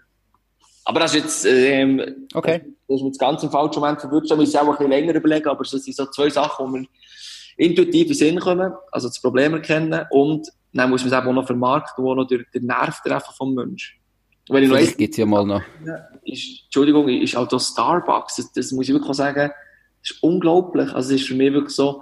Aber 0.86 1.02
das 1.02 1.14
ist 1.14 1.24
jetzt, 1.24 1.46
ähm, 1.46 2.28
okay. 2.34 2.62
das 2.88 3.00
ist 3.00 3.06
jetzt 3.06 3.20
ganz 3.20 3.44
im 3.44 3.52
falschen 3.52 3.80
Moment 3.80 4.02
verwirrt, 4.02 4.30
da 4.30 4.36
muss 4.36 4.50
ich 4.50 4.58
auch 4.58 4.66
ein 4.66 4.72
bisschen 4.72 4.90
länger 4.90 5.16
überlegen, 5.16 5.48
aber 5.48 5.64
das 5.64 5.72
sind 5.72 5.96
so 5.96 6.06
zwei 6.08 6.30
Sachen, 6.30 6.68
wo 6.68 6.78
wir 6.78 6.86
intuitiv 7.58 8.08
in 8.08 8.14
Sinn 8.14 8.40
kommen, 8.40 8.72
also 8.92 9.08
das 9.08 9.22
Problem 9.22 9.54
erkennen 9.54 10.06
und 10.12 10.48
dann 10.74 10.90
muss 10.90 11.04
man 11.04 11.12
es 11.12 11.18
eben 11.18 11.28
auch 11.28 11.34
noch 11.34 11.48
vermarkten, 11.48 12.04
wo 12.04 12.14
noch 12.14 12.26
den, 12.26 12.46
den 12.54 12.66
Nerv 12.66 13.02
treffen 13.02 13.34
vom 13.36 13.54
Mensch. 13.54 14.00
Wenn 14.50 14.64
ich 14.64 14.70
das 14.70 14.98
gibt 14.98 15.14
es 15.14 15.18
ja 15.18 15.26
mal 15.26 15.46
noch. 15.46 15.62
Ist, 16.24 16.64
Entschuldigung, 16.66 17.08
ist 17.08 17.36
auch 17.36 17.48
das 17.48 17.68
Starbucks, 17.68 18.38
das, 18.38 18.52
das, 18.52 18.72
muss 18.72 18.88
ich 18.88 18.94
wirklich 18.94 19.16
sagen, 19.16 19.52
das 20.02 20.12
ist 20.12 20.24
unglaublich. 20.24 20.92
Also 20.94 21.14
es 21.14 21.22
ist 21.22 21.28
für 21.28 21.36
mich 21.36 21.54
wirklich 21.54 21.76
so, 21.76 22.02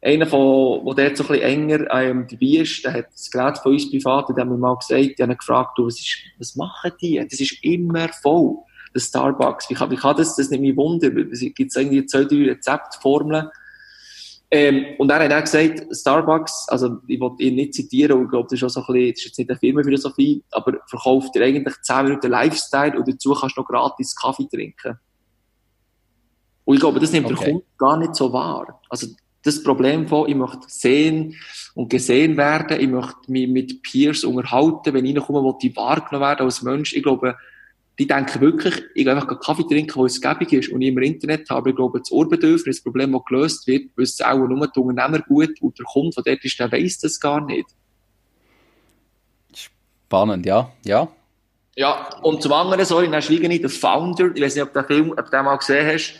einer 0.00 0.26
von, 0.26 0.84
der 0.96 1.06
dort 1.06 1.16
so 1.16 1.24
ein 1.24 1.28
bisschen 1.28 1.42
enger 1.42 1.94
ähm, 1.94 2.26
dabei 2.28 2.46
ist, 2.62 2.84
der 2.84 2.92
hat 2.92 3.06
das 3.12 3.30
Gerät 3.30 3.58
von 3.58 3.72
uns 3.72 3.88
privat, 3.88 4.28
der 4.28 4.44
hat 4.44 4.50
mir 4.50 4.58
mal 4.58 4.76
gesagt, 4.76 5.18
die 5.18 5.22
haben 5.22 5.36
gefragt, 5.36 5.78
du, 5.78 5.86
was, 5.86 5.98
ist, 6.00 6.18
was 6.38 6.56
machen 6.56 6.92
die? 7.00 7.24
Das 7.28 7.38
ist 7.38 7.62
immer 7.62 8.08
voll, 8.08 8.56
das 8.92 9.04
Starbucks. 9.04 9.70
Wie 9.70 9.74
kann, 9.74 9.90
wie 9.90 9.96
kann 9.96 10.16
das, 10.16 10.34
das 10.34 10.50
nicht 10.50 10.60
mich 10.60 10.76
wundern? 10.76 11.30
Es 11.30 11.40
gibt 11.40 11.76
irgendwie 11.76 12.04
zwei, 12.06 12.24
drei 12.24 12.50
Rezeptformeln, 12.50 13.48
ähm, 14.54 14.84
und 14.98 15.10
er 15.10 15.18
hat 15.20 15.32
auch 15.32 15.40
gesagt, 15.40 15.86
Starbucks, 15.96 16.66
also 16.68 16.98
ich 17.08 17.18
wollte 17.18 17.42
ihn 17.42 17.54
nicht 17.54 17.72
zitieren, 17.72 18.18
und 18.18 18.24
ich 18.24 18.30
glaube, 18.30 18.48
das 18.50 18.60
ist 18.60 18.64
auch 18.64 18.84
so 18.86 18.92
ein 18.92 18.92
bisschen, 18.92 19.10
das 19.12 19.18
ist 19.20 19.24
jetzt 19.24 19.38
nicht 19.38 19.50
eine 19.50 19.58
Firmenphilosophie, 19.58 20.44
aber 20.50 20.78
verkauft 20.88 21.34
dir 21.34 21.42
eigentlich 21.42 21.74
10 21.80 22.04
Minuten 22.04 22.30
Lifestyle 22.30 22.98
und 22.98 23.08
dazu 23.08 23.32
kannst 23.32 23.56
du 23.56 23.62
noch 23.62 23.68
gratis 23.68 24.14
Kaffee 24.14 24.46
trinken. 24.46 24.98
Und 26.66 26.74
ich 26.74 26.80
glaube, 26.80 27.00
das 27.00 27.12
nimmt 27.12 27.26
okay. 27.26 27.34
der 27.34 27.44
Kunde 27.44 27.66
gar 27.78 27.96
nicht 27.96 28.14
so 28.14 28.30
wahr. 28.30 28.78
Also 28.90 29.06
das 29.42 29.62
Problem 29.62 30.06
von, 30.06 30.28
ich 30.28 30.36
möchte 30.36 30.66
sehen 30.68 31.34
und 31.74 31.88
gesehen 31.88 32.36
werden, 32.36 32.78
ich 32.78 32.88
möchte 32.88 33.32
mich 33.32 33.48
mit 33.48 33.82
Peers 33.82 34.22
unterhalten, 34.22 34.92
wenn 34.92 35.06
ich 35.06 35.16
reinkomme, 35.16 35.42
will 35.42 35.54
ich 35.62 35.74
wahrgenommen 35.74 36.28
werden 36.28 36.44
als 36.44 36.60
Mensch. 36.60 36.92
Ich 36.92 37.02
glaube, 37.02 37.36
die 37.98 38.06
denken 38.06 38.40
wirklich, 38.40 38.82
ich 38.94 39.04
gehe 39.04 39.12
einfach 39.12 39.38
Kaffee 39.40 39.64
trinken, 39.68 39.94
wo 39.96 40.06
es 40.06 40.20
gäbig 40.20 40.52
ist 40.52 40.70
und 40.70 40.80
ich 40.80 40.88
im 40.88 40.98
Internet 40.98 41.48
habe. 41.50 41.70
Ich 41.70 41.76
glaube, 41.76 41.98
das 41.98 42.10
Ohrbedürfnis, 42.10 42.76
das 42.76 42.82
Problem, 42.82 43.12
das 43.12 43.24
gelöst 43.26 43.66
wird, 43.66 43.90
wissen 43.96 44.24
auch 44.24 44.38
nur 44.38 44.66
die 44.66 44.80
Unternehmer 44.80 45.20
gut 45.20 45.60
und 45.60 45.78
der 45.78 45.86
Kunde, 45.86 46.22
der 46.22 46.34
dort 46.34 46.44
ist, 46.44 46.58
der 46.58 46.72
weiss 46.72 46.98
das 46.98 47.20
gar 47.20 47.44
nicht. 47.44 47.66
Spannend, 49.54 50.46
ja. 50.46 50.72
Ja. 50.84 51.08
Ja, 51.74 52.20
und 52.22 52.42
zum 52.42 52.52
anderen, 52.52 52.84
sorry, 52.84 53.10
dann 53.10 53.22
schweige 53.22 53.48
ich, 53.48 53.60
der 53.60 53.70
Founder, 53.70 54.30
ich 54.34 54.42
weiß 54.42 54.54
nicht, 54.54 54.64
ob 54.64 54.72
du 54.72 54.80
den 54.80 54.86
Film, 54.86 55.10
ob 55.12 55.24
du 55.24 55.30
den 55.30 55.44
mal 55.44 55.56
gesehen 55.56 55.86
hast, 55.86 56.14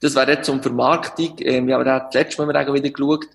das 0.00 0.14
wäre 0.14 0.32
jetzt 0.32 0.46
zum 0.46 0.62
Vermarktung, 0.62 1.36
ähm, 1.40 1.66
wir 1.66 1.76
haben 1.76 1.84
das 1.84 2.14
letzte 2.14 2.44
Mal 2.44 2.48
wieder 2.48 2.90
geschaut, 2.90 3.26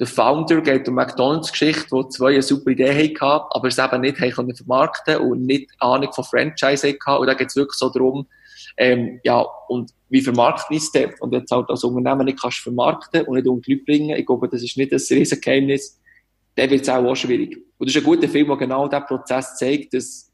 der 0.00 0.06
Founder 0.06 0.62
geht 0.62 0.88
um 0.88 0.94
McDonalds-Geschichte, 0.94 1.90
wo 1.90 2.04
zwei 2.04 2.30
eine 2.32 2.42
super 2.42 2.70
Idee 2.70 3.14
hatten, 3.20 3.46
aber 3.50 3.68
es 3.68 3.76
eben 3.78 4.00
nicht 4.00 4.18
haben 4.18 4.56
vermarkten 4.56 5.18
und 5.18 5.44
nicht 5.44 5.70
Ahnung 5.78 6.10
von 6.14 6.24
Franchise 6.24 6.88
hatten. 6.88 7.20
Und 7.20 7.26
da 7.26 7.34
geht 7.34 7.48
es 7.48 7.56
wirklich 7.56 7.78
so 7.78 7.90
darum, 7.90 8.26
ähm, 8.78 9.20
ja, 9.24 9.44
und 9.68 9.90
wie 10.08 10.22
vermarkten 10.22 10.74
ich 10.74 10.84
es 10.84 11.20
Und 11.20 11.34
jetzt 11.34 11.50
halt 11.50 11.68
als 11.68 11.84
Unternehmen 11.84 12.24
nicht 12.24 12.40
kannst 12.40 12.60
vermarkten 12.60 13.26
und 13.26 13.34
nicht 13.34 13.46
unter 13.46 13.62
die 13.62 13.74
Leute 13.74 13.84
bringen. 13.84 14.16
Ich 14.16 14.24
glaube, 14.24 14.48
das 14.48 14.62
ist 14.62 14.78
nicht 14.78 14.90
ein 14.90 15.00
riesen 15.10 15.38
Geheimnis. 15.38 16.00
Dann 16.56 16.70
wird 16.70 16.80
es 16.80 16.88
auch, 16.88 17.04
auch 17.04 17.14
schwierig. 17.14 17.58
Und 17.76 17.86
das 17.86 17.94
ist 17.94 18.00
ein 18.00 18.04
guter 18.04 18.28
Film, 18.28 18.48
der 18.48 18.56
genau 18.56 18.88
diesen 18.88 19.04
Prozess 19.04 19.56
zeigt, 19.56 19.92
dass 19.92 20.32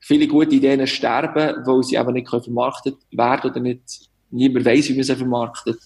viele 0.00 0.26
gute 0.26 0.56
Ideen 0.56 0.84
sterben, 0.88 1.64
weil 1.64 1.82
sie 1.84 1.96
einfach 1.96 2.12
nicht 2.12 2.28
vermarktet 2.28 2.96
werden 3.12 3.48
oder 3.48 3.60
nicht, 3.60 4.10
niemand 4.30 4.64
weiß, 4.64 4.88
wie 4.88 4.94
man 4.94 5.04
sie 5.04 5.14
vermarktet. 5.14 5.78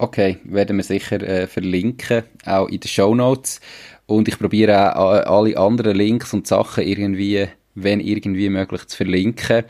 Okay, 0.00 0.38
werden 0.44 0.76
wir 0.76 0.84
sicher 0.84 1.20
äh, 1.22 1.48
verlinken, 1.48 2.22
auch 2.46 2.68
in 2.68 2.78
den 2.78 2.88
Show 2.88 3.16
Notes. 3.16 3.60
Und 4.06 4.28
ich 4.28 4.38
probiere 4.38 4.96
auch 4.96 5.12
äh, 5.12 5.24
alle 5.24 5.58
anderen 5.58 5.96
Links 5.96 6.32
und 6.32 6.46
Sachen 6.46 6.84
irgendwie, 6.84 7.48
wenn 7.74 7.98
irgendwie 7.98 8.48
möglich, 8.48 8.86
zu 8.86 8.96
verlinken. 8.96 9.64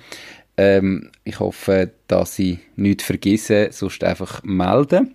Ähm, 0.59 1.11
ich 1.25 1.41
hoffe, 1.41 1.93
dass 2.09 2.39
ich 2.39 2.59
nichts 2.77 3.05
vergesse, 3.05 3.69
sonst 3.71 4.05
einfach 4.05 4.43
melden. 4.43 5.15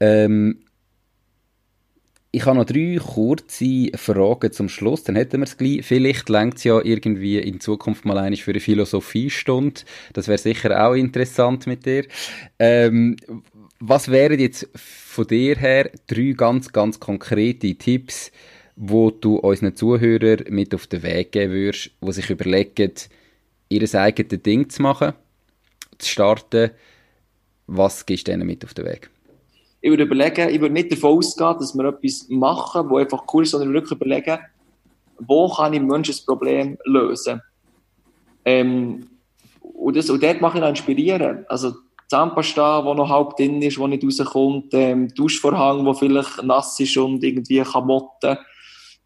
Ähm, 0.00 0.58
ich 2.36 2.44
habe 2.44 2.58
noch 2.58 2.66
drei 2.66 2.98
kurze 2.98 3.88
Fragen 3.94 4.52
zum 4.52 4.68
Schluss, 4.68 5.02
dann 5.04 5.16
hätten 5.16 5.40
wir 5.40 5.46
es 5.46 5.56
gleich. 5.56 5.86
Vielleicht 5.86 6.28
längt 6.28 6.58
es 6.58 6.64
ja 6.64 6.78
irgendwie 6.84 7.38
in 7.38 7.60
Zukunft 7.60 8.04
mal 8.04 8.18
eines 8.18 8.40
für 8.40 8.50
eine 8.50 8.60
Philosophiestunde. 8.60 9.80
Das 10.12 10.28
wäre 10.28 10.36
sicher 10.36 10.86
auch 10.86 10.92
interessant 10.92 11.66
mit 11.66 11.86
dir. 11.86 12.04
Ähm, 12.58 13.16
was 13.80 14.10
wären 14.10 14.38
jetzt 14.38 14.68
von 14.74 15.26
dir 15.26 15.56
her 15.56 15.90
drei 16.08 16.34
ganz, 16.36 16.70
ganz 16.72 17.00
konkrete 17.00 17.74
Tipps, 17.74 18.30
wo 18.76 19.10
du 19.10 19.36
unseren 19.36 19.74
Zuhörern 19.74 20.44
mit 20.50 20.74
auf 20.74 20.88
den 20.88 21.04
Weg 21.04 21.32
geben 21.32 21.54
würdest, 21.54 21.92
die 22.02 22.12
sich 22.12 22.28
überlegen, 22.28 22.92
ihr 23.70 23.94
eigenes 23.94 24.42
Ding 24.42 24.68
zu 24.68 24.82
machen, 24.82 25.14
zu 25.96 26.10
starten? 26.10 26.70
Was 27.66 28.04
gibst 28.04 28.28
du 28.28 28.32
denen 28.32 28.46
mit 28.46 28.62
auf 28.62 28.74
den 28.74 28.84
Weg? 28.84 29.08
Ich 29.80 29.90
würde 29.90 30.04
überlegen, 30.04 30.48
ich 30.48 30.60
würde 30.60 30.74
nicht 30.74 30.92
davon 30.92 31.18
ausgehen, 31.18 31.56
dass 31.58 31.74
wir 31.74 31.84
etwas 31.84 32.26
machen, 32.28 32.88
wo 32.90 32.96
einfach 32.96 33.24
cool 33.32 33.44
ist, 33.44 33.50
sondern 33.50 33.72
wirklich 33.72 33.92
überlegen, 33.92 34.38
wo 35.18 35.48
kann 35.48 35.72
ich 35.74 35.80
Menschen 35.80 36.12
das 36.12 36.24
Problem 36.24 36.76
lösen. 36.84 37.40
Ähm, 38.44 39.06
und, 39.60 39.96
das, 39.96 40.10
und 40.10 40.22
dort 40.22 40.40
mache 40.40 40.58
ich 40.58 40.60
dann 40.60 40.70
inspirieren. 40.70 41.44
Also 41.48 41.74
Zahnpasta, 42.08 42.84
wo 42.84 42.94
noch 42.94 43.08
halb 43.08 43.36
drin 43.36 43.60
ist, 43.62 43.78
wo 43.78 43.86
nicht 43.86 44.04
rauskommt, 44.04 44.72
ähm, 44.72 45.08
Duschvorhang, 45.14 45.84
wo 45.84 45.92
vielleicht 45.92 46.42
nass 46.42 46.78
ist 46.78 46.96
und 46.96 47.22
irgendwie 47.24 47.60
Kamotten, 47.60 48.38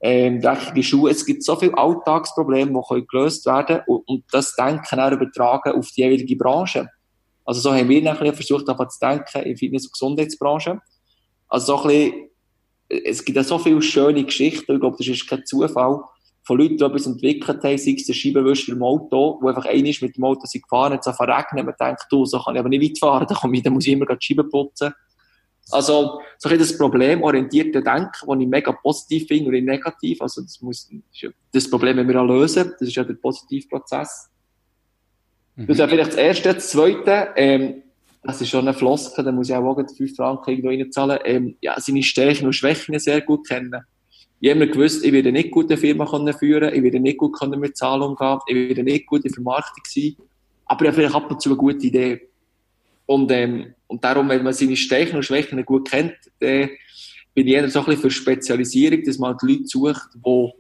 ähm, 0.01 0.41
dreckige 0.41 0.83
Schuhe. 0.83 1.11
Es 1.11 1.25
gibt 1.25 1.43
so 1.43 1.57
viele 1.57 1.77
Alltagsprobleme, 1.77 2.73
die 2.73 3.07
gelöst 3.07 3.47
werden 3.47 3.67
können 3.67 3.83
und, 3.87 4.09
und 4.09 4.25
das 4.31 4.55
Denken 4.55 5.01
auch 5.01 5.13
übertragen 5.13 5.73
auf 5.73 5.91
die 5.91 6.03
jeweilige 6.03 6.37
Branche. 6.37 6.89
Also 7.51 7.63
so 7.63 7.75
haben 7.75 7.89
wir 7.89 8.05
dann 8.05 8.17
versucht, 8.17 8.65
zu 8.65 8.99
denken 9.03 9.43
in 9.43 9.57
Fitness- 9.57 9.87
und 9.87 9.93
Gesundheitsbranche. 9.93 10.81
Also 11.49 11.77
so 11.77 11.83
bisschen, 11.83 12.29
es 12.89 13.25
gibt 13.25 13.35
ja 13.35 13.43
so 13.43 13.59
viele 13.59 13.83
schöne 13.83 14.23
Geschichten, 14.23 14.73
ich 14.73 14.81
glaube, 14.81 14.97
das 14.97 15.09
ist 15.09 15.29
kein 15.29 15.45
Zufall, 15.45 16.01
von 16.45 16.59
Leuten, 16.59 16.77
die 16.77 16.85
etwas 16.85 17.07
entwickelt 17.07 17.65
haben, 17.65 17.77
sei 17.77 17.97
es 17.97 18.07
der 18.07 18.13
Scheibenwischer 18.13 18.71
im 18.71 18.85
Auto, 18.85 19.41
wo 19.41 19.49
einfach 19.49 19.65
einer 19.65 19.83
mit 19.83 20.17
dem 20.17 20.23
Auto 20.23 20.43
sie 20.45 20.61
gefahren, 20.61 20.93
hat 20.93 21.05
es 21.05 21.17
verregnet, 21.17 21.67
man 21.67 21.75
denkt, 21.81 22.07
du, 22.09 22.25
so 22.25 22.39
kann 22.39 22.55
ich 22.55 22.61
aber 22.61 22.69
nicht 22.69 22.89
weit 22.89 22.99
fahren, 23.01 23.27
da, 23.29 23.35
komme 23.35 23.57
ich, 23.57 23.65
dann 23.65 23.73
muss 23.73 23.85
ich 23.85 23.95
immer 23.95 24.07
die 24.07 24.17
Scheiben 24.21 24.49
putzen. 24.49 24.95
Also, 25.73 26.21
so 26.39 26.49
ein 26.49 26.57
das 26.57 26.79
problemorientierte 26.79 27.83
Denken, 27.83 28.13
das 28.29 28.39
ich 28.39 28.47
mega 28.47 28.71
positiv 28.71 29.27
finde 29.27 29.51
und 29.51 29.65
negativ. 29.65 30.23
Also, 30.23 30.43
das 30.43 30.61
muss, 30.61 30.89
das 31.53 31.69
Problem 31.69 31.97
wenn 31.97 32.07
wir 32.07 32.23
auch 32.23 32.27
lösen. 32.27 32.75
Das 32.79 32.87
ist 32.87 32.95
ja 32.95 33.03
der 33.03 33.15
Positivprozess. 33.15 34.30
Das 35.67 35.79
wäre 35.79 35.89
vielleicht 35.89 36.13
das 36.13 36.17
Erste. 36.17 36.55
Das 36.55 36.71
Zweite, 36.71 37.29
ähm, 37.37 37.83
das 38.23 38.41
ist 38.41 38.49
schon 38.49 38.67
eine 38.67 38.75
Floskel, 38.75 39.25
da 39.25 39.33
muss 39.33 39.49
ich 39.49 39.55
auch 39.55 39.77
fünf 39.97 40.17
Franken 40.17 40.51
irgendwo 40.51 40.69
reinzahlen, 40.69 41.19
ähm, 41.25 41.57
ja, 41.61 41.79
seine 41.79 42.03
Stärken 42.03 42.47
und 42.47 42.53
Schwächen 42.55 42.99
sehr 42.99 43.21
gut 43.21 43.47
kennen. 43.47 43.75
Ich 44.41 44.51
habe 44.51 44.69
gewusst, 44.69 45.05
ich 45.05 45.13
werde 45.13 45.33
nicht 45.33 45.51
gut 45.51 45.71
eine 45.71 45.77
Firma 45.77 46.07
können 46.07 46.33
führen, 46.33 46.75
ich 46.75 46.83
werde 46.83 46.99
nicht 46.99 47.19
gut 47.19 47.39
können 47.39 47.61
mit 47.61 47.77
Zahlen 47.77 48.03
umgehen, 48.03 48.39
ich 48.47 48.69
werde 48.69 48.83
nicht 48.83 49.07
gut 49.07 49.25
in 49.25 49.33
Vermarktung 49.33 49.85
sein, 49.87 50.17
aber 50.65 50.83
ich 50.83 50.89
habe 50.89 50.97
vielleicht 50.97 51.15
ab 51.15 51.31
und 51.31 51.43
zu 51.43 51.51
eine 51.51 51.59
gute 51.59 51.87
Idee. 51.87 52.29
Und, 53.05 53.31
ähm, 53.33 53.75
und 53.87 54.03
darum, 54.03 54.29
wenn 54.31 54.43
man 54.43 54.55
seine 54.55 54.77
Stärken 54.77 55.17
und 55.17 55.25
Schwächen 55.25 55.63
gut 55.67 55.91
kennt, 55.91 56.15
dann 56.39 56.71
bin 57.35 57.47
ich 57.47 57.55
eher 57.55 57.69
so 57.69 57.81
ein 57.81 57.85
bisschen 57.87 58.03
für 58.03 58.11
Spezialisierung, 58.11 59.03
dass 59.03 59.19
man 59.19 59.37
die 59.43 59.47
Leute 59.47 59.67
sucht, 59.67 60.09
die, 60.15 60.53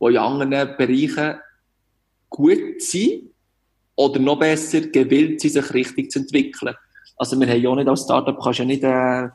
die 0.00 0.06
in 0.06 0.16
anderen 0.16 0.76
Bereichen 0.76 1.40
gut 2.30 2.80
sind, 2.80 3.30
oder 3.96 4.20
noch 4.20 4.38
besser, 4.38 4.80
gewillt 4.82 5.40
sind, 5.40 5.52
sich 5.52 5.74
richtig 5.74 6.10
zu 6.10 6.20
entwickeln. 6.20 6.74
Also 7.16 7.40
wir 7.40 7.48
haben 7.48 7.60
ja 7.60 7.74
nicht 7.74 7.88
als 7.88 8.02
Startup, 8.02 8.38
kannst 8.40 8.58
ja 8.58 8.64
nicht 8.64 8.84
äh, 8.84 9.28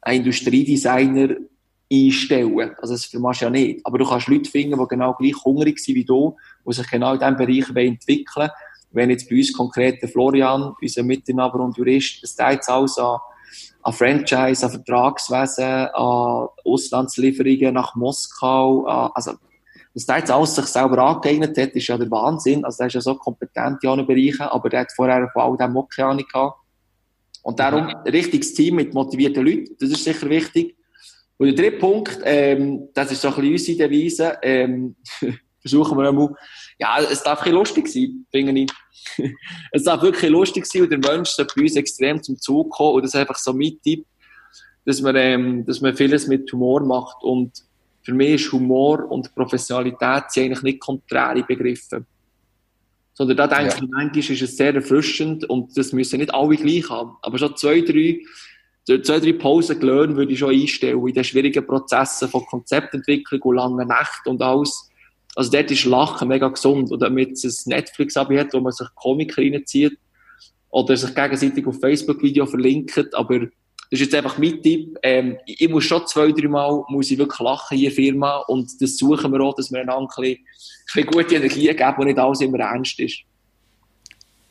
einen 0.00 0.20
Industriedesigner 0.20 1.36
einstellen. 1.92 2.74
Also 2.80 2.94
das 2.94 3.04
vermachst 3.06 3.40
du 3.40 3.46
ja 3.46 3.50
nicht. 3.50 3.80
Aber 3.84 3.98
du 3.98 4.06
kannst 4.06 4.28
Leute 4.28 4.50
finden, 4.50 4.78
die 4.78 4.88
genau 4.88 5.14
gleich 5.14 5.34
hungrig 5.44 5.78
sind 5.78 5.96
wie 5.96 6.04
du, 6.04 6.36
die 6.66 6.72
sich 6.72 6.88
genau 6.88 7.14
in 7.14 7.18
diesem 7.18 7.36
Bereich 7.36 7.68
entwickeln 7.68 8.26
wollen. 8.36 8.50
Wenn 8.92 9.10
jetzt 9.10 9.28
bei 9.28 9.36
uns 9.36 9.52
konkret 9.52 10.00
der 10.00 10.08
Florian, 10.08 10.74
unser 10.80 11.02
Mitinhaber 11.02 11.58
und 11.60 11.76
Jurist, 11.76 12.22
das 12.22 12.36
teilt 12.36 12.68
alles 12.68 12.96
an, 12.96 13.18
an 13.82 13.92
Franchise, 13.92 14.64
an 14.64 14.70
Vertragswesen, 14.70 15.64
an 15.64 16.48
Auslandslieferungen 16.64 17.74
nach 17.74 17.96
Moskau, 17.96 18.84
an, 18.86 19.10
also 19.14 19.32
dass 19.94 20.06
der 20.06 20.18
jetzt 20.18 20.30
alles 20.30 20.54
sich 20.54 20.66
selber 20.66 20.98
angeeignet 20.98 21.56
hat, 21.56 21.70
ist 21.70 21.86
ja 21.86 21.96
der 21.96 22.10
Wahnsinn. 22.10 22.64
Also 22.64 22.78
der 22.78 22.88
ist 22.88 22.94
ja 22.94 23.00
so 23.00 23.14
kompetent 23.14 23.82
in 23.82 23.88
allen 23.88 24.06
Bereichen, 24.06 24.42
aber 24.42 24.68
der 24.68 24.80
hat 24.80 24.92
vorher 24.92 25.30
von 25.32 25.42
all 25.42 25.56
dem 25.56 25.76
auch 25.76 25.88
keine 25.88 26.08
Ahnung 26.08 26.24
gehabt. 26.30 26.58
Und 27.42 27.60
darum, 27.60 27.86
ein 27.86 28.10
richtiges 28.10 28.54
Team 28.54 28.76
mit 28.76 28.92
motivierten 28.92 29.44
Leuten, 29.44 29.76
das 29.78 29.90
ist 29.90 30.02
sicher 30.02 30.28
wichtig. 30.28 30.76
Und 31.36 31.46
der 31.46 31.54
dritte 31.54 31.78
Punkt, 31.78 32.18
ähm, 32.24 32.88
das 32.94 33.12
ist 33.12 33.20
so 33.20 33.28
ein 33.28 33.34
bisschen 33.34 33.52
unsere 33.52 33.88
Devise, 33.88 34.38
ähm, 34.42 34.96
versuchen 35.60 35.96
wir 35.96 36.08
einmal, 36.08 36.34
ja, 36.78 36.98
es 37.00 37.22
darf 37.22 37.40
ein 37.40 37.44
bisschen 37.44 37.58
lustig 37.58 37.88
sein, 37.88 38.26
finde 38.30 38.60
ich. 38.62 38.70
es 39.72 39.84
darf 39.84 40.02
wirklich 40.02 40.30
lustig 40.30 40.66
sein 40.66 40.82
und 40.82 40.90
der 40.90 40.98
Mensch 40.98 41.30
soll 41.30 41.46
bei 41.54 41.62
uns 41.62 41.76
extrem 41.76 42.22
zum 42.22 42.38
Zug 42.38 42.70
kommen 42.70 42.96
und 42.96 43.02
das 43.02 43.14
ist 43.14 43.20
einfach 43.20 43.36
so 43.36 43.52
mein 43.52 43.78
Tipp, 43.82 44.06
dass 44.86 45.00
man, 45.02 45.16
ähm, 45.16 45.66
dass 45.66 45.80
man 45.80 45.96
vieles 45.96 46.26
mit 46.26 46.50
Humor 46.52 46.80
macht 46.80 47.22
und 47.22 47.52
für 48.04 48.12
mich 48.12 48.34
ist 48.34 48.52
Humor 48.52 49.10
und 49.10 49.34
Professionalität 49.34 50.24
sind 50.28 50.44
eigentlich 50.44 50.62
nicht 50.62 50.80
konträre 50.80 51.42
Begriffe. 51.42 52.04
Sondern 53.14 53.36
da 53.36 53.46
denke 53.46 53.76
ja. 53.76 53.82
ich, 53.82 53.90
manchmal 53.90 54.18
ist 54.18 54.42
es 54.42 54.56
sehr 54.56 54.74
erfrischend 54.74 55.48
und 55.48 55.76
das 55.76 55.92
müssen 55.92 56.18
nicht 56.18 56.34
alle 56.34 56.56
gleich 56.56 56.90
haben. 56.90 57.16
Aber 57.22 57.38
schon 57.38 57.56
zwei, 57.56 57.80
drei, 57.80 58.20
zwei, 58.86 59.20
drei 59.20 59.32
Pausen 59.32 59.80
gelernt 59.80 60.16
würde 60.16 60.32
ich 60.32 60.38
schon 60.38 60.54
einstellen 60.54 61.06
in 61.06 61.14
den 61.14 61.24
schwierigen 61.24 61.66
Prozessen 61.66 62.28
von 62.28 62.44
Konzeptentwicklung 62.44 63.40
und 63.40 63.56
langen 63.56 63.88
Nächten 63.88 64.28
und 64.28 64.42
alles. 64.42 64.90
Also 65.34 65.50
dort 65.50 65.70
ist 65.70 65.86
Lachen 65.86 66.28
mega 66.28 66.48
gesund. 66.48 66.90
Und 66.90 67.00
damit 67.00 67.42
es 67.42 67.64
ein 67.64 67.70
Netflix-Abi 67.70 68.36
hat, 68.36 68.52
wo 68.52 68.60
man 68.60 68.72
sich 68.72 68.88
Comic 68.96 69.38
reinzieht 69.38 69.96
oder 70.68 70.94
sich 70.96 71.14
gegenseitig 71.14 71.66
auf 71.66 71.80
Facebook-Video 71.80 72.44
verlinkt, 72.44 73.14
aber 73.14 73.46
das 73.90 74.00
ist 74.00 74.06
jetzt 74.06 74.14
einfach 74.14 74.38
mein 74.38 74.62
Tipp. 74.62 74.98
Ähm, 75.02 75.36
ich 75.46 75.68
muss 75.68 75.84
schon 75.84 76.06
zwei, 76.06 76.32
drei 76.32 76.48
Mal 76.48 76.82
muss 76.88 77.10
ich 77.10 77.18
wirklich 77.18 77.40
lachen 77.40 77.78
hier 77.78 77.90
Firma 77.90 78.38
und 78.48 78.70
das 78.80 78.96
suchen 78.96 79.32
wir 79.32 79.40
auch, 79.40 79.54
dass 79.54 79.70
wir 79.70 79.80
einander 79.80 80.08
ein 80.18 80.36
bisschen, 80.86 81.06
gute 81.06 81.36
Energie 81.36 81.68
geben 81.68 81.94
und 81.98 82.06
nicht 82.06 82.18
alles 82.18 82.40
immer 82.40 82.60
ernst 82.60 82.98
ist. 83.00 83.20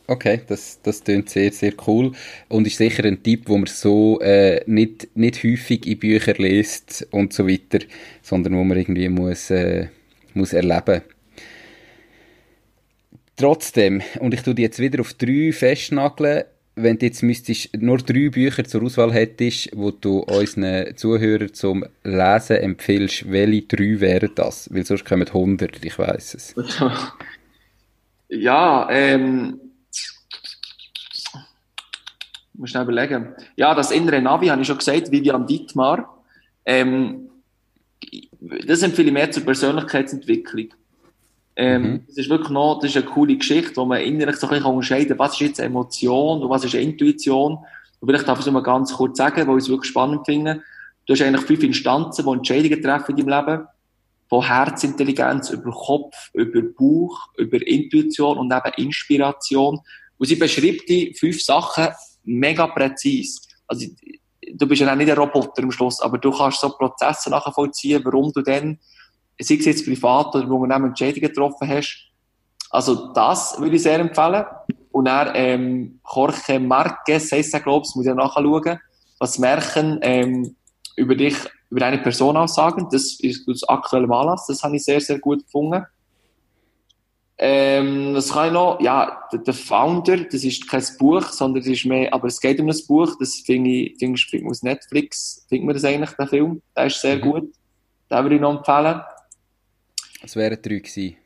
Okay, 0.05 0.41
das, 0.47 0.79
das 0.83 1.03
klingt 1.03 1.29
sehr, 1.29 1.51
sehr 1.51 1.73
cool 1.87 2.11
und 2.49 2.67
ist 2.67 2.77
sicher 2.77 3.05
ein 3.05 3.23
Tipp, 3.23 3.43
wo 3.47 3.57
man 3.57 3.67
so 3.67 4.19
äh, 4.19 4.61
nicht, 4.65 5.07
nicht 5.15 5.41
häufig 5.43 5.85
in 5.87 5.97
Büchern 5.97 6.35
liest 6.39 7.07
und 7.11 7.31
so 7.31 7.47
weiter, 7.47 7.79
sondern 8.21 8.55
wo 8.57 8.63
man 8.65 8.77
irgendwie 8.77 9.07
muss, 9.07 9.49
äh, 9.49 9.87
muss 10.33 10.51
erleben 10.51 11.03
Trotzdem, 13.35 14.01
und 14.19 14.33
ich 14.33 14.41
tue 14.41 14.53
die 14.53 14.61
jetzt 14.61 14.79
wieder 14.79 14.99
auf 14.99 15.13
drei 15.13 15.51
festnageln, 15.51 16.43
wenn 16.75 16.97
du 16.97 17.05
jetzt 17.05 17.21
müsstest, 17.21 17.75
nur 17.77 17.99
drei 17.99 18.29
Bücher 18.29 18.63
zur 18.63 18.83
Auswahl 18.83 19.13
hättest, 19.13 19.69
wo 19.75 19.91
du 19.91 20.19
unseren 20.19 20.95
Zuhörern 20.97 21.53
zum 21.53 21.85
Lesen 22.03 22.57
empfiehlst, 22.57 23.31
welche 23.31 23.63
drei 23.63 23.99
wären 23.99 24.31
das? 24.35 24.73
Weil 24.73 24.85
sonst 24.85 25.05
kommen 25.05 25.27
100, 25.27 25.83
ich 25.83 25.97
weiß 25.97 26.33
es. 26.33 26.55
Ja, 28.35 28.87
ähm, 28.89 29.59
ich 29.91 31.27
muss 32.53 32.71
schnell 32.71 32.83
überlegen. 32.83 33.35
Ja, 33.55 33.75
das 33.75 33.91
innere 33.91 34.21
Navi 34.21 34.47
habe 34.47 34.61
ich 34.61 34.67
schon 34.67 34.79
gesagt, 34.79 35.11
Vivian 35.11 35.45
Dietmar. 35.45 36.23
Ähm, 36.65 37.29
das 38.65 38.81
empfehle 38.81 39.09
ich 39.09 39.13
mehr 39.13 39.29
zur 39.29 39.43
Persönlichkeitsentwicklung. 39.43 40.69
Ähm, 41.55 41.81
mhm. 41.81 42.03
Das 42.07 42.17
ist 42.17 42.29
wirklich 42.29 42.49
noch, 42.49 42.79
das 42.79 42.91
ist 42.91 42.97
eine 42.97 43.05
coole 43.05 43.37
Geschichte, 43.37 43.75
wo 43.75 43.85
man 43.85 44.01
innerlich 44.01 44.37
so 44.37 44.47
ein 44.47 44.51
bisschen 44.51 44.65
unterscheiden 44.65 45.09
kann, 45.09 45.19
was 45.19 45.33
ist 45.33 45.39
jetzt 45.39 45.59
Emotion 45.59 46.41
und 46.41 46.49
was 46.49 46.63
ist 46.63 46.73
Intuition. 46.73 47.57
Und 47.99 48.07
vielleicht 48.07 48.27
darf 48.27 48.39
ich 48.39 48.45
es 48.45 48.51
mal 48.51 48.63
ganz 48.63 48.93
kurz 48.93 49.17
sagen, 49.17 49.47
weil 49.47 49.57
ich 49.57 49.65
es 49.65 49.69
wirklich 49.69 49.91
spannend 49.91 50.25
finde. 50.25 50.61
Du 51.05 51.13
hast 51.13 51.21
eigentlich 51.21 51.45
fünf 51.45 51.63
Instanzen, 51.63 52.25
die 52.25 52.31
Entscheidungen 52.31 52.81
treffen 52.81 53.17
in 53.17 53.25
deinem 53.25 53.45
Leben. 53.45 53.67
Von 54.29 54.47
Herzintelligenz 54.47 55.51
über 55.51 55.71
Kopf, 55.71 56.31
über 56.33 56.61
Bauch, 56.61 57.27
über 57.37 57.65
Intuition 57.67 58.37
und 58.37 58.51
eben 58.51 58.87
Inspiration. 58.87 59.79
Und 60.17 60.27
sie 60.27 60.35
beschreibt 60.35 60.89
die 60.89 61.13
fünf 61.13 61.43
Sachen 61.43 61.89
mega 62.23 62.67
präzise. 62.67 63.41
Also, 63.67 63.87
du 64.53 64.67
bist 64.67 64.81
ja 64.81 64.91
auch 64.91 64.95
nicht 64.95 65.11
ein 65.11 65.17
Roboter 65.17 65.61
am 65.61 65.71
Schluss, 65.71 65.99
aber 66.01 66.17
du 66.17 66.31
kannst 66.31 66.61
so 66.61 66.69
Prozesse 66.69 67.29
nachvollziehen, 67.29 68.01
warum 68.03 68.31
du 68.31 68.41
dann 68.41 68.79
sei 69.39 69.55
es 69.55 69.65
jetzt 69.65 69.85
privat 69.85 70.35
oder 70.35 70.49
wo 70.49 70.65
du 70.65 70.71
Entscheidungen 70.71 71.21
getroffen 71.21 71.67
hast. 71.67 72.09
Also 72.69 73.13
das 73.13 73.59
würde 73.59 73.75
ich 73.75 73.83
sehr 73.83 73.99
empfehlen. 73.99 74.45
Und 74.91 75.05
dann 75.05 75.31
ähm, 75.33 75.99
Jorge 76.13 76.59
Marquez 76.59 77.31
heisst 77.31 77.53
er, 77.53 77.59
glaube 77.59 77.85
ich, 77.87 77.95
muss 77.95 78.05
ich 78.05 78.13
nachschauen, 78.13 78.79
was 79.19 79.39
Märchen 79.39 79.99
ähm, 80.01 80.55
über 80.95 81.15
dich, 81.15 81.35
über 81.69 81.85
eine 81.85 81.97
Person 81.99 82.37
aussagen. 82.37 82.87
Das 82.91 83.19
ist 83.19 83.47
das 83.47 83.63
aktuelle 83.63 84.09
Anlass, 84.13 84.45
das 84.47 84.61
habe 84.63 84.75
ich 84.75 84.85
sehr, 84.85 85.01
sehr 85.01 85.19
gut 85.19 85.43
gefunden. 85.43 85.85
Ähm, 87.37 88.13
was 88.13 88.31
kann 88.31 88.47
ich 88.47 88.53
noch? 88.53 88.79
Ja, 88.79 89.23
der, 89.31 89.39
der, 89.39 89.53
Founder, 89.53 90.17
das 90.17 90.43
ist 90.43 90.69
kein 90.69 90.85
Buch, 90.99 91.23
sondern 91.23 91.61
es 91.61 91.67
ist 91.67 91.85
mehr, 91.85 92.13
aber 92.13 92.27
es 92.27 92.39
geht 92.39 92.59
um 92.59 92.69
ein 92.69 92.77
Buch, 92.87 93.15
das 93.19 93.35
finde 93.45 93.69
ich, 93.69 93.97
finde 93.97 94.19
ich, 94.31 94.45
aus 94.45 94.61
Netflix, 94.61 95.45
findet 95.49 95.65
man 95.65 95.73
das 95.73 95.83
eigentlich, 95.83 96.11
der 96.11 96.27
Film. 96.27 96.61
Der 96.75 96.85
ist 96.85 97.01
sehr 97.01 97.17
mhm. 97.17 97.21
gut. 97.21 97.53
Den 98.11 98.23
würde 98.23 98.35
ich 98.35 98.41
noch 98.41 98.57
empfehlen. 98.57 99.01
Das 100.23 100.35
wären 100.37 100.57
drei 100.61 100.79
gewesen. 100.79 101.17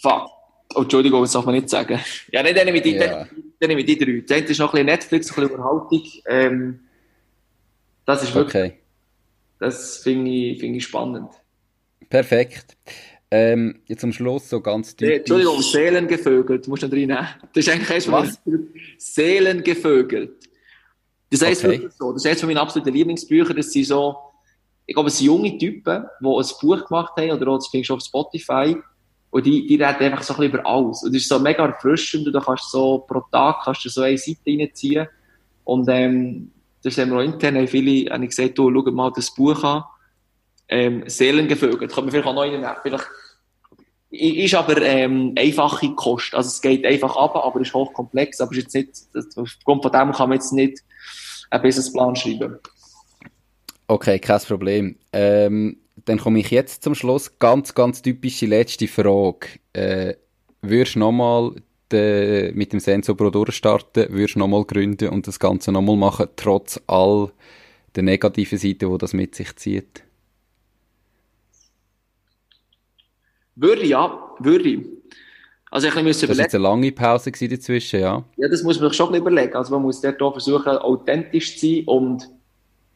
Fuck. 0.00 0.30
Oh, 0.74 0.82
Entschuldigung, 0.82 1.22
das 1.22 1.32
darf 1.32 1.46
man 1.46 1.54
nicht 1.54 1.70
sagen. 1.70 1.98
Ja, 2.30 2.42
nicht 2.42 2.56
dann 2.56 2.66
nehme 2.66 2.78
ich 2.78 2.82
die, 2.82 2.92
ja. 2.92 3.26
dann 3.58 3.68
nehme 3.68 3.80
ich 3.80 3.86
die 3.86 3.98
drei. 3.98 4.40
Das 4.42 4.50
ist 4.50 4.58
noch 4.58 4.68
ein 4.68 4.72
bisschen 4.72 4.86
Netflix, 4.86 5.30
ein 5.30 5.34
bisschen 5.34 5.50
Unterhaltung. 5.56 6.02
Ähm, 6.26 6.80
das 8.04 8.22
ist 8.22 8.34
wirklich, 8.34 8.64
okay. 8.64 8.78
das 9.58 9.98
finde 9.98 10.30
ich, 10.30 10.60
find 10.60 10.76
ich 10.76 10.84
spannend. 10.84 11.30
Perfekt. 12.10 12.76
Ähm, 13.30 13.80
jetzt 13.86 14.00
zum 14.00 14.12
Schluss 14.12 14.48
so 14.50 14.60
ganz 14.60 14.94
typisch. 14.94 15.18
Entschuldigung, 15.18 15.62
Seelengevögelt, 15.62 16.68
musst 16.68 16.82
du 16.82 16.86
nicht 16.88 17.10
reinnehmen. 17.10 17.26
Das 17.52 17.66
ist 17.66 17.72
eigentlich 17.72 17.90
erst 17.90 18.12
Was? 18.12 18.40
Seelengevögelt. 18.98 20.32
Das 21.30 21.42
heißt 21.42 21.64
okay. 21.64 21.88
so. 21.98 22.12
Das 22.12 22.22
ist 22.22 22.26
eines 22.26 22.40
von 22.40 22.48
meinen 22.48 22.58
absoluten 22.58 22.92
Lieblingsbüchern. 22.92 23.56
Das 23.56 23.72
sind 23.72 23.86
so, 23.86 24.16
ich 24.86 24.94
glaube, 24.94 25.08
es 25.08 25.18
sind 25.18 25.26
junge 25.26 25.56
Typen, 25.56 26.04
die 26.20 26.26
ein 26.26 26.46
Buch 26.60 26.86
gemacht 26.86 27.12
haben, 27.16 27.30
oder 27.30 27.48
auch, 27.48 27.56
das 27.56 27.68
findest 27.68 27.90
du 27.90 27.94
auf 27.94 28.02
Spotify. 28.02 28.76
Und 29.30 29.46
die, 29.46 29.66
die 29.66 29.74
reden 29.74 30.04
einfach 30.04 30.22
so 30.22 30.34
ein 30.34 30.40
bisschen 30.40 30.60
über 30.60 30.66
alles. 30.66 31.02
Und 31.02 31.14
das 31.14 31.22
ist 31.22 31.28
so 31.28 31.38
mega 31.40 31.66
erfrischend. 31.66 32.26
Und 32.26 32.32
du 32.32 32.40
kannst 32.40 32.70
so 32.70 32.98
pro 32.98 33.22
Tag 33.32 33.62
kannst 33.64 33.84
du 33.84 33.88
so 33.88 34.02
eine 34.02 34.18
Seite 34.18 34.38
reinziehen. 34.46 35.08
Und, 35.64 35.88
ähm, 35.88 36.52
das 36.82 36.98
haben 36.98 37.10
wir 37.10 37.18
auch 37.18 37.22
intern, 37.22 37.56
haben 37.56 37.66
viele, 37.66 38.12
habe 38.12 38.24
ich 38.24 38.30
gesagt, 38.30 38.58
du, 38.58 38.70
schau 38.70 38.90
mal 38.92 39.10
das 39.16 39.34
Buch 39.34 39.64
an. 39.64 39.84
Ähm, 40.68 41.02
Seelengevögelt. 41.06 41.90
Kann 41.90 42.04
man 42.04 42.10
vielleicht 42.10 42.28
auch 42.28 42.34
noch 42.34 42.42
reinnehmen. 42.42 42.70
Vielleicht, 42.82 43.06
ist 44.10 44.54
aber, 44.54 44.80
ähm, 44.82 45.34
einfache 45.36 45.94
Kost. 45.94 46.34
Also 46.34 46.48
es 46.48 46.60
geht 46.60 46.84
einfach 46.84 47.16
ab, 47.16 47.34
aber 47.34 47.60
ist 47.60 47.74
hochkomplex. 47.74 48.40
Aber 48.40 48.52
ist 48.52 48.74
jetzt 48.74 49.14
nicht, 49.14 49.36
aufgrund 49.36 49.82
von 49.82 49.92
dem 49.92 50.12
kann 50.12 50.28
man 50.28 50.38
jetzt 50.38 50.52
nicht 50.52 50.78
einen 51.50 51.62
Businessplan 51.62 52.14
schreiben. 52.14 52.58
Okay, 53.86 54.18
kein 54.18 54.40
Problem. 54.40 54.96
Ähm, 55.12 55.76
dann 56.04 56.18
komme 56.18 56.40
ich 56.40 56.50
jetzt 56.50 56.82
zum 56.82 56.94
Schluss. 56.94 57.38
Ganz, 57.38 57.74
ganz 57.74 58.02
typische 58.02 58.46
letzte 58.46 58.88
Frage. 58.88 59.46
Äh, 59.72 60.14
würdest 60.62 60.94
du 60.94 61.00
nochmal 61.00 61.52
mit 61.92 62.72
dem 62.72 62.80
Sensor 62.80 63.16
Pro 63.16 63.30
durchstarten, 63.30 64.06
würdest 64.10 64.34
du 64.34 64.40
nochmal 64.40 64.64
gründen 64.64 65.10
und 65.10 65.28
das 65.28 65.38
Ganze 65.38 65.70
nochmal 65.70 65.96
machen, 65.96 66.26
trotz 66.34 66.80
all 66.88 67.30
der 67.94 68.02
negativen 68.02 68.58
Seiten, 68.58 68.90
die 68.90 68.98
das 68.98 69.12
mit 69.12 69.34
sich 69.36 69.54
zieht? 69.56 70.02
Würde 73.54 73.86
ja, 73.86 74.34
würde. 74.40 74.84
Also 75.70 75.88
ich 75.88 75.94
muss 75.94 76.22
überlegen. 76.22 76.44
Das 76.44 76.52
war 76.52 76.70
eine 76.70 76.80
lange 76.80 76.92
Pause 76.92 77.30
dazwischen, 77.30 78.00
ja? 78.00 78.24
Ja, 78.36 78.48
das 78.48 78.62
muss 78.62 78.80
man 78.80 78.88
sich 78.88 78.96
schon 78.96 79.14
überlegen. 79.14 79.54
Also 79.54 79.74
man 79.74 79.82
muss 79.82 80.00
dort 80.00 80.20
auch 80.22 80.32
versuchen, 80.32 80.78
authentisch 80.78 81.58
zu 81.58 81.66
sein 81.66 81.84
und 81.86 82.28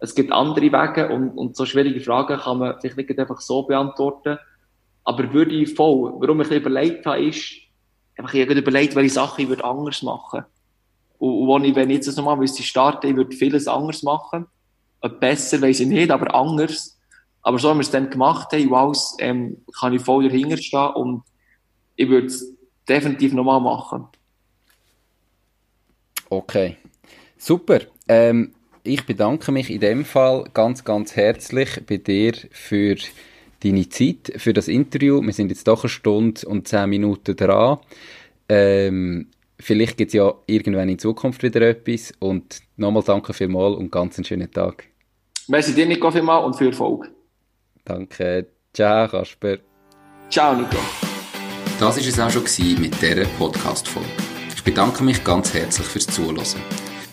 es 0.01 0.15
gibt 0.15 0.33
andere 0.33 0.73
Wege 0.73 1.09
und, 1.09 1.31
und 1.31 1.57
so 1.57 1.67
schwierige 1.67 2.01
Fragen 2.01 2.39
kann 2.39 2.59
man 2.59 2.81
vielleicht 2.81 3.09
nicht 3.09 3.19
einfach 3.19 3.41
so 3.41 3.63
beantworten. 3.63 4.39
Aber 5.05 5.33
würde 5.33 5.55
ich 5.55 5.75
voll, 5.75 6.13
warum 6.19 6.41
ich 6.41 6.51
überlegt 6.51 7.07
habe, 7.07 7.25
ist, 7.25 7.53
einfach 8.17 8.35
ich 8.35 8.43
habe 8.43 8.55
überlegt, 8.55 8.95
welche 8.95 9.15
Sachen 9.15 9.43
ich 9.43 9.49
würde 9.49 9.65
anders 9.65 10.03
machen. 10.03 10.45
Und, 11.19 11.49
und 11.49 11.75
wenn 11.75 11.91
ich, 11.91 11.97
jetzt 11.97 12.17
nochmal 12.17 12.37
müsste 12.37 12.63
starten, 12.63 13.09
ich 13.09 13.17
würde 13.17 13.35
vieles 13.35 13.67
anders 13.67 14.03
machen. 14.03 14.47
Besser, 15.21 15.61
weiß 15.61 15.81
ich 15.81 15.87
nicht, 15.87 16.11
aber 16.11 16.35
anders. 16.35 16.99
Aber 17.43 17.59
so 17.59 17.71
haben 17.71 17.79
wir 17.79 17.83
es 17.83 17.91
dann 17.91 18.11
gemacht 18.11 18.53
haben, 18.53 18.71
wow, 18.71 18.97
ähm, 19.21 19.65
kann 19.79 19.95
ich 19.95 20.03
voll 20.03 20.29
dahinter 20.29 20.57
stehen 20.57 20.91
und 20.95 21.23
ich 21.97 22.09
würde 22.09 22.27
es 22.27 22.53
definitiv 22.89 23.33
nochmal 23.33 23.61
machen. 23.61 24.07
Okay. 26.29 26.77
Super. 27.37 27.81
Ähm, 28.09 28.53
ich 28.89 29.05
bedanke 29.05 29.53
mich 29.53 29.70
in 29.70 29.80
dem 29.80 30.05
Fall 30.05 30.45
ganz, 30.55 30.82
ganz 30.82 31.14
herzlich 31.14 31.80
bei 31.86 31.99
dir 31.99 32.32
für 32.51 32.97
deine 33.62 33.89
Zeit, 33.89 34.32
für 34.36 34.53
das 34.53 34.68
Interview. 34.68 35.20
Wir 35.22 35.32
sind 35.32 35.51
jetzt 35.51 35.68
doch 35.68 35.84
eine 35.84 35.91
Stunde 35.91 36.47
und 36.47 36.66
zehn 36.66 36.89
Minuten 36.89 37.36
dran. 37.36 37.78
Ähm, 38.49 39.28
vielleicht 39.59 39.99
gibt 39.99 40.09
es 40.09 40.14
ja 40.14 40.32
irgendwann 40.47 40.89
in 40.89 40.99
Zukunft 40.99 41.43
wieder 41.43 41.61
etwas. 41.62 42.12
Und 42.18 42.61
nochmal 42.76 43.03
danke 43.05 43.32
vielmals 43.32 43.76
und 43.76 43.93
ganz 43.93 44.16
einen 44.16 44.24
schönen 44.24 44.51
Tag. 44.51 44.84
Merci 45.49 45.74
dir, 45.74 45.86
Nico, 45.86 46.11
vielmals 46.11 46.47
und 46.47 46.57
viel 46.57 46.68
Erfolg. 46.68 47.11
Danke. 47.84 48.47
Ciao, 48.72 49.09
Kasper. 49.09 49.59
Ciao, 50.30 50.55
Nico. 50.55 50.78
Das 51.78 51.97
war 51.97 52.05
es 52.05 52.20
auch 52.20 52.30
schon 52.30 52.80
mit 52.80 53.01
dieser 53.01 53.24
Podcast-Folge. 53.39 54.09
Ich 54.55 54.64
bedanke 54.64 55.05
mich 55.05 55.22
ganz 55.22 55.55
herzlich 55.55 55.86
fürs 55.86 56.07
Zuhören. 56.07 56.88